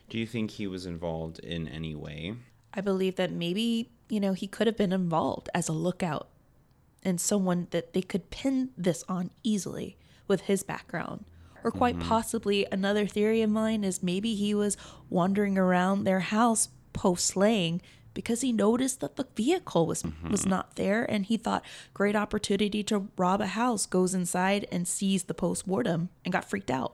Do 0.09 0.17
you 0.17 0.25
think 0.25 0.51
he 0.51 0.67
was 0.67 0.85
involved 0.85 1.39
in 1.39 1.67
any 1.67 1.95
way? 1.95 2.35
I 2.73 2.81
believe 2.81 3.15
that 3.15 3.31
maybe 3.31 3.91
you 4.09 4.19
know 4.19 4.33
he 4.33 4.47
could 4.47 4.67
have 4.67 4.77
been 4.77 4.93
involved 4.93 5.49
as 5.53 5.67
a 5.67 5.73
lookout 5.73 6.27
and 7.03 7.19
someone 7.19 7.67
that 7.71 7.93
they 7.93 8.01
could 8.01 8.29
pin 8.29 8.69
this 8.77 9.03
on 9.07 9.31
easily 9.43 9.97
with 10.27 10.41
his 10.41 10.63
background. 10.63 11.25
Or 11.63 11.71
quite 11.71 11.97
mm-hmm. 11.97 12.07
possibly 12.07 12.65
another 12.71 13.07
theory 13.07 13.41
of 13.41 13.49
mine 13.49 13.83
is 13.83 14.03
maybe 14.03 14.35
he 14.35 14.53
was 14.53 14.77
wandering 15.09 15.57
around 15.57 16.03
their 16.03 16.21
house 16.21 16.69
post 16.93 17.25
slaying 17.25 17.81
because 18.13 18.41
he 18.41 18.51
noticed 18.51 18.99
that 18.99 19.15
the 19.15 19.27
vehicle 19.35 19.85
was 19.87 20.03
mm-hmm. 20.03 20.29
was 20.29 20.45
not 20.45 20.75
there 20.75 21.09
and 21.09 21.27
he 21.27 21.37
thought 21.37 21.63
great 21.93 22.15
opportunity 22.15 22.83
to 22.83 23.07
rob 23.17 23.39
a 23.39 23.47
house 23.47 23.85
goes 23.85 24.13
inside 24.13 24.67
and 24.69 24.85
sees 24.85 25.23
the 25.23 25.33
post 25.33 25.65
mortem 25.65 26.09
and 26.25 26.33
got 26.33 26.43
freaked 26.43 26.69
out 26.69 26.93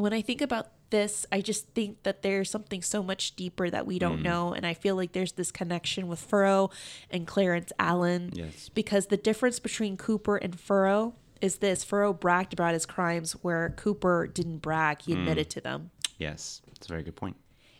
when 0.00 0.12
I 0.12 0.22
think 0.22 0.40
about 0.40 0.68
this, 0.90 1.26
I 1.30 1.40
just 1.40 1.68
think 1.68 2.02
that 2.02 2.22
there's 2.22 2.50
something 2.50 2.82
so 2.82 3.02
much 3.02 3.36
deeper 3.36 3.70
that 3.70 3.86
we 3.86 3.98
don't 3.98 4.20
mm. 4.20 4.24
know. 4.24 4.52
And 4.52 4.66
I 4.66 4.74
feel 4.74 4.96
like 4.96 5.12
there's 5.12 5.32
this 5.32 5.50
connection 5.50 6.08
with 6.08 6.20
Furrow 6.20 6.70
and 7.10 7.26
Clarence 7.26 7.72
Allen. 7.78 8.30
Yes. 8.34 8.68
Because 8.70 9.06
the 9.06 9.16
difference 9.16 9.58
between 9.58 9.96
Cooper 9.96 10.36
and 10.36 10.58
Furrow 10.58 11.14
is 11.40 11.56
this 11.56 11.84
Furrow 11.84 12.12
bragged 12.12 12.52
about 12.52 12.74
his 12.74 12.86
crimes, 12.86 13.32
where 13.32 13.70
Cooper 13.70 14.26
didn't 14.26 14.58
brag, 14.58 15.02
he 15.02 15.14
mm. 15.14 15.18
admitted 15.18 15.50
to 15.50 15.60
them. 15.60 15.90
Yes, 16.18 16.60
that's 16.66 16.86
a 16.86 16.88
very 16.88 17.02
good 17.02 17.16
point. 17.16 17.36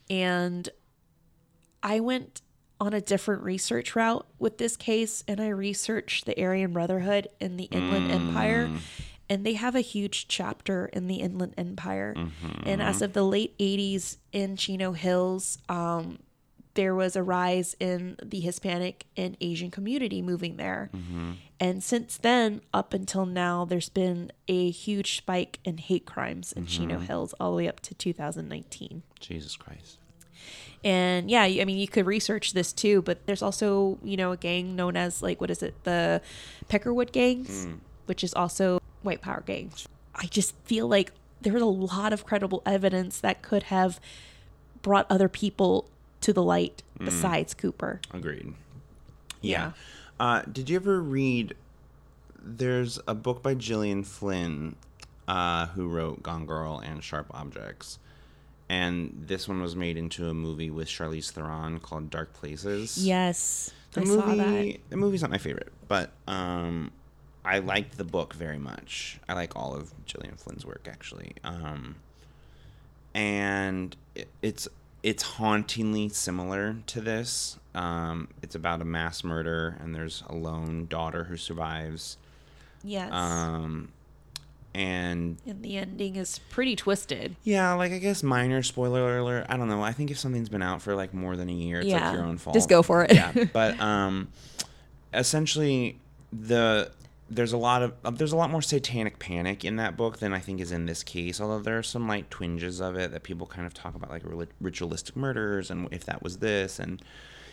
And 0.09 0.69
I 1.83 2.01
went 2.01 2.43
on 2.81 2.95
a 2.95 3.01
different 3.01 3.43
research 3.43 3.95
route 3.95 4.27
with 4.39 4.59
this 4.59 4.77
case 4.77 5.23
and 5.29 5.39
I 5.41 5.49
researched 5.49 6.25
the 6.25 6.43
Aryan 6.43 6.73
Brotherhood 6.73 7.29
and 7.41 7.61
the 7.61 7.65
Inland 7.65 8.11
mm. 8.11 8.15
Empire. 8.15 8.71
And 9.29 9.45
they 9.47 9.53
have 9.53 9.77
a 9.77 9.81
huge 9.81 10.27
chapter 10.27 10.87
in 10.87 11.07
the 11.07 11.17
Inland 11.17 11.55
Empire. 11.57 12.17
And 12.65 12.83
as 12.83 12.97
mm-hmm. 12.97 13.05
of 13.05 13.13
the 13.13 13.23
late 13.23 13.57
80s 13.59 14.17
in 14.33 14.57
Chino 14.57 14.91
Hills, 14.91 15.59
um, 15.69 16.19
there 16.75 16.97
was 16.97 17.15
a 17.15 17.23
rise 17.23 17.77
in 17.79 18.17
the 18.25 18.41
Hispanic 18.41 19.07
and 19.17 19.37
Asian 19.41 19.71
community 19.71 20.21
moving 20.21 20.57
there. 20.57 20.91
Mm-hmm. 20.93 21.33
And 21.61 21.85
since 21.85 22.17
then, 22.17 22.63
up 22.73 22.95
until 22.95 23.27
now, 23.27 23.67
there's 23.67 23.91
been 23.91 24.33
a 24.49 24.71
huge 24.71 25.19
spike 25.19 25.59
in 25.63 25.77
hate 25.77 26.07
crimes 26.07 26.53
in 26.53 26.65
mm-hmm. 26.65 26.71
Chino 26.71 26.99
Hills 27.01 27.35
all 27.39 27.51
the 27.51 27.59
way 27.59 27.69
up 27.69 27.81
to 27.81 27.95
2019. 27.95 29.03
Jesus 29.21 29.57
Christ. 29.57 29.99
And 30.83 31.31
yeah, 31.31 31.43
I 31.43 31.65
mean, 31.67 31.77
you 31.77 31.87
could 31.87 32.07
research 32.07 32.55
this 32.55 32.73
too, 32.73 33.03
but 33.03 33.27
there's 33.27 33.43
also, 33.43 33.99
you 34.03 34.17
know, 34.17 34.33
a 34.33 34.39
gang 34.39 34.75
known 34.75 34.97
as, 34.97 35.23
like, 35.23 35.39
what 35.39 35.51
is 35.51 35.63
it? 35.63 35.75
The 35.85 36.23
Peckerwood 36.71 37.13
gangs, 37.13 37.67
mm. 37.67 37.81
which 38.07 38.25
is 38.25 38.33
also 38.33 38.81
white 39.03 39.21
power 39.21 39.43
gangs. 39.45 39.87
I 40.15 40.25
just 40.27 40.55
feel 40.65 40.89
like 40.89 41.13
there's 41.43 41.61
a 41.61 41.67
lot 41.67 42.15
of 42.15 42.25
credible 42.25 42.63
evidence 42.65 43.21
that 43.21 43.43
could 43.43 43.65
have 43.65 44.01
brought 44.81 45.07
other 45.11 45.29
people 45.29 45.91
to 46.23 46.33
the 46.33 46.43
light 46.43 46.83
mm. 46.99 47.05
besides 47.05 47.53
Cooper. 47.53 48.01
Agreed. 48.15 48.55
Yeah. 49.43 49.73
Uh, 50.21 50.43
did 50.43 50.69
you 50.69 50.77
ever 50.77 51.01
read? 51.01 51.55
There's 52.43 53.01
a 53.09 53.15
book 53.15 53.43
by 53.43 53.55
Gillian 53.55 54.05
Flynn, 54.05 54.77
uh, 55.27 55.67
who 55.69 55.89
wrote 55.89 56.23
Gone 56.23 56.45
Girl 56.45 56.79
and 56.79 57.03
Sharp 57.03 57.27
Objects, 57.33 57.99
and 58.69 59.25
this 59.27 59.49
one 59.49 59.63
was 59.63 59.75
made 59.75 59.97
into 59.97 60.29
a 60.29 60.35
movie 60.35 60.71
with 60.71 60.89
Charlize 60.89 61.31
Theron 61.31 61.81
called 61.81 62.11
Dark 62.11 62.35
Places. 62.35 62.99
Yes, 62.99 63.73
the 63.93 64.03
I 64.03 64.05
movie. 64.05 64.21
saw 64.21 64.35
that. 64.35 64.77
The 64.91 64.97
movie's 64.97 65.23
not 65.23 65.31
my 65.31 65.39
favorite, 65.39 65.73
but 65.89 66.11
um, 66.29 66.93
I 67.45 67.61
liked 67.61 67.97
the 67.97 68.05
book 68.05 68.35
very 68.35 68.59
much. 68.59 69.19
I 69.27 69.33
like 69.33 69.57
all 69.57 69.75
of 69.75 69.93
Gillian 70.05 70.37
Flynn's 70.37 70.67
work 70.67 70.87
actually. 70.91 71.33
Um, 71.45 71.97
and 73.15 73.97
it, 74.15 74.29
it's 74.43 74.69
it's 75.03 75.23
hauntingly 75.23 76.11
similar 76.11 76.77
to 76.89 77.01
this. 77.01 77.57
Um, 77.75 78.29
it's 78.43 78.55
about 78.55 78.81
a 78.83 78.85
mass 78.85 79.23
murder, 79.23 79.77
and 79.81 79.95
there's 79.95 80.23
a 80.29 80.35
lone 80.35 80.87
daughter 80.89 81.25
who 81.25 81.37
survives. 81.37 82.17
Yes. 82.83 83.11
Um, 83.13 83.91
and 84.75 85.37
and 85.47 85.63
the 85.63 85.77
ending 85.79 86.15
is 86.17 86.39
pretty 86.51 86.77
twisted. 86.77 87.35
yeah, 87.43 87.73
like 87.75 87.93
I 87.93 87.99
guess 87.99 88.23
minor 88.23 88.63
spoiler 88.63 89.19
alert. 89.19 89.47
I 89.49 89.57
don't 89.57 89.69
know. 89.69 89.83
I 89.83 89.93
think 89.93 90.11
if 90.11 90.19
something's 90.19 90.49
been 90.49 90.63
out 90.63 90.81
for 90.83 90.95
like 90.95 91.13
more 91.13 91.37
than 91.37 91.49
a 91.49 91.53
year, 91.53 91.81
it's 91.81 91.89
Yeah. 91.89 92.07
like 92.09 92.15
your 92.17 92.25
own 92.25 92.39
fault. 92.39 92.55
Just 92.55 92.69
go 92.69 92.83
for 92.83 93.03
it. 93.05 93.13
yeah, 93.13 93.33
but 93.53 93.79
um, 93.81 94.29
essentially 95.13 95.99
the 96.33 96.91
there's 97.33 97.53
a 97.53 97.57
lot 97.57 97.83
of 97.83 97.93
uh, 98.05 98.11
there's 98.11 98.33
a 98.33 98.37
lot 98.37 98.51
more 98.51 98.63
satanic 98.63 99.19
panic 99.19 99.65
in 99.65 99.77
that 99.77 99.97
book 99.97 100.19
than 100.19 100.33
I 100.33 100.39
think 100.41 100.61
is 100.61 100.73
in 100.73 100.87
this 100.87 101.03
case. 101.03 101.41
Although 101.41 101.61
there 101.61 101.79
are 101.79 101.83
some 101.83 102.09
like 102.09 102.29
twinges 102.31 102.81
of 102.81 102.97
it 102.97 103.13
that 103.13 103.23
people 103.23 103.47
kind 103.47 103.67
of 103.67 103.75
talk 103.75 103.95
about 103.95 104.11
like 104.11 104.23
ritualistic 104.61 105.17
murders 105.17 105.71
and 105.71 105.89
if 105.93 106.05
that 106.07 106.23
was 106.23 106.39
this 106.39 106.79
and 106.79 107.03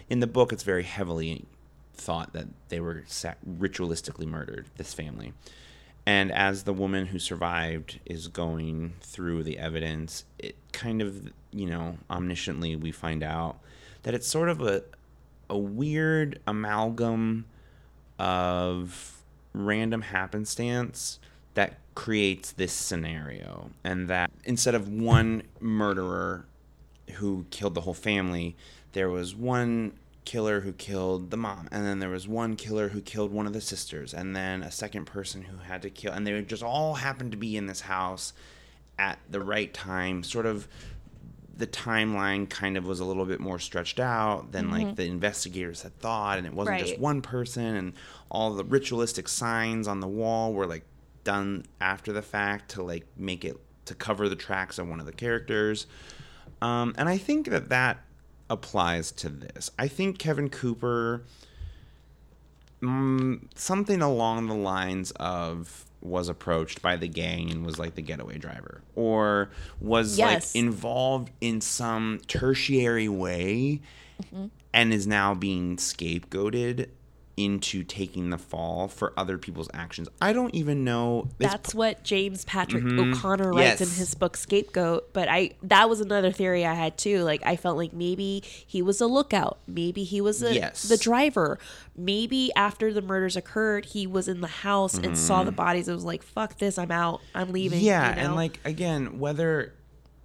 in 0.09 0.19
the 0.19 0.27
book 0.27 0.51
it's 0.53 0.63
very 0.63 0.83
heavily 0.83 1.45
thought 1.93 2.33
that 2.33 2.47
they 2.69 2.79
were 2.79 3.03
ritualistically 3.07 4.25
murdered 4.25 4.67
this 4.77 4.93
family. 4.93 5.33
And 6.05 6.31
as 6.31 6.63
the 6.63 6.73
woman 6.73 7.07
who 7.07 7.19
survived 7.19 7.99
is 8.05 8.29
going 8.29 8.93
through 9.01 9.43
the 9.43 9.57
evidence, 9.57 10.23
it 10.39 10.55
kind 10.71 11.01
of, 11.01 11.33
you 11.51 11.65
know, 11.65 11.97
omnisciently 12.09 12.79
we 12.79 12.91
find 12.91 13.23
out 13.23 13.57
that 14.03 14.13
it's 14.13 14.27
sort 14.27 14.47
of 14.49 14.61
a 14.61 14.83
a 15.49 15.57
weird 15.57 16.39
amalgam 16.45 17.45
of 18.19 19.21
random 19.53 20.01
happenstance 20.01 21.19
that 21.53 21.79
creates 21.95 22.51
this 22.51 22.71
scenario 22.71 23.69
and 23.83 24.07
that 24.09 24.29
instead 24.43 24.75
of 24.75 24.87
one 24.87 25.41
murderer 25.59 26.45
who 27.13 27.45
killed 27.49 27.73
the 27.73 27.81
whole 27.81 27.93
family 27.93 28.55
there 28.97 29.09
was 29.11 29.35
one 29.35 29.93
killer 30.25 30.61
who 30.61 30.73
killed 30.73 31.29
the 31.29 31.37
mom 31.37 31.67
and 31.71 31.85
then 31.85 31.99
there 31.99 32.09
was 32.09 32.27
one 32.27 32.55
killer 32.55 32.89
who 32.89 32.99
killed 32.99 33.31
one 33.31 33.45
of 33.45 33.53
the 33.53 33.61
sisters 33.61 34.11
and 34.11 34.35
then 34.35 34.63
a 34.63 34.71
second 34.71 35.05
person 35.05 35.43
who 35.43 35.55
had 35.57 35.83
to 35.83 35.89
kill 35.91 36.11
and 36.11 36.25
they 36.25 36.41
just 36.41 36.63
all 36.63 36.95
happened 36.95 37.29
to 37.29 37.37
be 37.37 37.55
in 37.55 37.67
this 37.67 37.81
house 37.81 38.33
at 38.97 39.19
the 39.29 39.39
right 39.39 39.71
time. 39.71 40.23
Sort 40.23 40.47
of 40.47 40.67
the 41.55 41.67
timeline 41.67 42.49
kind 42.49 42.75
of 42.75 42.87
was 42.87 42.99
a 42.99 43.05
little 43.05 43.25
bit 43.25 43.39
more 43.39 43.59
stretched 43.59 43.99
out 43.99 44.51
than 44.51 44.71
like 44.71 44.95
the 44.95 45.05
investigators 45.05 45.83
had 45.83 45.95
thought 45.99 46.39
and 46.39 46.47
it 46.47 46.53
wasn't 46.53 46.79
just 46.79 46.99
one 46.99 47.21
person 47.21 47.75
and 47.75 47.93
all 48.31 48.55
the 48.55 48.63
ritualistic 48.63 49.27
signs 49.27 49.87
on 49.87 49.99
the 49.99 50.07
wall 50.07 50.53
were 50.53 50.65
like 50.65 50.85
done 51.23 51.63
after 51.79 52.11
the 52.11 52.23
fact 52.23 52.71
to 52.71 52.81
like 52.81 53.05
make 53.15 53.45
it 53.45 53.57
to 53.85 53.93
cover 53.93 54.27
the 54.27 54.35
tracks 54.35 54.79
of 54.79 54.89
one 54.89 54.99
of 54.99 55.05
the 55.05 55.13
characters. 55.13 55.85
Um, 56.63 56.95
and 56.97 57.07
i 57.07 57.17
think 57.17 57.49
that 57.51 57.69
that 57.69 57.99
applies 58.49 59.11
to 59.11 59.29
this 59.29 59.69
i 59.77 59.87
think 59.87 60.17
kevin 60.17 60.49
cooper 60.49 61.23
mm, 62.81 63.39
something 63.55 64.01
along 64.01 64.47
the 64.47 64.55
lines 64.55 65.11
of 65.11 65.85
was 66.01 66.29
approached 66.29 66.81
by 66.81 66.95
the 66.95 67.07
gang 67.07 67.49
and 67.51 67.65
was 67.65 67.79
like 67.79 67.95
the 67.95 68.01
getaway 68.01 68.37
driver 68.37 68.81
or 68.95 69.49
was 69.81 70.17
Yes. 70.17 70.53
like 70.55 70.63
involved 70.63 71.31
in 71.41 71.59
some 71.59 72.21
tertiary 72.27 73.09
way 73.09 73.81
and 74.73 74.93
is 74.93 75.07
now 75.07 75.33
being 75.33 75.77
scapegoated 75.77 76.89
into 77.37 77.83
taking 77.83 78.31
the 78.31 78.37
fall 78.37 78.87
for 78.87 79.13
other 79.15 79.37
people's 79.37 79.69
actions. 79.73 80.09
I 80.19 80.33
don't 80.33 80.53
even 80.55 80.83
know. 80.83 81.29
That's 81.37 81.73
what 81.75 82.03
James 82.03 82.43
Patrick 82.45 82.83
O'Connor 82.83 83.53
writes 83.53 83.79
in 83.79 83.87
his 83.89 84.15
book 84.15 84.35
Scapegoat. 84.35 85.13
But 85.13 85.29
I 85.29 85.51
that 85.63 85.87
was 85.87 86.01
another 86.01 86.31
theory 86.31 86.65
I 86.65 86.73
had 86.73 86.97
too. 86.97 87.23
Like 87.23 87.41
I 87.45 87.55
felt 87.55 87.77
like 87.77 87.93
maybe 87.93 88.41
he 88.43 88.81
was 88.81 88.99
a 88.99 89.07
lookout. 89.07 89.59
Maybe 89.67 90.03
he 90.03 90.19
was 90.19 90.41
a, 90.41 90.53
Yes. 90.53 90.83
the 90.83 90.97
driver. 90.97 91.59
Maybe 91.95 92.51
after 92.55 92.91
the 92.91 93.01
murders 93.01 93.35
occurred, 93.35 93.85
he 93.85 94.07
was 94.07 94.27
in 94.27 94.41
the 94.41 94.47
house 94.47 94.95
and 94.97 95.17
saw 95.17 95.43
the 95.43 95.51
bodies 95.51 95.87
and 95.87 95.95
was 95.95 96.05
like, 96.05 96.23
"Fuck 96.23 96.57
this, 96.57 96.77
I'm 96.77 96.91
out. 96.91 97.21
I'm 97.35 97.51
leaving." 97.51 97.79
Mm-hmm. 97.79 97.87
Yeah, 97.87 98.09
you 98.09 98.15
know? 98.15 98.21
and 98.27 98.35
like 98.35 98.59
again, 98.65 99.19
whether 99.19 99.73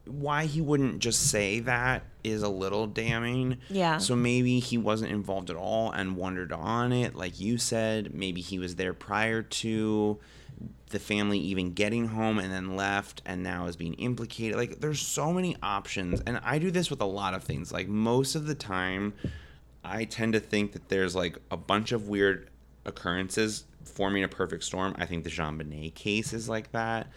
why 0.05 0.47
he 0.47 0.61
wouldn't 0.61 0.99
just 0.99 1.31
say 1.31 1.61
that 1.61 2.03
is 2.25 2.43
a 2.43 2.49
little 2.49 2.87
damning. 2.87 3.59
Yeah. 3.69 3.99
So 3.99 4.17
maybe 4.17 4.59
he 4.59 4.79
wasn't 4.79 5.13
involved 5.13 5.51
at 5.51 5.57
all 5.57 5.91
and 5.93 6.17
wandered 6.17 6.53
on 6.53 6.93
it, 6.93 7.15
like 7.15 7.41
you 7.41 7.59
said. 7.59 8.15
Maybe 8.15 8.41
he 8.41 8.59
was 8.59 8.77
there 8.77 8.95
prior 8.95 9.43
to 9.43 10.19
the 10.91 10.99
family 10.99 11.39
even 11.39 11.73
getting 11.73 12.09
home 12.09 12.39
and 12.39 12.53
then 12.53 12.77
left 12.77 13.23
and 13.25 13.43
now 13.43 13.67
is 13.67 13.77
being 13.77 13.95
implicated. 13.95 14.57
Like 14.57 14.81
there's 14.81 15.01
so 15.01 15.33
many 15.33 15.57
options 15.63 16.21
and 16.27 16.41
I 16.45 16.59
do 16.59 16.71
this 16.71 16.91
with 16.91 17.01
a 17.01 17.07
lot 17.07 17.35
of 17.35 17.45
things. 17.45 17.73
Like 17.73 17.89
most 17.89 18.35
of 18.35 18.47
the 18.47 18.55
time 18.55 19.15
I 19.85 20.05
tend 20.05 20.35
to 20.35 20.41
think 20.41 20.73
that 20.73 20.89
there's 20.89 21.17
like 21.17 21.39
a 21.51 21.57
bunch 21.57 21.93
of 21.93 22.09
weird 22.09 22.51
occurrences 22.85 23.65
forming 23.85 24.25
a 24.25 24.29
perfect 24.29 24.65
storm. 24.65 24.95
I 24.99 25.07
think 25.07 25.25
the 25.25 25.31
JonBenét 25.31 25.95
case 25.95 26.33
is 26.33 26.49
like 26.49 26.73
that. 26.73 27.09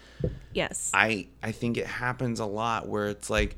Yes. 0.54 0.92
I 0.94 1.28
I 1.42 1.52
think 1.52 1.78
it 1.78 1.88
happens 1.88 2.40
a 2.40 2.46
lot 2.46 2.88
where 2.88 3.08
it's 3.08 3.30
like 3.30 3.58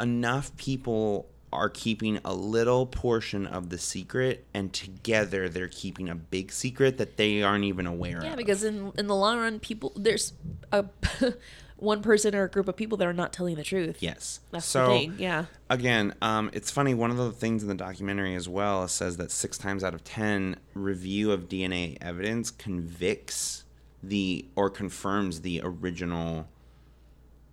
enough 0.00 0.56
people 0.56 1.28
are 1.52 1.68
keeping 1.68 2.18
a 2.24 2.34
little 2.34 2.84
portion 2.84 3.46
of 3.46 3.70
the 3.70 3.78
secret 3.78 4.44
and 4.52 4.72
together 4.72 5.48
they're 5.48 5.68
keeping 5.68 6.08
a 6.08 6.14
big 6.14 6.50
secret 6.50 6.98
that 6.98 7.16
they 7.16 7.42
aren't 7.42 7.64
even 7.64 7.86
aware 7.86 8.10
yeah, 8.10 8.16
of. 8.18 8.24
Yeah, 8.24 8.34
because 8.34 8.64
in 8.64 8.92
in 8.98 9.06
the 9.06 9.14
long 9.14 9.38
run, 9.38 9.60
people 9.60 9.92
there's 9.96 10.32
a 10.72 10.84
one 11.76 12.02
person 12.02 12.34
or 12.34 12.44
a 12.44 12.48
group 12.48 12.68
of 12.68 12.76
people 12.76 12.96
that 12.98 13.06
are 13.06 13.12
not 13.12 13.32
telling 13.32 13.56
the 13.56 13.64
truth. 13.64 13.98
Yes. 14.00 14.40
That's 14.50 14.66
so 14.66 14.88
the 14.88 14.98
thing. 14.98 15.14
Yeah. 15.18 15.46
again, 15.68 16.14
um, 16.22 16.50
it's 16.52 16.70
funny. 16.70 16.94
One 16.94 17.10
of 17.10 17.16
the 17.16 17.32
things 17.32 17.62
in 17.62 17.68
the 17.68 17.74
documentary 17.74 18.34
as 18.34 18.48
well 18.48 18.86
says 18.88 19.16
that 19.16 19.30
six 19.30 19.58
times 19.58 19.82
out 19.82 19.94
of 19.94 20.04
ten, 20.04 20.56
review 20.74 21.32
of 21.32 21.48
DNA 21.48 21.98
evidence 22.00 22.50
convicts 22.50 23.64
the 24.02 24.46
or 24.54 24.70
confirms 24.70 25.40
the 25.40 25.60
original 25.64 26.46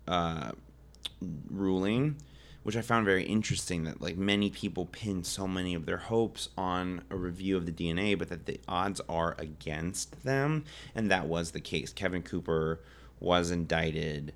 uh, 0.06 0.52
ruling, 1.50 2.16
which 2.62 2.76
I 2.76 2.82
found 2.82 3.06
very 3.06 3.24
interesting. 3.24 3.84
That 3.84 4.00
like 4.00 4.16
many 4.16 4.50
people 4.50 4.86
pin 4.86 5.24
so 5.24 5.48
many 5.48 5.74
of 5.74 5.86
their 5.86 5.96
hopes 5.96 6.48
on 6.56 7.02
a 7.10 7.16
review 7.16 7.56
of 7.56 7.66
the 7.66 7.72
DNA, 7.72 8.18
but 8.18 8.28
that 8.28 8.46
the 8.46 8.60
odds 8.68 9.00
are 9.08 9.34
against 9.38 10.22
them, 10.24 10.64
and 10.94 11.10
that 11.10 11.26
was 11.26 11.50
the 11.50 11.60
case. 11.60 11.92
Kevin 11.92 12.22
Cooper 12.22 12.80
was 13.22 13.50
indicted 13.50 14.32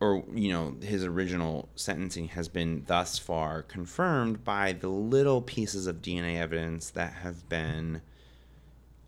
or 0.00 0.24
you 0.32 0.52
know 0.52 0.76
his 0.82 1.04
original 1.04 1.68
sentencing 1.74 2.28
has 2.28 2.48
been 2.48 2.84
thus 2.86 3.18
far 3.18 3.62
confirmed 3.62 4.44
by 4.44 4.72
the 4.72 4.88
little 4.88 5.40
pieces 5.40 5.86
of 5.86 6.02
DNA 6.02 6.36
evidence 6.36 6.90
that 6.90 7.12
have 7.12 7.48
been 7.48 8.00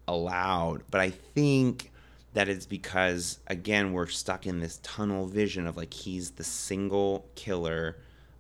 allowed. 0.09 0.83
But 0.91 1.01
i 1.01 1.11
think 1.11 1.91
that 2.35 2.49
it's 2.49 2.67
because 2.67 3.39
again 3.47 3.93
we're 3.93 4.07
stuck 4.07 4.47
in 4.47 4.61
this 4.61 4.79
tunnel 4.83 5.27
vision 5.27 5.67
of 5.67 5.77
like 5.77 5.93
he's 5.93 6.33
the 6.33 6.45
single 6.45 7.27
killer 7.35 7.97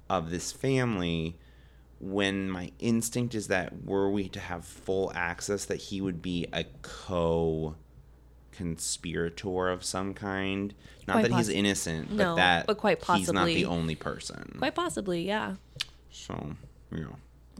of 0.09 0.31
this 0.31 0.53
family 0.53 1.37
when 1.99 2.49
my 2.51 2.71
instinct 2.79 3.35
is 3.35 3.49
that 3.49 3.85
were 3.85 4.11
we 4.11 4.29
to 4.29 4.39
have 4.41 4.65
full 4.65 5.11
access 5.15 5.65
that 5.65 5.79
he 5.79 6.01
would 6.01 6.21
be 6.21 6.47
a 6.53 6.65
co 6.83 7.75
conspirator 8.57 9.69
of 9.69 9.85
some 9.85 10.15
kind 10.15 10.75
not 11.07 11.15
Quite 11.15 11.31
that 11.31 11.37
he's 11.37 11.49
innocent 11.49 12.11
No, 12.11 12.31
but 12.33 12.37
that 12.37 12.67
but 12.67 12.79
quite 12.79 13.01
possibly 13.01 13.21
he's 13.21 13.33
not 13.33 13.47
the 13.47 13.65
only 13.67 13.95
person 13.95 14.55
Quite 14.59 14.75
possibly, 14.75 15.23
yeah. 15.27 15.55
so 16.11 16.55
you 16.93 17.01
know 17.01 17.17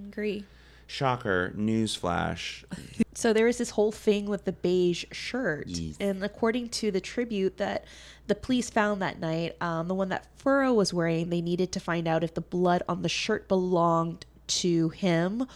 Agree. 0.09 0.45
shocker 0.87 1.53
newsflash 1.57 2.65
So 3.15 3.33
there 3.33 3.47
was 3.47 3.57
this 3.57 3.71
whole 3.71 3.93
thing 3.93 4.27
with 4.27 4.45
the 4.45 4.53
beige 4.53 5.07
shirt, 5.11 5.69
Yes. 5.69 5.97
and 5.99 6.23
according 6.23 6.69
to 6.71 6.91
the 6.91 7.01
tribute 7.01 7.57
that 7.57 7.87
the 8.27 8.35
police 8.35 8.69
found 8.69 9.01
that 9.01 9.19
night, 9.21 9.57
um, 9.63 9.89
the 9.89 9.95
one 9.95 10.11
that 10.11 10.27
Furrow 10.37 10.75
was 10.75 10.93
wearing, 10.93 11.31
they 11.31 11.41
needed 11.41 11.73
to 11.73 11.81
find 11.81 12.07
out 12.07 12.23
if 12.23 12.35
the 12.35 12.43
blood 12.43 12.83
on 12.91 13.01
the 13.01 13.09
shirt 13.09 13.49
belonged 13.49 14.27
to 14.49 14.91
him 14.91 15.47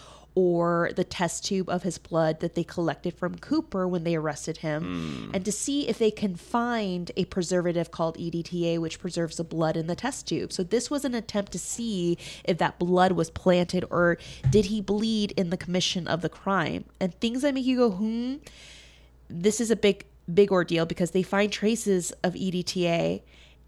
or 0.41 0.91
the 0.97 1.05
test 1.05 1.45
tube 1.45 1.69
of 1.69 1.83
his 1.83 1.99
blood 1.99 2.41
that 2.41 2.55
they 2.55 2.65
collected 2.65 3.13
from 3.13 3.37
Cooper 3.37 3.87
when 3.87 4.05
they 4.05 4.17
arrested 4.17 4.57
him, 4.59 5.31
and 5.35 5.45
to 5.45 5.53
see 5.53 5.87
if 5.87 5.99
they 5.99 6.11
can 6.11 6.35
find 6.35 7.11
a 7.15 7.27
preservative 7.27 7.91
called 7.91 8.17
EDTA, 8.17 8.79
which 8.79 8.99
preserves 8.99 9.37
the 9.37 9.45
blood 9.45 9.77
in 9.77 9.87
the 9.87 9.95
test 9.95 10.27
tube. 10.29 10.51
So 10.51 10.63
this 10.63 10.91
was 10.91 11.05
an 11.05 11.15
attempt 11.15 11.53
to 11.53 11.59
see 11.59 12.17
if 12.45 12.57
that 12.57 12.79
blood 12.79 13.13
was 13.13 13.29
planted 13.29 13.85
or 13.91 14.17
did 14.49 14.67
he 14.67 14.81
bleed 14.81 15.33
in 15.33 15.51
the 15.51 15.59
commission 15.59 16.09
of 16.09 16.23
the 16.23 16.31
crime. 16.31 16.87
And 16.99 17.15
things 17.21 17.43
that 17.43 17.53
make 17.53 17.67
you 17.67 17.77
go, 17.77 17.91
hmm, 17.91 18.37
this 19.29 19.61
is 19.61 19.71
a 19.71 19.77
big, 19.77 20.07
big 20.33 20.51
ordeal 20.51 20.87
because 20.87 21.11
they 21.11 21.23
find 21.23 21.53
traces 21.53 22.13
of 22.25 22.33
EDTA. 22.33 23.21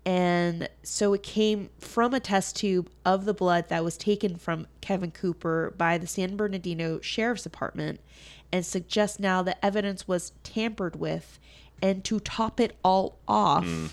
And 0.05 0.69
so 0.83 1.13
it 1.13 1.23
came 1.23 1.71
from 1.79 2.13
a 2.13 2.21
test 2.21 2.57
tube 2.57 2.91
of 3.05 3.25
the 3.25 3.35
blood 3.35 3.69
that 3.69 3.85
was 3.85 3.97
taken 3.97 4.37
from 4.37 4.67
Kevin 4.81 5.13
Cooper 5.13 5.73
by 5.77 5.97
the 5.97 6.09
San 6.09 6.37
Bernardino 6.37 7.01
Sheriff's 7.01 7.45
Department 7.45 8.01
and 8.51 8.67
suggests 8.67 9.21
now 9.21 9.43
that 9.43 9.59
evidence 9.63 10.09
was 10.09 10.33
tampered 10.43 10.97
with. 10.97 11.39
And 11.81 12.05
to 12.05 12.21
top 12.21 12.61
it 12.61 12.77
all 12.85 13.19
off, 13.27 13.65
mm. 13.65 13.91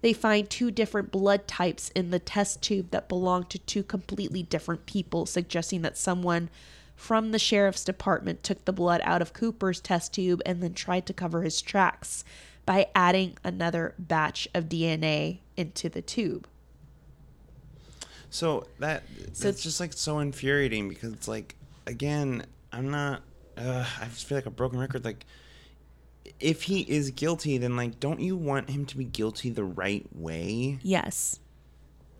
they 0.00 0.12
find 0.12 0.48
two 0.48 0.70
different 0.70 1.10
blood 1.10 1.46
types 1.48 1.90
in 1.90 2.10
the 2.10 2.18
test 2.18 2.62
tube 2.62 2.90
that 2.90 3.08
belong 3.08 3.44
to 3.44 3.58
two 3.58 3.82
completely 3.82 4.42
different 4.42 4.86
people, 4.86 5.26
suggesting 5.26 5.82
that 5.82 5.98
someone 5.98 6.50
from 6.94 7.32
the 7.32 7.38
sheriff's 7.38 7.84
department 7.84 8.42
took 8.42 8.64
the 8.64 8.72
blood 8.72 9.02
out 9.04 9.20
of 9.20 9.34
Cooper's 9.34 9.80
test 9.80 10.14
tube 10.14 10.40
and 10.46 10.62
then 10.62 10.72
tried 10.72 11.04
to 11.06 11.12
cover 11.12 11.42
his 11.42 11.60
tracks 11.60 12.24
by 12.66 12.88
adding 12.94 13.38
another 13.44 13.94
batch 13.98 14.48
of 14.54 14.64
DNA 14.64 15.38
into 15.56 15.88
the 15.88 16.02
tube. 16.02 16.46
So 18.28 18.66
that 18.80 19.04
So 19.32 19.48
it's 19.48 19.62
just 19.62 19.80
like 19.80 19.92
so 19.92 20.18
infuriating 20.18 20.88
because 20.88 21.12
it's 21.12 21.28
like 21.28 21.56
again, 21.86 22.44
I'm 22.72 22.90
not. 22.90 23.22
Uh, 23.56 23.86
I 24.00 24.04
just 24.06 24.26
feel 24.26 24.36
like 24.36 24.46
a 24.46 24.50
broken 24.50 24.78
record. 24.78 25.04
Like, 25.04 25.24
if 26.40 26.64
he 26.64 26.80
is 26.80 27.10
guilty, 27.12 27.56
then 27.56 27.76
like, 27.76 27.98
don't 28.00 28.20
you 28.20 28.36
want 28.36 28.68
him 28.68 28.84
to 28.86 28.98
be 28.98 29.04
guilty 29.04 29.50
the 29.50 29.64
right 29.64 30.06
way? 30.12 30.78
Yes. 30.82 31.40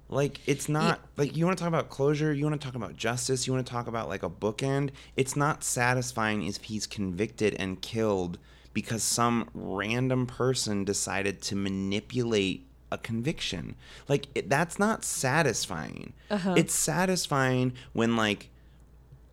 Like, 0.09 0.41
it's 0.47 0.69
not 0.69 1.01
like 1.17 1.37
you 1.37 1.45
want 1.45 1.59
to 1.59 1.63
talk 1.63 1.69
about 1.69 1.91
closure. 1.91 2.33
You 2.33 2.45
want 2.45 2.59
to 2.61 2.65
talk 2.65 2.77
about 2.77 2.97
justice. 2.97 3.47
You 3.47 3.53
want 3.53 3.67
to 3.67 3.71
talk 3.71 3.89
about 3.89 4.09
like 4.09 4.23
a 4.23 4.31
bookend. 4.31 4.91
It's 5.17 5.37
not 5.37 5.65
satisfying 5.65 6.45
if 6.45 6.63
he's 6.63 6.87
convicted 6.87 7.55
and 7.59 7.83
killed 7.83 8.39
because 8.77 9.03
some 9.03 9.49
random 9.55 10.27
person 10.27 10.85
decided 10.85 11.41
to 11.41 11.57
manipulate 11.57 12.69
a 12.93 12.99
conviction. 12.99 13.75
Like 14.07 14.27
it, 14.35 14.51
that's 14.51 14.79
not 14.79 15.03
satisfying. 15.03 16.13
Uh-huh. 16.31 16.53
It's 16.59 16.75
satisfying 16.75 17.73
when 17.95 18.17
like 18.17 18.51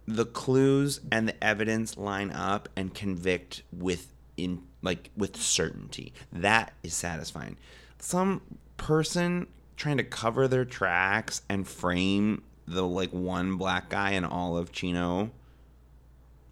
the 0.07 0.24
clues 0.24 1.02
and 1.11 1.28
the 1.28 1.44
evidence 1.44 1.98
line 1.98 2.32
up 2.32 2.70
and 2.78 2.94
convict 2.94 3.64
with 3.74 4.14
in 4.38 4.64
like 4.82 5.10
with 5.18 5.36
certainty. 5.36 6.14
That 6.32 6.72
is 6.82 6.94
satisfying. 6.94 7.57
Some 7.99 8.40
person 8.78 9.48
trying 9.76 9.98
to 9.98 10.06
cover 10.06 10.48
their 10.48 10.64
tracks 10.64 11.41
and 11.49 11.68
frame 11.68 12.44
the 12.65 12.84
like 12.84 13.11
one 13.11 13.57
black 13.57 13.90
guy 13.90 14.11
in 14.11 14.24
all 14.24 14.56
of 14.56 14.72
Chino 14.72 15.32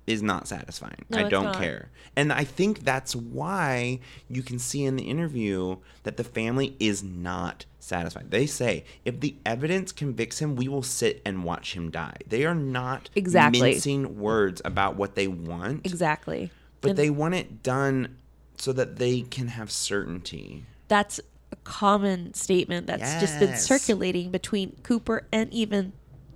is 0.07 0.21
not 0.23 0.47
satisfying. 0.47 1.05
No, 1.09 1.19
I 1.25 1.29
don't 1.29 1.45
not. 1.45 1.57
care. 1.57 1.89
And 2.15 2.33
I 2.33 2.43
think 2.43 2.79
that's 2.83 3.15
why 3.15 3.99
you 4.27 4.41
can 4.41 4.59
see 4.59 4.83
in 4.83 4.95
the 4.95 5.03
interview 5.03 5.77
that 6.03 6.17
the 6.17 6.23
family 6.23 6.75
is 6.79 7.03
not 7.03 7.65
satisfied. 7.79 8.31
They 8.31 8.45
say, 8.47 8.83
if 9.05 9.19
the 9.19 9.35
evidence 9.45 9.91
convicts 9.91 10.39
him, 10.39 10.55
we 10.55 10.67
will 10.67 10.83
sit 10.83 11.21
and 11.25 11.43
watch 11.43 11.73
him 11.75 11.91
die. 11.91 12.17
They 12.27 12.45
are 12.45 12.55
not 12.55 13.09
Exactly. 13.15 13.61
mincing 13.73 14.19
words 14.19 14.61
about 14.65 14.95
what 14.95 15.15
they 15.15 15.27
want, 15.27 15.85
Exactly. 15.85 16.51
but 16.81 16.91
And 16.91 16.97
they 16.99 17.09
want 17.09 17.35
it 17.35 17.63
done 17.63 18.17
so 18.57 18.73
that 18.73 18.97
they 18.97 19.21
can 19.21 19.49
have 19.49 19.71
certainty. 19.71 20.65
that's 20.87 21.19
a 21.51 21.55
common 21.63 22.33
statement 22.33 22.87
that's 22.87 23.19
just 23.19 23.37
been 23.39 23.55
circulating 23.57 24.31
between 24.31 24.71
Cooper 24.83 25.27
and 25.33 25.51
even 25.53 25.91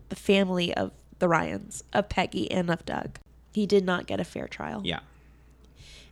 the 0.10 0.16
family 0.16 0.74
of 0.74 0.92
the 1.20 1.28
Ryens, 1.28 1.84
of 1.94 2.10
Peggy 2.10 2.52
and 2.52 2.70
of 2.70 2.86
Doug. 2.86 3.18
He 3.56 3.66
did 3.66 3.86
not 3.86 4.06
get 4.06 4.20
a 4.20 4.24
fair 4.26 4.48
trial. 4.48 4.82
Yeah. 4.84 5.00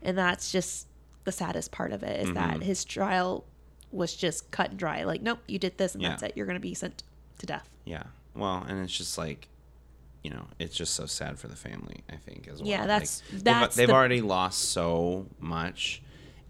And 0.02 0.18
that's 0.18 0.52
just 0.52 0.88
the 1.26 1.32
saddest 1.32 1.72
part 1.72 1.92
of 1.92 2.04
it 2.04 2.20
is 2.22 2.26
Mm-hmm. 2.30 2.34
that 2.36 2.64
his 2.64 2.84
trial 2.86 3.46
was 3.92 4.16
just 4.16 4.50
cut 4.52 4.72
and 4.72 4.80
dry. 4.80 5.04
Like, 5.04 5.22
nope, 5.22 5.40
you 5.48 5.60
did 5.60 5.78
this 5.78 5.94
and 5.94 6.02
Yeah. 6.02 6.10
that's 6.10 6.24
it. 6.24 6.34
You're 6.36 6.46
going 6.46 6.56
to 6.56 6.62
be 6.62 6.74
sent 6.74 7.04
to 7.40 7.46
death. 7.46 7.70
Yeah. 7.86 8.04
Well, 8.36 8.66
and 8.68 8.80
it's 8.82 8.98
just 8.98 9.18
like, 9.18 9.48
you 10.24 10.30
know, 10.32 10.46
it's 10.58 10.76
just 10.76 10.94
so 10.94 11.06
sad 11.06 11.38
for 11.38 11.48
the 11.50 11.56
family, 11.56 11.98
I 12.10 12.16
think, 12.16 12.48
as 12.48 12.60
well. 12.60 12.68
Yeah, 12.70 12.86
that's- 12.88 13.22
Like, 13.22 13.32
they've- 13.32 13.44
that's 13.44 13.76
they've, 13.76 13.88
the- 13.88 13.94
already 13.94 14.22
lost 14.22 14.60
so 14.70 15.28
much 15.40 16.02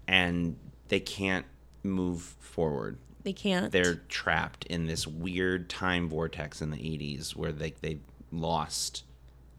and 0.06 0.56
they 0.88 1.00
can't 1.00 1.44
move 1.82 2.22
forward. 2.22 2.98
They 3.24 3.32
can't. 3.32 3.72
They're 3.72 3.96
trapped 4.08 4.64
in 4.66 4.86
this 4.86 5.06
weird 5.06 5.68
time 5.68 6.08
vortex 6.08 6.62
in 6.62 6.70
the 6.70 6.76
80s 6.78 7.34
where 7.34 7.52
they, 7.52 7.74
they 7.80 7.98
lost 8.30 9.02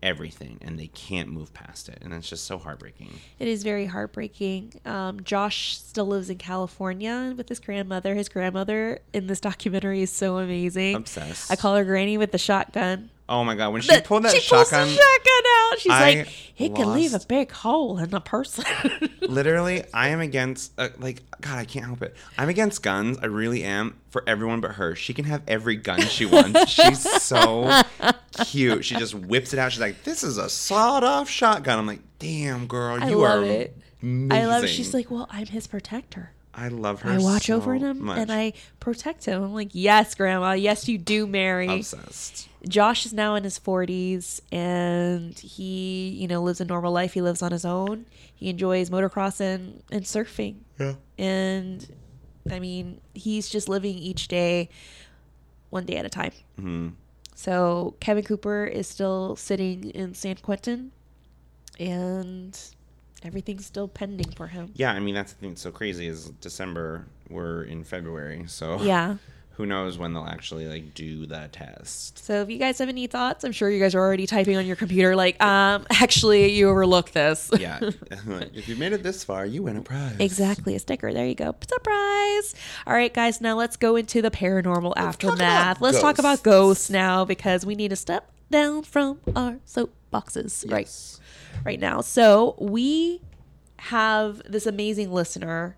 everything 0.05 0.59
and 0.61 0.79
they 0.79 0.87
can't 0.87 1.29
move 1.29 1.51
past 1.53 1.89
it. 1.89 1.97
And 2.01 2.13
it's 2.13 2.29
just 2.29 2.45
so 2.45 2.59
heartbreaking. 2.59 3.19
It 3.39 3.47
is 3.47 3.63
very 3.63 3.87
heartbreaking. 3.87 4.73
Um, 4.85 5.23
Josh 5.23 5.77
still 5.77 6.05
lives 6.05 6.29
in 6.29 6.37
California 6.37 7.33
with 7.35 7.49
his 7.49 7.59
grandmother. 7.59 8.13
His 8.13 8.29
grandmother 8.29 8.99
in 9.13 9.25
this 9.25 9.41
documentary 9.41 10.03
is 10.03 10.11
so 10.11 10.37
amazing. 10.37 10.95
Obsessed. 10.95 11.51
I 11.51 11.55
call 11.55 11.75
her 11.75 11.83
Granny 11.83 12.19
with 12.19 12.31
the 12.31 12.37
shotgun. 12.37 13.09
Oh 13.27 13.43
my 13.43 13.55
God. 13.55 13.73
When 13.73 13.81
she 13.81 13.95
The- 13.95 14.01
pulled 14.01 14.23
that 14.23 14.33
she 14.33 14.47
pulls 14.49 14.69
the 14.69 14.85
shotgun 14.85 15.43
out. 15.71 15.79
She's 15.79 15.91
I 15.91 15.99
like, 16.15 16.27
"It 16.57 16.75
could 16.75 16.85
leave 16.87 17.13
a 17.13 17.19
big 17.27 17.51
hole 17.51 17.97
in 17.97 18.13
a 18.13 18.19
person. 18.21 18.63
Literally, 19.21 19.83
I 19.93 20.09
am 20.09 20.19
against 20.19 20.71
uh, 20.77 20.89
like 20.99 21.23
God. 21.41 21.57
I 21.57 21.65
can't 21.65 21.85
help 21.85 22.01
it. 22.03 22.15
I'm 22.37 22.49
against 22.49 22.83
guns. 22.83 23.17
I 23.21 23.25
really 23.25 23.63
am. 23.63 23.95
For 24.09 24.23
everyone 24.27 24.61
but 24.61 24.71
her, 24.75 24.95
she 24.95 25.13
can 25.13 25.25
have 25.25 25.41
every 25.47 25.75
gun 25.75 26.01
she 26.01 26.25
wants. 26.27 26.69
She's 26.69 26.99
so 27.23 27.81
cute. 28.45 28.85
She 28.85 28.95
just 28.95 29.15
whips 29.15 29.53
it 29.53 29.59
out. 29.59 29.71
She's 29.71 29.81
like, 29.81 30.03
"This 30.03 30.23
is 30.23 30.37
a 30.37 30.47
sawed-off 30.49 31.27
shotgun." 31.29 31.79
I'm 31.79 31.87
like, 31.87 32.01
"Damn, 32.19 32.67
girl, 32.67 33.01
I 33.01 33.09
you 33.09 33.17
love 33.17 33.41
are 33.41 33.43
it. 33.45 33.77
Amazing. 34.01 34.31
I 34.31 34.45
love. 34.45 34.67
She's 34.69 34.93
like, 34.93 35.09
well, 35.09 35.27
I'm 35.31 35.47
his 35.47 35.65
protector. 35.67 36.31
I 36.57 36.69
love 36.69 37.01
her. 37.01 37.09
I 37.11 37.17
watch 37.17 37.47
so 37.47 37.57
over 37.57 37.75
him 37.75 38.05
much. 38.05 38.17
and 38.17 38.31
I 38.31 38.53
protect 38.79 39.25
him. 39.25 39.43
I'm 39.43 39.53
like, 39.53 39.69
yes, 39.73 40.15
Grandma. 40.15 40.53
Yes, 40.53 40.87
you 40.87 40.97
do, 40.97 41.27
Mary. 41.27 41.67
obsessed. 41.67 42.47
Josh 42.67 43.05
is 43.05 43.13
now 43.13 43.35
in 43.35 43.43
his 43.43 43.59
40s 43.59 44.39
and 44.51 45.37
he, 45.37 46.09
you 46.09 46.27
know, 46.27 46.41
lives 46.41 46.61
a 46.61 46.65
normal 46.65 46.91
life. 46.93 47.13
He 47.13 47.21
lives 47.21 47.41
on 47.41 47.51
his 47.51 47.65
own. 47.65 48.05
He 48.33 48.49
enjoys 48.49 48.89
motocross 48.89 49.39
and, 49.41 49.83
and 49.91 50.03
surfing. 50.05 50.55
Yeah. 50.79 50.93
And 51.17 51.85
I 52.49 52.59
mean, 52.59 53.01
he's 53.13 53.49
just 53.49 53.67
living 53.69 53.95
each 53.97 54.27
day 54.29 54.69
one 55.69 55.85
day 55.85 55.97
at 55.97 56.05
a 56.05 56.09
time. 56.09 56.31
hmm 56.57 56.89
So 57.35 57.95
Kevin 57.99 58.23
Cooper 58.23 58.65
is 58.65 58.87
still 58.87 59.35
sitting 59.35 59.89
in 59.91 60.13
San 60.15 60.37
Quentin 60.37 60.91
and 61.79 62.57
everything's 63.23 63.65
still 63.65 63.87
pending 63.87 64.31
for 64.31 64.47
him. 64.47 64.71
Yeah, 64.75 64.91
I 64.91 64.99
mean 64.99 65.15
that's 65.15 65.33
the 65.33 65.39
thing 65.39 65.49
that's 65.51 65.61
so 65.61 65.71
crazy 65.71 66.07
is 66.07 66.29
December. 66.41 67.05
We're 67.29 67.63
in 67.63 67.83
February, 67.83 68.43
so 68.47 68.79
Yeah. 68.83 69.15
who 69.53 69.65
knows 69.65 69.97
when 69.97 70.13
they'll 70.13 70.25
actually 70.25 70.67
like 70.67 70.93
do 70.93 71.25
the 71.25 71.49
test. 71.51 72.19
So 72.23 72.41
if 72.41 72.49
you 72.49 72.57
guys 72.59 72.77
have 72.79 72.89
any 72.89 73.07
thoughts, 73.07 73.43
I'm 73.43 73.51
sure 73.53 73.69
you 73.69 73.79
guys 73.79 73.95
are 73.95 73.99
already 73.99 74.27
typing 74.27 74.57
on 74.57 74.65
your 74.65 74.75
computer 74.75 75.15
like, 75.15 75.41
um, 75.41 75.85
actually 75.91 76.51
you 76.51 76.69
overlooked 76.69 77.13
this. 77.13 77.49
Yeah, 77.57 77.79
if 78.53 78.67
you 78.67 78.75
made 78.75 78.93
it 78.93 79.01
this 79.01 79.23
far, 79.23 79.45
you 79.45 79.63
win 79.63 79.77
a 79.77 79.81
prize. 79.81 80.17
Exactly, 80.19 80.75
a 80.75 80.79
sticker. 80.79 81.11
There 81.13 81.25
you 81.25 81.35
go. 81.35 81.55
Surprise! 81.67 82.53
All 82.85 82.93
right, 82.93 83.13
guys, 83.13 83.39
now 83.41 83.55
let's 83.55 83.77
go 83.77 83.95
into 83.95 84.21
the 84.21 84.29
paranormal 84.31 84.93
aftermath. 84.97 85.81
let's 85.81 85.99
talk 86.01 86.19
about 86.19 86.43
ghosts 86.43 86.89
now 86.89 87.25
because 87.25 87.65
we 87.65 87.75
need 87.75 87.89
to 87.89 87.95
step 87.95 88.29
down 88.51 88.83
from 88.83 89.19
our 89.35 89.53
soapboxes 89.65 90.63
Yes. 90.63 90.71
right 90.71 91.19
now. 91.73 92.01
So 92.01 92.55
we 92.59 93.21
have 93.77 94.41
this 94.49 94.65
amazing 94.65 95.11
listener, 95.11 95.77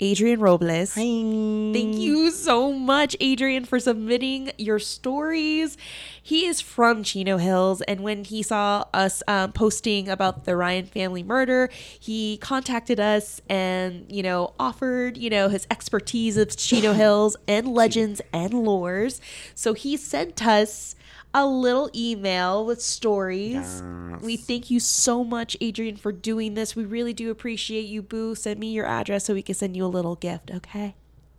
Adrian 0.00 0.40
Robles. 0.40 0.94
Thank 0.94 1.96
you 1.96 2.30
so 2.32 2.72
much, 2.72 3.16
Adrian, 3.20 3.64
for 3.64 3.78
submitting 3.78 4.50
your 4.58 4.80
stories. 4.80 5.76
He 6.20 6.46
is 6.46 6.60
from 6.60 7.04
Chino 7.04 7.36
Hills, 7.36 7.82
and 7.82 8.00
when 8.00 8.24
he 8.24 8.42
saw 8.42 8.86
us 8.92 9.22
um, 9.28 9.52
posting 9.52 10.08
about 10.08 10.44
the 10.44 10.56
Ryen 10.56 10.86
family 10.86 11.22
murder, 11.22 11.68
he 12.00 12.38
contacted 12.38 12.98
us 12.98 13.40
and, 13.48 14.06
you 14.10 14.22
know, 14.22 14.54
offered, 14.58 15.16
you 15.16 15.30
know, 15.30 15.48
his 15.48 15.66
expertise 15.70 16.36
of 16.36 16.56
Chino 16.56 16.92
Hills 16.94 17.36
and 17.46 17.68
legends 17.68 18.20
and 18.32 18.52
lores. 18.52 19.20
So 19.54 19.72
he 19.72 19.96
sent 19.96 20.44
us 20.44 20.96
a 21.34 21.46
little 21.46 21.90
email 21.94 22.64
with 22.64 22.80
stories. 22.82 23.82
We 24.20 24.36
thank 24.36 24.70
you 24.70 24.80
so 24.80 25.24
much, 25.24 25.56
Adrian, 25.60 25.96
for 25.96 26.12
doing 26.12 26.54
this. 26.54 26.76
We 26.76 26.84
really 26.84 27.12
do 27.12 27.30
appreciate 27.30 27.86
you, 27.86 28.02
Boo. 28.02 28.34
Send 28.34 28.60
me 28.60 28.70
your 28.72 28.86
address 28.86 29.24
so 29.24 29.34
we 29.34 29.42
can 29.42 29.54
send 29.54 29.76
you 29.76 29.84
a 29.84 29.88
little 29.88 30.16
gift, 30.16 30.50
okay? 30.50 30.94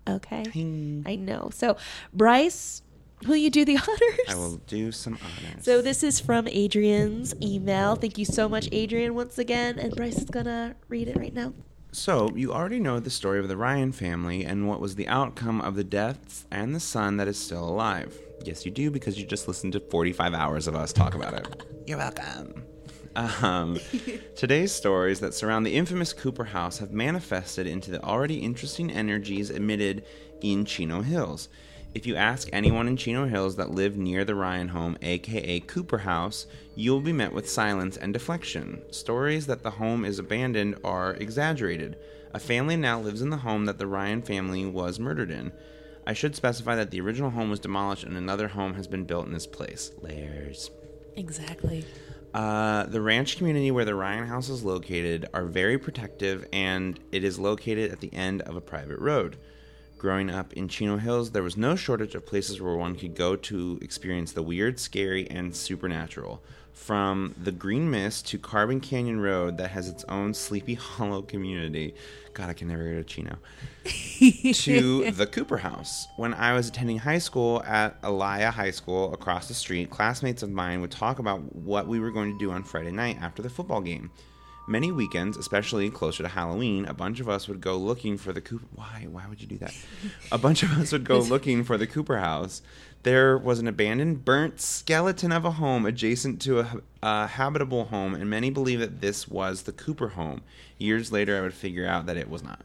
Okay. 0.07 0.44
I 1.06 1.15
know. 1.15 1.49
So, 1.53 1.78
Bryce, 2.11 2.82
will 3.26 3.38
you 3.38 3.49
do 3.49 3.64
the 3.64 3.78
honors? 3.88 4.20
I 4.30 4.36
will 4.36 4.57
do 4.68 4.91
some 4.91 5.18
honors. 5.24 5.64
So, 5.64 5.82
this 5.82 6.03
is 6.03 6.20
from 6.20 6.48
Adrian's 6.49 7.34
email. 7.41 7.95
Thank 7.95 8.18
you 8.18 8.26
so 8.26 8.49
much, 8.49 8.68
Adrian, 8.72 9.15
once 9.15 9.38
again. 9.38 9.80
And 9.80 9.95
Bryce 9.95 10.18
is 10.18 10.26
going 10.26 10.48
to 10.48 10.76
read 10.90 11.07
it 11.07 11.15
right 11.18 11.34
now. 11.34 11.53
So, 11.94 12.32
you 12.36 12.52
already 12.52 12.80
know 12.80 12.99
the 12.99 13.11
story 13.11 13.38
of 13.38 13.48
the 13.48 13.56
Ryen 13.56 13.91
family 13.91 14.44
and 14.44 14.68
what 14.68 14.80
was 14.80 14.95
the 14.95 15.07
outcome 15.07 15.61
of 15.61 15.76
the 15.76 15.84
deaths 15.84 16.48
and 16.49 16.74
the 16.74 16.80
son 16.80 17.18
that 17.18 17.28
is 17.28 17.38
still 17.38 17.64
alive. 17.64 18.18
Yes, 18.44 18.65
you 18.65 18.72
do 18.72 18.90
because 18.90 19.20
you 19.20 19.28
just 19.28 19.48
listened 19.48 19.74
to 19.74 19.80
45 19.80 20.34
hours 20.34 20.68
of 20.68 20.74
us 20.74 20.91
talk 20.91 21.14
about 21.14 21.36
it. 21.36 21.64
You're 21.86 21.99
welcome. 21.99 22.65
Um, 23.15 23.80
today's 24.36 24.72
stories 24.72 25.20
that 25.20 25.36
surround 25.36 25.68
the 25.68 25.76
infamous 25.76 26.14
Cooper 26.14 26.45
house 26.45 26.80
have 26.80 26.91
manifested 26.91 27.68
into 27.68 27.91
the 27.91 28.03
already 28.03 28.40
interesting 28.40 28.90
energies 28.90 29.52
emitted 29.52 30.03
in 30.41 30.65
Chino 30.65 31.03
Hills. 31.03 31.48
If 31.94 32.07
you 32.07 32.15
ask 32.15 32.49
anyone 32.52 32.88
in 32.88 32.98
Chino 32.98 33.28
Hills 33.28 33.56
that 33.57 33.70
live 33.70 33.98
near 33.98 34.26
the 34.26 34.34
Ryen 34.34 34.70
home, 34.70 34.98
aka 35.03 35.60
Cooper 35.60 35.99
House, 35.99 36.48
you 36.74 36.91
will 36.91 37.02
be 37.02 37.14
met 37.14 37.34
with 37.34 37.48
silence 37.48 37.98
and 37.98 38.11
deflection. 38.11 38.82
Stories 38.90 39.45
that 39.45 39.61
the 39.61 39.70
home 39.70 40.03
is 40.03 40.18
abandoned 40.18 40.76
are 40.84 41.14
exaggerated. 41.14 41.98
A 42.34 42.40
family 42.40 42.76
now 42.76 42.99
lives 42.99 43.22
in 43.22 43.30
the 43.30 43.38
home 43.38 43.65
that 43.65 43.78
the 43.78 43.86
Ryen 43.86 44.24
family 44.24 44.65
was 44.65 44.99
murdered 44.99 45.30
in. 45.30 45.52
I 46.07 46.14
should 46.14 46.36
specify 46.36 46.76
that 46.76 46.90
the 46.90 46.99
original 46.99 47.30
home 47.30 47.52
was 47.52 47.60
demolished 47.60 48.06
and 48.06 48.18
another 48.18 48.48
home 48.48 48.74
has 48.74 48.88
been 48.88 49.03
built 49.03 49.28
in 49.28 49.36
its 49.36 49.45
place. 49.45 49.91
Layers. 50.02 50.72
Exactly. 51.15 51.86
Uh, 52.34 52.88
the 52.88 53.02
ranch 53.02 53.38
community 53.38 53.70
where 53.70 53.86
the 53.86 53.94
Ryen 53.94 54.26
house 54.26 54.49
is 54.49 54.64
located 54.64 55.28
are 55.36 55.45
very 55.45 55.78
protective, 55.78 56.48
and 56.52 56.99
it 57.11 57.24
is 57.24 57.38
located 57.38 57.91
at 57.91 57.99
the 57.99 58.11
end 58.11 58.41
of 58.41 58.56
a 58.56 58.61
private 58.61 58.98
road. 58.98 59.38
Growing 60.03 60.30
up 60.30 60.51
in 60.51 60.67
Chino 60.67 60.97
Hills, 60.97 61.31
there 61.31 61.43
was 61.43 61.55
no 61.55 61.77
shortage 61.77 62.13
of 62.13 62.25
places 62.25 62.59
where 62.59 62.75
one 62.75 62.97
could 62.97 63.15
go 63.15 63.38
to 63.38 63.80
experience 63.81 64.34
the 64.34 64.43
weird, 64.43 64.77
scary, 64.77 65.25
and 65.31 65.55
supernatural. 65.55 66.43
From 66.73 67.34
the 67.41 67.53
Green 67.53 67.89
Mist 67.89 68.27
to 68.27 68.38
Carbon 68.38 68.81
Canyon 68.81 69.21
Road, 69.21 69.57
that 69.59 69.71
has 69.71 69.88
its 69.88 70.03
own 70.09 70.34
Sleepy 70.34 70.73
Hollow 70.73 71.21
community. 71.21 71.95
God, 72.34 72.49
I 72.49 72.53
can 72.53 72.67
never 72.67 72.84
go 72.84 72.95
to 72.97 73.03
Chino. 73.05 73.38
to 74.55 75.09
the 75.09 75.25
Cooper 75.25 75.59
House. 75.59 76.05
When 76.17 76.34
I 76.34 76.51
was 76.51 76.67
attending 76.67 76.97
high 76.97 77.19
school 77.19 77.63
at 77.63 77.95
Ayala 78.03 78.51
High 78.51 78.71
School 78.71 79.13
across 79.13 79.47
the 79.47 79.53
street, 79.53 79.89
classmates 79.89 80.43
of 80.43 80.49
mine 80.49 80.81
would 80.81 80.91
talk 80.91 81.19
about 81.19 81.55
what 81.55 81.88
we 81.88 82.01
were 82.01 82.11
going 82.11 82.34
to 82.34 82.38
do 82.38 82.51
on 82.51 82.65
Friday 82.65 82.91
night 82.91 83.19
after 83.21 83.41
the 83.41 83.49
football 83.49 83.80
game. 83.80 84.11
Many 84.65 84.94
weekends, 84.94 85.35
especially 85.35 85.90
closer 85.90 86.23
to 86.23 86.30
Halloween, 86.30 86.85
a 86.85 86.94
bunch 86.94 87.19
of 87.19 87.27
us 87.27 87.49
would 87.49 87.60
go 87.60 87.77
looking 87.77 88.18
for 88.18 88.31
the 88.31 88.40
Cooper. 88.40 88.65
Why? 88.73 89.07
Why 89.11 89.27
would 89.27 89.41
you 89.41 89.48
do 89.48 89.57
that? 89.57 89.73
A 90.31 90.38
bunch 90.38 90.64
of 90.64 90.72
us 90.77 90.94
would 90.94 91.03
go 91.03 91.19
looking 91.19 91.65
for 91.65 91.77
the 91.77 91.85
Cooper 91.85 92.18
House. 92.18 92.61
There 93.03 93.38
was 93.38 93.60
an 93.60 93.68
abandoned, 93.68 94.23
burnt 94.23 94.61
skeleton 94.61 95.34
of 95.34 95.44
a 95.44 95.52
home 95.52 95.85
adjacent 95.85 96.41
to 96.44 96.61
a, 96.61 96.81
a 97.02 97.27
habitable 97.27 97.85
home, 97.85 98.15
and 98.15 98.30
many 98.30 98.49
believe 98.49 98.80
that 98.80 99.02
this 99.02 99.27
was 99.27 99.64
the 99.64 99.73
Cooper 99.73 100.10
home. 100.10 100.41
Years 100.77 101.11
later, 101.11 101.38
I 101.38 101.41
would 101.41 101.53
figure 101.53 101.85
out 101.85 102.06
that 102.06 102.15
it 102.15 102.30
was 102.30 102.41
not. 102.41 102.61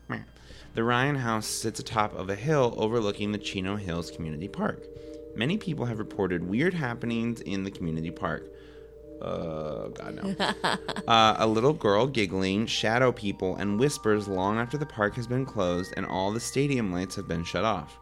The 0.75 0.85
Ryen 0.85 1.17
House 1.17 1.47
sits 1.47 1.81
atop 1.81 2.15
of 2.17 2.31
a 2.31 2.37
hill 2.37 2.75
overlooking 2.77 3.33
the 3.33 3.39
Chino 3.39 3.75
Hills 3.75 4.13
Community 4.13 4.47
Park. 4.47 4.85
Many 5.35 5.59
people 5.59 5.87
have 5.87 5.99
reported 5.99 6.49
weird 6.49 6.75
happenings 6.75 7.41
in 7.41 7.65
the 7.65 7.71
community 7.73 8.13
park. 8.13 8.45
Uh, 9.21 9.89
God 9.89 10.15
no. 10.23 10.47
uh, 11.09 11.37
a 11.39 11.47
little 11.47 11.73
girl 11.73 12.07
giggling, 12.07 12.67
shadow 12.67 13.13
people, 13.13 13.57
and 13.57 13.79
whispers 13.79 14.29
long 14.29 14.59
after 14.59 14.79
the 14.79 14.87
park 14.87 15.15
has 15.17 15.27
been 15.27 15.45
closed 15.45 15.93
and 15.97 16.07
all 16.07 16.33
the 16.33 16.41
stadium 16.41 16.93
lights 16.93 17.17
have 17.17 17.29
been 17.29 17.45
shut 17.45 17.65
off. 17.65 17.99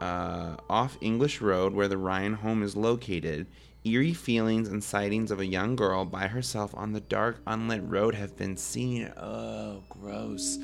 Uh, 0.00 0.56
off 0.68 0.98
English 1.00 1.40
Road, 1.40 1.72
where 1.72 1.88
the 1.88 1.96
Ryen 1.96 2.34
home 2.34 2.62
is 2.62 2.76
located, 2.76 3.46
eerie 3.84 4.12
feelings 4.12 4.68
and 4.68 4.82
sightings 4.82 5.30
of 5.30 5.40
a 5.40 5.46
young 5.46 5.76
girl 5.76 6.04
by 6.04 6.26
herself 6.26 6.74
on 6.74 6.92
the 6.92 7.00
dark, 7.00 7.40
unlit 7.46 7.82
road 7.84 8.14
have 8.14 8.36
been 8.36 8.56
seen. 8.56 9.10
Oh, 9.16 9.82
gross. 9.88 10.58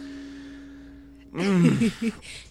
Do 1.32 1.90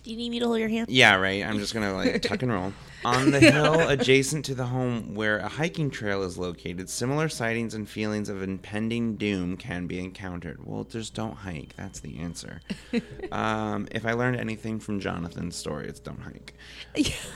you 0.05 0.17
need 0.17 0.31
me 0.31 0.39
to 0.39 0.47
hold 0.47 0.59
your 0.59 0.69
hand? 0.69 0.89
Yeah, 0.89 1.15
right. 1.17 1.45
I'm 1.45 1.59
just 1.59 1.73
gonna 1.73 1.93
like 1.93 2.21
tuck 2.23 2.41
and 2.41 2.51
roll. 2.51 2.73
On 3.03 3.31
the 3.31 3.39
hill 3.51 3.89
adjacent 3.89 4.45
to 4.45 4.55
the 4.55 4.65
home 4.67 5.15
where 5.15 5.37
a 5.39 5.47
hiking 5.47 5.89
trail 5.89 6.23
is 6.23 6.37
located, 6.37 6.89
similar 6.89 7.29
sightings 7.29 7.73
and 7.73 7.89
feelings 7.89 8.29
of 8.29 8.41
impending 8.43 9.15
doom 9.15 9.57
can 9.57 9.87
be 9.87 9.99
encountered. 9.99 10.59
Well, 10.65 10.83
just 10.83 11.13
don't 11.13 11.35
hike. 11.35 11.75
That's 11.75 11.99
the 11.99 12.19
answer. 12.19 12.61
um, 13.31 13.87
if 13.91 14.05
I 14.05 14.13
learned 14.13 14.39
anything 14.39 14.79
from 14.79 14.99
Jonathan's 14.99 15.55
story, 15.55 15.87
it's 15.87 15.99
don't 15.99 16.21
hike. 16.21 16.53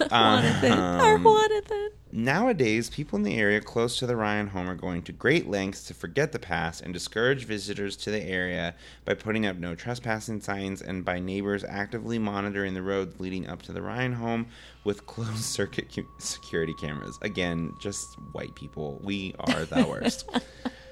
Jonathan. 0.09 0.71
Our 0.71 1.15
Um, 1.15 1.23
Jonathan. 1.23 1.89
Nowadays, 2.17 2.89
people 2.89 3.17
in 3.17 3.23
the 3.23 3.37
area 3.37 3.59
close 3.59 3.99
to 3.99 4.07
the 4.07 4.15
Ryen 4.15 4.47
home 4.47 4.69
are 4.69 4.75
going 4.75 5.01
to 5.01 5.11
great 5.11 5.49
lengths 5.49 5.83
to 5.87 5.93
forget 5.93 6.31
the 6.31 6.39
past 6.39 6.81
and 6.81 6.93
discourage 6.93 7.43
visitors 7.43 7.97
to 7.97 8.09
the 8.09 8.23
area 8.23 8.73
by 9.03 9.15
putting 9.15 9.45
up 9.45 9.57
no 9.57 9.75
trespassing 9.75 10.39
signs 10.39 10.81
and 10.81 11.03
by 11.03 11.19
neighbors 11.19 11.65
actively 11.65 12.17
monitoring 12.17 12.73
the 12.73 12.81
roads 12.81 13.19
leading 13.19 13.49
up 13.49 13.61
to 13.63 13.73
the 13.73 13.81
Ryen 13.81 14.13
home 14.13 14.47
with 14.85 15.05
closed 15.07 15.43
circuit 15.43 15.87
security 16.17 16.73
cameras. 16.79 17.19
Again, 17.21 17.73
just 17.79 18.13
white 18.31 18.55
people. 18.55 18.97
We 19.03 19.35
are 19.37 19.65
the 19.65 19.85
worst. 19.85 20.29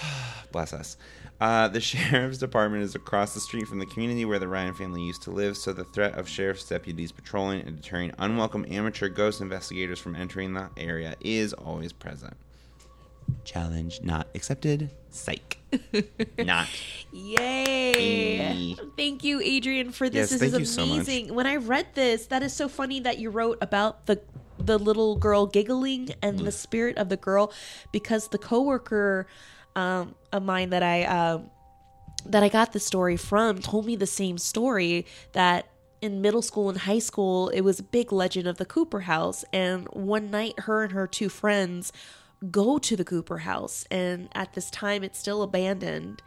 Bless 0.52 0.72
us. 0.72 0.96
Uh, 1.40 1.68
the 1.68 1.80
sheriff's 1.90 2.38
department 2.38 2.82
is 2.84 2.94
across 2.94 3.34
the 3.34 3.40
street 3.40 3.66
from 3.66 3.78
the 3.78 3.86
community 3.86 4.24
where 4.24 4.38
the 4.38 4.46
Ryen 4.48 4.74
family 4.74 5.02
used 5.02 5.22
to 5.22 5.30
live, 5.30 5.56
so 5.56 5.72
the 5.72 5.84
threat 5.84 6.14
of 6.18 6.28
sheriff's 6.28 6.68
deputies 6.68 7.10
patrolling 7.12 7.62
and 7.62 7.76
deterring 7.76 8.12
unwelcome 8.18 8.64
amateur 8.70 9.08
ghost 9.08 9.40
investigators 9.40 9.98
from 9.98 10.14
entering 10.14 10.54
the 10.54 10.70
area 10.76 11.16
is 11.20 11.52
always 11.52 11.92
present. 11.92 12.36
Challenge 13.44 14.00
not 14.02 14.28
accepted. 14.34 14.90
Psych. 15.10 15.58
not. 16.38 16.68
Yay! 17.12 18.76
Thank 18.96 19.24
you, 19.24 19.40
Adrian, 19.40 19.90
for 19.92 20.08
this. 20.08 20.30
Yes, 20.32 20.40
this 20.40 20.54
is 20.54 20.72
so 20.74 20.84
amazing. 20.84 21.34
When 21.34 21.46
I 21.46 21.56
read 21.56 21.86
this, 21.94 22.26
that 22.26 22.42
is 22.42 22.52
so 22.52 22.68
funny 22.68 23.00
that 23.00 23.18
you 23.18 23.30
wrote 23.30 23.58
about 23.60 24.06
the 24.06 24.20
the 24.58 24.78
little 24.78 25.16
girl 25.16 25.46
giggling 25.46 26.10
and 26.22 26.38
Mm. 26.38 26.44
the 26.44 26.52
spirit 26.52 26.96
of 26.96 27.08
the 27.08 27.16
girl, 27.16 27.52
because 27.90 28.28
the 28.28 28.38
coworker 28.38 29.26
um, 29.76 30.14
of 30.32 30.42
mine 30.42 30.70
that 30.70 30.82
I 30.82 31.04
um, 31.04 31.50
that 32.26 32.42
I 32.42 32.48
got 32.48 32.72
the 32.72 32.80
story 32.80 33.16
from 33.16 33.58
told 33.60 33.86
me 33.86 33.96
the 33.96 34.06
same 34.06 34.38
story 34.38 35.06
that 35.32 35.68
in 36.00 36.20
middle 36.20 36.42
school 36.42 36.68
and 36.68 36.78
high 36.78 36.98
school 36.98 37.48
it 37.50 37.60
was 37.62 37.78
a 37.78 37.82
big 37.82 38.12
legend 38.12 38.46
of 38.46 38.58
the 38.58 38.64
Cooper 38.64 39.00
house 39.00 39.44
and 39.52 39.86
one 39.92 40.30
night 40.30 40.54
her 40.60 40.82
and 40.82 40.92
her 40.92 41.06
two 41.06 41.28
friends 41.28 41.92
go 42.50 42.76
to 42.78 42.96
the 42.96 43.04
Cooper 43.04 43.38
house 43.38 43.86
and 43.90 44.28
at 44.34 44.52
this 44.54 44.68
time 44.70 45.04
it's 45.04 45.18
still 45.18 45.42
abandoned 45.42 46.20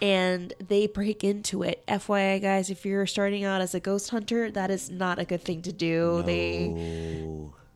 and 0.00 0.52
they 0.64 0.86
break 0.86 1.24
into 1.24 1.62
it. 1.64 1.84
FYI 1.88 2.40
guys, 2.40 2.70
if 2.70 2.86
you're 2.86 3.06
starting 3.06 3.42
out 3.44 3.60
as 3.60 3.74
a 3.74 3.80
ghost 3.80 4.10
hunter, 4.10 4.48
that 4.52 4.70
is 4.70 4.90
not 4.90 5.18
a 5.18 5.24
good 5.24 5.42
thing 5.42 5.62
to 5.62 5.72
do. 5.72 6.22
They 6.24 6.68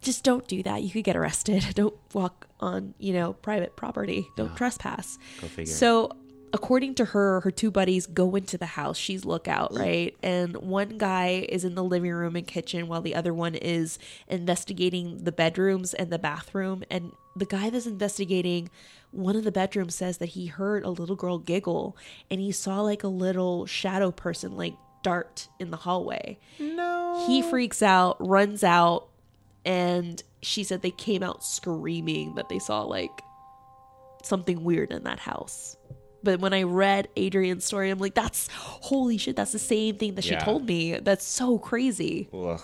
just 0.01 0.23
don't 0.23 0.47
do 0.47 0.63
that. 0.63 0.83
You 0.85 0.91
could 0.91 1.05
get 1.05 1.17
arrested. 1.17 1.67
Don't 1.75 1.95
walk 2.15 2.47
on, 2.61 2.95
you 2.99 3.13
know, 3.13 3.33
private 3.33 3.77
property. 3.77 4.27
Don't 4.37 4.57
trespass. 4.57 5.19
Go 5.41 5.49
figure. 5.49 5.73
So, 5.73 6.13
according 6.53 6.95
to 6.97 7.05
her, 7.07 7.41
her 7.41 7.51
two 7.51 7.71
buddies 7.71 8.07
go 8.07 8.35
into 8.35 8.59
the 8.59 8.67
house. 8.67 8.97
She's 8.97 9.25
lookout, 9.25 9.73
mm. 9.73 9.79
right? 9.79 10.17
And 10.23 10.57
one 10.57 10.99
guy 10.99 11.47
is 11.49 11.65
in 11.65 11.75
the 11.75 11.85
living 11.85 12.13
room 12.13 12.37
and 12.37 12.47
kitchen 12.47 12.89
while 12.89 13.03
the 13.03 13.15
other 13.15 13.33
one 13.33 13.55
is 13.55 13.99
investigating 14.29 15.25
the 15.25 15.33
bedrooms 15.33 15.95
and 15.95 16.11
the 16.11 16.19
bathroom. 16.19 16.85
And 16.91 17.13
the 17.37 17.47
guy 17.47 17.71
that's 17.71 17.87
investigating 17.87 18.71
one 19.13 19.37
of 19.37 19.45
the 19.45 19.53
bedrooms 19.53 19.95
says 19.95 20.19
that 20.19 20.31
he 20.31 20.47
heard 20.47 20.85
a 20.85 20.91
little 20.91 21.17
girl 21.17 21.39
giggle 21.39 21.97
and 22.31 22.41
he 22.41 22.53
saw 22.53 22.81
like 22.81 23.03
a 23.03 23.09
little 23.09 23.67
shadow 23.67 24.11
person 24.11 24.57
like 24.57 24.75
dart 25.03 25.49
in 25.59 25.71
the 25.71 25.77
hallway. 25.77 26.39
No. 26.59 27.25
He 27.27 27.43
freaks 27.43 27.83
out, 27.83 28.17
runs 28.21 28.63
out, 28.63 29.09
and 29.65 30.23
she 30.43 30.65
said 30.65 30.83
they 30.83 30.91
came 30.91 31.23
out 31.23 31.45
screaming 31.45 32.35
that 32.35 32.49
they 32.49 32.59
saw 32.59 32.83
like 32.83 33.23
something 34.23 34.65
weird 34.65 34.91
in 34.93 35.05
that 35.05 35.19
house. 35.19 35.77
But 36.23 36.41
when 36.41 36.53
I 36.53 36.65
read 36.65 37.09
Adrian's 37.17 37.65
story, 37.65 37.91
I'm 37.91 37.99
like, 37.99 38.15
that's 38.15 38.49
holy 38.49 39.17
shit, 39.17 39.37
that's 39.37 39.53
the 39.53 39.59
same 39.59 39.97
thing 39.97 40.15
that 40.17 40.25
she 40.25 40.37
told 40.37 40.67
me. 40.67 40.99
That's 40.99 41.25
so 41.25 41.59
crazy. 41.59 42.29
Ugh. 42.33 42.61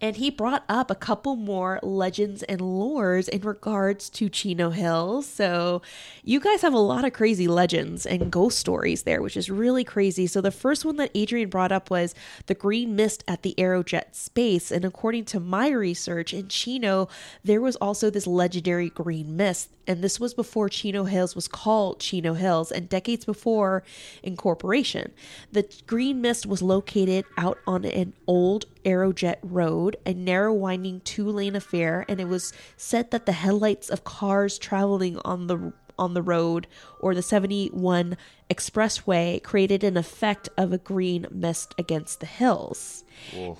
And 0.00 0.16
he 0.16 0.30
brought 0.30 0.64
up 0.68 0.90
a 0.90 0.94
couple 0.94 1.36
more 1.36 1.78
legends 1.82 2.42
and 2.44 2.60
lores 2.60 3.28
in 3.28 3.42
regards 3.42 4.08
to 4.10 4.28
Chino 4.28 4.70
Hills. 4.70 5.26
So 5.26 5.82
you 6.24 6.40
guys 6.40 6.62
have 6.62 6.72
a 6.72 6.78
lot 6.78 7.04
of 7.04 7.12
crazy 7.12 7.46
legends 7.46 8.06
and 8.06 8.30
ghost 8.30 8.58
stories 8.58 9.02
there, 9.02 9.20
which 9.20 9.36
is 9.36 9.50
really 9.50 9.84
crazy. 9.84 10.26
So 10.26 10.40
the 10.40 10.50
first 10.50 10.84
one 10.84 10.96
that 10.96 11.10
Adrian 11.14 11.50
brought 11.50 11.72
up 11.72 11.90
was 11.90 12.14
the 12.46 12.54
green 12.54 12.96
mist 12.96 13.24
at 13.28 13.42
the 13.42 13.54
Aerojet 13.58 14.14
space. 14.14 14.70
And 14.70 14.84
according 14.84 15.26
to 15.26 15.40
my 15.40 15.68
research 15.68 16.32
in 16.32 16.48
Chino, 16.48 17.08
there 17.44 17.60
was 17.60 17.76
also 17.76 18.08
this 18.08 18.26
legendary 18.26 18.88
green 18.88 19.36
mist. 19.36 19.70
And 19.90 20.04
this 20.04 20.20
was 20.20 20.34
before 20.34 20.68
Chino 20.68 21.02
Hills 21.02 21.34
was 21.34 21.48
called 21.48 21.98
Chino 21.98 22.34
Hills 22.34 22.70
and 22.70 22.88
decades 22.88 23.24
before 23.24 23.82
incorporation. 24.22 25.10
The 25.50 25.68
green 25.88 26.20
mist 26.20 26.46
was 26.46 26.62
located 26.62 27.24
out 27.36 27.58
on 27.66 27.84
an 27.84 28.12
old 28.28 28.66
Aerojet 28.84 29.38
road, 29.42 29.96
a 30.06 30.14
narrow 30.14 30.52
winding 30.52 31.00
two-lane 31.00 31.56
affair, 31.56 32.04
and 32.08 32.20
it 32.20 32.28
was 32.28 32.52
said 32.76 33.10
that 33.10 33.26
the 33.26 33.32
headlights 33.32 33.90
of 33.90 34.04
cars 34.04 34.60
traveling 34.60 35.18
on 35.24 35.48
the 35.48 35.72
on 35.98 36.14
the 36.14 36.22
road 36.22 36.68
or 37.00 37.12
the 37.12 37.20
71 37.20 38.16
expressway 38.48 39.42
created 39.42 39.82
an 39.82 39.96
effect 39.96 40.48
of 40.56 40.72
a 40.72 40.78
green 40.78 41.26
mist 41.32 41.74
against 41.76 42.20
the 42.20 42.26
hills. 42.26 43.02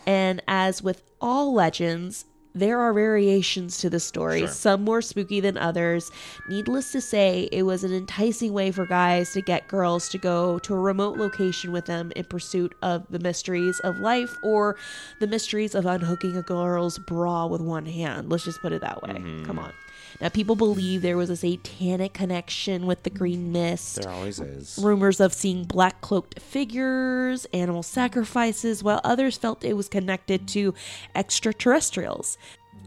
And 0.06 0.42
as 0.46 0.80
with 0.80 1.02
all 1.20 1.52
legends, 1.52 2.24
there 2.54 2.80
are 2.80 2.92
variations 2.92 3.78
to 3.78 3.90
the 3.90 4.00
story, 4.00 4.46
some 4.46 4.82
more 4.84 5.02
spooky 5.02 5.40
than 5.40 5.56
others. 5.56 6.10
Needless 6.48 6.92
to 6.92 7.00
say, 7.00 7.48
it 7.52 7.62
was 7.62 7.84
an 7.84 7.92
enticing 7.92 8.52
way 8.52 8.70
for 8.72 8.86
guys 8.86 9.32
to 9.32 9.42
get 9.42 9.68
girls 9.68 10.08
to 10.10 10.18
go 10.18 10.58
to 10.60 10.74
a 10.74 10.78
remote 10.78 11.16
location 11.16 11.70
with 11.72 11.86
them 11.86 12.12
in 12.16 12.24
pursuit 12.24 12.74
of 12.82 13.06
the 13.10 13.18
mysteries 13.18 13.78
of 13.80 13.98
life 13.98 14.36
or 14.42 14.76
the 15.20 15.26
mysteries 15.26 15.74
of 15.74 15.86
unhooking 15.86 16.36
a 16.36 16.42
girl's 16.42 16.98
bra 16.98 17.46
with 17.46 17.60
one 17.60 17.86
hand. 17.86 18.30
Let's 18.30 18.44
just 18.44 18.60
put 18.60 18.72
it 18.72 18.80
that 18.80 19.02
way. 19.02 19.10
Mm-hmm. 19.10 19.44
Come 19.44 19.58
on. 19.58 19.72
Now, 20.20 20.28
people 20.28 20.54
believe 20.54 21.00
there 21.00 21.16
was 21.16 21.30
a 21.30 21.36
satanic 21.36 22.12
connection 22.12 22.86
with 22.86 23.04
the 23.04 23.10
green 23.10 23.52
mist 23.52 24.02
There 24.02 24.12
always 24.12 24.38
is. 24.38 24.78
rumors 24.80 25.18
of 25.18 25.32
seeing 25.32 25.64
black 25.64 26.02
cloaked 26.02 26.40
figures, 26.40 27.46
animal 27.54 27.82
sacrifices, 27.82 28.84
while 28.84 29.00
others 29.02 29.38
felt 29.38 29.64
it 29.64 29.74
was 29.74 29.88
connected 29.88 30.46
to 30.48 30.74
extraterrestrials. 31.14 32.36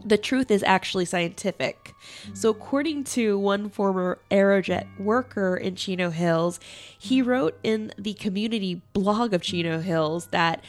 The 0.05 0.17
truth 0.17 0.51
is 0.51 0.63
actually 0.63 1.05
scientific. 1.05 1.93
So, 2.33 2.49
according 2.49 3.05
to 3.05 3.39
one 3.39 3.69
former 3.69 4.19
Aerojet 4.29 4.99
worker 4.99 5.55
in 5.55 5.75
Chino 5.75 6.09
Hills, 6.09 6.59
he 6.99 7.21
wrote 7.21 7.57
in 7.63 7.93
the 7.97 8.13
community 8.13 8.81
blog 8.91 9.33
of 9.33 9.41
Chino 9.41 9.79
Hills 9.79 10.27
that 10.27 10.63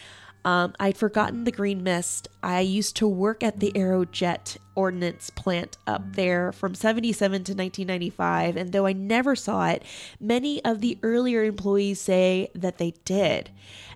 um, 0.44 0.74
I'd 0.78 0.96
forgotten 0.96 1.44
the 1.44 1.52
green 1.52 1.82
mist. 1.82 2.28
I 2.42 2.60
used 2.60 2.96
to 2.96 3.08
work 3.08 3.42
at 3.42 3.60
the 3.60 3.72
Aerojet 3.72 4.58
ordnance 4.74 5.30
plant 5.30 5.78
up 5.86 6.14
there 6.14 6.52
from 6.52 6.74
77 6.74 7.44
to 7.44 7.52
1995, 7.52 8.56
and 8.56 8.72
though 8.72 8.86
I 8.86 8.92
never 8.92 9.34
saw 9.34 9.66
it, 9.68 9.82
many 10.20 10.62
of 10.64 10.80
the 10.80 10.98
earlier 11.02 11.44
employees 11.44 12.00
say 12.00 12.50
that 12.54 12.78
they 12.78 12.92
did. 13.04 13.50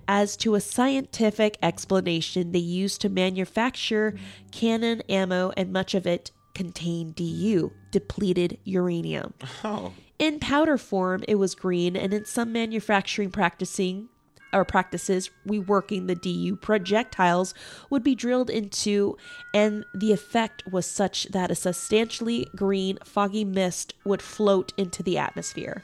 As 0.06 0.38
to 0.38 0.54
a 0.54 0.60
scientific 0.60 1.58
explanation, 1.62 2.52
they 2.52 2.58
used 2.58 3.02
to 3.02 3.10
manufacture 3.10 4.14
cannon 4.50 5.02
ammo, 5.08 5.52
and 5.56 5.70
much 5.70 5.94
of 5.94 6.06
it 6.06 6.30
contained 6.54 7.14
DU, 7.14 7.72
depleted 7.90 8.58
uranium. 8.64 9.34
Oh. 9.62 9.92
In 10.18 10.40
powder 10.40 10.78
form, 10.78 11.24
it 11.28 11.34
was 11.34 11.54
green, 11.54 11.94
and 11.94 12.14
in 12.14 12.24
some 12.24 12.52
manufacturing 12.52 13.30
practicing 13.30 14.08
or 14.52 14.64
practices, 14.64 15.30
reworking 15.46 16.06
the 16.06 16.14
DU 16.14 16.56
projectiles 16.56 17.54
would 17.90 18.02
be 18.02 18.14
drilled 18.14 18.50
into, 18.50 19.16
and 19.52 19.84
the 19.94 20.12
effect 20.12 20.62
was 20.70 20.86
such 20.86 21.24
that 21.26 21.50
a 21.50 21.54
substantially 21.54 22.46
green, 22.56 22.98
foggy 23.04 23.44
mist 23.44 23.94
would 24.04 24.22
float 24.22 24.72
into 24.76 25.02
the 25.02 25.18
atmosphere. 25.18 25.82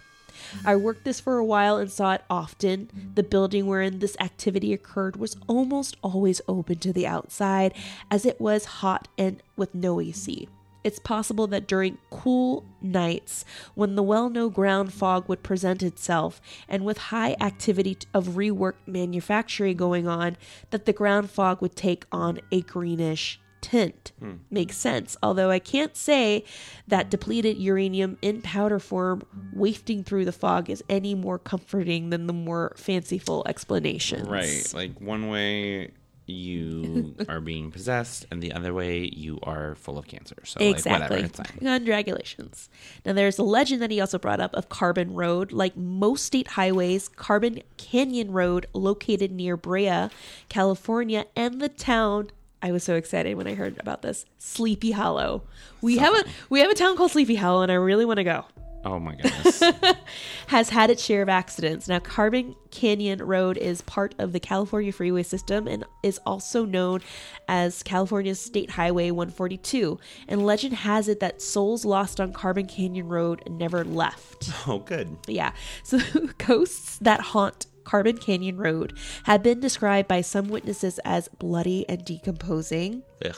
I 0.64 0.76
worked 0.76 1.04
this 1.04 1.20
for 1.20 1.38
a 1.38 1.44
while 1.44 1.76
and 1.76 1.90
saw 1.90 2.14
it 2.14 2.24
often. 2.28 3.12
The 3.14 3.22
building 3.22 3.66
wherein 3.66 3.98
this 3.98 4.16
activity 4.20 4.72
occurred 4.72 5.16
was 5.16 5.36
almost 5.46 5.96
always 6.02 6.40
open 6.48 6.78
to 6.78 6.92
the 6.92 7.06
outside, 7.06 7.74
as 8.10 8.26
it 8.26 8.40
was 8.40 8.64
hot 8.64 9.08
and 9.16 9.42
with 9.56 9.74
no 9.74 10.00
AC. 10.00 10.48
It's 10.84 10.98
possible 10.98 11.46
that 11.48 11.66
during 11.66 11.98
cool 12.10 12.64
nights, 12.82 13.44
when 13.74 13.96
the 13.96 14.02
well 14.02 14.28
known 14.28 14.50
ground 14.50 14.92
fog 14.92 15.28
would 15.28 15.42
present 15.42 15.82
itself, 15.82 16.40
and 16.68 16.84
with 16.84 16.98
high 16.98 17.36
activity 17.40 17.96
of 18.12 18.28
reworked 18.28 18.86
manufacturing 18.86 19.76
going 19.76 20.06
on, 20.06 20.36
that 20.70 20.84
the 20.84 20.92
ground 20.92 21.30
fog 21.30 21.62
would 21.62 21.74
take 21.74 22.04
on 22.12 22.40
a 22.52 22.60
greenish 22.60 23.40
tint. 23.64 24.12
Hmm. 24.18 24.34
Makes 24.50 24.76
sense, 24.76 25.16
although 25.22 25.50
I 25.50 25.58
can't 25.58 25.96
say 25.96 26.44
that 26.86 27.10
depleted 27.10 27.56
uranium 27.56 28.18
in 28.20 28.42
powder 28.42 28.78
form 28.78 29.22
wafting 29.54 30.04
through 30.04 30.26
the 30.26 30.32
fog 30.32 30.68
is 30.68 30.84
any 30.90 31.14
more 31.14 31.38
comforting 31.38 32.10
than 32.10 32.26
the 32.26 32.34
more 32.34 32.74
fanciful 32.76 33.42
explanations. 33.46 34.28
Right. 34.28 34.70
Like 34.74 35.00
one 35.00 35.28
way 35.30 35.92
you 36.26 37.14
are 37.28 37.40
being 37.40 37.70
possessed, 37.70 38.26
and 38.30 38.42
the 38.42 38.52
other 38.52 38.72
way 38.72 39.10
you 39.12 39.38
are 39.42 39.74
full 39.74 39.98
of 39.98 40.06
cancer. 40.06 40.36
So 40.44 40.60
like 40.60 40.74
Exactly. 40.74 41.16
whatever, 41.16 41.26
it's 41.26 41.38
fine. 41.38 41.58
Congratulations. 41.78 42.68
Now, 43.04 43.12
there's 43.12 43.38
a 43.38 43.42
legend 43.42 43.82
that 43.82 43.90
he 43.90 44.00
also 44.00 44.18
brought 44.18 44.40
up 44.40 44.54
of 44.54 44.68
Carbon 44.68 45.14
Road. 45.14 45.52
Like 45.52 45.76
most 45.76 46.24
state 46.24 46.48
highways, 46.48 47.08
Carbon 47.08 47.62
Canyon 47.76 48.30
Road, 48.32 48.66
located 48.72 49.30
near 49.32 49.56
Brea, 49.56 50.08
California, 50.48 51.26
and 51.36 51.60
the 51.60 51.68
town. 51.68 52.30
I 52.62 52.72
was 52.72 52.82
so 52.82 52.94
excited 52.94 53.36
when 53.36 53.46
I 53.46 53.54
heard 53.54 53.78
about 53.78 54.00
this. 54.00 54.24
Sleepy 54.38 54.92
Hollow. 54.92 55.42
We 55.82 55.98
have 55.98 56.14
a 56.14 56.24
we 56.48 56.60
have 56.60 56.70
a 56.70 56.74
town 56.74 56.96
called 56.96 57.10
Sleepy 57.10 57.34
Hollow, 57.34 57.62
and 57.62 57.70
I 57.70 57.74
really 57.74 58.06
want 58.06 58.16
to 58.16 58.24
go 58.24 58.46
Oh 58.84 58.98
my 58.98 59.14
goodness. 59.14 59.62
has 60.48 60.70
had 60.70 60.90
its 60.90 61.02
share 61.02 61.22
of 61.22 61.28
accidents. 61.28 61.88
Now, 61.88 61.98
Carbon 61.98 62.54
Canyon 62.70 63.22
Road 63.24 63.56
is 63.56 63.80
part 63.82 64.14
of 64.18 64.32
the 64.32 64.40
California 64.40 64.92
freeway 64.92 65.22
system 65.22 65.66
and 65.66 65.84
is 66.02 66.20
also 66.26 66.64
known 66.64 67.00
as 67.48 67.82
California's 67.82 68.40
State 68.40 68.70
Highway 68.70 69.10
142. 69.10 69.98
And 70.28 70.44
legend 70.44 70.74
has 70.74 71.08
it 71.08 71.20
that 71.20 71.40
souls 71.40 71.84
lost 71.84 72.20
on 72.20 72.32
Carbon 72.32 72.66
Canyon 72.66 73.08
Road 73.08 73.42
never 73.48 73.84
left. 73.84 74.50
oh, 74.68 74.78
good. 74.80 75.16
Yeah. 75.26 75.52
So 75.82 75.98
ghosts 76.38 76.98
that 76.98 77.20
haunt 77.20 77.66
Carbon 77.84 78.18
Canyon 78.18 78.56
Road 78.56 78.98
have 79.24 79.42
been 79.42 79.60
described 79.60 80.08
by 80.08 80.20
some 80.20 80.48
witnesses 80.48 80.98
as 81.04 81.28
bloody 81.28 81.88
and 81.88 82.04
decomposing. 82.04 83.02
Ugh. 83.24 83.36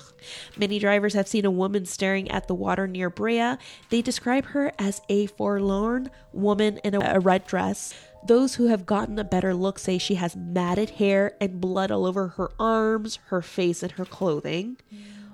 Many 0.57 0.79
drivers 0.79 1.15
have 1.15 1.29
seen 1.29 1.45
a 1.45 1.51
woman 1.51 1.85
staring 1.85 2.31
at 2.31 2.49
the 2.49 2.55
water 2.55 2.87
near 2.87 3.11
Brea. 3.11 3.57
They 3.91 4.03
describe 4.03 4.47
her 4.47 4.73
as 4.79 5.01
a 5.09 5.27
forlorn 5.27 6.11
woman 6.33 6.79
in 6.79 6.95
a, 6.95 7.01
a 7.01 7.21
red 7.21 7.47
dress. 7.47 7.95
Those 8.27 8.57
who 8.57 8.67
have 8.67 8.87
gotten 8.87 9.19
a 9.19 9.25
better 9.25 9.55
look 9.55 9.79
say 9.79 9.99
she 9.99 10.17
has 10.17 10.35
matted 10.35 10.91
hair 10.91 11.37
and 11.41 11.61
blood 11.61 11.91
all 11.91 12.07
over 12.07 12.29
her 12.29 12.51
arms, 12.59 13.21
her 13.27 13.43
face, 13.43 13.83
and 13.83 13.93
her 13.93 14.05
clothing. 14.05 14.79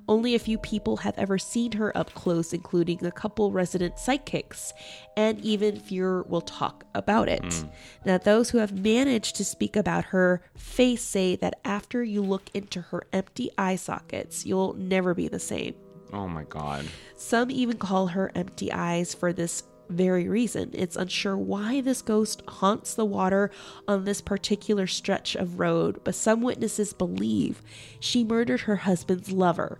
Only 0.09 0.35
a 0.35 0.41
few 0.41 0.59
people 0.59 0.99
have 0.99 1.17
ever 1.19 1.39
seen 1.39 1.73
her 1.73 1.97
up 1.97 2.13
close, 2.15 2.53
including 2.53 3.05
a 3.05 3.13
couple 3.13 3.53
resident 3.53 3.99
psychics, 3.99 4.73
and 5.17 5.41
even 5.41 5.79
fewer 5.79 6.25
will 6.25 6.41
talk 6.41 6.85
about 6.95 7.29
it. 7.29 7.45
Hmm. 7.45 7.69
Now, 8.05 8.19
those 8.19 8.51
who 8.51 8.59
have 8.59 8.73
managed 8.73 9.37
to 9.37 9.45
speak 9.45 9.77
about 9.77 10.07
her 10.07 10.43
face 10.57 11.03
say 11.03 11.37
that 11.37 11.61
after 11.65 12.03
you 12.03 12.23
look 12.23 12.51
into 12.55 12.81
her 12.81 13.05
empty 13.13 13.51
eye 13.57 13.77
sockets, 13.77 14.45
you'll 14.45 14.75
never 14.75 15.15
be 15.15 15.29
the 15.29 15.39
same. 15.39 15.75
Oh 16.13 16.29
my 16.29 16.45
god. 16.45 16.87
Some 17.17 17.51
even 17.51 17.79
call 17.79 18.09
her 18.09 18.31
empty 18.35 18.71
eyes 18.73 19.15
for 19.15 19.33
this 19.33 19.63
very 19.89 20.29
reason. 20.29 20.71
It's 20.73 20.97
unsure 20.97 21.37
why 21.37 21.81
this 21.81 22.03
ghost 22.03 22.43
haunts 22.49 22.95
the 22.95 23.05
water 23.05 23.51
on 23.87 24.05
this 24.05 24.21
particular 24.21 24.87
stretch 24.87 25.35
of 25.37 25.59
road, 25.59 26.01
but 26.05 26.15
some 26.15 26.41
witnesses 26.41 26.93
believe 26.93 27.63
she 28.01 28.25
murdered 28.25 28.63
her 28.63 28.77
husband's 28.77 29.33
lover. 29.33 29.79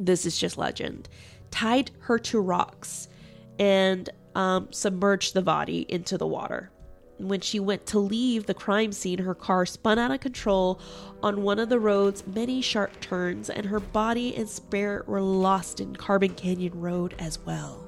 This 0.00 0.24
is 0.24 0.38
just 0.38 0.56
legend. 0.56 1.08
Tied 1.50 1.90
her 2.00 2.18
to 2.18 2.40
rocks 2.40 3.08
and 3.58 4.08
um, 4.34 4.68
submerged 4.70 5.34
the 5.34 5.42
body 5.42 5.84
into 5.88 6.16
the 6.16 6.26
water. 6.26 6.70
When 7.18 7.40
she 7.42 7.60
went 7.60 7.84
to 7.86 7.98
leave 7.98 8.46
the 8.46 8.54
crime 8.54 8.92
scene, 8.92 9.18
her 9.18 9.34
car 9.34 9.66
spun 9.66 9.98
out 9.98 10.10
of 10.10 10.20
control 10.20 10.80
on 11.22 11.42
one 11.42 11.58
of 11.58 11.68
the 11.68 11.78
road's 11.78 12.26
many 12.26 12.62
sharp 12.62 12.98
turns, 13.00 13.50
and 13.50 13.66
her 13.66 13.80
body 13.80 14.34
and 14.34 14.48
spirit 14.48 15.06
were 15.06 15.20
lost 15.20 15.80
in 15.80 15.94
Carbon 15.94 16.34
Canyon 16.34 16.80
Road 16.80 17.14
as 17.18 17.38
well. 17.40 17.84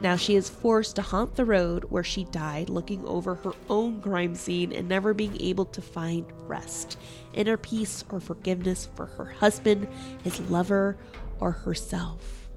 Now 0.00 0.16
she 0.16 0.34
is 0.36 0.48
forced 0.48 0.96
to 0.96 1.02
haunt 1.02 1.34
the 1.34 1.44
road 1.44 1.84
where 1.84 2.04
she 2.04 2.24
died, 2.24 2.68
looking 2.68 3.04
over 3.06 3.34
her 3.36 3.52
own 3.68 4.00
crime 4.00 4.34
scene 4.34 4.72
and 4.72 4.88
never 4.88 5.14
being 5.14 5.40
able 5.40 5.64
to 5.66 5.80
find 5.80 6.26
rest, 6.46 6.98
inner 7.32 7.56
peace, 7.56 8.04
or 8.10 8.20
forgiveness 8.20 8.88
for 8.94 9.06
her 9.06 9.24
husband, 9.24 9.88
his 10.22 10.40
lover, 10.50 10.96
or 11.44 11.50
herself. 11.50 12.48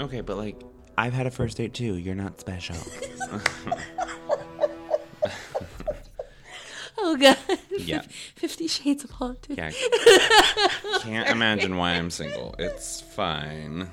Okay, 0.00 0.20
but 0.20 0.36
like, 0.36 0.60
I've 0.98 1.12
had 1.12 1.28
a 1.28 1.30
first 1.30 1.58
date 1.58 1.72
too. 1.74 1.96
You're 1.96 2.16
not 2.16 2.40
special. 2.40 2.76
Oh 7.04 7.16
god. 7.16 7.36
Yeah. 7.78 8.02
Fifty 8.36 8.68
Shades 8.68 9.02
of 9.02 9.10
Haunted. 9.10 9.58
Yeah. 9.58 9.72
Can't 11.00 11.28
imagine 11.30 11.76
why 11.76 11.92
I'm 11.94 12.10
single. 12.10 12.54
It's 12.60 13.00
fine. 13.00 13.90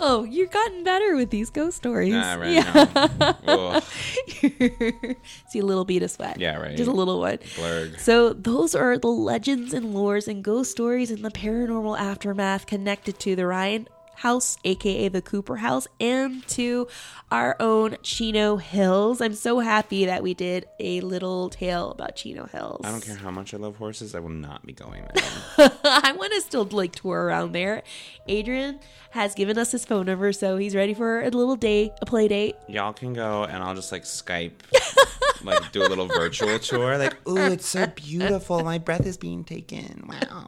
Oh, 0.00 0.24
you've 0.24 0.50
gotten 0.50 0.84
better 0.84 1.16
with 1.16 1.30
these 1.30 1.50
ghost 1.50 1.76
stories. 1.76 2.14
Ah, 2.14 2.34
right 2.34 2.50
yeah. 2.50 3.34
now. 3.46 3.80
See 5.48 5.58
a 5.58 5.64
little 5.64 5.84
bead 5.84 6.02
of 6.02 6.10
sweat. 6.10 6.38
Yeah, 6.38 6.56
right. 6.56 6.76
Just 6.76 6.88
a 6.88 6.92
little 6.92 7.20
one. 7.20 7.38
blurg. 7.38 7.98
So 7.98 8.32
those 8.32 8.74
are 8.74 8.96
the 8.96 9.08
legends 9.08 9.74
and 9.74 9.94
lores 9.94 10.28
and 10.28 10.44
ghost 10.44 10.70
stories 10.70 11.10
and 11.10 11.24
the 11.24 11.30
paranormal 11.30 11.98
aftermath 11.98 12.66
connected 12.66 13.18
to 13.20 13.34
the 13.34 13.46
Ryen 13.46 13.88
house, 14.18 14.58
aka 14.64 15.08
the 15.08 15.22
Cooper 15.22 15.56
house, 15.56 15.86
and 16.00 16.46
to 16.48 16.88
our 17.30 17.56
own 17.60 17.96
Chino 18.02 18.56
Hills. 18.56 19.20
I'm 19.20 19.34
so 19.34 19.60
happy 19.60 20.06
that 20.06 20.22
we 20.22 20.34
did 20.34 20.66
a 20.80 21.00
little 21.00 21.50
tale 21.50 21.90
about 21.92 22.16
Chino 22.16 22.46
Hills. 22.46 22.80
I 22.84 22.90
don't 22.90 23.00
care 23.00 23.16
how 23.16 23.30
much 23.30 23.54
I 23.54 23.56
love 23.58 23.76
horses. 23.76 24.14
I 24.14 24.20
will 24.20 24.28
not 24.30 24.66
be 24.66 24.72
going 24.72 25.04
there. 25.14 25.72
I 25.84 26.12
want 26.16 26.32
to 26.34 26.40
still 26.40 26.64
like 26.64 26.94
tour 26.94 27.24
around 27.24 27.52
there. 27.52 27.82
Adrian 28.26 28.80
has 29.10 29.34
given 29.34 29.56
us 29.56 29.72
his 29.72 29.84
phone 29.84 30.06
number, 30.06 30.32
so 30.32 30.56
he's 30.56 30.74
ready 30.74 30.94
for 30.94 31.22
a 31.22 31.30
little 31.30 31.56
day, 31.56 31.92
a 32.00 32.06
play 32.06 32.28
date. 32.28 32.56
Y'all 32.68 32.92
can 32.92 33.14
go, 33.14 33.44
and 33.44 33.62
I'll 33.62 33.74
just 33.74 33.92
like 33.92 34.04
Skype, 34.04 34.52
like 35.42 35.72
do 35.72 35.82
a 35.82 35.88
little 35.88 36.06
virtual 36.06 36.58
tour. 36.58 36.98
Like, 36.98 37.16
Ooh, 37.28 37.36
it's 37.52 37.66
so 37.66 37.86
beautiful. 37.86 38.62
My 38.62 38.78
breath 38.78 39.06
is 39.06 39.16
being 39.16 39.44
taken. 39.44 40.08
Wow. 40.08 40.46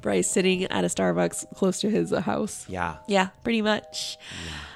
Bryce 0.00 0.30
sitting 0.30 0.64
at 0.64 0.84
a 0.84 0.88
Starbucks 0.88 1.54
close 1.54 1.80
to 1.80 1.90
his 1.90 2.12
uh, 2.12 2.20
house. 2.20 2.66
yeah. 2.68 2.96
Yeah, 3.08 3.28
pretty 3.42 3.62
much. 3.62 4.18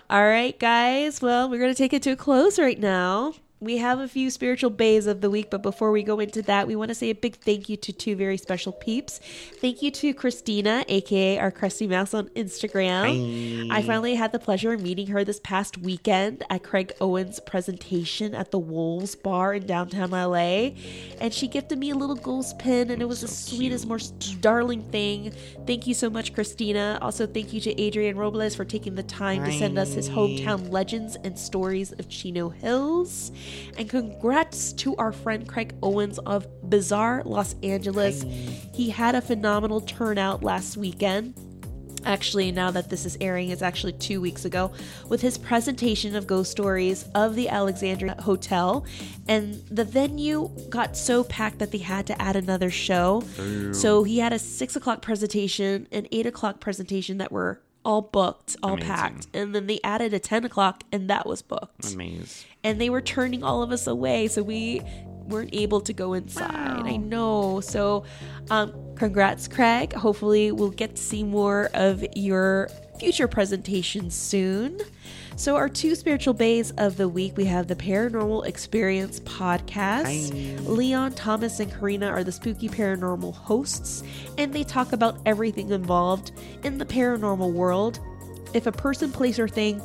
All 0.08 0.24
right, 0.24 0.58
guys. 0.58 1.20
Well, 1.22 1.48
we're 1.48 1.58
going 1.58 1.72
to 1.72 1.78
take 1.78 1.92
it 1.92 2.02
to 2.02 2.10
a 2.10 2.16
close 2.16 2.58
right 2.58 2.78
now. 2.78 3.34
We 3.62 3.76
have 3.76 4.00
a 4.00 4.08
few 4.08 4.30
spiritual 4.30 4.70
bays 4.70 5.06
of 5.06 5.20
the 5.20 5.28
week, 5.28 5.50
but 5.50 5.62
before 5.62 5.90
we 5.90 6.02
go 6.02 6.18
into 6.18 6.40
that, 6.42 6.66
we 6.66 6.76
want 6.76 6.88
to 6.88 6.94
say 6.94 7.10
a 7.10 7.14
big 7.14 7.36
thank 7.36 7.68
you 7.68 7.76
to 7.76 7.92
two 7.92 8.16
very 8.16 8.38
special 8.38 8.72
peeps. 8.72 9.20
Thank 9.60 9.82
you 9.82 9.90
to 9.90 10.14
Christina, 10.14 10.82
aka 10.88 11.38
our 11.38 11.50
Crusty 11.50 11.86
Mouse 11.86 12.14
on 12.14 12.30
Instagram. 12.30 13.70
I 13.70 13.82
finally 13.82 14.14
had 14.14 14.32
the 14.32 14.38
pleasure 14.38 14.72
of 14.72 14.80
meeting 14.80 15.08
her 15.08 15.24
this 15.24 15.40
past 15.40 15.76
weekend 15.76 16.42
at 16.48 16.62
Craig 16.62 16.94
Owens' 17.02 17.38
presentation 17.38 18.34
at 18.34 18.50
the 18.50 18.58
Wolves 18.58 19.14
Bar 19.14 19.52
in 19.52 19.66
downtown 19.66 20.12
LA. 20.12 20.70
And 21.20 21.34
she 21.34 21.46
gifted 21.46 21.78
me 21.78 21.90
a 21.90 21.94
little 21.94 22.16
ghost 22.16 22.58
pin, 22.58 22.90
and 22.90 23.02
it 23.02 23.06
was 23.06 23.20
the 23.20 23.28
sweetest, 23.28 23.86
most 23.86 24.40
darling 24.40 24.80
thing. 24.84 25.34
Thank 25.66 25.86
you 25.86 25.92
so 25.92 26.08
much, 26.08 26.32
Christina. 26.32 26.98
Also, 27.02 27.26
thank 27.26 27.52
you 27.52 27.60
to 27.60 27.78
Adrian 27.78 28.16
Robles 28.16 28.54
for 28.54 28.64
taking 28.64 28.94
the 28.94 29.02
time 29.02 29.44
to 29.44 29.52
send 29.52 29.78
us 29.78 29.92
his 29.92 30.08
hometown 30.08 30.70
legends 30.70 31.16
and 31.24 31.38
stories 31.38 31.92
of 31.92 32.08
Chino 32.08 32.48
Hills. 32.48 33.32
And 33.78 33.89
congrats 33.89 34.72
to 34.74 34.97
our 34.97 35.12
friend 35.12 35.48
Craig 35.48 35.74
Owens 35.82 36.18
of 36.20 36.47
Bizarre 36.68 37.22
Los 37.24 37.55
Angeles. 37.62 38.24
He 38.74 38.90
had 38.90 39.14
a 39.14 39.20
phenomenal 39.20 39.81
turnout 39.81 40.43
last 40.43 40.77
weekend. 40.77 41.35
Actually, 42.06 42.51
now 42.51 42.70
that 42.70 42.89
this 42.89 43.05
is 43.05 43.18
airing, 43.20 43.51
it's 43.51 43.60
actually 43.60 43.93
two 43.93 44.22
weeks 44.22 44.47
ago, 44.47 44.72
with 45.10 45.20
his 45.20 45.36
presentation 45.36 46.16
of 46.16 46.27
ghost 46.27 46.51
stories 46.51 47.05
of 47.14 47.35
the 47.35 47.47
Alexandria 47.51 48.16
Hotel. 48.22 48.86
And 49.28 49.56
the 49.70 49.85
venue 49.85 50.51
got 50.70 50.97
so 50.97 51.24
packed 51.24 51.59
that 51.59 51.72
they 51.72 51.78
had 51.78 52.06
to 52.06 52.20
add 52.20 52.36
another 52.36 52.70
show. 52.70 53.22
So 53.72 54.02
he 54.02 54.18
had 54.18 54.32
a 54.32 54.39
six 54.39 54.77
o'clock 54.77 55.02
presentation, 55.02 55.89
an 55.93 56.09
eight 56.10 56.24
o'clock 56.24 56.59
presentation 56.59 57.18
that 57.18 57.31
were 57.31 57.60
all 57.85 58.02
booked, 58.02 58.57
all 58.62 58.74
Amazing. 58.74 58.89
packed. 58.94 59.27
And 59.32 59.55
then 59.55 59.66
they 59.66 59.81
added 59.82 60.12
a 60.15 60.19
10 60.19 60.44
o'clock, 60.44 60.85
and 60.93 61.09
that 61.09 61.27
was 61.27 61.40
booked 61.43 61.93
Amazing. 61.94 62.48
and 62.62 62.81
they 62.81 62.90
were 62.90 63.01
turning 63.01 63.43
all 63.43 63.62
of 63.62 63.73
us 63.73 63.86
away 63.86 64.28
so 64.28 64.43
we 64.43 64.82
weren't 65.27 65.55
able 65.55 65.81
to 65.81 65.93
go 65.93 66.12
inside 66.12 66.82
i 66.85 66.97
know 66.97 67.61
so 67.61 68.02
um 68.51 68.73
congrats 68.97 69.47
craig 69.47 69.93
hopefully 69.93 70.51
we'll 70.51 70.70
get 70.70 70.97
to 70.97 71.02
see 71.02 71.23
more 71.23 71.70
of 71.73 72.05
your 72.16 72.69
future 72.98 73.28
presentations 73.28 74.12
soon 74.15 74.77
so 75.40 75.56
our 75.56 75.70
two 75.70 75.94
spiritual 75.94 76.34
bays 76.34 76.70
of 76.72 76.98
the 76.98 77.08
week 77.08 77.34
we 77.34 77.46
have 77.46 77.66
the 77.66 77.74
paranormal 77.74 78.44
experience 78.46 79.20
podcast. 79.20 80.68
Leon 80.68 81.12
thomas 81.12 81.60
and 81.60 81.72
karina 81.72 82.08
are 82.08 82.22
the 82.22 82.30
spooky 82.30 82.68
paranormal 82.68 83.34
hosts 83.34 84.02
and 84.36 84.52
they 84.52 84.62
talk 84.62 84.92
about 84.92 85.16
everything 85.24 85.70
involved 85.70 86.32
in 86.62 86.76
the 86.76 86.84
paranormal 86.84 87.54
world. 87.54 88.00
If 88.52 88.66
a 88.66 88.72
person 88.72 89.10
place 89.10 89.38
or 89.38 89.48
thing 89.48 89.80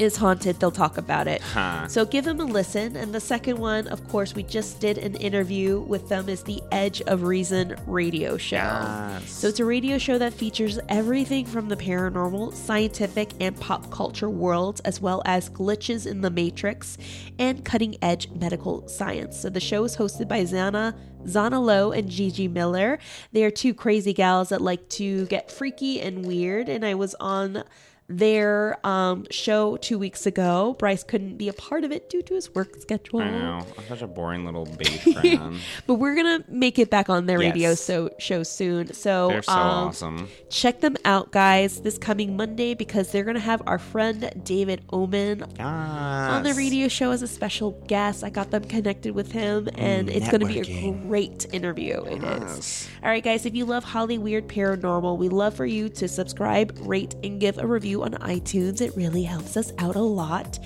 is 0.00 0.16
haunted, 0.16 0.58
they'll 0.58 0.70
talk 0.70 0.96
about 0.96 1.28
it. 1.28 1.42
Huh. 1.42 1.86
So 1.86 2.04
give 2.04 2.24
them 2.24 2.40
a 2.40 2.44
listen. 2.44 2.96
And 2.96 3.14
the 3.14 3.20
second 3.20 3.58
one, 3.58 3.86
of 3.88 4.06
course, 4.08 4.34
we 4.34 4.42
just 4.42 4.80
did 4.80 4.96
an 4.98 5.14
interview 5.16 5.80
with 5.80 6.08
them, 6.08 6.28
is 6.28 6.42
the 6.42 6.62
Edge 6.72 7.02
of 7.02 7.22
Reason 7.22 7.76
radio 7.86 8.36
show. 8.38 8.56
Yes. 8.56 9.30
So 9.30 9.48
it's 9.48 9.60
a 9.60 9.64
radio 9.64 9.98
show 9.98 10.16
that 10.18 10.32
features 10.32 10.78
everything 10.88 11.44
from 11.44 11.68
the 11.68 11.76
paranormal, 11.76 12.54
scientific, 12.54 13.30
and 13.40 13.58
pop 13.60 13.90
culture 13.90 14.30
worlds, 14.30 14.80
as 14.80 15.00
well 15.00 15.22
as 15.26 15.50
glitches 15.50 16.06
in 16.06 16.22
the 16.22 16.30
matrix 16.30 16.96
and 17.38 17.64
cutting 17.64 17.96
edge 18.02 18.30
medical 18.30 18.88
science. 18.88 19.38
So 19.38 19.50
the 19.50 19.60
show 19.60 19.84
is 19.84 19.96
hosted 19.96 20.28
by 20.28 20.42
Zana. 20.44 20.94
Zana 21.24 21.62
Lowe 21.62 21.92
and 21.92 22.08
Gigi 22.08 22.48
Miller. 22.48 22.98
They 23.32 23.44
are 23.44 23.50
two 23.50 23.74
crazy 23.74 24.14
gals 24.14 24.48
that 24.48 24.62
like 24.62 24.88
to 24.90 25.26
get 25.26 25.52
freaky 25.52 26.00
and 26.00 26.24
weird. 26.24 26.70
And 26.70 26.82
I 26.82 26.94
was 26.94 27.14
on 27.20 27.62
their 28.10 28.78
um, 28.86 29.26
show 29.30 29.76
two 29.78 29.98
weeks 29.98 30.26
ago. 30.26 30.74
Bryce 30.78 31.02
couldn't 31.04 31.36
be 31.36 31.48
a 31.48 31.52
part 31.52 31.84
of 31.84 31.92
it 31.92 32.10
due 32.10 32.22
to 32.22 32.34
his 32.34 32.54
work 32.54 32.76
schedule. 32.80 33.20
I 33.20 33.30
know. 33.30 33.66
I'm 33.78 33.84
such 33.88 34.02
a 34.02 34.06
boring 34.06 34.44
little 34.44 34.66
fan. 35.14 35.58
But 35.86 35.94
we're 35.94 36.14
gonna 36.16 36.44
make 36.48 36.78
it 36.78 36.90
back 36.90 37.08
on 37.08 37.26
their 37.26 37.40
Yes. 37.40 37.52
radio 37.54 37.74
so 37.74 38.10
show 38.18 38.42
soon. 38.42 38.92
So 38.92 39.28
They're 39.28 39.42
so 39.42 39.52
um, 39.52 39.88
awesome. 39.88 40.28
check 40.50 40.80
them 40.80 40.96
out, 41.04 41.30
guys, 41.30 41.80
this 41.80 41.96
coming 41.98 42.36
Monday 42.36 42.74
because 42.74 43.12
they're 43.12 43.24
gonna 43.24 43.38
have 43.40 43.62
our 43.66 43.78
friend 43.78 44.30
David 44.44 44.82
Omen 44.92 45.42
on 45.60 46.42
the 46.42 46.54
radio 46.54 46.88
show 46.88 47.12
as 47.12 47.22
a 47.22 47.28
special 47.28 47.72
guest. 47.86 48.24
I 48.24 48.30
got 48.30 48.50
them 48.50 48.64
connected 48.64 49.14
with 49.14 49.30
him, 49.32 49.68
and 49.76 50.10
it's 50.10 50.28
going 50.28 50.40
to 50.40 50.46
be 50.46 50.60
a 50.60 50.92
great 51.06 51.46
interview. 51.52 52.02
It 52.04 52.22
is. 52.22 52.22
Yes. 52.22 52.88
All 53.02 53.08
right, 53.08 53.22
guys, 53.22 53.46
if 53.46 53.54
you 53.54 53.64
love 53.64 53.84
Hollyweird 53.84 54.42
Paranormal, 54.48 55.16
we 55.18 55.28
love 55.28 55.54
for 55.54 55.66
you 55.66 55.88
to 55.90 56.08
subscribe, 56.08 56.76
rate, 56.82 57.14
and 57.22 57.40
give 57.40 57.58
a 57.58 57.66
review 57.66 57.99
on 58.02 58.12
iTunes. 58.12 58.80
It 58.80 58.96
really 58.96 59.22
helps 59.22 59.56
us 59.56 59.72
out 59.78 59.96
a 59.96 60.00
lot, 60.00 60.58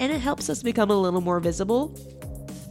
and 0.00 0.12
it 0.12 0.20
helps 0.20 0.48
us 0.48 0.62
become 0.62 0.90
a 0.90 0.96
little 0.96 1.20
more 1.20 1.40
visible. 1.40 1.94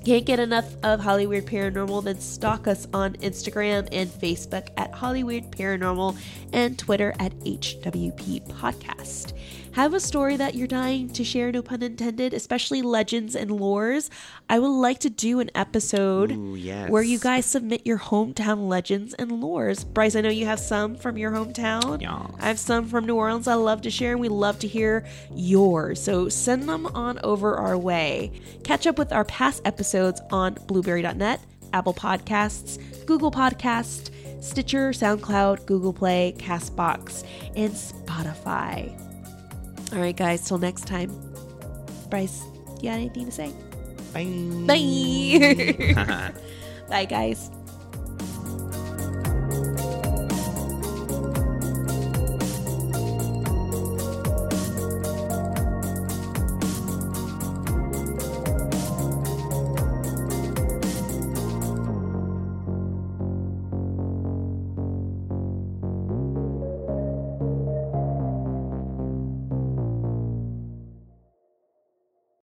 Can't 0.05 0.25
get 0.25 0.39
enough 0.39 0.73
of 0.83 1.01
Hollyweird 1.01 1.43
Paranormal? 1.43 2.05
Then 2.05 2.19
stalk 2.21 2.65
us 2.67 2.87
on 2.93 3.15
Instagram 3.15 3.89
and 3.91 4.09
Facebook 4.09 4.69
at 4.77 4.91
Hollyweird 4.93 5.49
Paranormal 5.49 6.17
and 6.53 6.79
Twitter 6.79 7.13
at 7.19 7.33
HWP 7.39 8.47
Podcast. 8.47 9.36
Have 9.77 9.93
a 9.93 9.99
story 9.99 10.37
that 10.37 10.55
you're 10.55 10.65
dying 10.65 11.07
to 11.09 11.23
share, 11.23 11.51
no 11.51 11.61
pun 11.61 11.83
intended, 11.83 12.33
especially 12.33 12.81
legends 12.81 13.35
and 13.35 13.51
lores. 13.51 14.09
I 14.49 14.57
would 14.57 14.71
like 14.71 14.97
to 15.01 15.09
do 15.11 15.39
an 15.39 15.51
episode 15.53 16.31
Ooh, 16.31 16.55
yes. 16.55 16.89
where 16.89 17.03
you 17.03 17.19
guys 17.19 17.45
submit 17.45 17.85
your 17.85 17.99
hometown 17.99 18.67
legends 18.67 19.13
and 19.13 19.29
lores. 19.29 19.85
Bryce, 19.85 20.15
I 20.15 20.21
know 20.21 20.29
you 20.29 20.47
have 20.47 20.59
some 20.59 20.95
from 20.95 21.15
your 21.15 21.31
hometown. 21.31 22.01
Yes. 22.01 22.39
I 22.39 22.47
have 22.47 22.57
some 22.57 22.87
from 22.87 23.05
New 23.05 23.17
Orleans 23.17 23.47
I 23.47 23.53
love 23.53 23.83
to 23.83 23.91
share, 23.91 24.13
and 24.13 24.19
we 24.19 24.29
love 24.29 24.57
to 24.59 24.67
hear 24.67 25.05
yours. 25.35 26.01
So 26.01 26.27
send 26.27 26.67
them 26.67 26.87
on 26.87 27.19
over 27.23 27.53
our 27.53 27.77
way. 27.77 28.31
Catch 28.63 28.87
up 28.87 28.97
with 28.97 29.13
our 29.13 29.25
past 29.25 29.61
episodes 29.63 30.19
on 30.31 30.55
blueberry.net, 30.65 31.39
Apple 31.73 31.93
Podcasts, 31.93 32.79
Google 33.05 33.29
Podcast, 33.29 34.09
Stitcher, 34.43 34.89
SoundCloud, 34.89 35.67
Google 35.67 35.93
Play, 35.93 36.33
Castbox, 36.39 37.23
and 37.55 37.73
Spotify. 37.73 39.06
All 39.93 39.99
right, 39.99 40.15
guys, 40.15 40.45
till 40.45 40.57
next 40.57 40.85
time. 40.85 41.11
Bryce, 42.09 42.43
you 42.81 42.89
got 42.89 42.95
anything 42.99 43.25
to 43.25 43.31
say? 43.31 43.53
Bye. 44.13 44.25
Bye. 44.67 46.33
Bye, 46.89 47.05
guys. 47.05 47.49